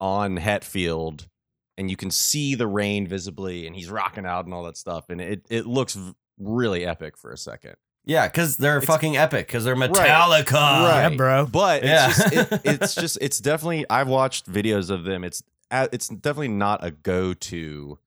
on 0.00 0.38
Hetfield, 0.38 1.28
and 1.76 1.90
you 1.90 1.96
can 1.96 2.10
see 2.10 2.54
the 2.54 2.66
rain 2.66 3.06
visibly, 3.06 3.66
and 3.66 3.74
he's 3.74 3.90
rocking 3.90 4.26
out 4.26 4.44
and 4.44 4.54
all 4.54 4.64
that 4.64 4.76
stuff, 4.76 5.10
and 5.10 5.20
it 5.20 5.44
it 5.50 5.66
looks 5.66 5.96
really 6.38 6.84
epic 6.84 7.16
for 7.16 7.30
a 7.32 7.38
second. 7.38 7.74
yeah, 8.06 8.26
because 8.28 8.56
they're 8.58 8.76
It's- 8.78 8.86
fucking 8.86 9.16
epic 9.16 9.46
because 9.46 9.64
they're 9.64 9.74
Right. 9.74 9.90
Metallica. 9.90 10.52
yeah, 10.52 11.08
bro. 11.10 11.46
But 11.46 11.82
it's 11.84 11.86
Yeah. 11.88 12.08
just 12.08 12.32
it, 12.32 12.60
it's 12.64 12.94
just 12.94 13.18
it's 13.20 13.38
definitely 13.38 13.86
I've 13.88 14.08
watched 14.08 14.50
videos 14.50 14.90
of 14.90 15.04
them. 15.04 15.24
It's 15.24 15.42
it's 15.70 16.08
definitely 16.08 16.48
not 16.48 16.84
a 16.84 16.90
go 16.90 17.32
to 17.34 17.98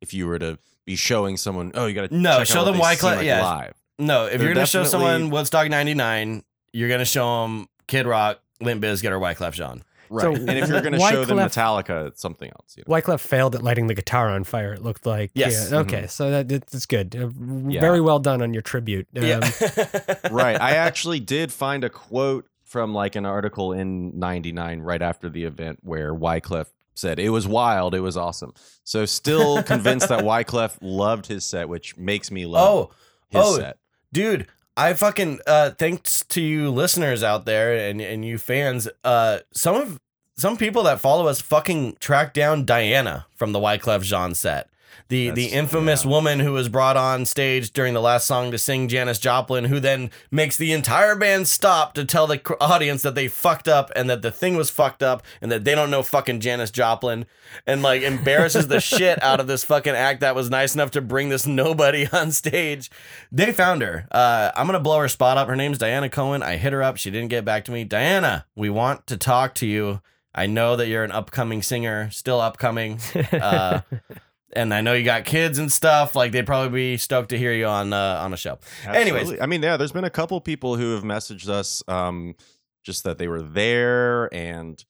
if 0.00 0.12
you 0.14 0.26
were 0.26 0.38
to 0.38 0.58
be 0.86 0.96
showing 0.96 1.36
someone. 1.36 1.70
Oh, 1.74 1.86
you 1.86 1.94
got 1.94 2.08
to 2.10 2.16
No, 2.16 2.42
show 2.44 2.64
them 2.64 2.78
why 2.78 2.96
Wyclef- 2.96 3.24
yeah. 3.24 3.42
live. 3.44 3.74
No, 3.98 4.24
if 4.24 4.32
They're 4.38 4.46
you're 4.46 4.54
gonna 4.54 4.66
show 4.66 4.82
definitely- 4.84 5.08
someone 5.12 5.30
Woodstock 5.30 5.68
'99, 5.68 6.42
you're 6.72 6.88
gonna 6.88 7.04
show 7.04 7.42
them 7.42 7.68
Kid 7.86 8.06
Rock, 8.06 8.40
Limp 8.60 8.82
Bizkit, 8.82 9.10
or 9.10 9.20
Wyclef 9.20 9.52
Jean. 9.52 9.84
Right. 10.12 10.22
So 10.22 10.32
and 10.34 10.50
if 10.50 10.68
you're 10.68 10.80
going 10.82 10.92
to 10.92 10.98
show 10.98 11.24
them 11.24 11.38
Metallica, 11.38 12.08
it's 12.08 12.20
something 12.20 12.50
else. 12.50 12.76
You 12.76 12.84
know? 12.86 12.94
Wyclef 12.94 13.20
failed 13.20 13.54
at 13.54 13.62
lighting 13.62 13.86
the 13.86 13.94
guitar 13.94 14.28
on 14.28 14.44
fire. 14.44 14.74
It 14.74 14.82
looked 14.82 15.06
like. 15.06 15.30
Yes. 15.34 15.70
Yeah, 15.72 15.78
okay, 15.78 16.06
so 16.06 16.30
that 16.30 16.48
that's 16.48 16.84
good. 16.86 17.16
Uh, 17.16 17.30
Yeah. 17.68 17.80
Very 17.80 18.00
well 18.02 18.18
done 18.18 18.42
on 18.42 18.52
your 18.52 18.62
tribute. 18.62 19.06
Um, 19.16 19.22
right. 20.30 20.60
I 20.60 20.72
actually 20.72 21.20
did 21.20 21.50
find 21.52 21.82
a 21.84 21.88
quote 21.90 22.46
from 22.64 22.92
like 22.94 23.16
an 23.16 23.24
article 23.26 23.72
in 23.72 24.18
99 24.18 24.80
right 24.80 25.02
after 25.02 25.28
the 25.30 25.44
event 25.44 25.78
where 25.82 26.14
Wyclef 26.14 26.66
said 26.94 27.18
it 27.18 27.30
was 27.30 27.48
wild, 27.48 27.94
it 27.94 28.00
was 28.00 28.16
awesome. 28.18 28.52
So 28.84 29.06
still 29.06 29.62
convinced 29.72 30.08
that 30.10 30.24
Wyclef 30.24 30.76
loved 30.82 31.26
his 31.26 31.44
set, 31.44 31.68
which 31.68 31.96
makes 31.96 32.30
me 32.30 32.44
love 32.46 32.68
Oh, 32.68 32.90
his 33.30 33.42
oh, 33.44 33.56
set. 33.56 33.78
dude. 34.12 34.46
I 34.76 34.94
fucking 34.94 35.40
uh 35.46 35.70
thanks 35.70 36.24
to 36.30 36.40
you 36.40 36.70
listeners 36.70 37.22
out 37.22 37.44
there 37.44 37.76
and 37.88 38.00
and 38.00 38.24
you 38.24 38.38
fans. 38.38 38.88
Uh 39.04 39.40
some 39.52 39.76
of 39.76 40.00
some 40.36 40.56
people 40.56 40.82
that 40.84 41.00
follow 41.00 41.26
us 41.28 41.40
fucking 41.40 41.96
tracked 42.00 42.34
down 42.34 42.64
Diana 42.64 43.26
from 43.36 43.52
the 43.52 43.58
Wyclef 43.58 44.02
Jean 44.02 44.34
set. 44.34 44.68
The 45.08 45.30
the 45.30 45.42
That's- 45.42 45.52
infamous 45.52 46.04
woman 46.06 46.40
who 46.40 46.52
was 46.52 46.68
brought 46.68 46.96
on 46.96 47.24
stage 47.26 47.72
during 47.72 47.94
the 47.94 48.00
last 48.00 48.26
song 48.26 48.50
to 48.50 48.58
sing 48.58 48.88
Janis 48.88 49.18
Joplin, 49.18 49.64
who 49.64 49.78
then 49.80 50.10
makes 50.30 50.56
the 50.56 50.72
entire 50.72 51.14
band 51.16 51.48
stop 51.48 51.94
to 51.94 52.04
tell 52.04 52.26
the 52.26 52.40
audience 52.60 53.02
that 53.02 53.14
they 53.14 53.28
fucked 53.28 53.68
up 53.68 53.90
and 53.94 54.08
that 54.08 54.22
the 54.22 54.30
thing 54.30 54.56
was 54.56 54.70
fucked 54.70 55.02
up 55.02 55.22
and 55.40 55.50
that 55.52 55.64
they 55.64 55.74
don't 55.74 55.90
know 55.90 56.02
fucking 56.02 56.40
Janis 56.40 56.70
Joplin 56.70 57.26
and 57.66 57.82
like 57.82 58.02
embarrasses 58.02 58.68
the 58.68 58.80
shit 58.92 59.22
out 59.22 59.40
of 59.40 59.46
this 59.46 59.64
fucking 59.64 59.94
act 59.94 60.20
that 60.20 60.34
was 60.34 60.48
nice 60.50 60.74
enough 60.74 60.90
to 60.92 61.00
bring 61.00 61.28
this 61.28 61.46
nobody 61.46 62.06
on 62.12 62.32
stage. 62.32 62.90
They 63.30 63.52
found 63.52 63.82
her. 63.82 64.06
Uh, 64.10 64.50
I'm 64.56 64.66
gonna 64.66 64.80
blow 64.80 64.98
her 64.98 65.08
spot 65.08 65.36
up. 65.36 65.48
Her 65.48 65.56
name's 65.56 65.78
Diana 65.78 66.08
Cohen. 66.08 66.42
I 66.42 66.56
hit 66.56 66.72
her 66.72 66.82
up. 66.82 66.96
She 66.96 67.10
didn't 67.10 67.28
get 67.30 67.44
back 67.44 67.64
to 67.66 67.72
me. 67.72 67.84
Diana, 67.84 68.46
we 68.56 68.70
want 68.70 69.06
to 69.08 69.16
talk 69.16 69.54
to 69.56 69.66
you. 69.66 70.00
I 70.34 70.46
know 70.46 70.76
that 70.76 70.88
you're 70.88 71.04
an 71.04 71.12
upcoming 71.12 71.60
singer, 71.62 72.08
still 72.10 72.40
upcoming. 72.40 72.98
Uh, 73.32 73.80
and 74.54 74.72
I 74.72 74.80
know 74.80 74.92
you 74.94 75.04
got 75.04 75.24
kids 75.24 75.58
and 75.58 75.70
stuff. 75.70 76.14
Like 76.14 76.32
they'd 76.32 76.46
probably 76.46 76.92
be 76.92 76.96
stoked 76.96 77.30
to 77.30 77.38
hear 77.38 77.52
you 77.52 77.66
on 77.66 77.92
uh, 77.92 78.20
on 78.22 78.32
a 78.32 78.36
show. 78.36 78.58
Anyways, 78.86 79.40
I 79.40 79.46
mean, 79.46 79.62
yeah, 79.62 79.76
there's 79.76 79.92
been 79.92 80.04
a 80.04 80.10
couple 80.10 80.40
people 80.40 80.76
who 80.76 80.94
have 80.94 81.04
messaged 81.04 81.48
us 81.48 81.82
um, 81.88 82.34
just 82.84 83.04
that 83.04 83.18
they 83.18 83.28
were 83.28 83.42
there. 83.42 84.32
And 84.34 84.82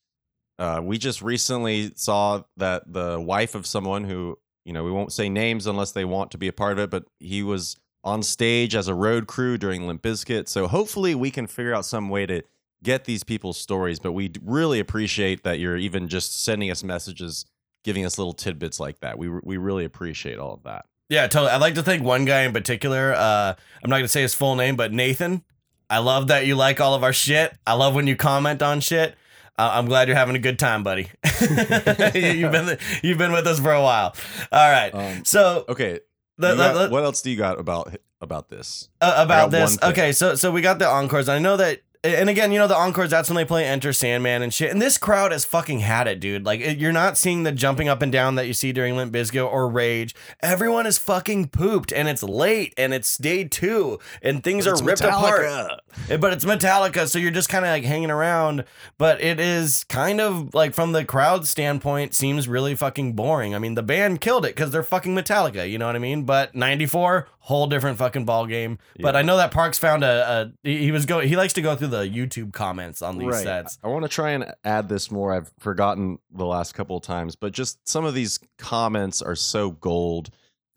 uh, 0.59 0.81
we 0.83 0.99
just 0.99 1.23
recently 1.23 1.93
saw 1.95 2.43
that 2.57 2.93
the 2.93 3.21
wife 3.21 3.55
of 3.55 3.67
someone 3.67 4.05
who, 4.05 4.39
you 4.65 4.73
know, 4.73 4.85
we 4.85 4.91
won't 4.91 5.13
say 5.13 5.29
names 5.29 5.67
unless 5.67 5.93
they 5.93 6.05
want 6.05 6.31
to 6.33 6.39
be 6.39 6.49
a 6.49 6.53
part 6.53 6.73
of 6.73 6.79
it, 6.79 6.91
but 6.91 7.05
he 7.19 7.43
was 7.43 7.77
on 8.05 8.23
stage 8.23 8.75
as 8.75 8.89
a 8.89 8.95
road 8.95 9.27
crew 9.27 9.57
during 9.57 9.87
Limp 9.87 10.03
Bizkit. 10.03 10.49
So 10.49 10.67
hopefully 10.67 11.15
we 11.15 11.31
can 11.31 11.47
figure 11.47 11.75
out 11.75 11.85
some 11.85 12.09
way 12.09 12.27
to 12.27 12.43
get 12.83 13.05
these 13.05 13.23
people's 13.23 13.59
stories. 13.59 14.01
But 14.01 14.13
we 14.13 14.33
really 14.43 14.81
appreciate 14.81 15.45
that 15.45 15.59
you're 15.59 15.77
even 15.77 16.09
just 16.09 16.43
sending 16.43 16.71
us 16.71 16.83
messages, 16.83 17.45
giving 17.85 18.05
us 18.05 18.19
little 18.19 18.33
tidbits 18.33 18.79
like 18.81 19.01
that. 19.01 19.19
We, 19.19 19.29
we 19.29 19.57
really 19.57 19.85
appreciate 19.85 20.39
all 20.39 20.55
of 20.55 20.63
that. 20.65 20.87
Yeah, 21.09 21.27
totally. 21.27 21.51
I'd 21.53 21.61
like 21.61 21.75
to 21.75 21.83
thank 21.83 22.03
one 22.03 22.25
guy 22.25 22.43
in 22.43 22.53
particular. 22.53 23.13
Uh, 23.15 23.55
I'm 23.83 23.91
not 23.91 23.97
going 23.97 24.05
to 24.05 24.09
say 24.09 24.23
his 24.23 24.35
full 24.35 24.55
name, 24.57 24.77
but 24.77 24.93
Nathan. 24.93 25.43
I 25.91 25.99
love 25.99 26.29
that 26.29 26.47
you 26.47 26.55
like 26.57 26.81
all 26.81 26.95
of 26.95 27.05
our 27.05 27.13
shit. 27.13 27.55
I 27.67 27.75
love 27.75 27.95
when 27.95 28.07
you 28.07 28.17
comment 28.17 28.63
on 28.63 28.81
shit. 28.81 29.15
Uh, 29.59 29.71
I'm 29.75 29.85
glad 29.87 30.09
you're 30.09 30.17
having 30.17 30.37
a 30.37 30.39
good 30.39 30.59
time, 30.59 30.83
buddy. 30.83 31.11
you've 31.43 32.53
been 32.53 32.79
you've 33.03 33.19
been 33.19 33.33
with 33.33 33.47
us 33.47 33.61
for 33.61 33.73
a 33.73 33.83
while. 33.83 34.15
All 34.51 34.71
right. 34.71 34.91
Um, 34.95 35.25
so 35.27 35.65
Okay. 35.69 36.01
the- 36.39 36.55
the- 36.55 36.89
what 36.91 37.05
else 37.05 37.21
do 37.21 37.31
you 37.31 37.37
got 37.37 37.61
about 37.61 37.95
about 38.23 38.49
this? 38.49 38.89
uh, 39.03 39.15
about 39.19 39.51
this. 39.51 39.77
Okay, 39.83 40.13
so 40.13 40.35
so 40.37 40.51
we 40.51 40.63
got 40.63 40.79
the 40.79 40.89
encores. 40.89 41.29
I 41.29 41.39
know 41.39 41.57
that, 41.59 41.81
and 42.05 42.29
again, 42.29 42.51
you 42.53 42.59
know 42.59 42.67
the 42.67 42.77
encores. 42.77 43.11
That's 43.11 43.29
when 43.29 43.37
they 43.37 43.45
play 43.45 43.65
Enter 43.65 43.93
Sandman 43.93 44.43
and 44.43 44.53
shit. 44.53 44.71
And 44.73 44.83
this 44.83 44.99
crowd 44.99 45.31
has 45.33 45.45
fucking 45.45 45.81
had 45.81 46.09
it, 46.09 46.19
dude. 46.21 46.45
Like 46.45 46.61
it- 46.61 46.79
you're 46.79 46.93
not 46.93 47.17
seeing 47.17 47.45
the 47.45 47.53
jumping 47.53 47.89
up 47.89 48.03
and 48.03 48.11
down 48.11 48.35
that 48.35 48.47
you 48.47 48.55
see 48.55 48.73
during 48.73 48.97
Limp 48.97 49.13
Bizkit 49.13 49.45
or 49.51 49.69
Rage. 49.69 50.15
Everyone 50.43 50.87
is 50.87 50.99
fucking 50.99 51.49
pooped, 51.49 51.93
and 51.93 52.09
it's 52.09 52.23
late, 52.23 52.75
and 52.77 52.93
it's 52.93 53.17
day 53.17 53.45
two, 53.45 53.99
and 54.23 54.43
things 54.43 54.65
But 54.65 54.81
are 54.81 54.85
ripped 54.85 55.01
apart. 55.03 55.43
Metallica. 55.47 55.79
Eh, 56.11 56.17
But 56.17 56.33
it's 56.33 56.45
Metallica, 56.45 57.07
so 57.09 57.19
you're 57.19 57.31
just 57.31 57.49
kind 57.49 57.65
of 57.65 57.71
like 57.71 57.85
hanging 57.85 58.11
around. 58.11 58.65
But 58.99 59.21
it 59.23 59.39
is 59.39 59.85
kind 59.85 60.21
of 60.21 60.55
like 60.55 60.75
from 60.75 60.93
the 60.93 61.05
crowd 61.05 61.47
standpoint, 61.47 62.15
seems 62.15 62.49
really 62.49 62.75
fucking 62.75 63.13
boring. 63.13 63.55
I 63.55 63.59
mean, 63.59 63.75
the 63.75 63.83
band 63.83 64.21
killed 64.21 64.45
it 64.45 64.55
because 64.57 64.71
they're 64.73 64.83
fucking 64.83 65.15
Metallica. 65.15 65.71
You 65.71 65.79
know 65.79 65.87
what 65.87 65.95
I 65.97 66.01
mean? 66.01 66.25
But 66.25 66.55
'94, 66.55 67.29
whole 67.41 67.67
different 67.69 67.99
fucking 67.99 68.25
ball 68.25 68.47
game. 68.47 68.79
But 68.99 69.15
I 69.15 69.23
know 69.23 69.37
that 69.37 69.51
Parks 69.53 69.79
found 69.79 70.03
a, 70.03 70.53
a 70.65 70.69
he 70.69 70.79
he 70.85 70.91
was 70.93 71.07
going. 71.07 71.29
He 71.29 71.37
likes 71.37 71.53
to 71.53 71.63
go 71.63 71.77
through 71.77 71.89
the 71.93 72.09
YouTube 72.09 72.53
comments 72.55 73.03
on 73.03 73.19
these 73.19 73.43
sets. 73.43 73.79
I 73.85 73.89
want 73.89 74.03
to 74.05 74.09
try 74.09 74.31
and 74.31 74.47
add 74.65 74.89
this 74.89 75.11
more. 75.11 75.33
I've 75.33 75.53
forgotten 75.61 76.19
the 76.33 76.47
last 76.47 76.75
couple 76.75 76.97
of 76.97 77.03
times, 77.03 77.37
but 77.37 77.53
just 77.53 77.87
some 77.87 78.07
of 78.07 78.15
these 78.15 78.41
comments 78.57 79.21
are 79.21 79.37
so 79.37 79.71
gold. 79.73 80.31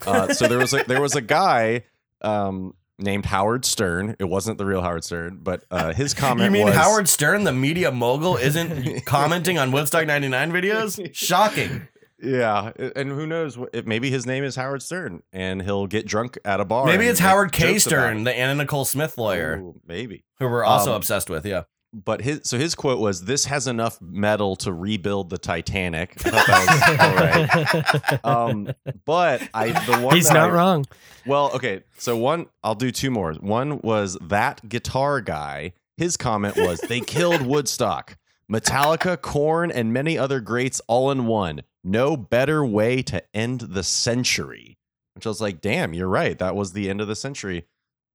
Uh, 0.06 0.34
so 0.34 0.48
there 0.48 0.58
was 0.58 0.74
a 0.74 0.84
there 0.84 1.02
was 1.02 1.16
a 1.16 1.22
guy 1.22 1.84
um, 2.22 2.76
named 3.00 3.26
Howard 3.26 3.64
Stern. 3.64 4.18
It 4.20 4.26
wasn't 4.26 4.58
the 4.58 4.66
real 4.66 4.82
Howard 4.82 5.06
Stern, 5.06 5.40
but 5.42 5.64
uh, 5.72 5.94
his 5.94 6.14
comment 6.26 6.48
You 6.48 6.52
mean 6.52 6.66
was 6.66 6.76
Howard 6.76 7.08
Stern, 7.08 7.46
the 7.46 7.54
media 7.54 7.92
mogul, 7.92 8.36
isn't 8.36 9.06
commenting 9.06 9.58
on 9.58 9.72
Woodstock 9.72 10.06
'99 10.06 10.52
videos? 10.52 11.10
Shocking. 11.16 11.88
Yeah, 12.22 12.72
and 12.96 13.10
who 13.10 13.28
knows? 13.28 13.58
what- 13.58 13.86
Maybe 13.86 14.10
his 14.10 14.26
name 14.26 14.44
is 14.44 14.56
Howard 14.56 14.82
Stern, 14.82 15.22
and 15.34 15.62
he'll 15.62 15.86
get 15.88 16.08
drunk 16.08 16.38
at 16.46 16.60
a 16.62 16.66
bar. 16.66 16.86
Maybe 16.86 17.08
it's 17.08 17.20
Howard 17.20 17.52
K. 17.52 17.78
Stern, 17.78 18.24
the 18.24 18.34
Anna 18.34 18.56
Nicole 18.56 18.86
Smith 18.86 19.18
lawyer, 19.18 19.58
Ooh, 19.58 19.76
maybe. 19.86 20.24
who 20.40 20.48
we're 20.48 20.64
also 20.64 20.92
Um, 20.92 20.98
obsessed 20.98 21.30
with. 21.30 21.46
Yeah. 21.46 21.64
But 21.94 22.22
his 22.22 22.42
so 22.44 22.58
his 22.58 22.76
quote 22.76 23.00
was, 23.00 23.24
"This 23.24 23.46
has 23.46 23.68
enough 23.68 23.98
metal 24.02 24.58
to 24.58 24.74
rebuild 24.74 25.30
the 25.30 25.38
Titanic." 25.38 26.14
I 26.26 26.30
thought 26.30 26.48
that 26.48 27.74
was 27.74 28.26
all 28.26 28.42
right. 28.42 28.50
Um, 28.50 28.74
but 29.06 29.42
I 29.54 29.70
the 29.86 30.00
one 30.02 30.14
He's 30.16 30.28
that 30.28 30.34
not 30.34 30.50
I- 30.50 30.54
wrong. 30.54 30.86
Well, 31.26 31.52
okay. 31.56 31.84
So 31.98 32.18
one, 32.18 32.48
I'll 32.64 32.76
do 32.76 32.92
two 32.92 33.12
more. 33.12 33.34
One 33.36 33.80
was 33.82 34.18
that 34.22 34.68
guitar 34.68 35.22
guy. 35.22 35.72
His 35.98 36.18
comment 36.18 36.58
was, 36.58 36.82
"They 36.82 37.00
killed 37.00 37.44
Woodstock, 37.44 38.18
Metallica, 38.52 39.22
Korn, 39.22 39.72
and 39.72 39.94
many 39.94 40.18
other 40.18 40.42
greats 40.42 40.82
all 40.88 41.12
in 41.12 41.26
one. 41.28 41.62
No 41.86 42.18
better 42.18 42.66
way 42.66 43.02
to 43.04 43.24
end 43.34 43.62
the 43.62 43.84
century." 43.84 44.78
Which 45.14 45.26
I 45.26 45.30
was 45.30 45.40
like, 45.40 45.62
"Damn, 45.62 45.94
you're 45.94 46.10
right. 46.10 46.38
That 46.38 46.56
was 46.56 46.74
the 46.74 46.90
end 46.90 47.00
of 47.00 47.08
the 47.08 47.16
century." 47.16 47.66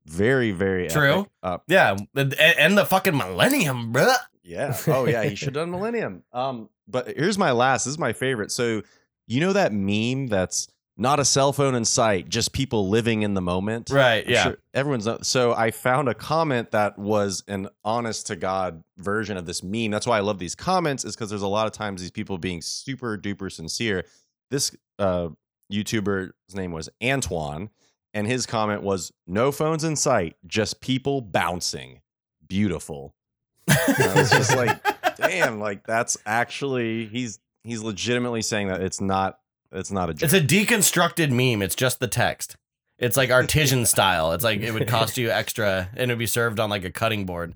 Very, 0.06 0.50
very 0.50 0.88
True. 0.88 1.26
Uh, 1.42 1.58
Yeah. 1.68 1.96
And, 2.14 2.76
the 2.76 2.86
fucking 2.86 3.16
millennium, 3.16 3.92
bruh. 3.92 4.16
yeah. 4.42 4.76
Oh 4.86 5.06
yeah, 5.06 5.22
he 5.24 5.34
should 5.34 5.54
have 5.54 5.54
done 5.54 5.70
Millennium. 5.78 6.24
Um, 6.32 6.68
but 6.88 7.08
here's 7.08 7.38
my 7.38 7.52
last. 7.52 7.84
This 7.84 7.92
is 7.92 7.98
my 7.98 8.12
favorite. 8.12 8.50
So 8.50 8.82
you 9.26 9.40
know 9.40 9.52
that 9.52 9.72
meme 9.72 10.26
that's 10.26 10.68
not 11.00 11.18
a 11.18 11.24
cell 11.24 11.50
phone 11.54 11.74
in 11.74 11.86
sight, 11.86 12.28
just 12.28 12.52
people 12.52 12.90
living 12.90 13.22
in 13.22 13.32
the 13.32 13.40
moment. 13.40 13.88
Right, 13.90 14.22
I'm 14.26 14.30
yeah. 14.30 14.42
sure 14.42 14.58
everyone's 14.74 15.06
not- 15.06 15.24
so 15.24 15.54
I 15.54 15.70
found 15.70 16.10
a 16.10 16.14
comment 16.14 16.72
that 16.72 16.98
was 16.98 17.42
an 17.48 17.68
honest 17.82 18.26
to 18.26 18.36
God 18.36 18.84
version 18.98 19.38
of 19.38 19.46
this 19.46 19.62
meme. 19.62 19.90
That's 19.90 20.06
why 20.06 20.18
I 20.18 20.20
love 20.20 20.38
these 20.38 20.54
comments, 20.54 21.06
is 21.06 21.16
because 21.16 21.30
there's 21.30 21.40
a 21.40 21.48
lot 21.48 21.66
of 21.66 21.72
times 21.72 22.02
these 22.02 22.10
people 22.10 22.36
being 22.36 22.60
super 22.60 23.16
duper 23.16 23.50
sincere. 23.50 24.04
This 24.50 24.76
uh 24.98 25.30
YouTuber's 25.72 26.54
name 26.54 26.72
was 26.72 26.90
Antoine, 27.02 27.70
and 28.12 28.26
his 28.26 28.44
comment 28.44 28.82
was 28.82 29.10
no 29.26 29.50
phones 29.50 29.84
in 29.84 29.96
sight, 29.96 30.36
just 30.46 30.82
people 30.82 31.22
bouncing. 31.22 32.02
Beautiful. 32.46 33.14
And 33.68 34.02
I 34.02 34.14
was 34.16 34.30
just 34.30 34.54
like, 34.54 34.78
damn, 35.16 35.60
like 35.60 35.86
that's 35.86 36.18
actually 36.26 37.06
he's 37.06 37.38
he's 37.64 37.82
legitimately 37.82 38.42
saying 38.42 38.68
that 38.68 38.82
it's 38.82 39.00
not 39.00 39.39
it's 39.72 39.90
not 39.90 40.10
a 40.10 40.14
joke. 40.14 40.24
It's 40.24 40.34
a 40.34 40.40
deconstructed 40.40 41.30
meme. 41.30 41.62
It's 41.62 41.74
just 41.74 42.00
the 42.00 42.08
text. 42.08 42.56
It's 43.00 43.16
like 43.16 43.30
artisan 43.30 43.86
style. 43.86 44.32
It's 44.32 44.44
like 44.44 44.60
it 44.60 44.72
would 44.72 44.86
cost 44.86 45.16
you 45.16 45.30
extra 45.30 45.88
and 45.92 46.10
it'd 46.10 46.18
be 46.18 46.26
served 46.26 46.60
on 46.60 46.68
like 46.68 46.84
a 46.84 46.90
cutting 46.90 47.24
board. 47.24 47.54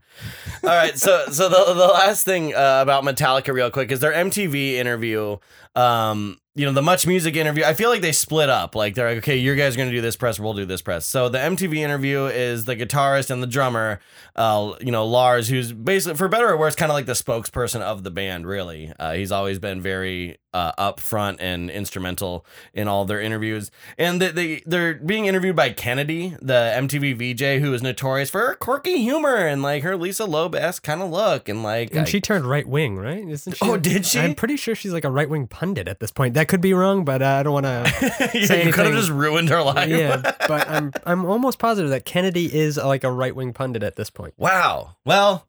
All 0.62 0.70
right, 0.70 0.98
so 0.98 1.26
so 1.30 1.50
the 1.50 1.74
the 1.74 1.86
last 1.86 2.24
thing 2.24 2.54
uh, 2.54 2.80
about 2.80 3.04
Metallica 3.04 3.52
real 3.52 3.70
quick 3.70 3.92
is 3.92 4.00
their 4.00 4.12
MTV 4.12 4.72
interview. 4.74 5.36
Um, 5.76 6.38
you 6.56 6.64
know, 6.64 6.72
the 6.72 6.82
Much 6.82 7.04
Music 7.04 7.34
interview. 7.34 7.64
I 7.64 7.74
feel 7.74 7.90
like 7.90 8.00
they 8.00 8.12
split 8.12 8.48
up. 8.48 8.76
Like 8.76 8.94
they're 8.94 9.08
like, 9.08 9.18
okay, 9.18 9.36
you 9.36 9.56
guys 9.56 9.74
are 9.74 9.78
gonna 9.78 9.90
do 9.90 10.00
this 10.00 10.14
press, 10.14 10.38
we'll 10.38 10.54
do 10.54 10.64
this 10.64 10.82
press. 10.82 11.04
So 11.04 11.28
the 11.28 11.38
MTV 11.38 11.78
interview 11.78 12.26
is 12.26 12.64
the 12.64 12.76
guitarist 12.76 13.30
and 13.30 13.42
the 13.42 13.48
drummer, 13.48 13.98
uh, 14.36 14.74
you 14.80 14.92
know, 14.92 15.04
Lars, 15.04 15.48
who's 15.48 15.72
basically 15.72 16.16
for 16.16 16.28
better 16.28 16.48
or 16.48 16.56
worse, 16.56 16.76
kind 16.76 16.92
of 16.92 16.94
like 16.94 17.06
the 17.06 17.12
spokesperson 17.14 17.80
of 17.80 18.04
the 18.04 18.10
band. 18.12 18.46
Really, 18.46 18.92
uh, 19.00 19.14
he's 19.14 19.32
always 19.32 19.58
been 19.58 19.80
very 19.82 20.36
uh, 20.52 20.70
upfront 20.78 21.38
and 21.40 21.68
instrumental 21.72 22.46
in 22.72 22.86
all 22.86 23.04
their 23.04 23.20
interviews. 23.20 23.72
And 23.98 24.22
they, 24.22 24.30
they 24.30 24.62
they're 24.64 24.94
being 24.94 25.26
interviewed 25.26 25.56
by 25.56 25.70
Kennedy, 25.70 26.36
the 26.40 26.72
MTV 26.76 27.16
VJ, 27.34 27.60
who 27.60 27.74
is 27.74 27.82
notorious 27.82 28.30
for 28.30 28.38
her 28.46 28.54
quirky 28.54 28.98
humor 28.98 29.34
and 29.34 29.60
like 29.60 29.82
her 29.82 29.96
Lisa 29.96 30.24
Loeb 30.24 30.54
esque 30.54 30.84
kind 30.84 31.02
of 31.02 31.10
look, 31.10 31.48
and 31.48 31.64
like 31.64 31.90
And 31.90 32.02
I- 32.02 32.04
she 32.04 32.20
turned 32.20 32.44
right 32.48 32.68
wing, 32.68 32.96
right? 32.96 33.26
Isn't 33.28 33.54
she? 33.56 33.64
Oh, 33.68 33.76
did 33.76 34.06
she? 34.06 34.20
I'm 34.20 34.36
pretty 34.36 34.56
sure 34.56 34.76
she's 34.76 34.92
like 34.92 35.04
a 35.04 35.10
right 35.10 35.28
wing 35.28 35.48
pundit 35.64 35.88
at 35.88 35.98
this 36.00 36.10
point. 36.10 36.34
That 36.34 36.48
could 36.48 36.60
be 36.60 36.74
wrong, 36.74 37.04
but 37.04 37.22
uh, 37.22 37.26
I 37.26 37.42
don't 37.42 37.52
want 37.54 37.64
to 37.66 38.30
Yeah, 38.34 38.46
say 38.46 38.66
you 38.66 38.72
could 38.72 38.84
have 38.86 38.94
just 38.94 39.10
ruined 39.10 39.48
her 39.48 39.62
life. 39.62 39.88
yeah, 39.88 40.16
but 40.48 40.68
I'm 40.68 40.92
I'm 41.06 41.24
almost 41.24 41.58
positive 41.58 41.90
that 41.90 42.04
Kennedy 42.04 42.54
is 42.54 42.76
uh, 42.78 42.86
like 42.86 43.04
a 43.04 43.10
right 43.10 43.34
wing 43.34 43.52
pundit 43.52 43.82
at 43.82 43.96
this 43.96 44.10
point. 44.10 44.34
Wow. 44.36 44.96
Well, 45.06 45.46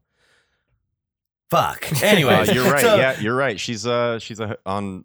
fuck. 1.50 1.86
Anyway, 2.02 2.32
Uh, 2.34 2.44
you're 2.52 2.70
right. 2.70 2.80
So- 2.82 2.96
yeah, 2.96 3.20
you're 3.20 3.36
right. 3.36 3.58
She's 3.60 3.86
uh 3.86 4.18
she's 4.18 4.40
a, 4.40 4.56
on 4.64 5.04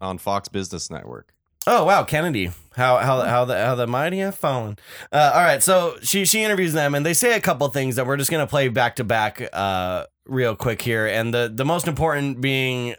on 0.00 0.18
Fox 0.18 0.48
Business 0.48 0.90
Network. 0.90 1.32
Oh 1.66 1.84
wow, 1.84 2.02
Kennedy. 2.04 2.50
How 2.76 2.96
how 2.98 3.20
how 3.22 3.44
the 3.44 3.56
how 3.64 3.74
the 3.74 3.86
mighty 3.86 4.18
have 4.18 4.34
fallen. 4.34 4.76
Uh, 5.12 5.32
all 5.34 5.42
right, 5.42 5.62
so 5.62 5.96
she 6.02 6.24
she 6.24 6.42
interviews 6.42 6.72
them 6.72 6.94
and 6.94 7.04
they 7.04 7.14
say 7.14 7.34
a 7.36 7.40
couple 7.40 7.68
things 7.68 7.96
that 7.96 8.06
we're 8.06 8.16
just 8.16 8.30
gonna 8.30 8.46
play 8.46 8.68
back 8.68 8.96
to 8.96 9.04
back, 9.04 9.42
uh, 9.52 10.04
real 10.26 10.56
quick 10.56 10.80
here. 10.82 11.06
And 11.06 11.32
the 11.34 11.50
the 11.54 11.64
most 11.64 11.86
important 11.88 12.40
being 12.40 12.94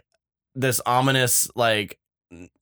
this 0.54 0.80
ominous 0.86 1.48
like 1.54 1.98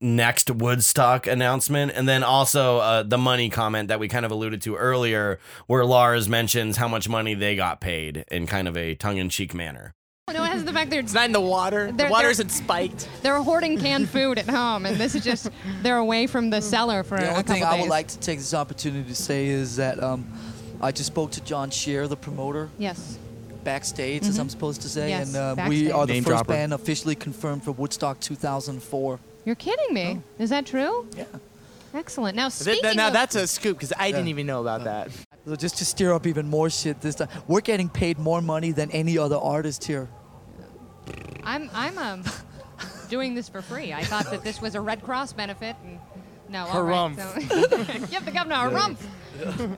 next 0.00 0.50
Woodstock 0.50 1.26
announcement, 1.26 1.92
and 1.94 2.08
then 2.08 2.22
also 2.22 2.78
uh, 2.78 3.02
the 3.02 3.18
money 3.18 3.50
comment 3.50 3.88
that 3.88 4.00
we 4.00 4.08
kind 4.08 4.24
of 4.24 4.30
alluded 4.30 4.62
to 4.62 4.76
earlier, 4.76 5.38
where 5.66 5.84
Lars 5.84 6.28
mentions 6.28 6.76
how 6.78 6.88
much 6.88 7.08
money 7.08 7.34
they 7.34 7.54
got 7.54 7.80
paid 7.80 8.24
in 8.30 8.46
kind 8.46 8.66
of 8.66 8.76
a 8.76 8.94
tongue 8.94 9.18
in 9.18 9.28
cheek 9.28 9.54
manner. 9.54 9.94
No, 10.32 10.44
it 10.44 10.48
has 10.48 10.64
the 10.64 10.74
fact 10.74 10.90
that 10.90 10.98
It's 10.98 11.14
not 11.14 11.24
in 11.24 11.32
the 11.32 11.40
water. 11.40 11.90
The 11.90 12.08
water 12.08 12.28
isn't 12.28 12.50
spiked. 12.50 13.08
They're 13.22 13.42
hoarding 13.42 13.78
canned 13.78 14.08
food 14.10 14.38
at 14.38 14.48
home, 14.48 14.84
and 14.84 14.96
this 14.96 15.14
is 15.14 15.24
just 15.24 15.48
they're 15.82 15.96
away 15.96 16.26
from 16.26 16.50
the 16.50 16.60
cellar 16.60 17.02
for 17.02 17.16
The 17.16 17.24
a 17.24 17.30
only 17.30 17.42
couple 17.42 17.54
thing 17.54 17.62
days. 17.62 17.72
I 17.72 17.80
would 17.80 17.90
like 17.90 18.08
to 18.08 18.18
take 18.18 18.38
this 18.38 18.52
opportunity 18.54 19.08
to 19.08 19.14
say 19.14 19.46
is 19.46 19.76
that 19.76 20.02
um, 20.02 20.30
I 20.82 20.92
just 20.92 21.06
spoke 21.06 21.30
to 21.32 21.40
John 21.42 21.70
Scher, 21.70 22.08
the 22.08 22.16
promoter, 22.16 22.68
yes. 22.78 23.18
Backstage, 23.64 24.22
as 24.26 24.36
Mhm. 24.36 24.40
I'm 24.40 24.48
supposed 24.48 24.82
to 24.82 24.88
say, 24.88 25.10
Yes, 25.10 25.28
and 25.34 25.58
uh, 25.58 25.66
we 25.68 25.90
are 25.90 26.06
the 26.06 26.14
Name 26.14 26.24
first 26.24 26.30
dropper. 26.44 26.52
band 26.52 26.72
officially 26.72 27.14
confirmed 27.14 27.64
for 27.64 27.72
Woodstock 27.72 28.20
2004. 28.20 29.18
You're 29.44 29.54
kidding 29.54 29.94
me? 29.94 30.20
Is 30.38 30.50
that 30.50 30.66
true? 30.66 31.06
Yeah. 31.16 31.24
Excellent. 31.94 32.36
Now 32.36 32.44
Th- 32.50 32.52
speaking 32.52 32.82
th- 32.82 32.96
now 32.96 33.06
of, 33.08 33.12
that's 33.14 33.34
a 33.34 33.46
scoop 33.46 33.78
because 33.78 33.92
I 33.98 34.10
didn't 34.10 34.28
even 34.28 34.46
know 34.46 34.60
about 34.60 34.84
that. 34.84 35.10
So 35.46 35.56
just 35.56 35.78
to 35.78 35.84
stir 35.86 36.12
up 36.12 36.26
even 36.26 36.46
more 36.48 36.68
shit 36.68 37.00
this 37.00 37.14
time, 37.14 37.28
we're 37.46 37.62
getting 37.62 37.88
paid 37.88 38.18
more 38.18 38.42
money 38.42 38.72
than 38.72 38.90
any 38.90 39.16
other 39.16 39.36
artist 39.36 39.84
here. 39.84 40.08
I'm 41.44 41.70
I'm 41.72 41.96
um 41.98 42.24
doing 43.08 43.34
this 43.34 43.48
for 43.48 43.62
free. 43.62 43.92
I 43.94 44.04
thought 44.04 44.30
that 44.30 44.44
this 44.44 44.60
was 44.60 44.74
a 44.74 44.80
Red 44.80 45.02
Cross 45.02 45.32
benefit. 45.32 45.76
And, 45.82 45.98
no, 46.50 46.66
all 46.66 46.82
right. 46.82 47.16
Harumph. 47.16 47.48
So, 47.98 48.06
give 48.10 48.24
the 48.26 48.32
governor 48.32 48.66
a 48.66 48.68
rump. 48.68 48.98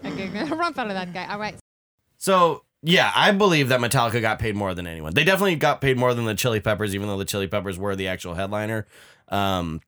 Okay, 0.05 0.31
a 0.51 0.55
rump 0.55 0.79
out 0.79 0.89
of 0.89 0.95
that 0.95 1.13
guy. 1.13 1.27
All 1.33 1.39
right. 1.39 1.55
So 2.19 2.65
yeah, 2.83 3.13
I 3.15 3.33
believe 3.33 3.69
that 3.69 3.81
Metallica 3.81 4.21
got 4.21 4.39
paid 4.39 4.57
more 4.57 4.75
than 4.75 4.87
anyone. 4.87 5.15
They 5.15 5.25
definitely 5.25 5.57
got 5.57 5.81
paid 5.81 5.97
more 5.99 6.15
than 6.15 6.25
the 6.25 6.35
Chili 6.35 6.61
Peppers, 6.61 6.95
even 6.95 7.09
though 7.09 7.19
the 7.19 7.25
Chili 7.25 7.47
Peppers 7.47 7.79
were 7.79 7.95
the 7.95 8.09
actual 8.09 8.35
headliner. 8.35 8.87
Um, 9.29 9.81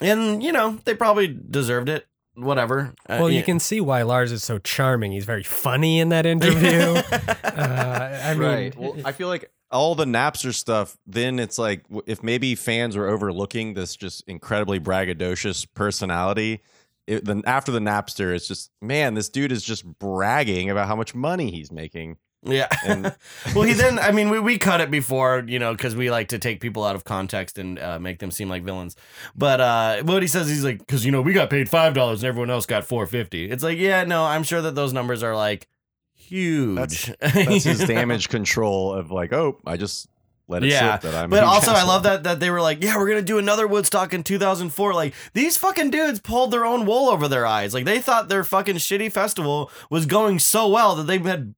and 0.00 0.42
you 0.42 0.52
know 0.52 0.78
they 0.84 0.94
probably 0.94 1.26
deserved 1.28 1.88
it. 1.88 2.06
Whatever. 2.34 2.94
Uh, 3.08 3.16
Well, 3.18 3.30
you 3.30 3.38
yeah. 3.38 3.42
can 3.42 3.58
see 3.58 3.80
why 3.80 4.02
Lars 4.02 4.30
is 4.30 4.44
so 4.44 4.58
charming. 4.58 5.10
He's 5.10 5.24
very 5.24 5.42
funny 5.42 5.98
in 5.98 6.10
that 6.10 6.24
interview. 6.24 7.02
uh, 7.44 8.20
I 8.22 8.34
mean, 8.34 8.42
right. 8.42 8.76
Well, 8.78 8.96
I 9.04 9.10
feel 9.10 9.26
like 9.26 9.50
all 9.72 9.96
the 9.96 10.04
Napster 10.04 10.54
stuff. 10.54 10.96
Then 11.06 11.40
it's 11.40 11.58
like 11.58 11.84
if 12.06 12.22
maybe 12.22 12.54
fans 12.54 12.96
were 12.96 13.08
overlooking 13.08 13.74
this 13.74 13.96
just 13.96 14.22
incredibly 14.28 14.78
braggadocious 14.78 15.66
personality. 15.74 16.60
It, 17.08 17.24
then 17.24 17.42
after 17.46 17.72
the 17.72 17.80
Napster, 17.80 18.34
it's 18.34 18.46
just 18.46 18.70
man, 18.80 19.14
this 19.14 19.28
dude 19.28 19.50
is 19.50 19.64
just 19.64 19.84
bragging 19.98 20.70
about 20.70 20.86
how 20.86 20.94
much 20.94 21.14
money 21.16 21.50
he's 21.50 21.72
making. 21.72 22.18
Yeah. 22.48 22.68
And 22.86 23.14
well, 23.54 23.62
he 23.62 23.72
then, 23.72 23.98
I 23.98 24.12
mean, 24.12 24.30
we, 24.30 24.40
we 24.40 24.58
cut 24.58 24.80
it 24.80 24.90
before, 24.90 25.44
you 25.46 25.58
know, 25.58 25.72
because 25.72 25.94
we 25.94 26.10
like 26.10 26.28
to 26.28 26.38
take 26.38 26.60
people 26.60 26.84
out 26.84 26.96
of 26.96 27.04
context 27.04 27.58
and 27.58 27.78
uh, 27.78 27.98
make 27.98 28.18
them 28.18 28.30
seem 28.30 28.48
like 28.48 28.62
villains. 28.62 28.96
But 29.36 29.60
uh, 29.60 30.02
what 30.02 30.22
he 30.22 30.28
says, 30.28 30.48
he's 30.48 30.64
like, 30.64 30.78
because, 30.78 31.04
you 31.04 31.12
know, 31.12 31.22
we 31.22 31.32
got 31.32 31.50
paid 31.50 31.68
$5 31.68 32.12
and 32.12 32.24
everyone 32.24 32.50
else 32.50 32.66
got 32.66 32.84
450 32.84 33.50
It's 33.50 33.62
like, 33.62 33.78
yeah, 33.78 34.04
no, 34.04 34.24
I'm 34.24 34.42
sure 34.42 34.62
that 34.62 34.74
those 34.74 34.92
numbers 34.92 35.22
are 35.22 35.36
like 35.36 35.68
huge. 36.14 37.12
that's 37.20 37.64
his 37.64 37.78
damage 37.86 38.28
control 38.28 38.92
of 38.92 39.10
like, 39.10 39.32
oh, 39.32 39.58
I 39.66 39.76
just 39.76 40.08
let 40.48 40.64
it 40.64 40.70
yeah, 40.70 40.98
slip 40.98 41.12
that 41.12 41.24
I'm. 41.24 41.30
but 41.30 41.44
also 41.44 41.72
I 41.72 41.82
love 41.84 42.04
that 42.04 42.24
that 42.24 42.40
they 42.40 42.50
were 42.50 42.60
like, 42.60 42.82
yeah, 42.82 42.96
we're 42.96 43.08
gonna 43.08 43.22
do 43.22 43.38
another 43.38 43.66
Woodstock 43.66 44.14
in 44.14 44.24
2004. 44.24 44.94
Like 44.94 45.14
these 45.34 45.56
fucking 45.56 45.90
dudes 45.90 46.20
pulled 46.20 46.50
their 46.50 46.64
own 46.64 46.86
wool 46.86 47.08
over 47.08 47.28
their 47.28 47.46
eyes. 47.46 47.74
Like 47.74 47.84
they 47.84 48.00
thought 48.00 48.28
their 48.28 48.44
fucking 48.44 48.76
shitty 48.76 49.12
festival 49.12 49.70
was 49.90 50.06
going 50.06 50.38
so 50.38 50.68
well 50.68 50.96
that 50.96 51.06
they 51.06 51.18
had 51.18 51.54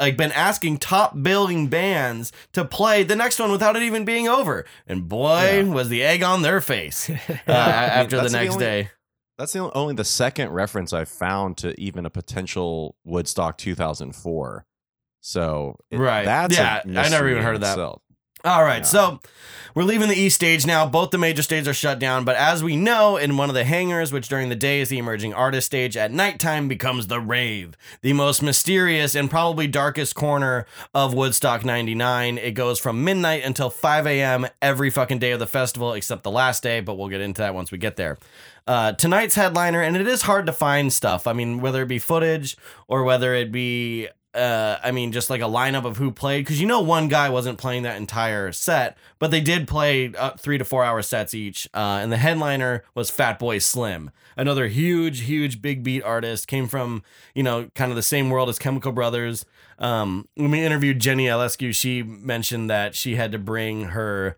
like 0.00 0.16
been 0.16 0.32
asking 0.32 0.78
top 0.78 1.22
billing 1.22 1.68
bands 1.68 2.32
to 2.54 2.64
play 2.64 3.02
the 3.04 3.14
next 3.14 3.38
one 3.38 3.50
without 3.52 3.76
it 3.76 3.82
even 3.82 4.04
being 4.04 4.26
over. 4.26 4.64
And 4.86 5.08
boy, 5.08 5.64
was 5.66 5.88
the 5.90 6.02
egg 6.02 6.22
on 6.22 6.42
their 6.42 6.60
face 6.60 7.08
uh, 7.10 7.14
I 7.14 7.16
mean, 7.18 7.36
after 7.48 8.16
the 8.20 8.30
next 8.30 8.54
only- 8.54 8.64
day. 8.64 8.90
That's 9.38 9.52
the 9.54 9.72
only 9.74 9.94
the 9.94 10.04
second 10.04 10.50
reference 10.50 10.92
I've 10.92 11.08
found 11.08 11.56
to 11.58 11.78
even 11.80 12.04
a 12.04 12.10
potential 12.10 12.94
Woodstock 13.04 13.56
2004. 13.56 14.66
So 15.20 15.76
it- 15.90 15.98
Right. 15.98 16.24
that's 16.24 16.54
Yeah, 16.56 16.82
I 16.84 17.08
never 17.08 17.28
even 17.30 17.42
heard 17.42 17.54
of 17.54 17.60
that. 17.62 17.72
itself. 17.72 18.02
All 18.42 18.64
right, 18.64 18.86
so 18.86 19.20
we're 19.74 19.82
leaving 19.82 20.08
the 20.08 20.18
East 20.18 20.36
stage 20.36 20.64
now. 20.64 20.86
Both 20.86 21.10
the 21.10 21.18
major 21.18 21.42
stages 21.42 21.68
are 21.68 21.74
shut 21.74 21.98
down, 21.98 22.24
but 22.24 22.36
as 22.36 22.64
we 22.64 22.74
know, 22.74 23.18
in 23.18 23.36
one 23.36 23.50
of 23.50 23.54
the 23.54 23.64
hangars, 23.64 24.14
which 24.14 24.28
during 24.28 24.48
the 24.48 24.56
day 24.56 24.80
is 24.80 24.88
the 24.88 24.96
emerging 24.96 25.34
artist 25.34 25.66
stage, 25.66 25.94
at 25.94 26.10
nighttime 26.10 26.66
becomes 26.66 27.08
the 27.08 27.20
rave, 27.20 27.76
the 28.00 28.14
most 28.14 28.42
mysterious 28.42 29.14
and 29.14 29.30
probably 29.30 29.66
darkest 29.66 30.14
corner 30.14 30.64
of 30.94 31.12
Woodstock 31.12 31.66
99. 31.66 32.38
It 32.38 32.52
goes 32.52 32.78
from 32.78 33.04
midnight 33.04 33.44
until 33.44 33.68
5 33.68 34.06
a.m. 34.06 34.46
every 34.62 34.88
fucking 34.88 35.18
day 35.18 35.32
of 35.32 35.38
the 35.38 35.46
festival, 35.46 35.92
except 35.92 36.22
the 36.22 36.30
last 36.30 36.62
day, 36.62 36.80
but 36.80 36.94
we'll 36.94 37.08
get 37.08 37.20
into 37.20 37.42
that 37.42 37.54
once 37.54 37.70
we 37.70 37.76
get 37.76 37.96
there. 37.96 38.16
Uh, 38.66 38.92
tonight's 38.92 39.34
headliner, 39.34 39.82
and 39.82 39.98
it 39.98 40.06
is 40.06 40.22
hard 40.22 40.46
to 40.46 40.52
find 40.52 40.92
stuff. 40.92 41.26
I 41.26 41.34
mean, 41.34 41.60
whether 41.60 41.82
it 41.82 41.88
be 41.88 41.98
footage 41.98 42.56
or 42.88 43.04
whether 43.04 43.34
it 43.34 43.52
be 43.52 44.08
uh, 44.34 44.78
I 44.82 44.92
mean, 44.92 45.10
just 45.10 45.28
like 45.28 45.40
a 45.40 45.44
lineup 45.44 45.84
of 45.84 45.96
who 45.96 46.12
played, 46.12 46.44
because 46.44 46.60
you 46.60 46.66
know 46.66 46.80
one 46.80 47.08
guy 47.08 47.28
wasn't 47.28 47.58
playing 47.58 47.82
that 47.82 47.96
entire 47.96 48.52
set, 48.52 48.96
but 49.18 49.30
they 49.30 49.40
did 49.40 49.66
play 49.66 50.12
uh, 50.14 50.32
three 50.32 50.56
to 50.56 50.64
four 50.64 50.84
hour 50.84 51.02
sets 51.02 51.34
each. 51.34 51.68
Uh, 51.74 51.98
and 52.00 52.12
the 52.12 52.16
headliner 52.16 52.84
was 52.94 53.10
Fatboy 53.10 53.60
Slim, 53.60 54.10
another 54.36 54.68
huge, 54.68 55.22
huge 55.22 55.60
big 55.60 55.82
beat 55.82 56.02
artist, 56.02 56.46
came 56.46 56.68
from 56.68 57.02
you 57.34 57.42
know 57.42 57.70
kind 57.74 57.90
of 57.90 57.96
the 57.96 58.02
same 58.02 58.30
world 58.30 58.48
as 58.48 58.58
Chemical 58.58 58.92
Brothers. 58.92 59.44
Um, 59.78 60.28
when 60.36 60.52
we 60.52 60.64
interviewed 60.64 61.00
Jenny 61.00 61.26
Eliscu, 61.26 61.74
she 61.74 62.02
mentioned 62.02 62.70
that 62.70 62.94
she 62.94 63.16
had 63.16 63.32
to 63.32 63.38
bring 63.38 63.86
her. 63.86 64.36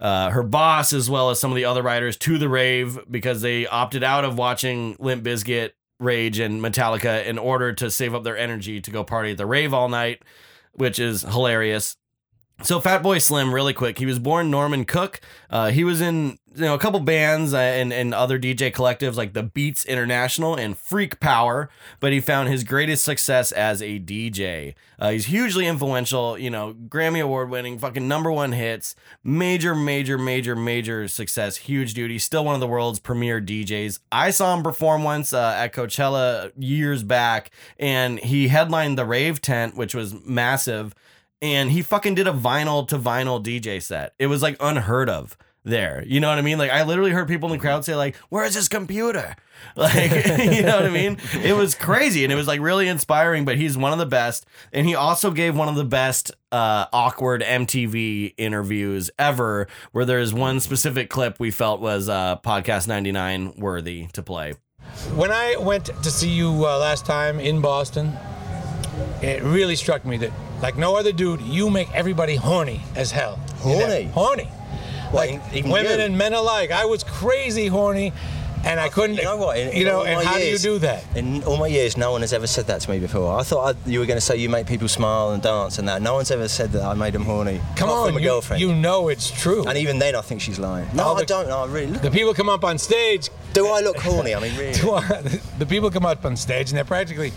Uh, 0.00 0.30
her 0.30 0.42
boss, 0.42 0.92
as 0.92 1.08
well 1.08 1.30
as 1.30 1.38
some 1.38 1.52
of 1.52 1.54
the 1.54 1.64
other 1.64 1.80
writers, 1.80 2.16
to 2.16 2.36
the 2.36 2.48
rave 2.48 2.98
because 3.08 3.40
they 3.40 3.68
opted 3.68 4.02
out 4.02 4.24
of 4.24 4.36
watching 4.36 4.96
Limp 4.98 5.22
Bizkit 5.22 5.74
Rage 6.02 6.38
and 6.38 6.60
Metallica 6.60 7.24
in 7.24 7.38
order 7.38 7.72
to 7.74 7.90
save 7.90 8.14
up 8.14 8.24
their 8.24 8.36
energy 8.36 8.80
to 8.80 8.90
go 8.90 9.04
party 9.04 9.32
at 9.32 9.38
the 9.38 9.46
rave 9.46 9.72
all 9.72 9.88
night, 9.88 10.22
which 10.72 10.98
is 10.98 11.22
hilarious. 11.22 11.96
So 12.62 12.80
Fatboy 12.80 13.20
Slim, 13.20 13.52
really 13.52 13.72
quick, 13.72 13.98
he 13.98 14.06
was 14.06 14.20
born 14.20 14.50
Norman 14.50 14.84
Cook. 14.84 15.20
Uh, 15.50 15.70
he 15.70 15.82
was 15.82 16.00
in 16.00 16.38
you 16.54 16.62
know 16.62 16.74
a 16.74 16.78
couple 16.78 17.00
bands 17.00 17.52
uh, 17.54 17.58
and 17.58 17.92
and 17.92 18.14
other 18.14 18.38
DJ 18.38 18.72
collectives 18.72 19.16
like 19.16 19.32
the 19.32 19.42
Beats 19.42 19.84
International 19.84 20.54
and 20.54 20.78
Freak 20.78 21.18
Power, 21.18 21.70
but 21.98 22.12
he 22.12 22.20
found 22.20 22.48
his 22.48 22.62
greatest 22.62 23.04
success 23.04 23.50
as 23.50 23.82
a 23.82 23.98
DJ. 23.98 24.74
Uh, 24.98 25.10
he's 25.10 25.26
hugely 25.26 25.66
influential, 25.66 26.38
you 26.38 26.50
know, 26.50 26.74
Grammy 26.88 27.20
award 27.20 27.50
winning, 27.50 27.78
fucking 27.78 28.06
number 28.06 28.30
one 28.30 28.52
hits, 28.52 28.94
major, 29.24 29.74
major, 29.74 30.16
major, 30.16 30.54
major 30.54 31.08
success, 31.08 31.56
huge 31.56 31.94
dude. 31.94 32.12
He's 32.12 32.22
still 32.22 32.44
one 32.44 32.54
of 32.54 32.60
the 32.60 32.68
world's 32.68 33.00
premier 33.00 33.40
DJs. 33.40 33.98
I 34.12 34.30
saw 34.30 34.54
him 34.54 34.62
perform 34.62 35.02
once 35.02 35.32
uh, 35.32 35.54
at 35.56 35.72
Coachella 35.72 36.52
years 36.56 37.02
back, 37.02 37.50
and 37.78 38.20
he 38.20 38.48
headlined 38.48 38.96
the 38.96 39.04
Rave 39.04 39.42
Tent, 39.42 39.76
which 39.76 39.96
was 39.96 40.14
massive 40.24 40.94
and 41.42 41.72
he 41.72 41.82
fucking 41.82 42.14
did 42.14 42.28
a 42.28 42.32
vinyl 42.32 42.86
to 42.88 42.96
vinyl 42.96 43.44
DJ 43.44 43.82
set. 43.82 44.14
It 44.18 44.28
was 44.28 44.40
like 44.40 44.56
unheard 44.60 45.10
of 45.10 45.36
there. 45.64 46.04
You 46.06 46.20
know 46.20 46.28
what 46.28 46.38
I 46.38 46.42
mean? 46.42 46.56
Like 46.56 46.70
I 46.70 46.84
literally 46.84 47.10
heard 47.10 47.28
people 47.28 47.52
in 47.52 47.58
the 47.58 47.60
crowd 47.60 47.84
say 47.84 47.94
like, 47.94 48.16
"Where's 48.30 48.54
his 48.54 48.68
computer?" 48.68 49.36
Like, 49.76 50.10
you 50.38 50.62
know 50.62 50.74
what 50.74 50.86
I 50.86 50.90
mean? 50.90 51.18
It 51.40 51.54
was 51.54 51.76
crazy 51.76 52.24
and 52.24 52.32
it 52.32 52.36
was 52.36 52.48
like 52.48 52.60
really 52.60 52.88
inspiring, 52.88 53.44
but 53.44 53.56
he's 53.56 53.78
one 53.78 53.92
of 53.92 54.00
the 54.00 54.06
best 54.06 54.44
and 54.72 54.88
he 54.88 54.96
also 54.96 55.30
gave 55.30 55.56
one 55.56 55.68
of 55.68 55.76
the 55.76 55.84
best 55.84 56.32
uh 56.50 56.86
awkward 56.92 57.42
MTV 57.42 58.34
interviews 58.36 59.08
ever 59.20 59.68
where 59.92 60.04
there's 60.04 60.34
one 60.34 60.58
specific 60.58 61.10
clip 61.10 61.38
we 61.38 61.52
felt 61.52 61.80
was 61.80 62.08
uh 62.08 62.38
podcast 62.38 62.88
99 62.88 63.54
worthy 63.56 64.08
to 64.14 64.22
play. 64.22 64.54
When 65.14 65.30
I 65.30 65.54
went 65.60 65.86
to 66.02 66.10
see 66.10 66.28
you 66.28 66.48
uh, 66.66 66.78
last 66.78 67.06
time 67.06 67.38
in 67.38 67.60
Boston, 67.60 68.12
it 69.22 69.42
really 69.42 69.76
struck 69.76 70.04
me 70.04 70.16
that, 70.18 70.32
like 70.62 70.76
no 70.76 70.96
other 70.96 71.12
dude, 71.12 71.40
you 71.42 71.70
make 71.70 71.90
everybody 71.94 72.36
horny 72.36 72.80
as 72.94 73.10
hell. 73.10 73.36
Horny? 73.58 74.04
Horny. 74.04 74.48
Like 75.12 75.40
even 75.52 75.70
women 75.70 75.98
you? 75.98 76.04
and 76.06 76.18
men 76.18 76.32
alike. 76.32 76.70
I 76.70 76.86
was 76.86 77.04
crazy 77.04 77.66
horny, 77.66 78.12
and 78.64 78.80
I 78.80 78.88
couldn't. 78.88 79.16
You 79.16 79.24
know 79.24 79.36
what? 79.36 79.58
In, 79.58 79.76
you 79.76 79.84
know, 79.84 80.04
and 80.04 80.26
how 80.26 80.36
years, 80.38 80.62
do 80.62 80.68
you 80.70 80.74
do 80.76 80.78
that? 80.80 81.04
In 81.16 81.42
all 81.44 81.58
my 81.58 81.66
years, 81.66 81.98
no 81.98 82.12
one 82.12 82.22
has 82.22 82.32
ever 82.32 82.46
said 82.46 82.66
that 82.68 82.80
to 82.80 82.90
me 82.90 82.98
before. 82.98 83.38
I 83.38 83.42
thought 83.42 83.76
I, 83.76 83.90
you 83.90 83.98
were 84.00 84.06
going 84.06 84.16
to 84.16 84.22
say 84.22 84.36
you 84.38 84.48
make 84.48 84.66
people 84.66 84.88
smile 84.88 85.32
and 85.32 85.42
dance 85.42 85.78
and 85.78 85.86
that. 85.88 86.00
No 86.00 86.14
one's 86.14 86.30
ever 86.30 86.48
said 86.48 86.72
that 86.72 86.82
I 86.82 86.94
made 86.94 87.12
them 87.12 87.24
horny. 87.26 87.60
Come 87.76 87.88
Not 87.90 87.98
on, 87.98 88.08
from 88.08 88.16
a 88.16 88.20
you, 88.20 88.26
girlfriend. 88.28 88.60
you 88.62 88.74
know 88.74 89.08
it's 89.08 89.30
true. 89.30 89.66
and 89.68 89.76
even 89.76 89.98
then, 89.98 90.16
I 90.16 90.22
think 90.22 90.40
she's 90.40 90.58
lying. 90.58 90.88
No, 90.94 91.02
All 91.02 91.16
I 91.16 91.20
the- 91.20 91.26
don't. 91.26 91.48
No, 91.48 91.58
I 91.58 91.66
really. 91.66 91.88
Look, 91.88 92.00
The 92.02 92.10
people 92.10 92.32
come 92.32 92.48
up 92.48 92.64
on 92.64 92.78
stage. 92.78 93.28
do 93.52 93.66
I 93.68 93.80
look 93.80 93.98
horny? 93.98 94.34
I 94.34 94.40
mean, 94.40 94.56
really. 94.56 94.72
Do 94.72 94.92
I- 94.92 95.20
the 95.58 95.66
people 95.66 95.90
come 95.90 96.06
up 96.06 96.24
on 96.24 96.36
stage 96.38 96.70
and 96.70 96.78
they're 96.78 96.84
practically 96.86 97.32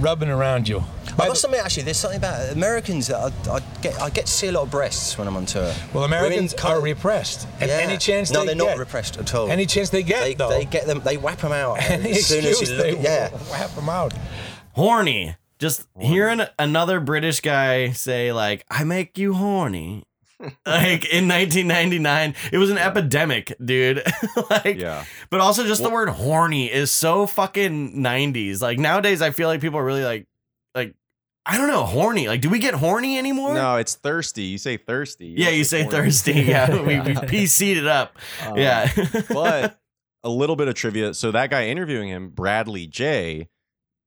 rubbing 0.00 0.28
around 0.28 0.68
you. 0.68 0.82
I 1.18 1.28
must 1.28 1.44
admit, 1.44 1.60
actually, 1.64 1.84
there's 1.84 1.96
something 1.96 2.18
about 2.18 2.50
Americans 2.52 3.06
that 3.06 3.16
I, 3.48 3.54
I 3.56 3.60
get. 3.82 4.00
I 4.00 4.10
get 4.10 4.26
to 4.26 4.32
see 4.32 4.48
a 4.48 4.52
lot 4.52 4.62
of 4.62 4.70
breasts 4.70 5.16
when 5.16 5.28
I'm 5.28 5.36
on 5.36 5.46
tour. 5.46 5.72
Well, 5.92 6.04
Americans 6.04 6.54
Women 6.62 6.76
are 6.78 6.80
repressed, 6.80 7.46
and 7.60 7.70
Yeah. 7.70 7.76
any 7.78 7.96
chance 7.98 8.30
no, 8.30 8.40
they 8.40 8.46
they're 8.46 8.54
get, 8.56 8.64
not 8.70 8.78
repressed 8.78 9.16
at 9.18 9.34
all. 9.34 9.48
Any 9.50 9.66
chance 9.66 9.90
they 9.90 10.02
get, 10.02 10.20
they, 10.22 10.34
though, 10.34 10.50
they 10.50 10.64
get 10.64 10.86
them. 10.86 11.00
They 11.00 11.16
whap 11.16 11.38
them 11.38 11.52
out 11.52 11.78
any 11.90 12.10
as 12.12 12.26
soon 12.26 12.38
as 12.44 12.60
excuse 12.60 12.70
you 12.70 12.76
they 12.76 12.92
look. 12.92 13.02
Yeah. 13.02 13.28
whap 13.50 13.70
them 13.74 13.88
out. 13.88 14.12
Horny. 14.72 15.36
Just 15.58 15.86
hearing 15.98 16.40
another 16.58 16.98
British 17.00 17.40
guy 17.40 17.92
say 17.92 18.32
like, 18.32 18.64
"I 18.70 18.82
make 18.84 19.16
you 19.16 19.34
horny." 19.34 20.02
like 20.66 21.04
in 21.12 21.28
1999, 21.28 22.34
it 22.52 22.58
was 22.58 22.70
an 22.70 22.78
epidemic, 22.78 23.54
dude. 23.64 24.02
like, 24.50 24.76
Yeah. 24.76 25.04
but 25.30 25.40
also 25.40 25.64
just 25.66 25.82
the 25.82 25.90
word 25.90 26.08
horny 26.08 26.70
is 26.72 26.90
so 26.90 27.26
fucking 27.26 27.96
90s. 27.96 28.60
Like 28.60 28.78
nowadays, 28.78 29.22
I 29.22 29.30
feel 29.30 29.48
like 29.48 29.60
people 29.60 29.78
are 29.78 29.84
really 29.84 30.04
like, 30.04 30.26
like, 30.74 30.94
I 31.46 31.58
don't 31.58 31.68
know, 31.68 31.84
horny. 31.84 32.26
Like, 32.26 32.40
do 32.40 32.48
we 32.50 32.58
get 32.58 32.74
horny 32.74 33.18
anymore? 33.18 33.54
No, 33.54 33.76
it's 33.76 33.94
thirsty. 33.94 34.44
You 34.44 34.58
say 34.58 34.76
thirsty. 34.76 35.34
Yeah, 35.36 35.50
you 35.50 35.64
say 35.64 35.82
horny. 35.82 35.96
thirsty. 35.96 36.32
Yeah, 36.42 36.70
we, 36.82 36.98
we 37.00 37.14
PC'd 37.14 37.78
it 37.78 37.86
up. 37.86 38.16
Um, 38.46 38.56
yeah. 38.58 38.90
but 39.28 39.78
a 40.22 40.28
little 40.30 40.56
bit 40.56 40.68
of 40.68 40.74
trivia. 40.74 41.12
So 41.14 41.30
that 41.32 41.50
guy 41.50 41.66
interviewing 41.68 42.08
him, 42.08 42.30
Bradley 42.30 42.86
J, 42.86 43.48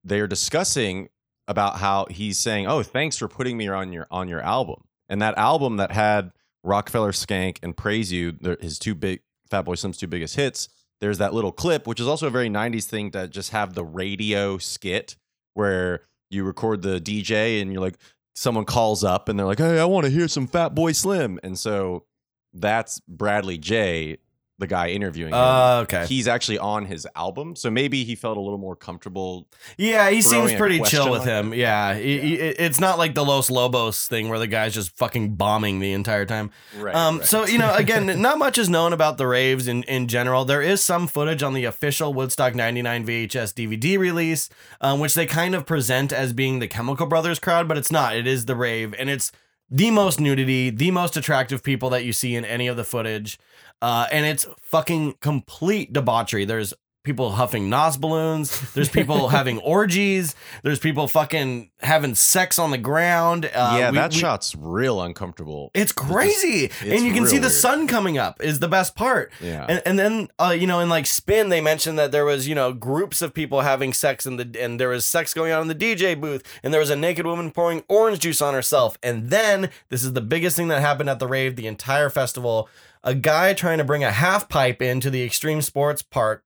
they're 0.04 0.28
discussing 0.28 1.10
about 1.48 1.78
how 1.78 2.08
he's 2.10 2.40
saying, 2.40 2.66
"Oh, 2.68 2.82
thanks 2.84 3.18
for 3.18 3.28
putting 3.28 3.56
me 3.56 3.68
on 3.68 3.94
your 3.94 4.08
on 4.10 4.28
your 4.28 4.42
album." 4.42 4.84
And 5.10 5.22
that 5.22 5.38
album 5.38 5.78
that 5.78 5.92
had 5.92 6.32
Rockafeller 6.66 7.14
Skank 7.14 7.60
and 7.64 7.76
Praise 7.76 8.12
You, 8.12 8.38
his 8.60 8.78
two 8.80 8.96
big 8.96 9.22
Fatboy 9.50 9.78
Slim's 9.78 9.98
two 9.98 10.08
biggest 10.08 10.36
hits. 10.36 10.70
There's 11.00 11.20
that 11.20 11.34
little 11.34 11.52
clip, 11.52 11.88
which 11.88 12.00
is 12.00 12.08
also 12.08 12.28
a 12.28 12.32
very 12.32 12.50
'90s 12.50 12.86
thing 12.86 13.12
to 13.12 13.28
just 13.28 13.52
have 13.52 13.74
the 13.74 13.86
radio 13.86 14.58
skit 14.58 15.16
where 15.54 16.02
you 16.30 16.44
record 16.44 16.82
the 16.82 17.00
DJ 17.00 17.62
and 17.62 17.72
you're 17.72 17.82
like, 17.82 17.98
someone 18.36 18.66
calls 18.66 19.04
up 19.04 19.30
and 19.30 19.38
they're 19.40 19.46
like, 19.46 19.60
"Hey, 19.60 19.80
I 19.80 19.86
want 19.86 20.06
to 20.06 20.12
hear 20.12 20.28
some 20.28 20.48
Fatboy 20.48 20.96
Slim," 20.96 21.40
and 21.44 21.58
so 21.58 22.06
that's 22.54 23.00
Bradley 23.08 23.58
J, 23.58 24.18
the 24.60 24.66
guy 24.68 24.90
interviewing 24.90 25.30
him. 25.34 25.40
Uh, 25.40 25.82
okay. 25.84 26.06
He's 26.08 26.28
actually 26.28 26.58
on 26.58 26.86
his 26.86 27.08
album, 27.16 27.56
so 27.56 27.70
maybe 27.70 28.04
he 28.04 28.16
felt 28.16 28.38
a 28.38 28.42
little 28.42 28.58
more 28.58 28.76
comfortable. 28.76 29.48
Yeah, 29.78 30.10
he 30.10 30.22
seems 30.22 30.54
pretty 30.56 30.80
chill 30.82 31.12
with 31.12 31.20
like 31.22 31.30
him. 31.30 31.54
Yeah, 31.54 31.94
He- 31.96 32.20
he- 32.20 32.34
it's 32.36 32.80
not 32.80 32.98
like 32.98 33.14
the 33.14 33.24
Los 33.24 33.52
Lobos 33.52 34.08
thing 34.08 34.30
where 34.30 34.40
the 34.40 34.48
guy's 34.48 34.74
just 34.74 34.98
fucking 34.98 35.36
bombing 35.36 35.80
the 35.80 35.94
entire 35.94 36.26
time. 36.26 36.50
Right, 36.78 36.96
Um. 36.96 37.18
right. 37.20 37.28
So 37.28 37.46
you 37.46 37.60
know, 37.60 37.74
again, 37.76 38.20
not 38.22 38.40
much 38.40 38.58
is 38.58 38.68
known 38.68 38.94
about 38.94 39.18
the 39.20 39.28
raves 39.28 39.68
in 39.68 39.84
in 39.84 40.08
general. 40.08 40.44
There 40.44 40.62
is 40.64 40.84
some 40.84 41.06
footage 41.08 41.44
on 41.44 41.54
the 41.54 41.66
official 41.66 42.14
Woodstock 42.14 42.56
'99 42.56 43.06
VHS 43.06 43.54
DVD 43.54 43.98
release, 44.00 44.50
um, 44.82 45.00
which 45.00 45.14
they 45.14 45.28
kind 45.28 45.54
of 45.54 45.66
present 45.68 46.12
as 46.12 46.34
being 46.34 46.58
the 46.60 46.68
Chemical 46.68 47.06
Brothers 47.06 47.38
crowd, 47.38 47.68
but 47.68 47.78
it's 47.78 47.92
not. 47.92 48.16
It 48.16 48.26
is 48.26 48.46
the 48.46 48.56
rave, 48.56 48.96
and 48.98 49.10
it's 49.10 49.32
the 49.70 49.92
most 49.92 50.20
nudity, 50.20 50.70
the 50.70 50.92
most 50.92 51.18
attractive 51.18 51.62
people 51.62 51.90
that 51.90 52.06
you 52.06 52.14
see 52.14 52.36
in 52.36 52.46
any 52.46 52.68
of 52.68 52.78
the 52.78 52.86
footage. 52.86 53.38
Uh, 53.82 54.08
and 54.12 54.26
it's 54.26 54.48
fucking 54.62 55.16
complete 55.22 55.94
debauchery. 55.94 56.46
There's 56.46 56.74
people 57.08 57.32
huffing 57.32 57.68
nos 57.72 57.98
balloons. 57.98 58.74
There's 58.74 58.90
people 58.90 59.30
having 59.40 59.58
orgies. 59.60 60.36
There's 60.62 60.78
people 60.78 61.08
fucking 61.08 61.72
having 61.80 62.14
sex 62.14 62.60
on 62.60 62.70
the 62.70 62.78
ground. 62.78 63.46
Uh, 63.46 63.76
yeah, 63.80 63.90
we- 63.90 63.98
that 63.98 64.12
we- 64.14 64.20
shot's 64.20 64.54
real 64.56 65.02
uncomfortable. 65.02 65.72
It's 65.74 65.92
crazy, 65.92 66.66
it's 66.66 66.84
and 66.84 67.04
you 67.04 67.14
can 67.14 67.26
see 67.26 67.38
the 67.38 67.48
weird. 67.48 67.52
sun 67.54 67.88
coming 67.88 68.20
up. 68.20 68.44
Is 68.44 68.60
the 68.60 68.68
best 68.68 68.96
part. 68.96 69.32
Yeah. 69.42 69.66
and, 69.68 69.82
and 69.86 69.98
then 69.98 70.28
uh, 70.38 70.56
you 70.56 70.68
know, 70.68 70.80
in 70.82 70.90
like 70.90 71.08
spin, 71.08 71.50
they 71.50 71.62
mentioned 71.62 71.98
that 71.98 72.12
there 72.12 72.26
was 72.26 72.48
you 72.48 72.54
know 72.54 72.74
groups 72.74 73.24
of 73.24 73.34
people 73.34 73.62
having 73.62 73.94
sex 73.94 74.26
in 74.28 74.36
the 74.38 74.56
and 74.62 74.80
there 74.80 74.90
was 74.90 75.06
sex 75.06 75.34
going 75.34 75.52
on 75.52 75.64
in 75.64 75.68
the 75.68 75.76
DJ 75.76 76.20
booth, 76.20 76.44
and 76.62 76.72
there 76.72 76.82
was 76.82 76.92
a 76.92 76.96
naked 76.96 77.26
woman 77.26 77.50
pouring 77.50 77.84
orange 77.88 78.20
juice 78.20 78.42
on 78.42 78.54
herself, 78.54 78.98
and 79.02 79.30
then 79.32 79.70
this 79.90 80.04
is 80.04 80.14
the 80.14 80.22
biggest 80.22 80.56
thing 80.58 80.68
that 80.68 80.82
happened 80.82 81.10
at 81.10 81.20
the 81.20 81.28
rave, 81.28 81.56
the 81.56 81.66
entire 81.68 82.10
festival. 82.10 82.70
A 83.04 83.14
guy 83.16 83.54
trying 83.54 83.78
to 83.78 83.86
bring 83.86 84.04
a 84.04 84.12
half 84.12 84.50
pipe 84.50 84.82
into 84.82 85.10
the 85.10 85.24
extreme 85.24 85.62
sports 85.62 86.02
park 86.02 86.44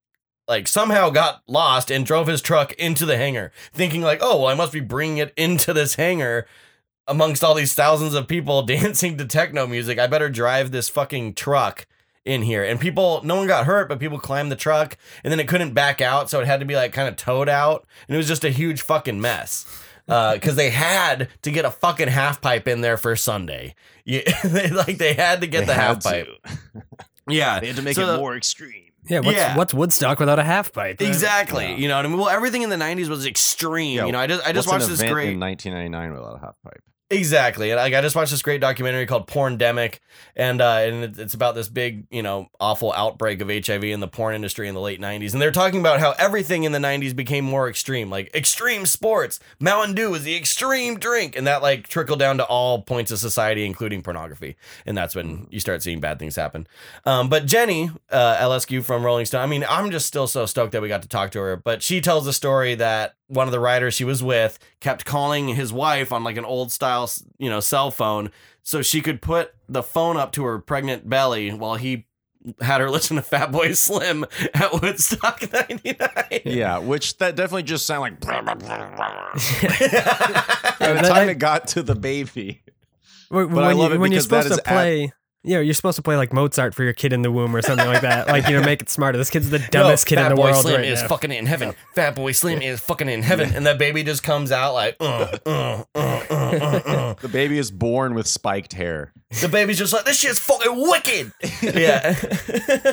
like 0.48 0.68
somehow 0.68 1.10
got 1.10 1.42
lost 1.48 1.90
and 1.92 2.06
drove 2.06 2.28
his 2.28 2.42
truck 2.42 2.74
into 2.74 3.06
the 3.06 3.18
hangar, 3.18 3.52
thinking 3.74 4.02
like, 4.02 4.20
"Oh, 4.22 4.38
well, 4.40 4.48
I 4.48 4.54
must 4.56 4.74
be 4.74 4.80
bringing 4.80 5.18
it 5.18 5.34
into 5.38 5.74
this 5.74 5.96
hangar 5.96 6.46
amongst 7.08 7.44
all 7.44 7.54
these 7.56 7.74
thousands 7.74 8.14
of 8.14 8.28
people 8.28 8.62
dancing 8.66 9.18
to 9.18 9.26
techno 9.26 9.68
music. 9.68 10.00
I 10.00 10.08
better 10.08 10.30
drive 10.30 10.72
this 10.72 10.90
fucking 10.90 11.36
truck 11.36 11.88
in 12.26 12.42
here." 12.42 12.64
And 12.64 12.80
people, 12.80 13.22
no 13.24 13.36
one 13.36 13.48
got 13.48 13.66
hurt, 13.66 13.88
but 13.90 14.00
people 14.00 14.20
climbed 14.20 14.52
the 14.52 14.56
truck, 14.56 14.98
and 15.24 15.32
then 15.32 15.40
it 15.40 15.48
couldn't 15.48 15.74
back 15.74 16.02
out, 16.02 16.30
so 16.30 16.40
it 16.42 16.48
had 16.48 16.60
to 16.60 16.66
be 16.66 16.76
like 16.76 16.92
kind 16.94 17.08
of 17.08 17.16
towed 17.16 17.50
out, 17.50 17.86
and 18.08 18.16
it 18.16 18.18
was 18.18 18.28
just 18.28 18.44
a 18.44 18.50
huge 18.50 18.82
fucking 18.82 19.22
mess. 19.22 19.66
Uh, 20.08 20.34
because 20.36 20.56
they 20.56 20.72
had 20.72 21.30
to 21.44 21.52
get 21.52 21.64
a 21.64 21.72
fucking 21.72 22.08
half 22.10 22.42
pipe 22.42 22.68
in 22.68 22.82
there 22.82 22.98
for 22.98 23.16
Sunday. 23.16 23.76
Yeah, 24.04 24.22
they, 24.44 24.70
like 24.70 24.98
they 24.98 25.14
had 25.14 25.42
to 25.42 25.48
get 25.48 25.62
They 25.62 25.66
the 25.68 25.74
half 25.76 26.04
pipe. 26.04 26.28
Yeah, 27.30 27.60
They 27.60 27.68
had 27.68 27.76
to 27.78 27.82
make 27.84 27.96
So- 27.96 28.16
it 28.16 28.18
more 28.18 28.36
extreme. 28.36 28.91
Yeah, 29.10 29.20
what's, 29.20 29.38
Yeah. 29.38 29.58
what's 29.58 29.74
Woodstock 29.74 30.20
without 30.20 30.38
a 30.40 30.44
half 30.44 30.72
pipe? 30.74 31.02
Exactly. 31.02 31.74
You 31.76 31.88
know 31.88 31.96
what 31.96 32.06
I 32.06 32.08
mean? 32.10 32.18
Well, 32.20 32.30
everything 32.30 32.62
in 32.62 32.70
the 32.70 32.76
'90s 32.76 33.10
was 33.10 33.26
extreme. 33.26 33.98
Yeah, 33.98 34.06
you 34.06 34.12
know, 34.12 34.20
I 34.20 34.28
just 34.28 34.46
I 34.48 34.52
just 34.54 34.68
what's 34.68 34.74
watched 34.74 34.86
an 34.86 34.92
this 34.92 35.00
event 35.02 35.14
great 35.14 35.30
in 35.34 35.40
1999 35.40 36.14
without 36.20 36.36
a 36.36 36.40
half 36.46 36.56
pipe. 36.64 36.84
Exactly, 37.12 37.72
and 37.72 37.78
like 37.78 37.94
I 37.94 38.00
just 38.00 38.16
watched 38.16 38.32
this 38.32 38.42
great 38.42 38.62
documentary 38.62 39.06
called 39.06 39.28
Porndemic, 39.28 40.00
and 40.34 40.62
uh, 40.62 40.78
and 40.78 41.20
it's 41.20 41.34
about 41.34 41.56
this 41.56 41.68
big, 41.68 42.08
you 42.10 42.24
know, 42.24 42.48
awful 42.58 42.94
outbreak 42.94 43.42
of 43.42 43.50
HIV 43.50 43.84
in 43.84 44.00
the 44.00 44.08
porn 44.08 44.34
industry 44.34 44.70
in 44.70 44.76
the 44.76 44.80
late 44.80 45.02
'90s, 45.02 45.34
and 45.34 45.42
they're 45.42 45.52
talking 45.52 45.82
about 45.82 46.00
how 46.00 46.12
everything 46.18 46.64
in 46.64 46.72
the 46.72 46.80
'90s 46.80 47.14
became 47.14 47.44
more 47.44 47.68
extreme, 47.68 48.10
like 48.10 48.34
extreme 48.34 48.86
sports. 48.86 49.42
Mountain 49.60 49.94
Dew 49.94 50.10
was 50.12 50.24
the 50.24 50.38
extreme 50.38 50.98
drink, 50.98 51.36
and 51.36 51.46
that 51.48 51.62
like 51.62 51.90
trickled 51.90 52.20
down 52.20 52.38
to 52.38 52.46
all 52.46 52.82
points 52.82 53.12
of 53.12 53.20
society, 53.20 53.66
including 53.66 54.02
pornography, 54.02 54.56
and 54.86 54.98
that's 54.98 55.14
when 55.14 55.48
you 55.52 55.60
start 55.60 55.84
seeing 55.84 56.00
bad 56.00 56.18
things 56.18 56.38
happen. 56.38 56.66
Um, 57.06 57.28
but 57.28 57.46
Jenny 57.46 57.92
uh, 58.10 58.38
Eliscu 58.38 58.86
from 58.86 59.04
Rolling 59.04 59.26
Stone, 59.26 59.42
I 59.42 59.48
mean, 59.48 59.66
I'm 59.68 59.92
just 59.92 60.06
still 60.06 60.28
so 60.28 60.46
stoked 60.46 60.72
that 60.72 60.82
we 60.82 60.88
got 60.88 61.02
to 61.02 61.10
talk 61.10 61.32
to 61.32 61.40
her, 61.42 61.58
but 61.58 61.84
she 61.84 62.00
tells 62.00 62.26
a 62.26 62.32
story 62.32 62.74
that 62.76 63.16
one 63.32 63.48
of 63.48 63.52
the 63.52 63.60
writers 63.60 63.94
she 63.94 64.04
was 64.04 64.22
with 64.22 64.60
kept 64.80 65.06
calling 65.06 65.48
his 65.50 65.72
wife 65.72 66.12
on 66.12 66.24
like 66.24 66.38
an 66.38 66.46
old 66.46 66.72
style, 66.72 67.10
you 67.38 67.50
know, 67.50 67.60
cell 67.62 67.90
phone 67.92 68.30
so 68.62 68.82
she 68.82 69.02
could 69.02 69.22
put 69.22 69.54
the 69.70 69.82
phone 69.82 70.18
up 70.18 70.32
to 70.34 70.44
her 70.44 70.60
pregnant 70.60 71.10
belly 71.10 71.52
while 71.52 71.76
he 71.76 72.06
had 72.60 72.82
her 72.82 72.90
listen 72.96 73.16
to 73.16 73.22
Fatboy 73.22 73.76
Slim 73.76 74.26
at 74.54 74.82
Woodstock 74.82 75.42
99. 75.70 76.42
Yeah, 76.46 76.80
which 76.80 77.18
that 77.20 77.36
definitely 77.36 77.64
just 77.64 77.86
sounded 77.86 78.24
like. 78.26 78.60
By 80.80 80.94
the 80.94 81.02
time 81.08 81.30
it 81.30 81.40
got 81.40 81.68
to 81.70 81.84
the 81.84 81.96
baby. 81.96 82.64
When, 83.30 83.54
But 83.54 83.64
I 83.64 83.72
love 83.74 83.92
you, 83.92 83.96
it 83.96 84.00
when 84.00 84.12
you're 84.12 84.22
supposed 84.22 84.52
is 84.52 84.58
to 84.58 84.70
at- 84.70 84.76
play, 85.44 85.52
yeah, 85.54 85.60
you're 85.60 85.74
supposed 85.74 85.96
to 85.98 86.02
play 86.02 86.16
like 86.16 86.32
Mozart 86.34 86.74
for 86.74 86.84
your 86.84 86.94
kid 86.94 87.14
in 87.14 87.22
the 87.22 87.32
womb 87.32 87.56
or 87.56 87.62
something 87.62 87.88
like 87.88 88.02
that. 88.02 88.28
Like 88.28 88.48
you 88.48 88.54
know, 88.60 88.64
make 88.66 88.82
it 88.82 88.90
smarter. 88.90 89.18
This 89.18 89.30
kid's 89.30 89.50
the 89.50 89.60
dumbest 89.72 90.06
kid 90.06 90.18
in 90.20 90.30
the 90.30 90.36
Fatboy 90.36 90.38
world 90.44 90.56
Slim 90.58 90.76
right 90.76 90.86
is 90.86 91.02
now. 91.02 91.08
fucking 91.08 91.32
in 91.32 91.46
heaven. 91.46 91.74
Fatboy 91.96 92.36
Slim 92.36 92.62
is 92.62 92.80
fucking 92.80 93.10
in 93.10 93.22
heaven, 93.24 93.54
and 93.54 93.66
that 93.66 93.78
baby 93.78 94.04
just 94.04 94.24
comes 94.24 94.52
out 94.52 94.74
like, 94.74 94.98
uh, 95.00 95.38
uh, 95.46 95.50
uh, 95.50 95.84
uh, 95.96 96.00
uh, 96.30 96.82
uh. 96.86 97.14
The 97.16 97.30
baby 97.30 97.58
is 97.58 97.72
born 97.72 98.14
with 98.14 98.28
spiked 98.28 98.74
hair. 98.74 99.14
The 99.42 99.48
baby's 99.50 99.78
just 99.78 99.94
like, 99.94 100.06
this 100.06 100.18
shit's 100.20 100.40
fucking 100.40 100.76
wicked. 100.76 101.32
Yeah. 101.62 102.16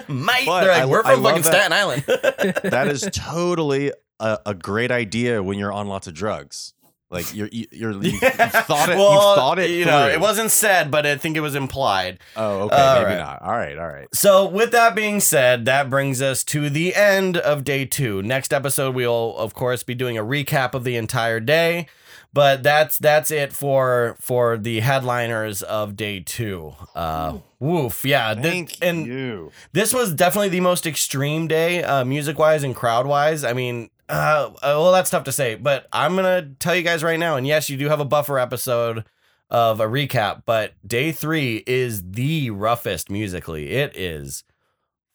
Mate, 0.09 0.47
But 0.47 0.61
they're 0.61 0.73
like, 0.73 0.83
I- 0.83 0.87
we're 0.87 1.03
from 1.03 1.23
love 1.23 1.45
fucking 1.45 1.51
that- 1.51 1.55
Staten 1.55 1.73
Island. 1.73 2.05
That 2.71 2.89
is 2.89 3.09
totally 3.13 3.93
a, 4.21 4.39
a 4.47 4.55
great 4.55 4.91
idea 4.91 5.43
when 5.43 5.59
you're 5.59 5.73
on 5.73 5.89
lots 5.89 6.07
of 6.07 6.15
drugs. 6.15 6.75
Like 7.11 7.35
you're 7.35 7.49
you- 7.51 7.67
you're 7.73 7.93
you, 8.03 8.19
thought 8.19 8.89
it. 8.91 8.97
well, 8.97 9.13
you've 9.13 9.37
thought 9.37 9.59
it. 9.59 9.71
You 9.71 9.87
know, 9.87 10.05
through. 10.05 10.13
it 10.15 10.21
wasn't 10.21 10.51
said, 10.51 10.91
but 10.91 11.07
I 11.07 11.17
think 11.17 11.37
it 11.37 11.41
was 11.41 11.55
implied. 11.55 12.19
Oh, 12.37 12.63
okay, 12.65 12.77
All 12.77 12.95
maybe 12.97 13.05
right. 13.13 13.19
not. 13.19 13.41
All 13.43 13.53
right, 13.57 13.79
all 13.79 13.87
right. 13.89 14.09
So, 14.15 14.47
with 14.47 14.73
that 14.73 14.95
being 14.95 15.21
said, 15.21 15.65
that 15.65 15.89
brings 15.89 16.21
us 16.21 16.45
to 16.45 16.69
the 16.69 16.95
end 16.95 17.37
of 17.39 17.65
day 17.65 17.87
two. 17.87 18.23
Next 18.23 18.53
episode, 18.53 18.95
we'll 18.95 19.35
of 19.39 19.55
course 19.55 19.83
be 19.83 19.95
doing 19.95 20.19
a 20.19 20.23
recap 20.23 20.75
of 20.75 20.85
the 20.85 20.97
entire 20.97 21.41
day, 21.41 21.87
but 22.35 22.63
that's 22.63 22.99
that's 22.99 23.31
it 23.31 23.55
for 23.55 24.17
for 24.21 24.59
the 24.59 24.81
headliners 24.81 25.63
of 25.63 25.97
day 25.97 26.21
two. 26.21 26.75
Uh, 26.95 27.39
woof, 27.59 28.05
yeah. 28.05 28.35
Thank 28.35 28.77
and 28.83 29.07
you. 29.07 29.51
this 29.73 29.95
was 29.95 30.13
definitely 30.13 30.51
the 30.51 30.61
most 30.61 30.87
extreme 30.87 31.49
day, 31.49 31.83
uh, 31.83 32.05
music 32.05 32.39
wise 32.39 32.63
and 32.65 32.77
crowd 32.77 33.07
wise. 33.07 33.45
I 33.45 33.55
mean, 33.55 33.89
uh, 34.09 34.13
uh, 34.13 34.59
well, 34.63 34.93
that's 34.93 35.11
tough 35.11 35.25
to 35.25 35.33
say, 35.33 35.55
but 35.55 35.87
I'm 35.93 36.17
gonna 36.17 36.51
tell 36.59 36.75
you 36.75 36.83
guys 36.83 37.03
right 37.03 37.19
now. 37.19 37.37
And 37.37 37.47
yes, 37.47 37.69
you 37.71 37.77
do 37.77 37.89
have 37.89 38.01
a 38.01 38.05
buffer 38.05 38.39
episode 38.39 39.05
of 39.51 39.81
a 39.81 39.87
recap, 39.87 40.43
but 40.45 40.75
day 40.87 41.11
three 41.13 41.63
is 41.67 42.03
the 42.11 42.51
roughest 42.51 43.11
musically. 43.11 43.71
It 43.71 43.97
is 43.97 44.45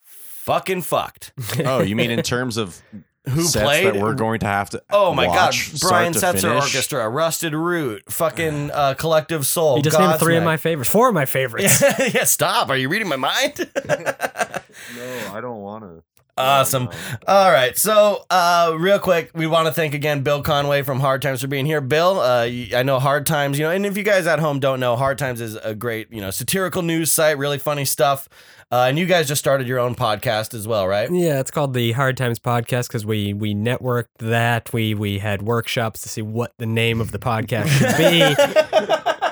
fucking 0.04 0.82
fucked. 0.84 1.32
Oh, 1.66 1.82
you 1.82 1.96
mean 1.96 2.12
in 2.12 2.22
terms 2.24 2.58
of 2.58 2.82
Who 3.30 3.44
sets 3.44 3.64
played? 3.64 3.86
that 3.86 3.96
we're 4.02 4.16
going 4.16 4.40
to 4.40 4.48
have 4.48 4.70
to? 4.72 4.82
Oh 4.90 5.14
my 5.14 5.28
god, 5.28 5.54
Brian 5.80 6.14
Setzer 6.14 6.42
finish? 6.42 6.64
Orchestra, 6.64 7.08
Rusted 7.10 7.54
Root, 7.54 8.12
fucking 8.12 8.72
uh, 8.72 8.96
Collective 8.96 9.46
Soul. 9.48 9.78
You 9.78 9.84
just 9.84 9.98
named 10.00 10.20
three 10.20 10.36
of 10.36 10.44
my 10.44 10.58
favorites, 10.58 10.90
four 10.90 11.08
of 11.10 11.14
my 11.14 11.26
favorites. 11.38 11.82
yeah, 12.14 12.24
stop. 12.26 12.70
Are 12.70 12.76
you 12.78 12.90
reading 12.90 13.08
my 13.08 13.16
mind? 13.18 13.70
No, 14.98 15.34
I 15.34 15.40
don't 15.40 15.60
want 15.62 15.84
to. 15.84 16.04
Awesome. 16.36 16.90
All 17.28 17.52
right. 17.52 17.78
So, 17.78 18.26
uh, 18.30 18.76
real 18.80 18.98
quick, 18.98 19.30
we 19.36 19.46
want 19.46 19.68
to 19.68 19.74
thank 19.74 19.94
again 19.94 20.24
Bill 20.24 20.42
Conway 20.42 20.82
from 20.82 21.00
Hard 21.00 21.22
Times 21.22 21.42
for 21.42 21.48
being 21.48 21.66
here. 21.66 21.82
Bill, 21.82 22.20
uh, 22.20 22.44
I 22.76 22.84
know 22.84 23.00
Hard 23.00 23.26
Times, 23.26 23.60
you 23.60 23.66
know, 23.66 23.72
and 23.72 23.86
if 23.86 23.96
you 23.98 24.04
guys 24.04 24.26
at 24.26 24.40
home 24.40 24.60
don't 24.60 24.80
know, 24.80 24.96
Hard 24.96 25.18
Times 25.20 25.42
is 25.42 25.56
a 25.58 25.76
great, 25.76 26.12
you 26.12 26.22
know, 26.22 26.32
satirical 26.32 26.82
news 26.82 27.12
site, 27.12 27.38
really 27.38 27.60
funny 27.60 27.86
stuff. 27.86 28.28
Uh, 28.72 28.86
and 28.88 28.98
you 28.98 29.06
guys 29.06 29.28
just 29.28 29.38
started 29.38 29.68
your 29.68 29.78
own 29.78 29.94
podcast 29.94 30.56
as 30.56 30.68
well, 30.68 30.88
right? 30.88 31.08
Yeah, 31.12 31.40
it's 31.40 31.52
called 31.52 31.76
the 31.76 31.92
Hard 31.92 32.18
Times 32.18 32.40
Podcast 32.40 32.88
because 32.88 33.06
we 33.06 33.32
we 33.32 33.54
networked 33.54 34.08
that. 34.18 34.74
We 34.74 34.96
we 34.96 35.20
had 35.20 35.44
workshops 35.44 36.02
to 36.02 36.10
see 36.10 36.24
what 36.24 36.54
the 36.58 36.66
name 36.66 37.00
of 37.00 37.12
the 37.12 37.20
podcast 37.20 37.68
should 37.68 37.98
be. 37.98 39.20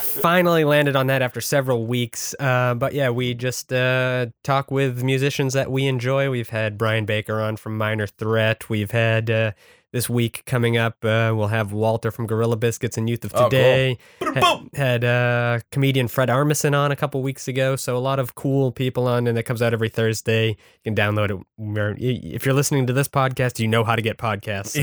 Finally 0.00 0.64
landed 0.64 0.96
on 0.96 1.06
that 1.08 1.22
after 1.22 1.40
several 1.40 1.86
weeks. 1.86 2.34
Uh, 2.40 2.74
but 2.74 2.92
yeah, 2.94 3.10
we 3.10 3.34
just 3.34 3.72
uh, 3.72 4.26
talk 4.42 4.70
with 4.70 5.02
musicians 5.02 5.52
that 5.54 5.70
we 5.70 5.86
enjoy. 5.86 6.30
We've 6.30 6.48
had 6.48 6.76
Brian 6.78 7.04
Baker 7.06 7.40
on 7.40 7.56
from 7.56 7.76
Minor 7.78 8.06
Threat. 8.06 8.68
We've 8.68 8.90
had 8.90 9.30
uh, 9.30 9.52
this 9.92 10.08
week 10.08 10.42
coming 10.46 10.76
up. 10.76 11.04
Uh, 11.04 11.32
we'll 11.34 11.48
have 11.48 11.72
Walter 11.72 12.10
from 12.10 12.26
Gorilla 12.26 12.56
Biscuits 12.56 12.96
and 12.96 13.08
Youth 13.10 13.24
of 13.24 13.32
Oh, 13.34 13.38
cool. 13.40 13.48
Today. 13.50 13.98
Ha- 14.22 14.62
had 14.74 15.04
uh, 15.04 15.58
comedian 15.72 16.06
Fred 16.08 16.28
Armisen 16.28 16.76
on 16.76 16.92
a 16.92 16.96
couple 16.96 17.22
weeks 17.22 17.48
ago. 17.48 17.74
So 17.76 17.96
a 17.96 17.98
lot 17.98 18.18
of 18.18 18.34
cool 18.36 18.70
people 18.72 19.08
on, 19.08 19.26
and 19.26 19.36
it 19.36 19.42
comes 19.44 19.60
out 19.62 19.72
every 19.72 19.88
Thursday. 19.88 20.48
You 20.50 20.56
can 20.84 20.94
download 20.94 21.30
it. 21.30 21.96
If 22.34 22.44
you're 22.46 22.54
listening 22.54 22.86
to 22.86 22.92
this 22.92 23.08
podcast, 23.08 23.58
you 23.58 23.66
know 23.68 23.82
how 23.84 23.96
to 23.96 24.02
get 24.02 24.16
podcasts. 24.18 24.68
So 24.68 24.82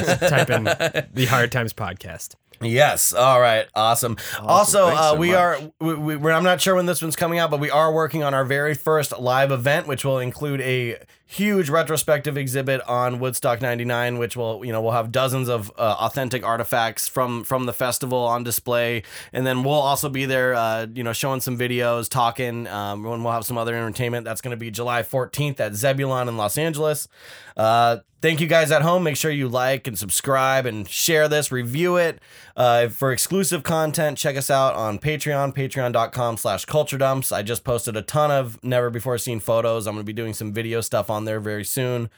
just 0.00 0.20
type 0.28 0.50
in 0.50 0.64
the 1.14 1.26
Hard 1.30 1.50
Times 1.50 1.72
Podcast. 1.72 2.34
Yes. 2.64 3.12
All 3.12 3.40
right. 3.40 3.66
Awesome. 3.74 4.16
Also, 4.40 4.86
uh, 4.88 5.12
so 5.12 5.16
we 5.16 5.28
much. 5.28 5.36
are. 5.36 5.58
We, 5.80 5.94
we, 5.94 6.16
we're, 6.16 6.32
I'm 6.32 6.44
not 6.44 6.60
sure 6.60 6.74
when 6.74 6.86
this 6.86 7.02
one's 7.02 7.16
coming 7.16 7.38
out, 7.38 7.50
but 7.50 7.60
we 7.60 7.70
are 7.70 7.92
working 7.92 8.22
on 8.22 8.34
our 8.34 8.44
very 8.44 8.74
first 8.74 9.18
live 9.18 9.50
event, 9.50 9.86
which 9.86 10.04
will 10.04 10.18
include 10.18 10.60
a 10.60 10.98
huge 11.26 11.68
retrospective 11.70 12.36
exhibit 12.36 12.80
on 12.82 13.18
Woodstock 13.18 13.60
'99, 13.60 14.18
which 14.18 14.36
will, 14.36 14.64
you 14.64 14.72
know, 14.72 14.80
we'll 14.80 14.92
have 14.92 15.10
dozens 15.12 15.48
of 15.48 15.70
uh, 15.76 15.96
authentic 16.00 16.44
artifacts 16.44 17.08
from 17.08 17.44
from 17.44 17.66
the 17.66 17.72
festival 17.72 18.18
on 18.18 18.44
display, 18.44 19.02
and 19.32 19.46
then 19.46 19.64
we'll 19.64 19.74
also 19.74 20.08
be 20.08 20.24
there, 20.24 20.54
uh, 20.54 20.86
you 20.92 21.02
know, 21.02 21.12
showing 21.12 21.40
some 21.40 21.58
videos, 21.58 22.08
talking. 22.08 22.66
Um, 22.66 23.04
and 23.06 23.24
we'll 23.24 23.32
have 23.32 23.46
some 23.46 23.58
other 23.58 23.74
entertainment. 23.74 24.24
That's 24.24 24.40
going 24.40 24.52
to 24.52 24.56
be 24.56 24.70
July 24.70 25.02
14th 25.02 25.60
at 25.60 25.74
Zebulon 25.74 26.28
in 26.28 26.36
Los 26.36 26.58
Angeles. 26.58 27.08
Uh, 27.56 27.98
thank 28.20 28.40
you 28.40 28.46
guys 28.46 28.70
at 28.72 28.82
home. 28.82 29.02
Make 29.02 29.16
sure 29.16 29.30
you 29.30 29.48
like 29.48 29.86
and 29.86 29.98
subscribe 29.98 30.66
and 30.66 30.88
share 30.88 31.28
this, 31.28 31.52
review 31.52 31.96
it. 31.96 32.20
Uh, 32.56 32.88
for 32.88 33.12
exclusive 33.12 33.62
content, 33.62 34.16
check 34.16 34.36
us 34.36 34.50
out 34.50 34.74
on 34.74 34.98
Patreon, 34.98 35.54
patreon.com 35.54 36.36
slash 36.36 36.64
culture 36.64 36.98
dumps. 36.98 37.32
I 37.32 37.42
just 37.42 37.64
posted 37.64 37.96
a 37.96 38.02
ton 38.02 38.30
of 38.30 38.62
never 38.64 38.90
before 38.90 39.18
seen 39.18 39.40
photos. 39.40 39.86
I'm 39.86 39.94
going 39.94 40.04
to 40.04 40.06
be 40.06 40.12
doing 40.12 40.34
some 40.34 40.52
video 40.52 40.80
stuff 40.80 41.10
on 41.14 41.24
there 41.24 41.40
very 41.40 41.64
soon. 41.64 42.10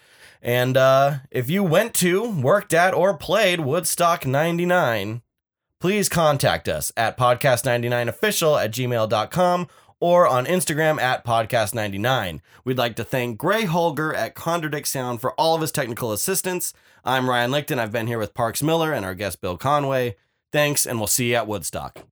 And 0.43 0.77
uh, 0.77 1.19
if 1.31 1.51
you 1.51 1.63
went 1.63 1.95
to, 1.95 2.31
worked 2.41 2.75
at, 2.75 2.95
or 2.95 3.17
played 3.17 3.61
Woodstock 3.61 4.27
99, 4.27 5.23
please 5.81 6.09
contact 6.09 6.69
us 6.69 6.93
at 6.97 7.19
podcast99official 7.19 8.63
at 8.63 8.73
gmail.com 8.73 9.69
or 10.01 10.27
on 10.27 10.47
Instagram 10.47 11.01
at 11.01 11.25
podcast99. 11.25 12.41
We'd 12.65 12.79
like 12.79 12.97
to 12.97 13.05
thank 13.05 13.39
Gray 13.39 13.65
Holger 13.65 14.15
at 14.15 14.35
Contradict 14.35 14.87
Sound 14.87 15.21
for 15.21 15.33
all 15.35 15.55
of 15.55 15.63
his 15.63 15.73
technical 15.73 16.13
assistance. 16.13 16.73
I'm 17.05 17.29
Ryan 17.29 17.51
Lichten. 17.51 17.79
I've 17.79 17.93
been 17.93 18.07
here 18.07 18.19
with 18.19 18.35
Parks 18.35 18.63
Miller 18.63 18.93
and 18.93 19.05
our 19.05 19.15
guest 19.15 19.41
Bill 19.41 19.57
Conway. 19.57 20.17
Thanks, 20.53 20.87
and 20.87 20.99
we'll 20.99 21.07
see 21.07 21.31
you 21.31 21.37
at 21.37 21.47
Woodstock. 21.47 22.07